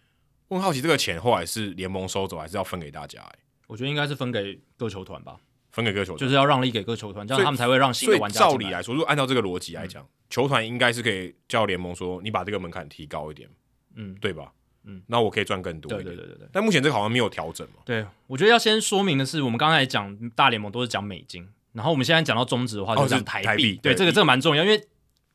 [0.48, 3.20] 我很好奇这个钱后来是联盟收走，还是要分给大家？
[3.22, 5.38] 哎，我觉得应该是分给各球团吧，
[5.72, 8.40] 分给各球团，就是要让利给各球团，这样他们才会让新的玩家。
[8.40, 13.50] 照理来说，如果按照这个逻辑来讲，嗯、球团应该是可以叫联盟说，你把这个门槛提高一点，
[13.96, 14.54] 嗯，对吧？
[14.84, 15.90] 嗯，那我可以赚更多。
[15.90, 16.48] 对对对对对。
[16.52, 17.78] 但目前这个好像没有调整嘛。
[17.84, 23.46] 对，我觉得要先说明的是，我们刚才讲大联盟都是讲美金，然后我们现在讲到中值的话，就是讲台币。
[23.46, 24.82] 哦、台币对，对这个这个蛮重要，因为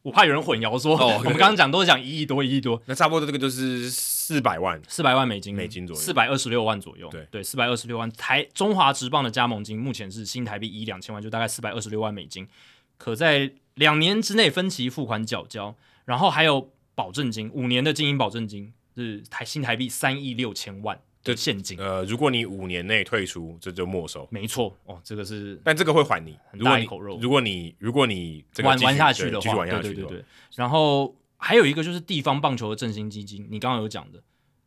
[0.03, 7.09] 我怕有人混淆说，哦、 我们刚刚讲都是讲一亿多一亿多，那差不多这个就是四百万，四百万美金，美金左右，四百二十六万左右。
[7.11, 12.49] 对对，四百二十六万台中华职棒的加盟金目前是新台币一亿两千万，就大概四百二十六万美金，
[12.97, 18.73] 可在两年之内分期付款缴交，然后还有保证金，五年的经营保证金。
[18.97, 21.79] 是台新台币三亿六千万的现金。
[21.79, 24.27] 呃，如果你五年内退出，这就没收。
[24.31, 27.19] 没错，哦，这个是，但这个会还你很大一口肉。
[27.21, 30.25] 如果你如果你玩玩下去的话，对对对对。
[30.57, 34.23] 然后还有一个就是地方棒球的振兴基金，你刚刚有讲的，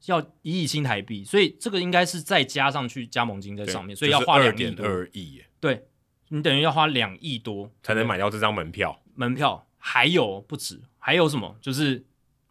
[0.05, 5.41] 要一亿新台币，所以这个应该是再加上去加盟金在上面，所以要花两点二亿。
[5.59, 5.85] 对，
[6.29, 9.01] 你等于要花两亿多才能买到这张门票。
[9.15, 11.55] 门票还有不止，还有什么？
[11.61, 12.05] 就是。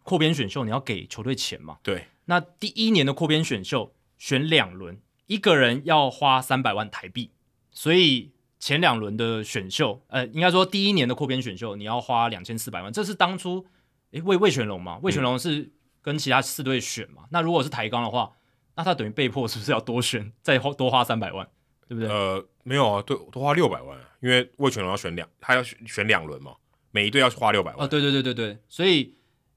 [0.05, 1.77] 扩编选秀你要给球队钱嘛？
[1.81, 2.03] 对。
[2.25, 7.31] 那第一年的扩编选秀选两轮，一个人要花三百万台币，
[7.71, 13.65] 所以前两轮的选秀，呃，应该说第一年的扩编选秀你要花两千四百万，这是当初
[14.11, 14.99] 诶魏魏全龙嘛？
[15.01, 15.71] 魏全龙是
[16.01, 17.23] 跟其他四队选嘛？
[17.23, 18.31] 嗯、那如果是台钢的话，
[18.75, 21.47] 那他等于被迫是不是要多选，再花多花三百万，
[21.87, 22.09] 对不对？
[22.09, 26.55] 呃，没有啊，对，多花六百万，因为魏全龙要选两，他要选选两轮嘛，
[26.91, 27.85] 每一队要花六百万。
[27.85, 29.15] 哦，对对对对对，所以。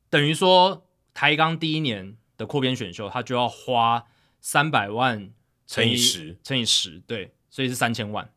[0.08, 4.04] 等于说，台钢第一年的扩编选秀，他就要花
[4.40, 5.30] 三百万
[5.66, 8.30] 乘以十，乘以十，对，所以是三千万。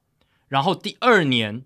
[0.47, 1.63] 然后第二年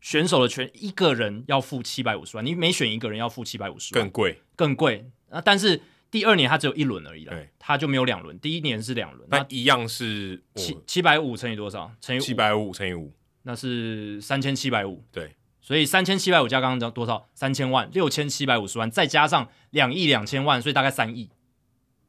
[0.00, 5.10] 选手的权，一个人要付七百五十万，你每选一个人要付七百五十万，更贵，更贵。
[5.30, 8.38] 啊，但是第二年他只有一轮而已了，对，他就没有两轮。
[8.38, 11.90] 第一年是两轮，那一样是七七百五乘以多少？
[12.00, 15.34] 乘以七百五乘以五，那是三千七百五，对。
[15.64, 17.28] 所以三千七百五加刚刚多少？
[17.34, 21.30] 三千万，六千七百五十万，再加上两亿两千万，所以大概三亿。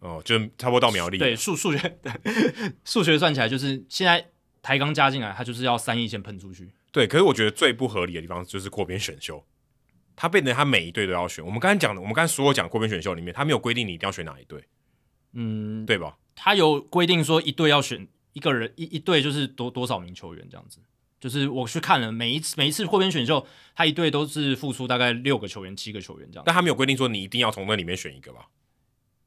[0.04, 1.18] 哦，就差不多到苗栗。
[1.18, 1.98] 对，数数学，
[2.84, 4.30] 数学算起来就是现在
[4.62, 6.70] 台钢加进来，它就是要三亿先喷出去。
[6.92, 9.46] 对，可是我觉得最不合理的地方就是扩编选秀，
[10.14, 11.44] 它变成它每一队都要选。
[11.44, 14.62] 我们刚才讲的，我们刚才所有讲扩编选秀里面，它没有规定你一定要选哪一队，
[15.32, 16.18] 嗯，对吧？
[16.36, 20.80] 它有规定说一队要选一个人，一一队就是多多少名球员这样子。
[21.20, 26.44] 就是我去看了每一次每一次扩编选秀，他一队都是付出大概六个球员、七个球员这样。
[26.46, 28.46] 但他没有规定说你一定要从那里面选一个吧？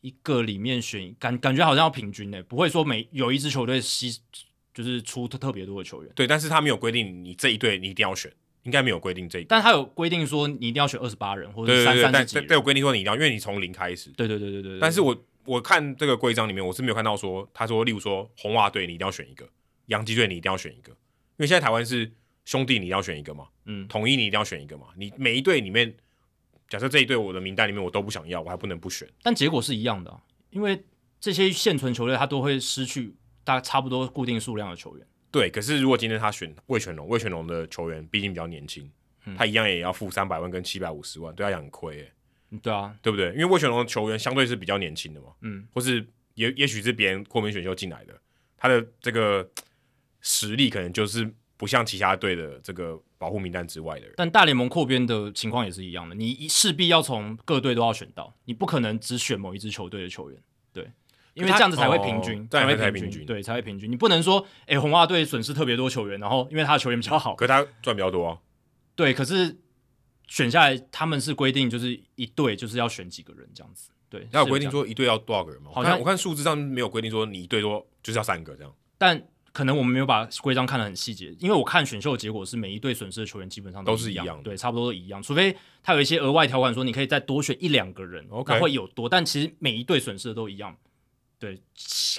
[0.06, 4.20] 一个里面选感感觉好像要平均诶，不会说每有一支球队吸
[4.72, 6.12] 就是出特特别多的球员。
[6.14, 9.44] 对，但是他没有规定你这一队你一定要选，应该没有规定这一。
[9.44, 12.46] 但他有规定说你一定要选二十八人或者是三三十几人。
[12.48, 14.10] 但有规定说你一定要，因为你从零开始。
[14.10, 14.78] 对对对对对，对。
[14.78, 19.44] 但是我我看这个规章里面，我是没有看到说他说，例如说红袜队你一定要选一个，
[19.86, 22.12] 洋基队你一定要选一个，因为现在台湾是。
[22.46, 23.48] 兄弟，你要选一个嘛？
[23.64, 24.86] 嗯，统一你一定要选一个嘛？
[24.96, 25.92] 你每一队里面，
[26.68, 29.08] 假设这一队我的名单里面我都不想要，我还不能不选。
[29.22, 30.20] 但结果是一样的，
[30.50, 30.84] 因为
[31.20, 33.14] 这些现存球队他都会失去
[33.44, 35.06] 大概差不多固定数量的球员。
[35.30, 38.90] 对，可是如果今天他选魏全龙，魏全龙的球员毕竟比较年轻，
[39.26, 42.58] 嗯、他一样也要付三百万跟七百五十万，对他讲很亏哎。
[42.62, 43.30] 对啊，对不对？
[43.32, 48.20] 因为魏全龙的球员相对是比较年轻的嘛，嗯，或是也也许是别人扩编选秀进来的，
[48.56, 49.48] 他的这个
[50.20, 51.32] 实力可能就是。
[51.58, 60.38] 不像其他队的这个保护名单之外的人，但大联盟扩编的情况也是一样的，你势必要从各队都要选到，你不可能只选某一支球队的球员，
[60.72, 60.90] 对，
[61.32, 63.90] 因为这样子才会平均，哦、才会平均，平均对，才会平均。
[63.90, 68.38] 你不能说，哎、欸，红袜队损失特别多球员，然后因为他的球员比较好，可他赚比较多啊，
[68.94, 69.56] 对，可是
[70.26, 75.70] 选下来他们是规定就是一队就是要选几个人这样子，对，他有规定说一队要多少个人吗？
[75.72, 79.26] 好像我看数字上没有规定说你一队多就是要三个这样，但。
[79.56, 90.76] 可能我们没有把规章看得很细节，因为我看选秀的结果是每一队损失的球员基本上都，都是一样，对，差不多都一样，除非他有一些额外条款说你可以再多选一两个人，OK，那会有多，但其实每一队损失的都一样，
[91.38, 91.58] 对，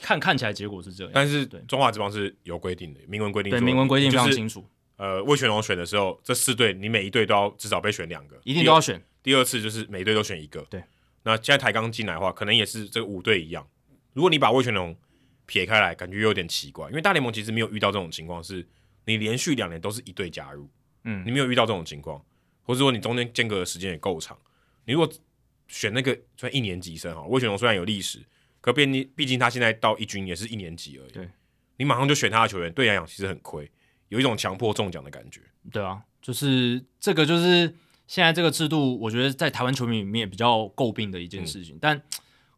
[0.01, 4.65] 看看起来结果是这样，但是中华之邦是有规定的，明文规定，对，明文规定非常清楚。
[4.95, 8.99] 呃，魏全龙选的时候，这四队你每一队都要至少被选两个，一定都要选。
[9.21, 10.81] 第二次就是每队都选一个，对。
[11.21, 13.67] 那现在台钢进来的话，可能也是这五队一样，
[14.13, 14.97] 如果你把魏全龙。
[15.47, 18.63] 撇开来，感觉有点奇怪，因为大联盟其实没有遇到这种情况，是
[19.05, 20.69] 你连续两年都是一队加入，
[21.05, 22.23] 嗯，你没有遇到这种情况，
[22.61, 24.37] 或者说你中间间隔的时间也够长。
[24.85, 25.11] 你如果
[25.67, 28.23] 选那个算一年级生哈，魏全龙虽然有历史，
[28.61, 28.85] 可毕
[29.15, 31.29] 毕竟他现在到一军也是一年级而已，对，
[31.77, 33.69] 你马上就选他的球员，对来讲其实很亏，
[34.09, 35.41] 有一种强迫中奖的感觉。
[35.71, 37.73] 对啊，就是这个，就是
[38.07, 41.75] 现在这个制度，我觉得在台湾球迷里面比较诟病的一件事情。
[41.75, 42.01] 嗯、但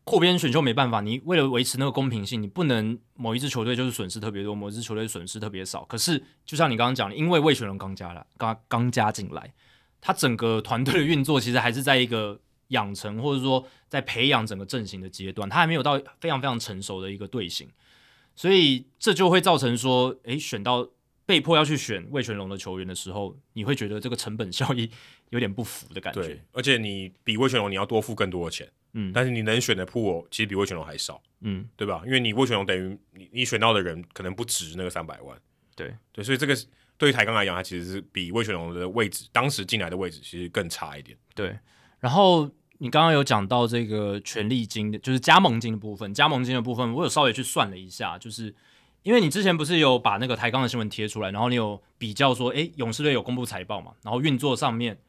[0.09, 5.85] 扩编选秀没办法，你为了维持那个公平性，你不能某一支球队就是损失特别多，某一支球队损失特别少。
[5.85, 9.53] 可是就像你刚刚讲的，因为魏全龙刚加了，刚刚加进来，
[10.01, 12.39] 他整个团队的运作其实还是在一个
[12.69, 17.69] 养成或者说在培养整个阵型的阶段，他还没有到非常非常成熟的一个队形，
[18.35, 20.89] 所以这就会造成说，诶，选到。
[21.29, 24.89] 被迫要去选魏全龙的球员的时候，你会觉得这个成本效益
[25.29, 26.21] 有点不符的感觉。
[26.23, 32.01] 对，而且你比魏全龙你要多付更多的钱，嗯，但是你能选的 pool 其实比魏全龙还少，嗯，对吧？
[32.05, 35.37] 因为你魏全龙等于你你选到的人可能不值那个三百万，
[35.75, 36.55] 对对，所以这个
[36.97, 41.17] 对于台钢来讲，它其实是比魏全龙的位置当时进来的位置其实更差一点。
[41.35, 41.57] 对，
[41.99, 48.55] 然后你刚刚有讲到这个权利金的，就是加盟金的部分，加盟金的部分，我有稍微去算了一下，就是。
[49.01, 53.93] 因为你之前不是有把那个台钢的新闻贴出来，然后你有比较说，诶，勇士队有公布财报嘛？
[54.03, 54.99] 然后运作上面，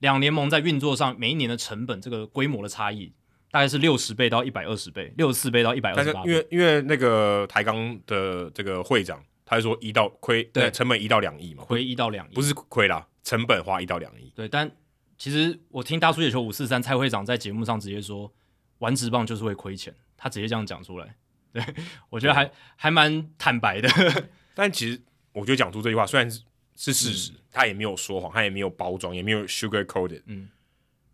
[0.00, 3.10] 两联盟在运作上每一年的成本这个规模的差异，
[3.50, 6.30] 大概是六十倍到一百二十倍，六十四倍到一百二十八倍。
[6.30, 14.30] 因为因为那个台钢的这个会长，他是说一到亏，对，成本一到两亿嘛，亏一到两亿，不是亏啦，成本花一到两亿。
[14.34, 14.70] 对，但
[15.16, 18.32] 其实我听大叔野球五四三蔡会长在节目上直接说，
[18.78, 21.16] 玩职棒就是会亏钱，他直接这样讲出来。
[21.52, 21.64] 对，
[22.10, 23.88] 我觉得还还蛮坦白的，
[24.54, 25.00] 但其实
[25.32, 26.42] 我觉得讲出这句话虽然是
[26.76, 30.50] 是事实，嗯、他也没有说谎，他也没有包装，也没有 sugar coated，嗯，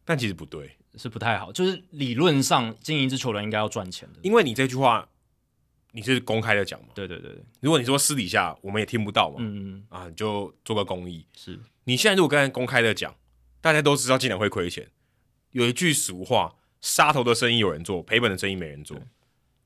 [0.04, 1.52] 但其实不对，是不太好。
[1.52, 5.08] 就是理论上经营一支球队应该要赚钱的，因为你这句话
[5.92, 7.44] 你是公开的讲嘛，对对对对。
[7.60, 11.26] 如果你说私底下我们也听不到嘛，嗯嗯啊，你就做个公益。
[11.36, 13.14] 是你现在如果刚才公开的讲，
[13.60, 14.88] 大家都知道进来会亏钱。
[15.52, 18.98] 有一句俗话，杀头的生意有人做，赔本的生意没人做。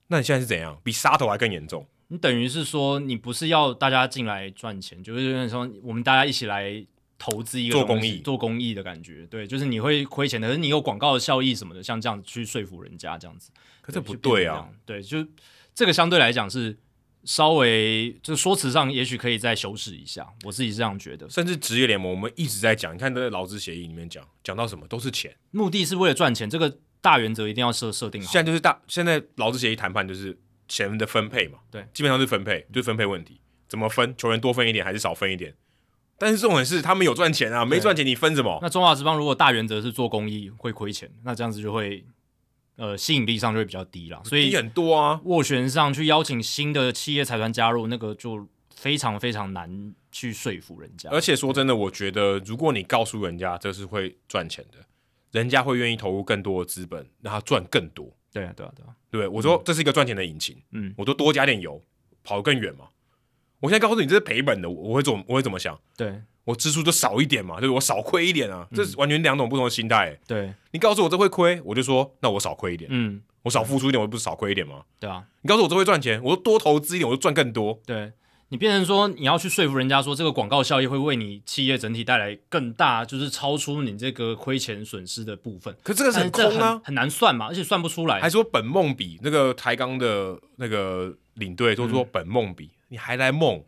[0.09, 0.79] 那你现在是怎样？
[0.85, 1.87] 比杀头还更严重？
[2.09, 6.87] 你等于是说，你不是要大家进来赚钱，就是说我们大家一起来
[7.19, 9.27] 投资一个做公益、做公益的感觉。
[9.27, 13.51] 对，就是你会亏钱的，可是你有广告的效益什么的，像这样子去说服人家这样子。
[13.83, 14.69] 可这不对啊！
[14.87, 15.27] 对，就
[15.75, 16.79] 这个相对来讲是
[17.25, 20.27] 稍微就是说辞上，也许可以再修饰一下。
[20.45, 21.29] 我自己是这样觉得。
[21.29, 26.49] 甚至职业联盟，我们一直在讲，你看这个劳资协议里面讲，讲到什么都是钱，目的是为了赚钱。
[26.49, 26.79] 这个。
[27.01, 28.27] 大原则一定要设设定好。
[28.27, 35.55] 现在就是大，现在劳资协议谈判就是钱的分配嘛，对，基本上是分配，就是分配问题，怎么分，球员多分一点还是少分一点？
[36.19, 38.59] 但是重点是他们有赚钱啊，没赚钱你分什么？
[38.61, 42.05] 那中华职棒如果大原则是做公益会亏钱，那这样子就会
[42.77, 45.21] 呃吸引力上就会比较低了，所以低很多啊。
[45.25, 51.09] 斡旋上去邀请新的企业财团加入，那个就非常非常难去说服人家。
[51.11, 54.79] 而且说真的，我觉得如果你告诉人家这是会赚钱的。
[55.31, 58.11] 人家会愿意投入更多的资本，让他赚更多。
[58.33, 60.57] 对啊，对啊，对啊，对，我说这是一个赚钱的引擎。
[60.73, 61.79] 嗯，我就多加点油，
[62.25, 62.87] 跑得更远嘛。
[63.61, 65.79] 我现在告诉你这是赔本的，我会怎我会怎么想？
[65.97, 68.67] 对，我支出就少一点嘛，就是我少亏一点啊。
[68.71, 70.19] 嗯、这是完全两种不同的心态。
[70.27, 72.89] 对，你告诉我这会亏，我就说那我少亏一点。
[72.93, 74.83] 嗯，我少付出一点，我不是少亏一点吗？
[75.01, 77.81] 对啊，你告诉我这会赚钱，我就多投资一点，我就赚更多。
[77.87, 78.13] 对。
[78.51, 85.77] 你变成说你要去说服人家说这个广告效益会为你企业整体带来更大，就是超出你这个亏钱损失的部分。
[85.83, 88.19] 可这个是很空啊，很，很难算嘛，而且算不出来。
[88.23, 93.65] 还说本梦比那个台钢的那个领队都说本梦比，嗯、你还来梦？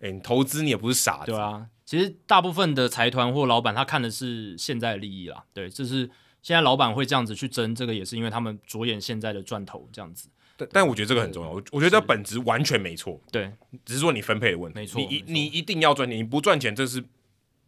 [0.00, 1.32] 哎、欸，你投资你也不是傻子。
[1.32, 5.44] 对啊，其实大部分的财团或老板他看的是现在的利益啦。
[5.52, 6.10] 对，就是
[6.42, 10.28] 现在老板会这样子去争，这个也是因为他们着眼现在的赚头这样子。
[10.72, 13.50] 但我觉得这个很重要，我我觉得本质完全没错，对，
[13.82, 17.02] 只是说你分配的问题，没错，你一你一定要赚钱，你不赚钱这是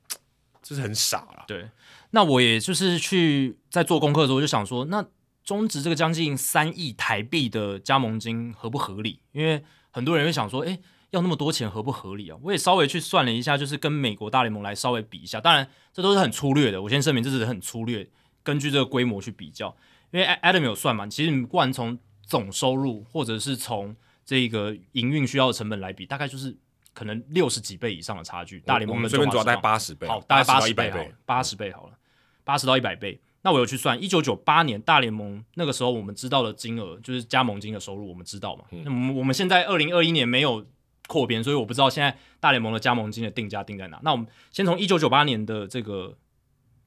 [0.62, 1.70] 这是很傻了，对。
[2.10, 5.02] 那我也就是去在做功课的时候，我就想说，那
[5.42, 9.20] 中值这个将近三亿台币的加盟金合不合理？
[9.32, 10.80] 因为很多人会想说，诶，
[11.10, 12.38] 要那么多钱合不合理啊？
[12.42, 18.08] 我也稍微去算了一下，就是跟美国大联盟来稍微比一下，当然这都是很粗略的，我先声明这是很粗略，
[18.42, 19.76] 根据这个规模去比较，
[20.10, 26.56] 因为 Adam 有算嘛，其实你不管从总收入，或者是从这个营运需要的成本来比，大概就是
[26.94, 28.60] 可能六十几倍以上的差距。
[28.60, 31.98] 大联盟的这边主要在八十倍，好，大概八十倍，八十倍好了，
[32.44, 33.20] 八十到一百倍。
[33.42, 38.64] 那我有去算，一九九八年大联盟那个时候我们知道的金额，就是加盟金的收入，我们知道嘛？
[38.84, 40.64] 那我们我们现在二零二一年没有
[41.08, 44.00] 扩编，所以我不知道现在大联盟的加盟金的定价定在哪。
[44.02, 46.16] 那我们先从一九九八年的这个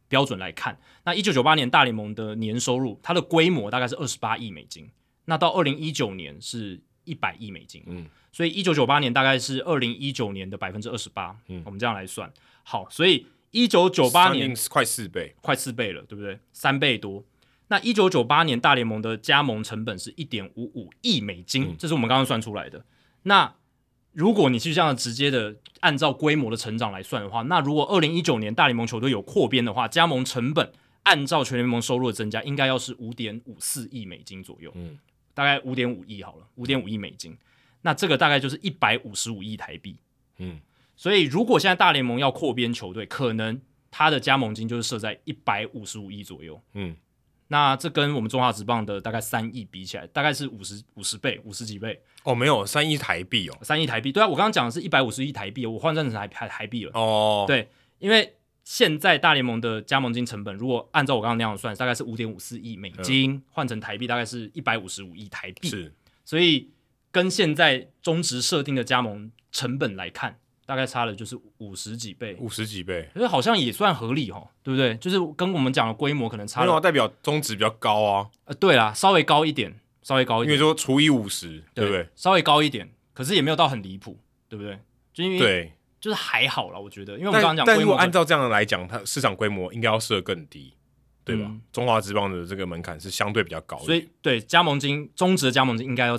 [0.08, 4.90] 标准来看，那一九九八年大联盟的年收入，它的规模大概是二十八亿美金。
[5.26, 12.32] 那到二零一九年是一百亿美金，嗯，所以一九九八年大概是二零一九年的百分之二十八，嗯，我们这样来算，
[12.64, 13.26] 好，所以
[13.56, 14.54] 一九九八年。
[14.70, 16.38] 快四倍，快四倍了，对不对？
[16.52, 17.24] 三倍多。
[17.70, 22.84] 那一九九八年大联盟的加盟成本是一点五五亿美金，嗯，这是我们刚刚算出来的。
[23.24, 23.56] 那
[24.12, 30.72] 如果你是这样直接的按照规模的成长来算的话，那如果二零一九年大联盟球队有扩编的话，加盟成本
[31.04, 35.00] 按照全联盟收入的增加，应该要是五点五四亿美金左右，嗯，
[35.34, 37.38] 大概五点五亿好了，五点五亿美金，
[37.84, 39.96] 那这个大概就是一百五十五亿台币，
[40.38, 40.60] 嗯，
[40.96, 46.96] 所以如果现在大联盟要扩编球队，可能他的加盟金就是设在一百五十五亿左右，嗯。
[47.48, 52.34] 那这跟我们中华职棒的大概三亿比起来，大概是五十五十倍，五十几倍哦。
[52.34, 54.12] 没有三亿台币哦，三亿台币。
[54.12, 57.46] 对啊，我刚刚讲的是一百五十亿台币，我换算成台台台币了哦。
[57.46, 58.34] 对，因为
[58.64, 65.70] 现在大联盟的加盟金成本，如果按照我刚刚那样算，大概是五点五四亿美金，嗯、换成台币大概是一百五十五亿台币。
[65.70, 65.94] 是，
[66.26, 66.72] 所以
[67.12, 70.40] 跟现在中职设定的加盟成本来看。
[70.66, 74.96] 大概差了就是五十几倍，五十几倍，可是好像也算合理哦，对不对？
[74.98, 78.30] 就是跟我们讲的规模可能差了，没有代表中值比较高啊。
[78.46, 82.10] 呃，对啦，稍微高一点，稍微高一点，因为说除以五十，对不对？
[82.16, 84.20] 稍微高一点，可是也没有到很离谱，
[84.50, 84.80] 对不对？
[85.14, 90.74] 就因为对，就是还好啦，我觉得，因为我们刚刚讲，但如果按照这样的来讲，它市场规模应该要设更低，
[91.24, 91.46] 对吧？
[91.48, 96.18] 嗯、中华职棒的这个门槛是相对比较高的，所以对加盟金，中值的加盟金应该要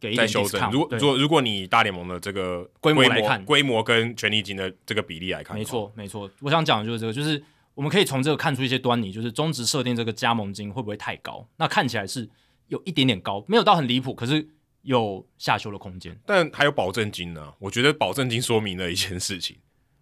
[0.00, 0.12] 在。
[0.14, 0.70] 再修正。
[0.70, 6.30] 如果如果如果你大联盟的这个规模来看，规模跟权利金的这个比例来看，没错没错。
[6.40, 7.42] 我想讲的就是这个，就是
[7.74, 11.46] 我们可以从这个看出一些端倪，就是中职设定这个加盟金会不会太高？
[11.56, 12.28] 那看起来是
[12.68, 14.46] 有一点点高，没有到很离谱，可是
[14.82, 16.18] 有下修的空间。
[16.26, 17.54] 但还有保证金呢、啊？
[17.58, 19.56] 我觉得保证金说明了一件事情，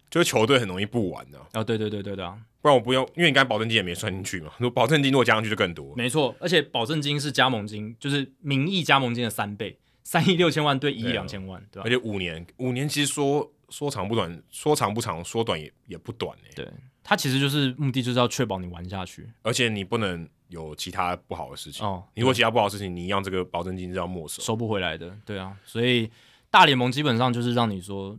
[0.09, 1.63] 就是球队很容易不玩的啊、哦。
[1.63, 2.37] 对对对对对啊！
[2.61, 4.51] 不然我不用，因为你刚才保证金也没算进去嘛。
[4.57, 5.95] 如果保证金如果加上去就更多。
[5.95, 9.77] 没错，而且保证金是加盟金，就是名义加盟金的三倍。
[10.09, 11.83] 三亿六千万对一亿两千万，对吧？
[11.85, 16.49] 而且五年，五年其实说说长不短，说长不长，说短也也不短哎。
[16.55, 16.67] 对，
[17.03, 22.03] 它其实就是目的就是要确保你玩下去，而且你不能有其他不好的事情哦。
[22.15, 25.15] 你如果其他不好的事情，你一样这个保证金是要没收，收不回来的。
[25.23, 26.09] 对啊，所以
[26.49, 28.17] 大联盟基本上就是让你说，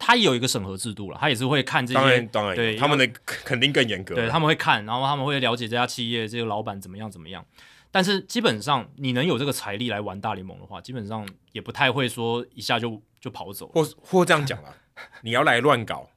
[0.00, 7.46] 他也有一个审核制度了，他也是会看这些，当然当然，对，他们的 肯定更严格，对，他们会看，然后他们会了解这家企业这个老板怎么样怎么样。
[7.90, 14.72] 但是基本上，你能有这个财力来玩大联盟的话，基本上也不太会说一下就就跑走，或或这样讲啦，
[15.22, 16.08] 你要来乱搞，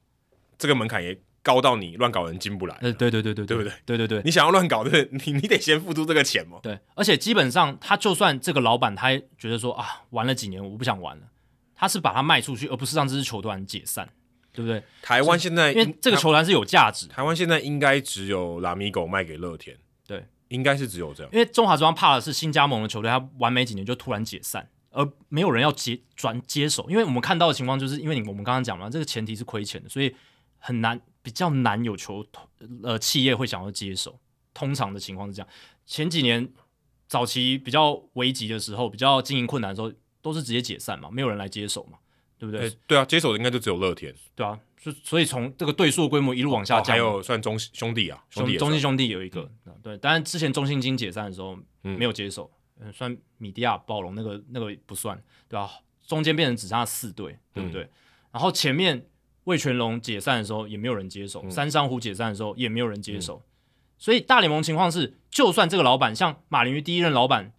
[0.56, 2.76] 这个门槛也高到你乱搞人进不来。
[2.80, 3.72] 呃，对对对对，对不对？
[3.84, 6.60] 对对对，你想要乱搞，对，你 你得先付出这个钱嘛。
[6.62, 11.24] 对，而且基本上他就算这个老板他觉得说啊，玩了几年我不想玩了，
[11.74, 14.08] 他是把它卖出去，而不是让这支球队解散，
[14.52, 14.80] 对不对？
[15.02, 19.76] 台湾现在因为这个球团是有价值，台湾现在应该只有拉米狗卖给乐天。
[20.54, 26.88] 应该是只有这样，因为中华职棒怕的是新加盟的球队，他玩没几年就突然解散，而没有人要接转接手。
[26.88, 30.14] 因为我们看到的情况就是，因为你我们刚刚讲了，这个前提是亏钱的，所以
[30.58, 32.24] 很难，比较难有球
[32.82, 34.18] 呃企业会想要接手。
[34.54, 35.48] 通常的情况是这样，
[35.84, 36.48] 前几年
[37.08, 39.92] 早期比较危急的时候，比较经营困难的时候，
[40.22, 41.98] 都是直接解散嘛，没有人来接手嘛，
[42.38, 42.68] 对不对？
[42.68, 44.58] 欸、对啊，接手的应该就只有乐天，对啊。
[45.02, 55.16] 所以从这个对数规模一路往下降，还有算中兄弟啊，兄弟中信兄弟有一个，嗯、对，当然之前中信金解散的时候没有接手，嗯、算米迪亚暴龙那个那个不算，
[55.48, 55.70] 对吧？
[56.06, 57.84] 中间变成只剩下四队，对不对？
[57.84, 57.90] 嗯、
[58.32, 59.06] 然后前面
[59.44, 63.48] 魏全龙解散的时候也没有人接手，嗯、三山虎解散的时候也没有人接手，嗯、
[63.96, 67.54] 所以大联盟情况是，就算这个老板像马林鱼第一任老板，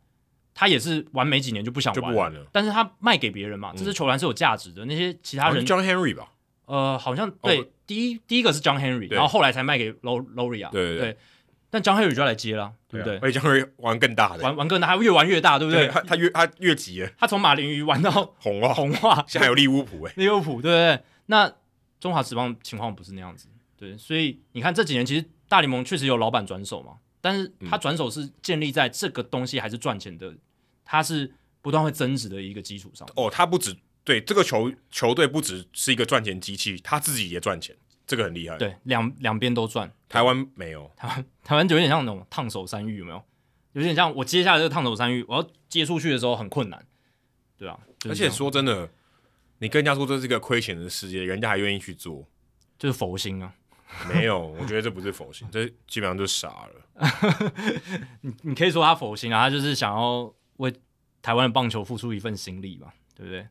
[0.56, 6.32] 他也是玩没几年就不想玩，就不玩了，但是他卖给别人嘛，这支球员是有价值的，那些其他人 John Henry 吧。
[6.66, 11.18] 呃，好像对，哦、第一第一个是 John Henry，然后后来才卖给 Loria，对对，对。
[11.70, 13.18] 但 John Henry 就要来接了，对不对？
[13.18, 15.88] 而且 John Henry 玩更大的，玩玩更大，他越玩越大，对不对？
[15.88, 18.10] 对他他越他越急了，他从马林鱼玩到
[18.40, 21.00] 红袜，红袜，现在还有利物浦哎，利物浦，对不对？
[21.26, 21.52] 那
[22.00, 26.94] 中华职棒情况不是那样子，对，所以你看这几年其实大联盟确实有老板转手嘛，
[27.26, 30.32] 但是他转手是建立在这个东西还是赚钱的，
[30.84, 33.10] 他是不断会增值的一个基础上。
[33.16, 33.76] 哦，他不止。
[34.04, 38.56] 对，这个球球队不只是一个赚钱机器，他自己也赚钱，这个很厉害。
[38.60, 39.92] 对，两两边都赚。
[40.08, 43.24] 台湾没有，台湾台湾就有点像那种烫手山芋，有没有？
[43.74, 46.86] 有点像我接下来这个烫手山芋，我要接出去的时候很困难，
[47.58, 47.80] 对啊。
[47.98, 48.88] 就是、而且说真的，
[49.58, 52.28] 你跟人家说这是一个亏钱的世界，人家还愿意去做，
[52.78, 53.52] 就是佛心啊。
[54.14, 57.52] 没有，我觉得这不是佛心，这基本上就傻了。
[58.22, 60.74] 你你可以说他佛心啊，他就是想要为
[61.22, 63.48] 台湾的棒球付出一份心力嘛，对不对？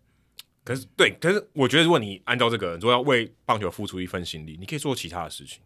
[0.65, 5.61] 可是，对，可是我觉得，如果你按照这个，如果要为棒球付出一份心力，你可以做其他的事情，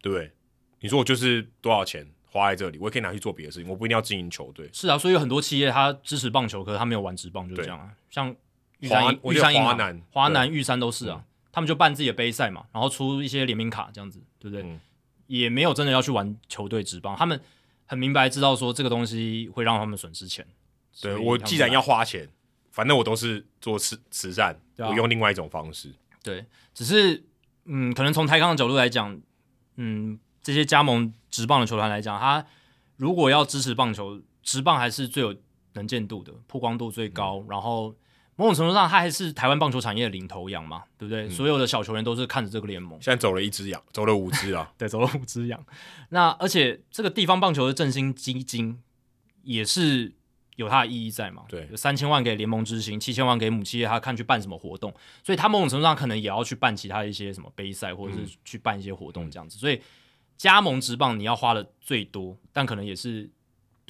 [0.00, 0.30] 对不对？
[0.80, 4.70] 你说我就是多少钱花在这里，我也可以拿去做别的事情，我不一定要经营球队。
[4.72, 7.90] 是啊，所以有很多企业他支持棒球，可是他没有玩职棒，就是这样啊。
[8.08, 8.34] 像
[8.78, 14.62] 玉山、玉山华南、华南、玉山都是啊，嗯、他们就办自己的杯赛嘛，然后出一些联名卡这样子，对不对？
[14.62, 14.80] 嗯、
[15.26, 17.40] 也没有真的要去玩球队职棒，他们
[17.86, 20.46] 很明白知道说这个东西会让他们损失钱。
[21.00, 22.28] 对，我既然要花钱。
[22.72, 25.92] 反正我都是做慈慈善，啊、我用另外一种方式。
[26.22, 27.20] 对，只是
[27.64, 29.20] 嗯，可能从台钢的角度来讲，
[29.74, 32.46] 嗯，这些加盟职棒的球团来讲，他
[32.96, 35.34] 如果要支持棒球，职棒还是最有
[35.72, 37.92] 能见度的，曝光度最高，嗯、然后。
[38.40, 41.26] 某种程度上，他还是台湾棒球产业的领头羊嘛，对不对？
[41.26, 42.92] 嗯、所有的小球员都是看着这个联盟。
[42.92, 45.62] 现在走了一只羊，走了五只啊， 对，走了五只羊。
[46.08, 48.80] 那而且这个地方棒球的振兴基金
[49.42, 50.14] 也是
[50.56, 51.42] 有它的意义在嘛？
[51.50, 54.90] 对，有三千万给联盟执行，七千万给母企业，他看去办什么活动。
[55.22, 59.58] 所以他某种程度上可能也要去办其他一些什么杯赛，或者是去办一些活动这样子。
[59.58, 59.78] 嗯、所以
[60.38, 63.28] 加盟职棒你要花的最多，但可能也是。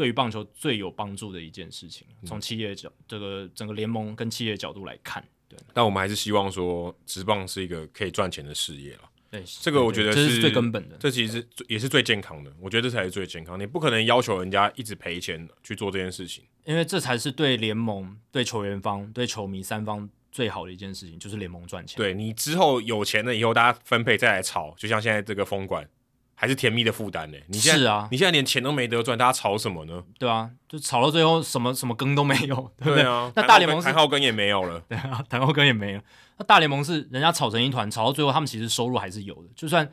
[0.01, 5.59] 对于棒球最有帮助的一件事情，从企业角这个整个联盟跟企业角度来看，对。
[5.75, 9.01] 但我们还是希望说，职棒是一个可以赚钱的事业了。
[9.31, 12.51] 对，这个我觉得是，这是最根本的，这其实也是最健康的。
[12.59, 13.61] 我觉得这才是最健康。
[13.61, 21.99] 你不可能要求人家一直赔钱去做这件事情，因为这才是对联盟、对球员方、对球迷三方最好的一件事情，就是联盟赚钱。
[21.99, 25.87] 对，你之后有钱了以后，大家分配再来炒，就像现在这个封馆。
[26.41, 27.37] 还是甜蜜的负担呢？
[27.49, 30.03] 你现在是啊，你现在连钱都没得赚，大家吵什么呢？
[30.19, 33.03] 对啊，就吵到最后什么什么羹都没有， 对不对？
[33.03, 36.03] 对啊，那大联盟是谈后羹也没有了， 对啊，谈后羹也没了。
[36.39, 39.87] 那大联盟是人家吵成一团，吵到最后他们其实收入还是有的，就算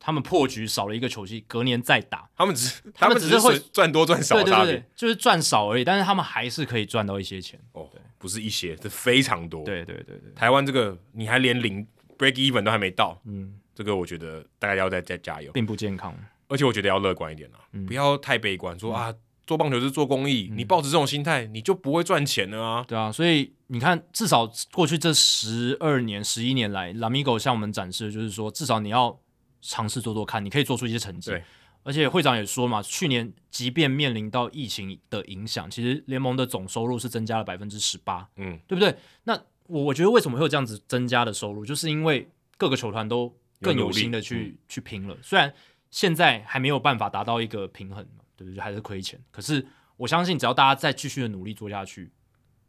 [0.00, 7.60] 他们破局少了一个球季，隔年再打， 他们只他们只是会赚多赚少，对对对，就是赚少而已，但是他们还是可以赚到一些钱。
[7.72, 9.62] 哦，对，不是一些，是非常多。
[9.62, 16.14] 对对对对，台湾这个你还连零 break even 都还没到，嗯，这个我觉得大家要再再加油，并不健康。
[16.48, 19.14] 而且我觉得要乐观一点啊，嗯、不要太悲观，说啊，
[19.46, 22.84] 做棒球是做公益，嗯、你抱着这种心态，你就不会赚钱了啊。
[22.86, 29.18] 对啊，所以你看，至少过去这十二年、十一年来，Lamigo 向我们展示的就是说，至少你要
[29.62, 31.30] 尝试做做看，你可以做出一些成绩。
[31.30, 31.42] 对，
[31.84, 38.94] 而且会长也说嘛，去年即便面临到疫情的影响，其实联盟的总收入是增加了百分之十八，嗯，对不对？
[39.24, 39.34] 那
[39.68, 42.28] 我我觉得为什么会有这样子增加的收入，就是因为
[42.58, 45.52] 各个球团都更有心的去、嗯、去拼了，虽然。
[45.94, 48.02] 现在还没有办法达到一个平衡，
[48.34, 48.58] 对不对？
[48.58, 49.20] 还是亏钱。
[49.30, 49.62] 可是
[49.98, 52.10] 我相信，只要大家再继续的努力做下去，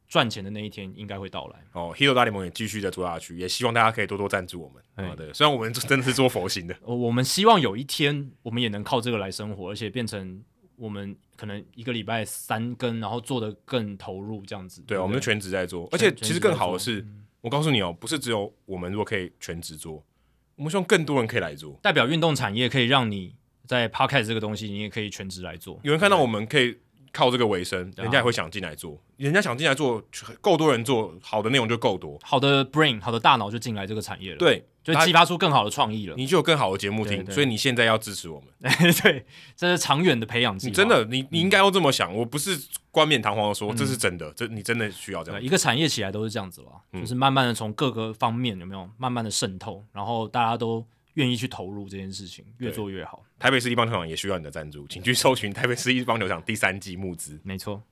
[0.09, 1.63] 赚钱的那一天应该会到来。
[1.71, 5.07] 哦，Hero 大联盟也继续在做下去，也希望大家可以多多赞助我们。
[5.09, 10.43] 好的，虽然我们 真的是做佛心的，我们希望有一天我们也能靠这个来生活，而且变成
[10.75, 14.81] 我们可能一个礼拜三更，然后做的更投入这样子。
[14.85, 17.07] 对，我们就全职在做，而且其实更好的是，
[17.39, 20.05] 我告诉你哦，不是只有我们如果可以全职做。
[20.63, 23.35] 我们希望更多人可以来做，代表运动产业可以让你
[23.67, 25.77] 在 Podcast 这个东西，你也可以全职来做。
[25.83, 26.77] 有人看到我们可以
[27.13, 28.99] 靠这个为生，人家也会想进来做。
[29.17, 30.03] 人家想进来做，
[30.41, 34.37] 够多人做，好的内容就够多，好的 brain，好的大脑就进来这个产业了。
[34.37, 37.23] 对，就激发出更好的创意了，你就有更好的节目听。
[37.31, 38.49] 所以你现在要支持我们，
[39.03, 39.25] 对，
[39.55, 40.55] 这是长远的培养。
[40.55, 42.59] 你真的，你你应该要这么想，我不是
[42.91, 45.41] 冠冕堂皇的说，这是真的，这你真的需要这样。
[45.41, 50.85] 一个产业起来都是这样子吧，就是慢慢的从各个方面有没有慢慢的渗透，然后大家都。
[51.15, 53.23] 愿意去投入这件事情，越做越好。
[53.37, 57.39] 台北市立棒球场也需要你的赞助，请去搜寻台北市立棒球场第三季募资。
[57.43, 57.83] 没错。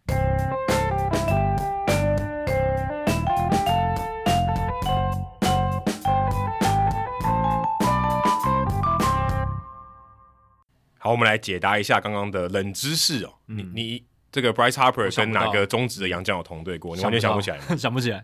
[10.97, 13.33] 好，我们来解答一下刚刚的冷知识哦。
[13.47, 16.95] 嗯、你你这个 Bryce Harper 跟哪个中职的洋将有同队过？
[16.95, 17.63] 你完全想不起来吗？
[17.75, 18.23] 想不起来。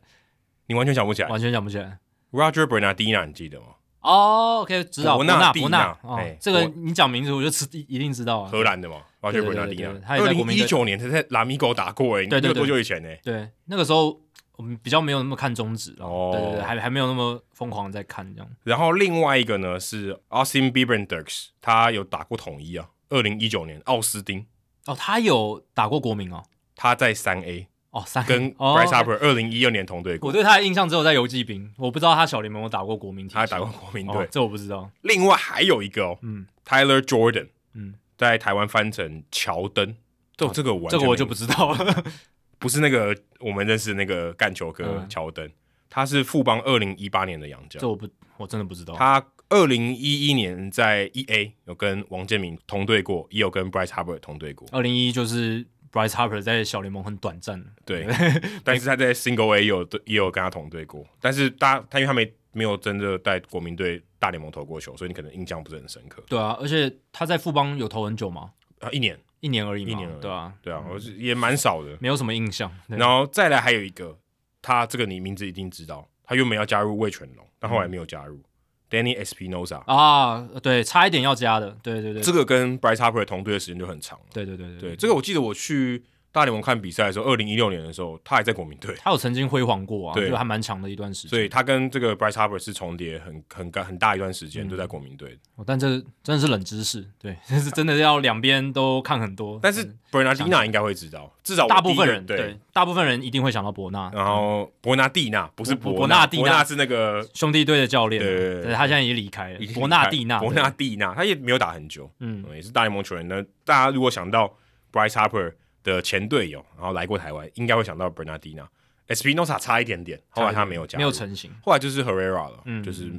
[0.67, 1.29] 你完全想不起来？
[1.29, 1.97] 完全想不起来。
[2.31, 3.76] Roger Bernardina，你记得吗？
[4.01, 8.49] 哦，OK，知道伯纳伯纳，哦，这个你讲名字我就知一定知道啊。
[8.49, 13.09] 荷兰的嘛，巴切伯纳蒂亚，二零一九年他在拉米狗打过诶，对对，多久以前呢？
[13.23, 14.21] 对，那个时候
[14.55, 18.49] 我们比较没有那么看中职哦，对对对，还还没有那么疯狂在看这样。
[18.63, 24.45] 然后另外一个呢是 Austin Biebernderks，他有打过统一啊，二零一九年奥斯丁
[24.85, 26.43] 哦，他有打过国民哦，
[26.75, 27.67] 他在三 A。
[27.91, 30.27] 哦，三跟 Bryce Harper 二零一二年同队过。
[30.27, 34.91] 我对他的印象只有在游击兵，我不知道他小联盟有打过国民，他还打过国民队，这我不知道。
[35.01, 39.95] 另外还有一个哦，嗯，Tyler Jordan，嗯，在台湾翻成乔登，
[40.35, 42.03] 这这个我这个我就不知道了，
[42.59, 45.49] 不是那个我们认识那个干球哥乔登，
[45.89, 48.93] 他是富邦二零一八年的洋将，这我不我真的不知道。
[48.95, 54.67] 他二零一一年在 E A 有跟王建民同队过，也有跟 Bryce Harper 同队过。
[54.73, 55.65] 二零一一就是。
[55.91, 58.05] Bryce Harper 在小联盟很短暂，对，
[58.63, 66.23] 但是他在 Single A 也有也有跟他同队过，但是大他因为他没没有真的在国民队大联盟投过球，所以你可能印象不是很深刻。
[66.27, 68.51] 对啊，而且他在富邦有投很久吗？
[68.79, 72.71] 啊，一年，一年而已，一年，对啊，对啊，我是也蛮少的，没有什么印象。
[72.87, 74.17] 然后再来还有一个，
[74.61, 78.41] 他这个你名字一定知道，他原本要加入魏全龙，但后来没有加入。
[78.89, 84.25] Danny Espinosa 啊，对，差一点要加的，对对对，这个跟 Bryce Harper 同队的时间就很长了。
[84.33, 84.77] 对对对。
[84.79, 91.29] 对，这个我记得我去大联盟看比赛的时候，二零一六年的时候，他还在国民队，他有曾经辉煌过啊，对，就还蛮强的一段时间。
[91.29, 95.35] 所以他跟这个 Bryce Harper 是重叠很很很很大一段时间、嗯、都在国民队。
[95.65, 95.89] 但这
[96.21, 99.59] 真的是冷知识，对， 这是真的要两边都看很多。
[99.63, 104.11] 但是 Bernardina 应该会知道，至少大部分人对，对，大部分人一定会想到伯纳。
[104.13, 109.59] 然后伯纳蒂纳不是伯伯纳蒂纳，是那个兄弟队的教练，对，对，对，对，他现在已经离开了。
[109.73, 113.27] 伯纳蒂纳，伯纳蒂纳，他也没有打很久，嗯，也是大联盟球员。
[113.27, 114.53] 那大家如果想到
[114.91, 115.53] Bryce Harper。
[115.87, 118.67] 的前队友，然后来过台湾，应该会想到 Bernardina
[119.07, 123.09] Espinosa 差一点点，后来他没有加入，没有成型，后来就是 Herrera 了，嗯，就是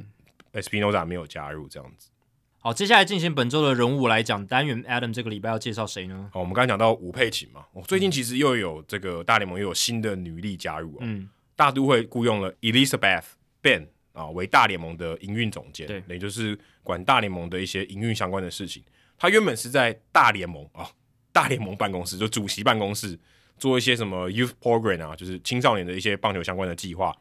[0.53, 2.09] Espinosa 没有加入这样子。
[2.59, 6.29] 好，接下来进行本周的人物来讲单元，Adam 这个礼拜要介绍谁呢？
[6.31, 13.23] 好，我们刚才讲到吴佩琴嘛，我最近其实又有这个大联盟又有新的女力加入，嗯，大都会雇佣了 Elizabeth
[13.63, 18.83] Ben 啊为大联盟的营运总监，对，也就是管大联盟的一些营运相关的事情。
[19.17, 20.87] 他原本是在大联盟啊，
[21.31, 23.19] 大联盟办公室就主席办公室。
[23.57, 27.13] 做一些什么 youth program 啊，就是青少年的一些棒球相关的计划、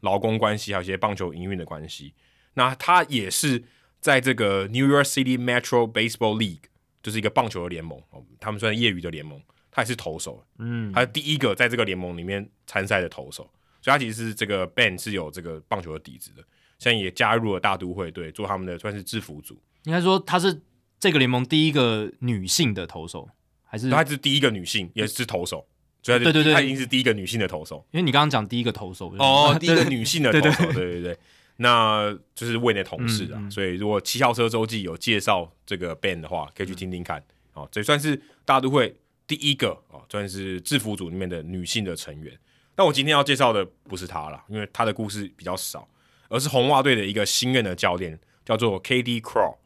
[0.00, 2.12] 劳工关系，还有一些棒球营运的关系。
[2.52, 3.64] 那他也是
[3.98, 6.64] 在这个 New York City Metro Baseball League，
[7.02, 16.42] 就是一个棒球的联盟哦，他们算业余的联盟，他也是投手，嗯，他是第一个在这个联盟里面参赛的投手，所以他其实是这个 Ben 是有这个棒球的底子的，
[16.78, 19.58] 现在也加入了大都会队，做他们的算是制服组。
[19.84, 20.60] 应该说他是
[21.00, 23.26] 这个联盟第一个女性的投手，
[23.66, 25.66] 还是他是第一个女性，也是投手。
[26.02, 30.72] 对对对，她已经是第一个女性的投手，因为你刚刚讲第一个投手哦，第一个女性的投手，对。
[30.72, 31.18] 对对，
[31.56, 37.18] 那就是为你的同事啊、嗯嗯，所以如果七号车周记有介绍这个 Ben 的话，可以去听听看，
[37.54, 38.94] 哦、嗯，这算是大都会
[39.26, 42.32] 第一个哦，算是制服组里面的女性的成员。
[42.76, 45.88] 但我今天要介绍的不是她了，因为她的故事比较少，
[46.28, 49.56] 而是红袜队的一个新任的教练，叫做 Katie Krall。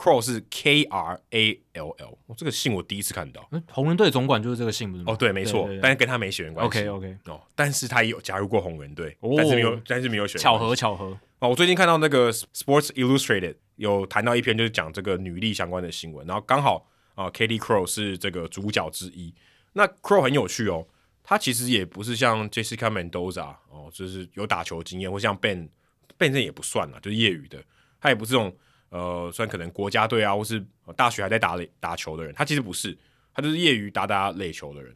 [0.00, 3.46] Krall 是 K R A L L，哦，这个姓我第一次看到。
[3.52, 5.12] 嗯，红人队总管就是这个姓，不是吗？
[5.12, 6.78] 哦，对，没错，但是跟他没血缘关系。
[6.78, 10.42] OK OK，哦，但是他也有加入过红人队，哦，但是没有，但是没有血缘。
[10.42, 11.08] 巧合巧合。
[11.40, 19.34] 哦，我最近看到那个 Sports Illustrated 有谈到一篇，就是讲这个女力相关的新闻，然后刚好啊，Katie Krall 是这个主角之一。
[19.74, 20.86] 那 Crawl 很有趣哦，
[21.22, 27.62] 他其实也不是像 Jessica Mendoza 哦，就是有打球经验，或像 Ben，Ben 这也不算啦，就是业余的，
[28.00, 28.50] 他也不是这种。
[28.90, 30.64] 呃，算可能国家队啊，或是
[30.96, 32.96] 大学还在打垒打球的人，他其实不是，
[33.32, 34.92] 他就是业余打打垒球的人。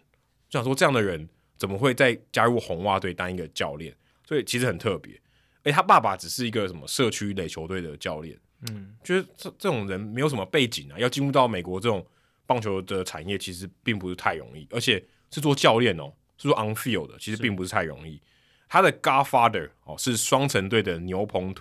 [0.48, 3.94] 就想说这样的人怎么会再加入红袜队当一个教练？
[4.26, 5.18] 所以其实很特别。
[5.62, 8.36] 诶，他爸爸只是一个什么社区垒球队的教练，
[8.68, 12.04] 嗯，就是这这种人没有什么背景啊，要进入到美国这种
[12.46, 18.20] 棒球的产业，其实并不是太容易，而且是做教练哦，是做 on field 的，其实并不是太容易。
[18.68, 21.54] 他的 godfather 哦是双城队的牛棚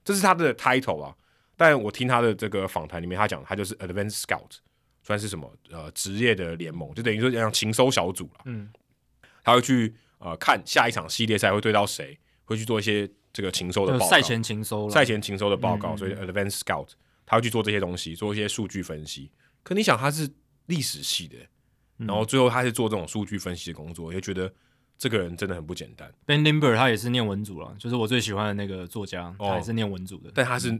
[0.05, 1.15] 这是他的 title 啊。
[1.57, 4.57] 但我听他的这个访谈里面，他讲他就是 Advanced Scout，
[5.03, 8.41] 算是什么呃职业的联盟，就等于说像情搜小组了。
[8.45, 8.69] 嗯。
[9.48, 16.90] 他会去呃看下一场系列赛会对到谁，会去做一些这个情搜的报告，赛前情搜，赛前情搜的报告，嗯、所以 Advanced Scout
[17.26, 19.32] 他会去做这些东西，做一些数据分析。
[19.64, 20.30] 可你想他是
[20.66, 21.38] 历史系的，
[21.95, 24.53] 然后最后他是做这种数据分析的工作，也觉得
[24.98, 26.14] 这个人真的很不简单。
[26.26, 30.77] Ben Lindbergh 他也是念文组了，就是我最喜欢的那个作家，他也是念文组的，哦、但他是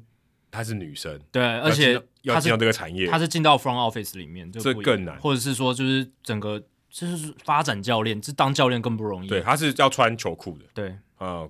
[0.52, 6.62] 他是女生，对，而且要进到这个产业，他是进到 Front Office 里面，这更难，或者是说就是整个。
[6.98, 9.28] 就是发展教练，这当教练更不容易。
[9.28, 10.66] 对，他是要穿球裤的。
[10.74, 11.48] 对，呃，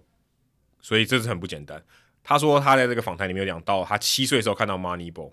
[0.82, 1.82] 所以这是很不简单。
[2.22, 5.32] 他说他在这个访谈里面有讲到，他七岁的时候看到 Moneyball，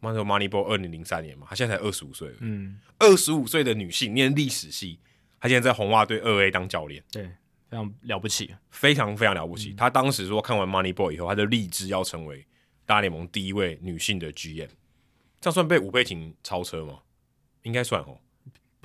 [0.00, 2.34] 那时候 Moneyball 二零零三年嘛，他现在才二十五岁。
[2.40, 5.00] 嗯，二十五岁的女性念历史系，
[5.40, 7.24] 他现在在红袜队二 A 当教练，对，
[7.70, 9.70] 非常了不起，非常非常了不起。
[9.70, 12.46] 嗯、他当时说看完 Moneyball 以后，他就立志要成为
[12.84, 14.68] 大联盟第一位女性的 GM，
[15.40, 16.98] 这样算被吴姵琴超车吗？
[17.62, 18.18] 应该算哦。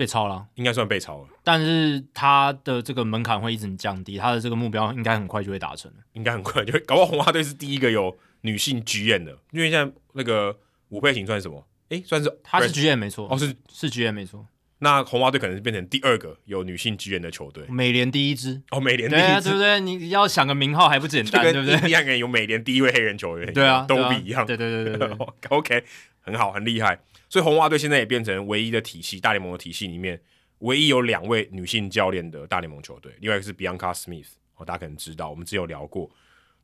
[0.02, 6.80] 被超了，应该算被超了，但是他的这个门槛会一直降低，他的这个目标应该很快就会达成，应该很快就会。
[6.80, 10.58] 搞不好红袜队是第一个有女性 GM 的，因为现在那个
[10.90, 11.64] 吴佩琴算是什么？
[11.90, 14.44] 哎、欸，算是他是 GM 没错，哦是是 GM 没错。
[14.80, 19.80] 那红袜队可能是变成第二个有女性 GM 的球队，美联第一支哦，美联第一支对、啊，对不对？
[19.80, 21.78] 你要想个名号还不简单，对不对？
[21.88, 25.18] 第二个有美联第一位黑人球员，对啊，都比一样，对对对对对，
[25.50, 25.84] OK，
[26.22, 27.00] 很好，很厉害。
[27.32, 30.22] 所以红袜队现在也变成唯一的体系，大联盟的体系里面
[30.60, 34.28] 唯一有两位女性教练的大联盟球队，另外一个是 Bianca Smith，
[34.58, 36.12] 哦，大家可能知道，我们只有聊过。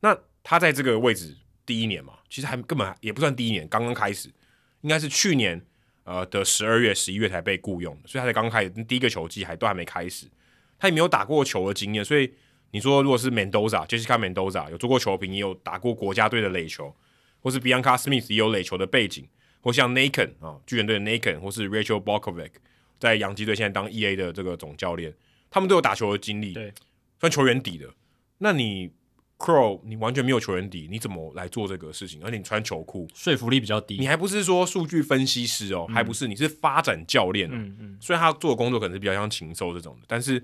[0.02, 4.30] 那他在这个位置第一年嘛，其实还根本也不算第一年，刚刚开始，
[4.82, 5.66] 应该是去年。
[6.10, 10.26] 呃的十二月、十一月才被雇佣的，所以他才刚开始第一个球季还都还没开始，
[10.80, 12.32] 他也没有打过球的经验，所以
[12.72, 16.96] 你说如果是 mendoza 杰西卡 Mendoza 有做过球评，也有打过国家队的垒球，
[17.42, 19.28] 或是 Bianca Smith 也有垒球的背景，
[19.68, 22.52] 或像 Naken 啊巨人队的 Naken，或是 Rachel Balkovic，
[22.98, 25.14] 在洋基队现在当 EA 的这个总教练，
[25.50, 26.74] 他们都有打球的经历，对，
[27.20, 27.94] 算球员底的，
[28.38, 28.92] 那你。
[29.40, 32.20] Crow，你完全没有球员底，你怎么来做这个事情？
[32.24, 33.96] 而且你穿球裤，说服力比较低。
[34.00, 37.54] 你还不是说数据分析师哦，嗯、还不是，你是发展教练、哦。
[37.54, 37.98] 嗯嗯。
[38.02, 40.44] 虽然他做的工作可能是比较像禽兽这种的，但是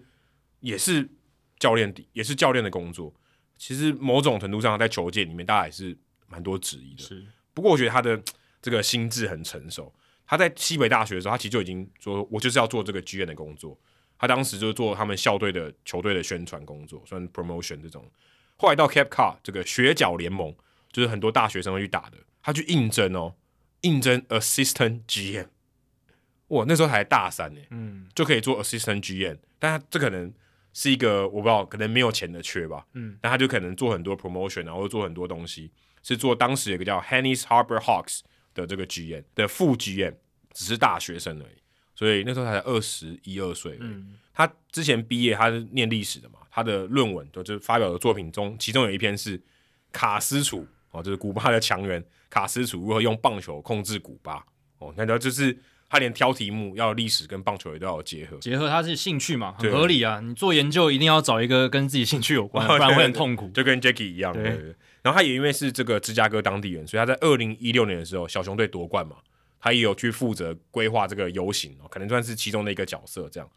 [0.59, 1.09] 也是
[1.57, 3.11] 教练底，也是教练的工作。
[3.57, 7.01] 其实某种程度上，在球界里面，大家也是蛮多质疑的。
[7.01, 7.25] 是。
[7.51, 8.21] 不过我觉得他的
[8.63, 9.93] 这个心智很成熟。
[10.25, 13.77] 他在西北大学的时候，他其实就已经说，我就是要做这个 GM 的工作。
[14.17, 18.09] 他当时就是做他们校队的球队的宣传工作，算 promotion 这种。
[18.55, 20.55] 后来到 Cap Car 这个学角联盟，
[20.93, 22.17] 就是很多大学生会去打的。
[22.41, 23.35] 他去应征哦，
[23.81, 25.47] 应征 Assistant GM。
[26.47, 29.39] 哇，那时候才大三呢，嗯，就可以做 Assistant GM。
[29.59, 30.33] 但他这可能
[30.71, 33.17] 是一个我不知道，可能没有钱的缺吧，嗯。
[33.19, 38.21] 但他就可能做很多 promotion，然后做很多东西，是做当时有个叫 Hennies Harbor Hawks
[38.53, 40.13] 的这个 GM 的副 GM，
[40.53, 41.55] 只是大学生而已。
[41.95, 43.77] 所以那时候他才二十一二岁。
[43.79, 46.39] 嗯，他之前毕业，他是念历史的嘛。
[46.49, 49.41] 他的论文就是发表的作品中，其中有一篇是
[49.91, 54.43] 卡斯楚哦，就是古巴的强人卡斯楚如何用棒球控制古巴
[54.79, 54.93] 哦。
[54.97, 55.57] 那就是
[55.89, 60.19] 他连挑题目要历史跟棒球也都要有结合，结合他自己兴趣嘛，很合理啊。
[60.19, 63.49] 你做研究一定要找一个跟自己兴趣有关，不然会很痛苦。
[63.49, 64.75] 就跟 Jackie 一样，对，对，对。
[65.03, 69.17] 然后他也因为是这个芝加哥当地人，所以他在二零一六年的时候，小熊队夺冠嘛。
[69.65, 73.29] 他也有去负责规划这个游行哦，可能算是其中的一个角色。
[73.29, 73.49] 这样，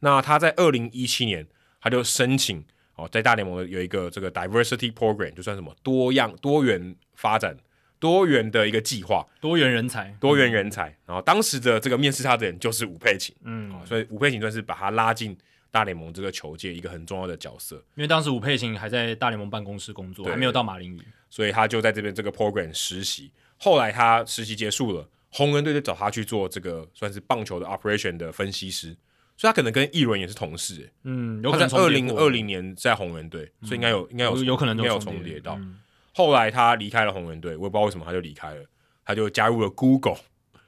[0.00, 1.46] 那他在二零一七年，
[1.80, 2.62] 他就申请
[2.96, 7.56] 哦，在大联盟有一个这个 diversity program，就算什么多样多元发展、
[7.98, 10.94] 多元的一个计划，多元人才、多元人才。
[11.06, 15.34] 然后当时的这个面试他的人就是吴佩琴，嗯，所以吴佩琴算是把他拉进
[15.74, 17.74] 大联盟这个球界一个很重要的角色。
[17.96, 23.32] 因为当时吴佩琴还在大联盟办公室工作，还没有到马林鱼，所以他就在这边这个 program 实习。
[23.56, 25.08] 后来他实习结束了。
[25.30, 28.96] 红人队就找他去做这个算是棒球的 operation 的分析师，
[29.36, 30.92] 所以他可能跟易伦也是同事、欸。
[31.02, 35.56] 嗯，有可能他在二零二零年在红人队，嗯、所以应该有应该有有可能没有重叠到。
[35.56, 35.80] 嗯、
[36.14, 38.64] 后来他离开了红人队，我也不知道为什么他就离开了，
[39.04, 40.18] 他就加入了 Google。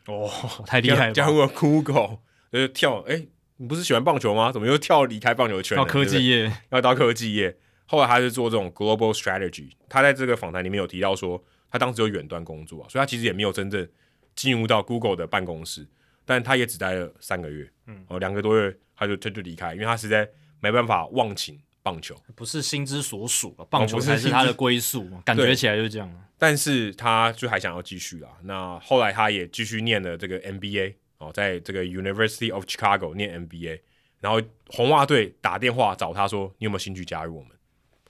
[0.07, 0.28] 哦，
[0.67, 1.12] 太厉害了！
[1.12, 2.18] 加入了 Google，
[2.51, 3.02] 就是跳。
[3.02, 4.51] 哎、欸，你不是喜欢棒球吗？
[4.52, 5.76] 怎么又跳离开棒球圈？
[5.76, 7.57] 到科技业，要到科技业。
[7.86, 9.70] 后来他是做这种 global strategy。
[9.89, 13.89] 他在这个访谈里面有提到说，他当时有远端工作，所以他其实也没有真正。
[14.35, 15.86] 进入到 Google 的办公室，
[16.26, 20.28] 但他也只待了三个月，嗯，哦，两个多月他就他就离开，因为他实在
[20.60, 26.28] 没办法忘情棒球，不是心之所属，棒球才是他的归宿，哦、感觉起来就是这样。
[26.36, 33.81] 但是他就还想要继续啦，那后来他也继续念了这个 MBA 哦，在这个 University of Chicago 念 MBA，
[34.20, 37.51] 然后红袜队打电话找他说：“你有没有兴趣加入我们？”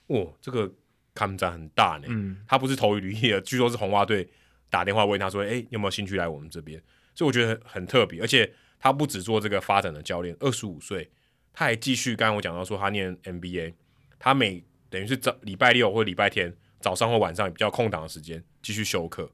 [0.09, 0.73] 哦，这个
[1.15, 4.28] 抗战很大呢，嗯，他不是投履历的，据说是红袜队。
[4.68, 6.83] 打电话问他说：“哎、欸，有没有兴趣来我们这边？”
[7.15, 11.09] 所以我觉得很，很特别，而且他不只做这个发展的教练，二十五岁
[11.52, 12.17] 他还继续。
[12.17, 13.75] 刚刚我讲到说他念 MBA，
[14.18, 19.31] 他每等于是早礼拜六或礼拜天早上或晚上比较空档的时间继续休课。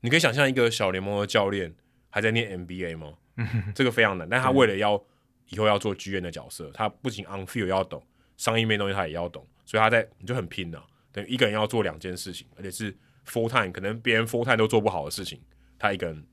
[0.00, 1.72] 你可以想象一个小联盟的教练
[2.12, 3.14] 还在念 MBA 吗？
[3.74, 4.28] 这个非常难。
[4.28, 5.02] 但他为了要
[5.48, 8.00] 以后要做剧院的角色，他不仅 on field 要懂
[8.36, 12.96] 商业面东西，他也要懂，所以他在你就很拼了，等于一个人要做两件事情，而且是。
[13.24, 15.40] full time 可能别人 full time 都做不好的事情，
[15.78, 16.26] 他一个人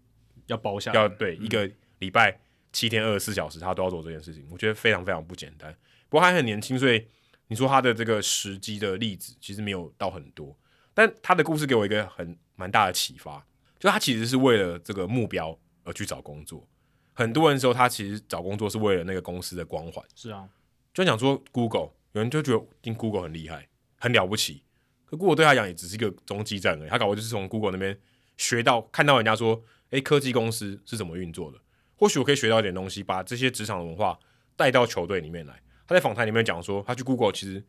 [0.48, 2.36] 要包下，要对、嗯、一个礼拜
[2.74, 5.72] 七天二十四小时，他都要做这件事情，我觉得非常非常不简单。
[6.10, 7.06] 不过他还很年轻，所以
[7.48, 10.58] 你说他的这个时机的例子其实没有到很多，
[10.96, 13.46] 但他的故事给我一个很蛮大的启发，
[13.78, 15.56] 就他其实是为了这个目标
[15.90, 16.66] 而去找工作。
[17.14, 20.48] 很多人说他其实找工作是为了那个公司的光环，是啊，
[20.94, 24.64] 就想说 Google，有人就觉得进 Google 很厉害，很了不起。
[25.06, 28.00] 可 Google 对他讲也只是一个中继站而已，他搞不就是从 Google 那边
[28.38, 31.58] 学到看到人家说，诶，科技公司是怎么运作的，
[31.98, 34.18] 或许我可以学到一点东西，把这些职场文化
[34.56, 35.62] 带到球队里面来。
[35.88, 37.66] 他在访谈里面讲说，他去 Google 其实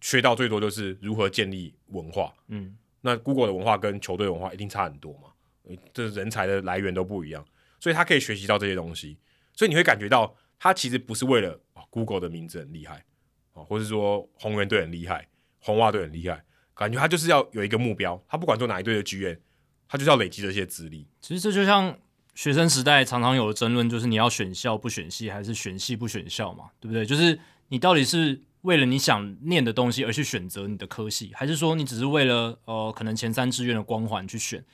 [0.00, 7.44] 学到最多就是如何建立文化，嗯，那 Google 的文化跟球队文化一定差很多嘛，这人才的来源都不一样，
[7.80, 9.18] 所以他可以学习到这些东西，
[9.54, 13.04] 所以你会感觉到他其实不是为了啊 Google 的名字很厉害
[13.52, 15.28] 啊，或者说红人队很厉害，
[15.60, 16.42] 红袜队很厉害，
[16.74, 19.38] 感觉他就是要有一个目标，他不管做哪一队的剧院
[19.88, 21.06] 他就是要累积这些资历。
[21.20, 21.96] 其实这就像
[22.34, 27.04] 学生时代常常有的争论，就是你要选校不选系，还是选系不选校嘛，对不对？
[27.04, 27.38] 就是
[27.68, 28.42] 你到底是。
[28.62, 34.64] 为了你想念的东西而去选择你的科系，还是说你只是为了呃可能前三志愿的光环去选？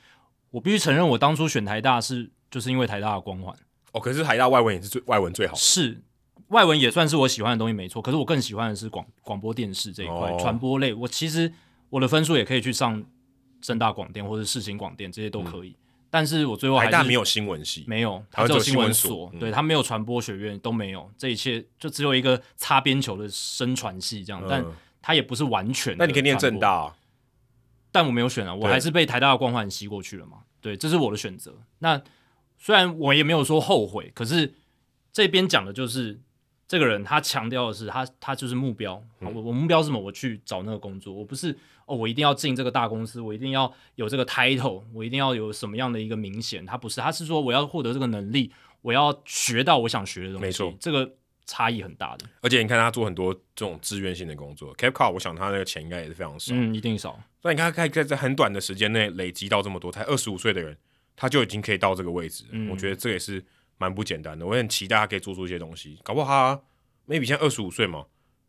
[0.49, 3.53] 我必须承认，我当初选台大是就是因为台大的光环。
[3.91, 5.59] 哦，可是台大外文也是最外文最好的。
[5.59, 6.01] 是
[6.49, 8.01] 外文也算是我喜欢的东西，没错。
[8.01, 10.93] 可是我更喜欢的是广广播电视这一块，哦、传播类。
[10.93, 11.51] 我其实
[11.89, 13.03] 我的分数也可以去上
[13.59, 15.69] 正大广电或者世新广电，这些都可以。
[15.69, 15.75] 嗯
[16.13, 24.65] 但是我最后还是台大没有新闻系，没有，它只有新闻所，对，它没有传播学院，都没有，这一切就只有一个擦边球的声传系这样，嗯、但
[25.01, 25.97] 它也不是完全。
[25.97, 26.95] 那你可以念正大、啊，
[27.91, 31.51] 但我没有选啊，我还是被台大的光环吸过去了嘛，对，这是我的选择。
[31.79, 31.99] 那
[32.63, 34.53] 虽然我也没有说后悔，可是
[35.11, 36.21] 这边讲的就是。
[36.65, 39.99] 这个人他强调的是他他就是目标，我、嗯、我目标是什么？
[39.99, 46.65] 我去找那个工作，我不是哦，我一定要进这个大公司，我一定要有这个 title，我一定要有什么样的一个明显？
[46.65, 48.51] 他不是，他是说我要获得这个能力，
[48.81, 50.41] 我要学到我想学的东西。
[50.41, 51.13] 没错，这个
[51.45, 52.25] 差异很大的。
[52.41, 57.21] 而且你看他做很多这种志愿性的工作，Cape Cod，我想他那个钱应该也是非常少，嗯，一定少。
[57.43, 60.75] 那你看他可以在很短的时间内累积到这么多，才二十五岁的人，
[61.15, 63.43] 他就已经可以到这个位置，嗯、我觉得这也是
[63.77, 64.45] 蛮不简单的。
[64.45, 66.61] 我很期待他可以做出一些东西，搞不好他。
[67.07, 68.05] maybe 现在二十五岁嘛，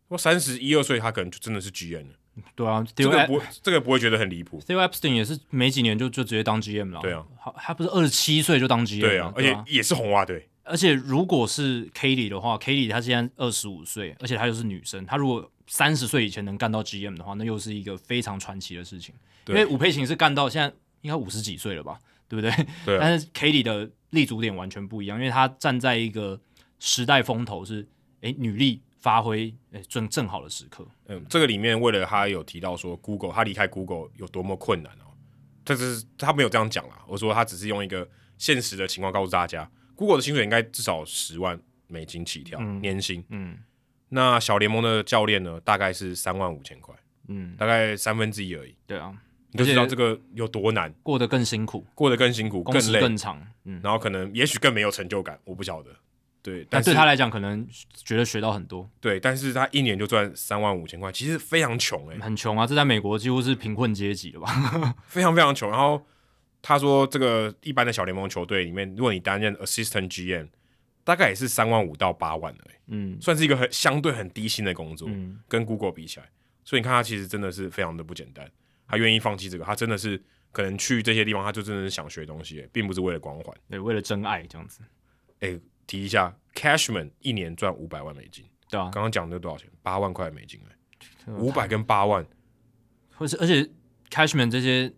[0.09, 2.15] 或三十一二岁，他可能就真的是 GM 了。
[2.55, 4.61] 对啊，这个不，这个不会觉得很离谱。
[4.61, 7.01] Theo Epstein 也是没几年就就直接当 GM 了。
[7.01, 9.09] 对啊，好，他不是二十七岁就当 GM 了。
[9.09, 10.49] 对啊，而且也是红袜队。
[10.63, 19.15] 而且如果是 Katie 的话，Katie 她现在二十五岁，而且她又是女生，她如果三十岁以前能干到 GM 的话，那又是一个非常传奇的事情。
[19.47, 22.51] 因为吴佩琴是干到现在应该五十几岁了吧，对不对？
[22.85, 23.01] 对啊。
[23.03, 26.41] 但是 Katie 的立足点完全不一样，因为她站在一个
[26.79, 27.89] 时代风头是，
[28.21, 28.83] 哎，女力。
[29.05, 35.13] 发挥哎正正好的时刻，嗯，这个里面为了她有提到说，Google 她离开 Google 有多么困难哦，
[35.63, 43.59] 但是她没有这样讲啦，我说她只是用一个现实的情况告诉大家，Google 的薪水应该至少十万美金起跳，嗯、年薪，嗯，
[44.09, 46.95] 那小联盟的教练呢，大概是三万五千块，
[47.29, 49.15] 嗯，大概三分之一而已，对啊，
[49.55, 55.91] 你就知道这个有多难，过得更辛苦，过得更辛苦，更累更长，嗯，然后可能也许更没有成就感，我不晓得。
[56.43, 57.67] 对，但对他来讲，可能
[58.05, 58.91] 觉得学到很多。
[59.01, 62.67] 对，但是他一年就赚三万五千块，其实非常穷诶、欸，很穷啊！
[62.67, 64.95] 这在美国几乎是贫困阶级了吧？
[65.07, 65.71] 非常非常穷。
[65.71, 66.05] 然后
[66.61, 70.49] 他说，这个一般的小联盟球队里面，如果你担任 assistant GM，
[71.05, 76.27] 大概也是三万五到八万的、欸，嗯，算是一个很相对很低薪的工作，嗯，跟 Google 比起来，
[76.63, 78.51] 所以你看他其实真的是非常的不简单。
[78.87, 80.23] 他愿意放弃这个，他真的是
[80.53, 84.81] 可能去这些地方，他就真的是想学东西、欸，并不是为了光环，对，为了真爱这样子，
[85.41, 85.61] 诶。
[85.87, 89.69] 提一下，Cashman 一年赚五百万美金，对啊，刚刚讲的多少钱？
[89.83, 92.27] 八万块美金哎，五百跟八万，
[93.17, 93.71] 或是而且
[94.09, 94.91] Cashman 这些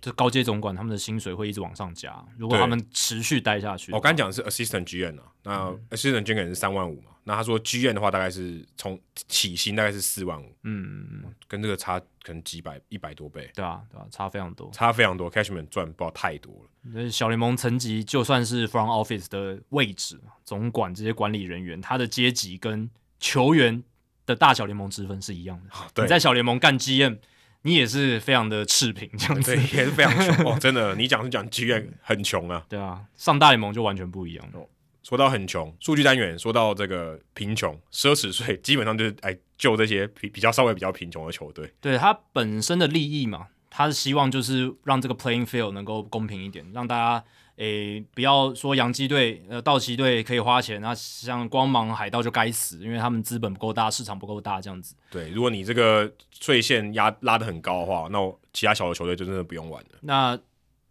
[0.00, 3.90] 这高阶总管他们的薪水会一直往上加，如果他们持续待下去。
[3.90, 7.10] 我刚刚讲的是 Assistant GM 啊，那 Assistant GM 是三万五嘛。
[7.28, 8.98] 那他说 GM 的话大概是从
[9.28, 17.10] 起薪大概是四万五，嗯，跟这个差可能几百一百多倍，对啊，对啊，差非常多，差非常多，Cashman 赚不知道太多了。
[17.10, 22.88] 小联盟层级就算是 Front Office 的位置，总管这些管理人员，他的阶级跟
[23.20, 23.84] 球员
[24.24, 25.70] 的大小联盟之分是一样的。
[25.92, 27.18] 对，你在小联盟干 GM，
[27.60, 34.66] 你也是非常的赤贫，这样子对，也是非常穷哦， 真的，你讲是讲 GM 很穷啊，对啊，上大联盟就完全不一样了。
[35.08, 41.72] 说到很穷，数据单元说到这个贫穷，奢侈税基本上就是哎救这些比比较稍微比较贫穷的球队。
[41.80, 47.24] 对他本身的利益嘛，他是希望就是让这个 playing field 能够公平一点，让大家
[47.56, 54.94] 诶不要说洋基队、呃道奇队可以花钱，那像光芒海盗就该死，因为他们资本不够大，市场不够大这样子。
[55.10, 58.18] 对，如果你这个税线压拉得很高的话，那
[58.52, 59.98] 其他小的球队就真的不用玩了。
[60.02, 60.38] 那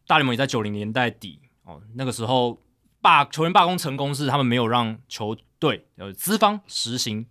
[0.07, 2.59] 大联盟也在九零年代底哦，那个时候。
[3.01, 7.26] 罢球员罢工成功是他们没有让球队呃资方实行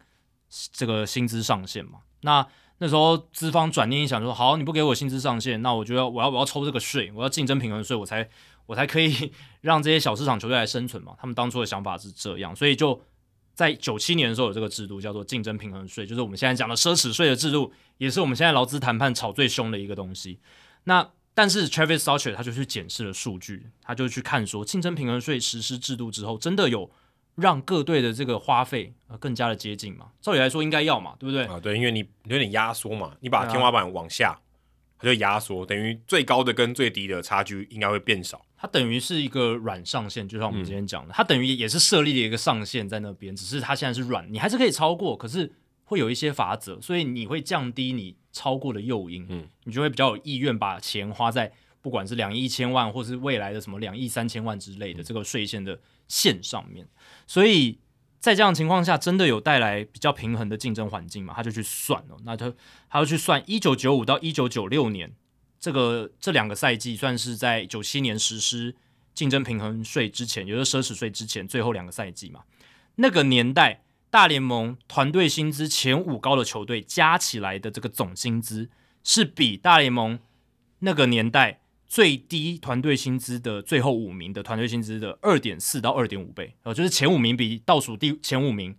[0.72, 2.00] 这个薪资上限嘛？
[2.22, 2.46] 那
[2.78, 8.28] 那时候资方转念一想说，好，你不给我薪资上限，那我觉得我要我要抽这个税，我要竞争平衡税，我才
[8.66, 11.14] 我才可以 让这些小市场球队来生存嘛。
[11.18, 13.00] 他们当初的想法是这样，所以就
[13.54, 20.38] 在九七年的时候有这个制度叫做竞争平衡税，就是我们现在讲的奢侈税的制度，也是我们现在劳资谈判吵最凶的一个东西。
[20.84, 26.90] 那但是 Travis Sarcher 他就去检视了数据，他就去看说，竞争平衡税实施制度之后，真的有
[27.34, 30.06] 让各队的这个花费更加的接近吗？
[30.22, 31.44] 照理来说应该要嘛，对不对？
[31.44, 34.40] 啊，对，因为你有点压缩嘛，你把天花板往下，
[34.98, 38.40] 它就压缩，等于最高的跟最低的差距应该会变少。
[38.56, 45.52] 它等于是一个软上限，就像我们今天讲的，嗯、它等于也是设立了一个上限在那边，只是它现在是软，你还是可以超过，可是
[45.86, 51.50] 会有一些法则，所以你会降低你超过的诱因，嗯，你就会比较有意愿把钱花在
[51.80, 56.86] 不管是两亿一千万，或是未来的什么两亿三千万之类的这个税线的线上面，
[57.26, 57.78] 所以。
[58.18, 61.32] 在这样的情况下，真的有带来比较平衡的竞争环境嘛？
[61.36, 62.52] 他就去算了，那他
[62.88, 65.14] 他要去算一九九五到一九九六年
[65.60, 68.74] 这个这两个赛季，算是在九七年实施
[69.14, 72.42] 竞争平衡税之前，也就是奢侈税之前最后两个赛季嘛。
[72.96, 78.70] 那个年代大联盟团队薪资前五高的球队加起来的这个总薪资，
[79.02, 80.18] 是比大联盟
[80.80, 81.60] 那个年代。
[81.88, 88.76] 最低团队薪资的最后五名的团队薪资的二点四到二点五倍，呃，就是前五名比倒数第前五名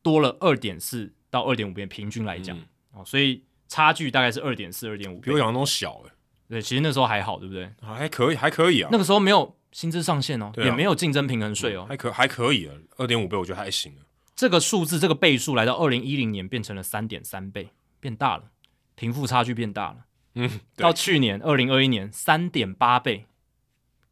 [0.00, 2.56] 多了二点四到二点五倍，平均来讲，
[2.92, 6.10] 哦、嗯，所以差距大概是二点四、二点五，比我想象中小诶。
[6.48, 7.70] 对，其实那时候还好，对不对？
[7.82, 8.88] 还可以，还可以啊。
[8.90, 14.00] 那个时候没有薪资上限哦，啊、也没有竞争平衡税哦，还可还可以啊，二点五倍我觉得还行啊。
[14.36, 18.50] 这个数字，这个倍数来到二零一零年变成了三点三倍，变大了，
[18.94, 20.04] 贫富差距变大了。
[20.34, 23.24] 嗯，到去年二零二一年三点八倍，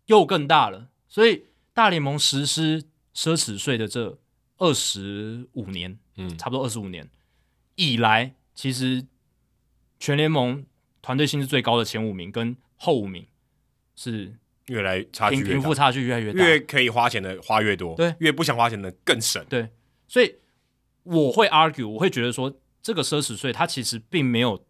[0.06, 0.88] 又更大了。
[1.06, 1.44] 所以
[1.74, 2.82] 大联盟实施
[3.14, 4.18] 奢侈税的这
[4.56, 7.10] 二十五年，嗯，差不多二十五年
[7.74, 9.04] 以来，其实
[10.00, 10.64] 全联盟
[11.02, 13.26] 团队薪资最高的前五名跟后五名
[13.94, 14.34] 是
[14.68, 19.68] 越来差距贫富差距越来越大，越可以花钱的花越多，对，越不想花钱的更省，对。
[20.08, 20.36] 所以
[21.02, 24.64] 我会 argue，我会觉得说，这个奢侈税它其实并没有。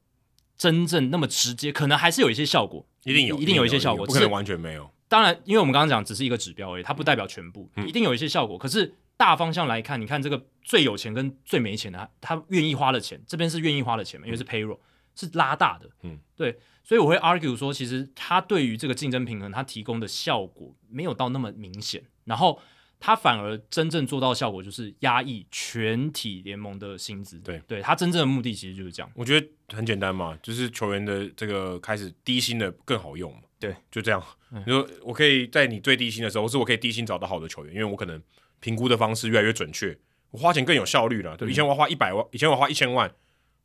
[0.57, 4.89] 真正那么直接，可能还是有一些效果，一定有，一定有一些效果，不可能完全没有。
[5.09, 8.57] 当然，因为我们刚刚讲只是一个指标而已，它不代表全部，嗯、一定有一些效果。
[8.57, 14.27] 可是大方向来看，你看这个最有钱跟最没钱的，他愿意花的钱，这边是愿意花的钱嘛？
[14.27, 14.79] 因为是 payroll、嗯、
[15.17, 22.61] 是拉大的，嗯，对，所以我会 argue 说，其实它对于这个竞争平衡，它提供的效果没有到那么明显，然后。
[23.07, 27.39] 他反而真正做到效果，就是压抑全体联盟的薪资。
[27.41, 29.13] 对，对他真正的目的其实就是这样。
[29.15, 33.41] 我觉得很简单嘛，就是球员的这个开始低薪的更好用嘛。
[33.59, 34.25] 对，就这样。
[34.49, 38.19] 你说我可以在你最低薪的时候，或是我可以低薪找到好的球员，因为我可能
[38.61, 39.95] 评估的方式越来越准确，
[40.31, 41.37] 我花钱更有效率了。
[41.37, 43.07] 对，以前我花一百万，以前我花一千万，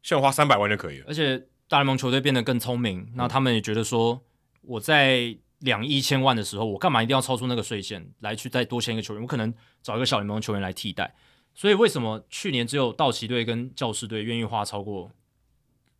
[0.03, 1.05] 现在我花三百万就可以了。
[1.07, 4.21] 而且大联盟球队变得更聪明，那他们也觉得说
[4.63, 5.37] 我在。
[5.59, 9.21] 两亿千万的时候，我干嘛一定要超出那个税线来去再多签一个球员？
[9.21, 11.13] 我可能找一个小联盟球员来替代。
[11.53, 15.11] 所以为什么去年只有道奇队跟教士队愿意花超过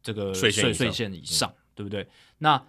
[0.02, 2.08] 这个税税税线以上，嗯、对不对？
[2.38, 2.64] 那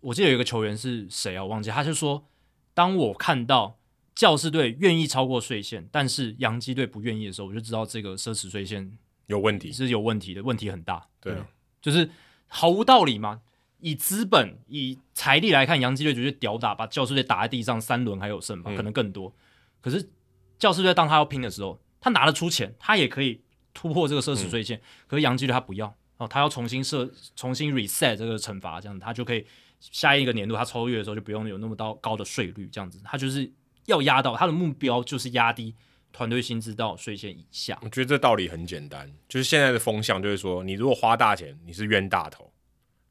[0.00, 1.44] 我记得有一个球员是谁啊？
[1.44, 2.26] 我忘记，他就说，
[2.74, 3.78] 当我看到
[4.14, 11.06] 教士队愿意超过税线，但是洋基队不愿意的时候，我就知道这个奢侈税线有问题，是有问题的，问题很大。
[11.20, 11.42] 对，对，
[11.80, 12.10] 就是
[12.48, 13.42] 毫无道理嘛。
[13.86, 19.32] 以资本、以财力来看，洋基队绝对屌打，把教师队打在地上三轮还有剩吧，可能更多。
[19.80, 20.10] 可是
[20.58, 23.40] 教师队当他要拼的时候，他拿得出钱，他也可以
[23.72, 24.80] 突破这个奢侈税线。
[25.06, 29.46] 可是洋基队他不要哦，他要重新设、重新 reset 这个惩罚，这样子他就可以
[29.78, 33.48] 下一个年度他超越的时候就不用有那么高高的税率，这样子他就是
[33.84, 35.72] 要压到他的目标就是压低
[36.12, 37.78] 团队薪资到税线以下。
[37.82, 42.45] 我觉得这道理很简单，就是现在的风向就是说，你如果花大钱，你是冤大头。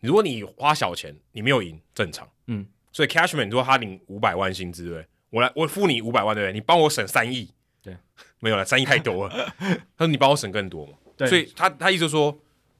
[0.05, 2.29] 如果你花小钱，你没有赢，正常。
[2.47, 6.53] 嗯，所以 Cashman 如果他领五百万薪资，对，我来，我付你五百万，对不对？
[6.53, 7.49] 你帮我省三亿，
[7.81, 7.97] 对，
[8.39, 9.53] 没有了，三亿太多了。
[9.97, 11.27] 他说你帮我省更多嘛，对。
[11.27, 12.37] 所以他他意思说，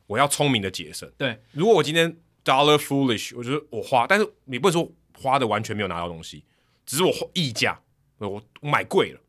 [0.07, 1.11] 我要聪明的节省。
[1.17, 6.43] 对，如果我今天 dollar foolish，我觉得我花，但是你不能说花的完全没有拿到东西，
[6.85, 7.79] 只是我溢价，
[8.19, 9.19] 我我买贵了。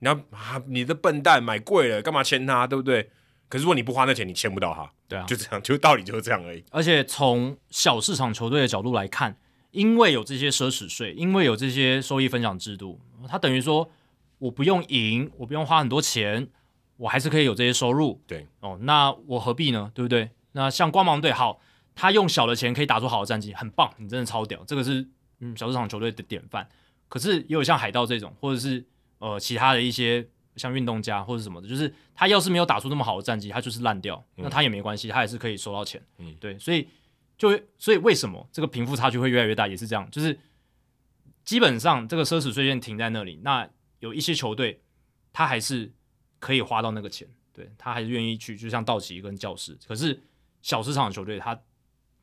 [0.00, 3.10] 你要啊，你的笨蛋买贵了，干嘛签他，对不对？
[3.48, 4.90] 可是如果你不花那钱，你签不到他。
[5.06, 6.64] 对啊，就这样，就道理就是这样而已。
[6.70, 9.36] 而且从小市场球队的角度来看，
[9.70, 13.90] 因为有这些奢侈税，因为有这些收益分享制度，它等于说
[14.38, 16.48] 我不用赢，我不用花很多钱，
[16.96, 18.20] 我还是可以有这些收入。
[18.26, 19.92] 对哦，那我何必呢？
[19.94, 20.30] 对不对？
[20.52, 21.60] 那像光芒队，好，
[21.94, 25.06] 他用小的钱可以打出好的战绩，很棒，你真的超屌，这个是
[25.40, 26.68] 嗯小市场球队的典范。
[27.08, 28.84] 可是也有像海盗这种，或者是
[29.18, 30.26] 呃其他的一些。
[30.56, 36.02] 像运动家或者什么的，就是他要是没有打出那么好的战绩，他就是烂掉，那他也没关系，他也是可以收到钱。
[36.18, 36.88] 嗯，对，所以
[37.36, 40.38] 就所以为什么这个贫富差距会越来越大，也是这样，就是
[41.44, 43.68] 基本上这个奢侈税线停在那里，那
[44.00, 44.80] 有一些球队
[45.32, 45.92] 他还是
[46.38, 50.22] 可以花到那个钱，对，他还是愿意去，就像道奇跟教士，可是
[50.62, 51.60] 小市场的球队他。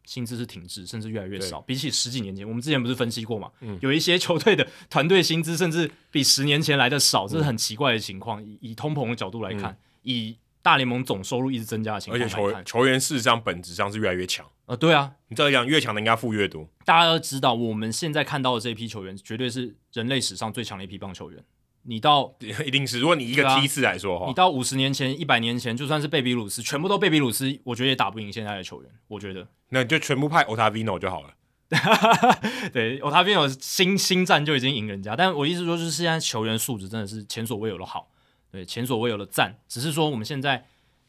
[0.06, 1.62] 薪资是停滞，甚至越来越少。
[1.62, 3.52] 比起十几年前，我们之前不是分析过嘛？
[3.62, 8.44] 嗯，有一些球队的团队薪资甚至比十年前来的少，这是很奇怪的情况。
[8.44, 14.46] 以以通膨的角度来看，嗯、以大联盟总收入一直增加的情况，而且球员球员事实上本质上是越来越强。
[14.66, 16.68] 呃，对啊，你这样越强的应该付越多。
[16.86, 21.44] 大家要知道，我们现在看到的这批球员，绝对是人类史上最强的一批棒球员。
[21.84, 22.34] 你到
[22.66, 28.92] 一定是，如果你一个梯次来说的话，你到五十年前、一百年前，就算是贝比鲁斯，全部都贝比鲁斯，我觉得也打不赢现在的球员。
[29.08, 31.34] 我觉得，那你就全部派 Ottavino 就好了。
[32.72, 38.10] 对，Ottavino 新新战就已经赢人家，但我意思说，就是现在球员素质真的是前所未有的好，
[38.52, 39.58] 对，前所未有的赞。
[39.68, 40.66] 只是说我们现在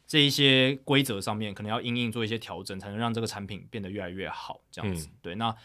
[0.07, 4.61] 这一些规则上面，可能要因应做一些调整，才能让这个产品变得越来越好。
[4.71, 5.55] 这样子，嗯、对，那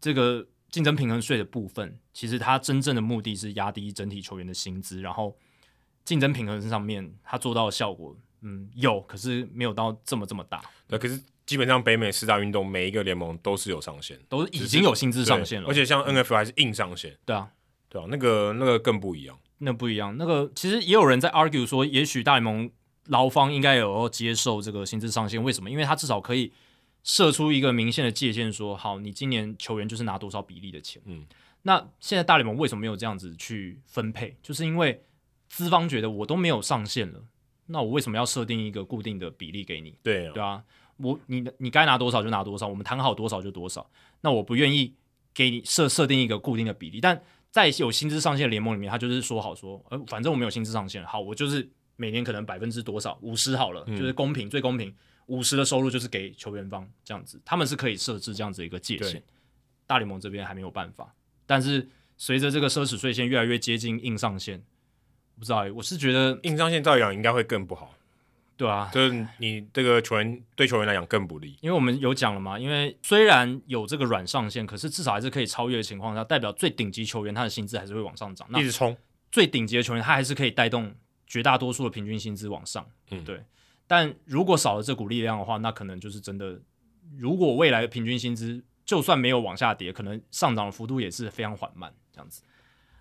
[0.00, 0.46] 这个。
[0.70, 5.36] 竞争平衡税的部分，其实它真正的目的是压低整体球员的薪资，然后
[6.04, 10.62] 竞争平衡上面它做到的效果，嗯，有，可是没有到这么这么大。
[10.86, 17.16] 对，可是基本上北美四大运动每一个联盟都是有上限，都已经有薪资上限了，而且像 NFL 还是硬上限。
[17.24, 17.50] 对啊，
[17.88, 20.16] 对啊，那个那个更不一样，那不一样。
[20.18, 22.70] 那个其实也有人在 argue 说，也许大联盟
[23.06, 25.70] 劳方应该有要接受这个薪资上限，为什么？
[25.70, 26.52] 因为他至少可以。
[27.08, 31.00] 设出一个明显的界限，说好，你今年球员就是拿多少比例的钱。
[31.06, 31.24] 嗯，
[31.62, 34.36] 那现在大联盟为什么没有这样子去分配？
[34.42, 35.02] 就是因为
[35.48, 37.24] 资方觉得我都没有上限了，
[37.68, 39.96] 那我为什么要设定一个固定的比例给你？
[40.02, 40.62] 对啊，对啊，
[40.98, 43.90] 我你你该拿多少就拿多少，我们谈好多少就多少。
[44.20, 44.94] 那我不愿意
[45.32, 47.18] 给你设设定一个固定的比例，但
[47.50, 54.94] 在有薪资上限的联盟里面，他就是说好说，呃，反正我没有薪资上限，好，我就是每年可能百分之多少五十好了，就是公平、嗯、最公平。
[55.28, 59.22] 五十的收入就是给球员方这样子，他们是可以设置这样子一个界限。
[59.86, 61.14] 大联盟这边还没有办法，
[61.46, 64.62] 但是随着这个奢侈税线越来越接近硬上限，
[65.38, 67.94] 不知道，我是觉得硬上限照样应该会更不好。
[68.56, 78.96] 对啊，就是你这个球员对球员来讲更不利，因为我们有讲了嘛，因为虽然有这个软上限，可是至少还是可以超越的情况下，代表最顶级球员他的薪资还是会往上涨，一直冲。
[79.30, 80.92] 最顶级的球员他还是可以带动
[81.26, 82.84] 绝大多数的平均薪资往上。
[83.10, 83.42] 嗯，对。
[83.88, 86.60] 但如果少了这股力量的话，那可能就是真的。
[87.16, 92.42] 如果未来的平均薪资就算没有往下跌，可能上涨的幅度也是非常缓慢，这样子。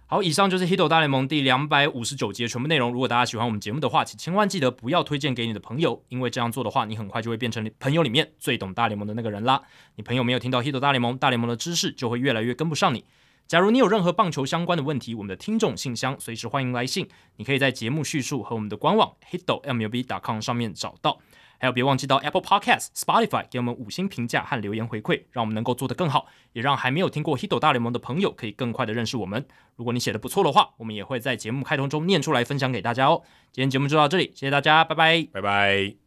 [0.05, 2.93] 好，以上就是《h i t 大联盟》第两百五十九集的全部内容。
[2.93, 9.61] 如果大家喜欢我们节目的话，请千万记得不要推荐给你的朋友，因为这样做的话，你很快就会变成朋友里面最懂大联盟的那个人啦。
[9.95, 13.03] 你朋友没有听到《h i t 大联盟》，大联盟的知识就会越来越跟不上你。
[13.47, 17.07] 假如你有任何棒球相关的问题，我们的听众信箱随时欢迎来信。
[17.37, 21.19] 你可以在节目叙述和我们的官网 hitomlb.com 上面找到。
[21.59, 29.43] 还有，别忘记到 Apple Podcast、Spotify 给我们五星评价和留言回馈，让我们能够做得更好，也让还没有听过 Hito 大联盟的朋友可以更快的认识我们。
[29.75, 33.23] 如果你写的不错的话，我们也会在节目开头中念出来分享给大家哦。
[33.51, 36.06] 今天节目就到这里，谢谢大家，拜拜，拜拜。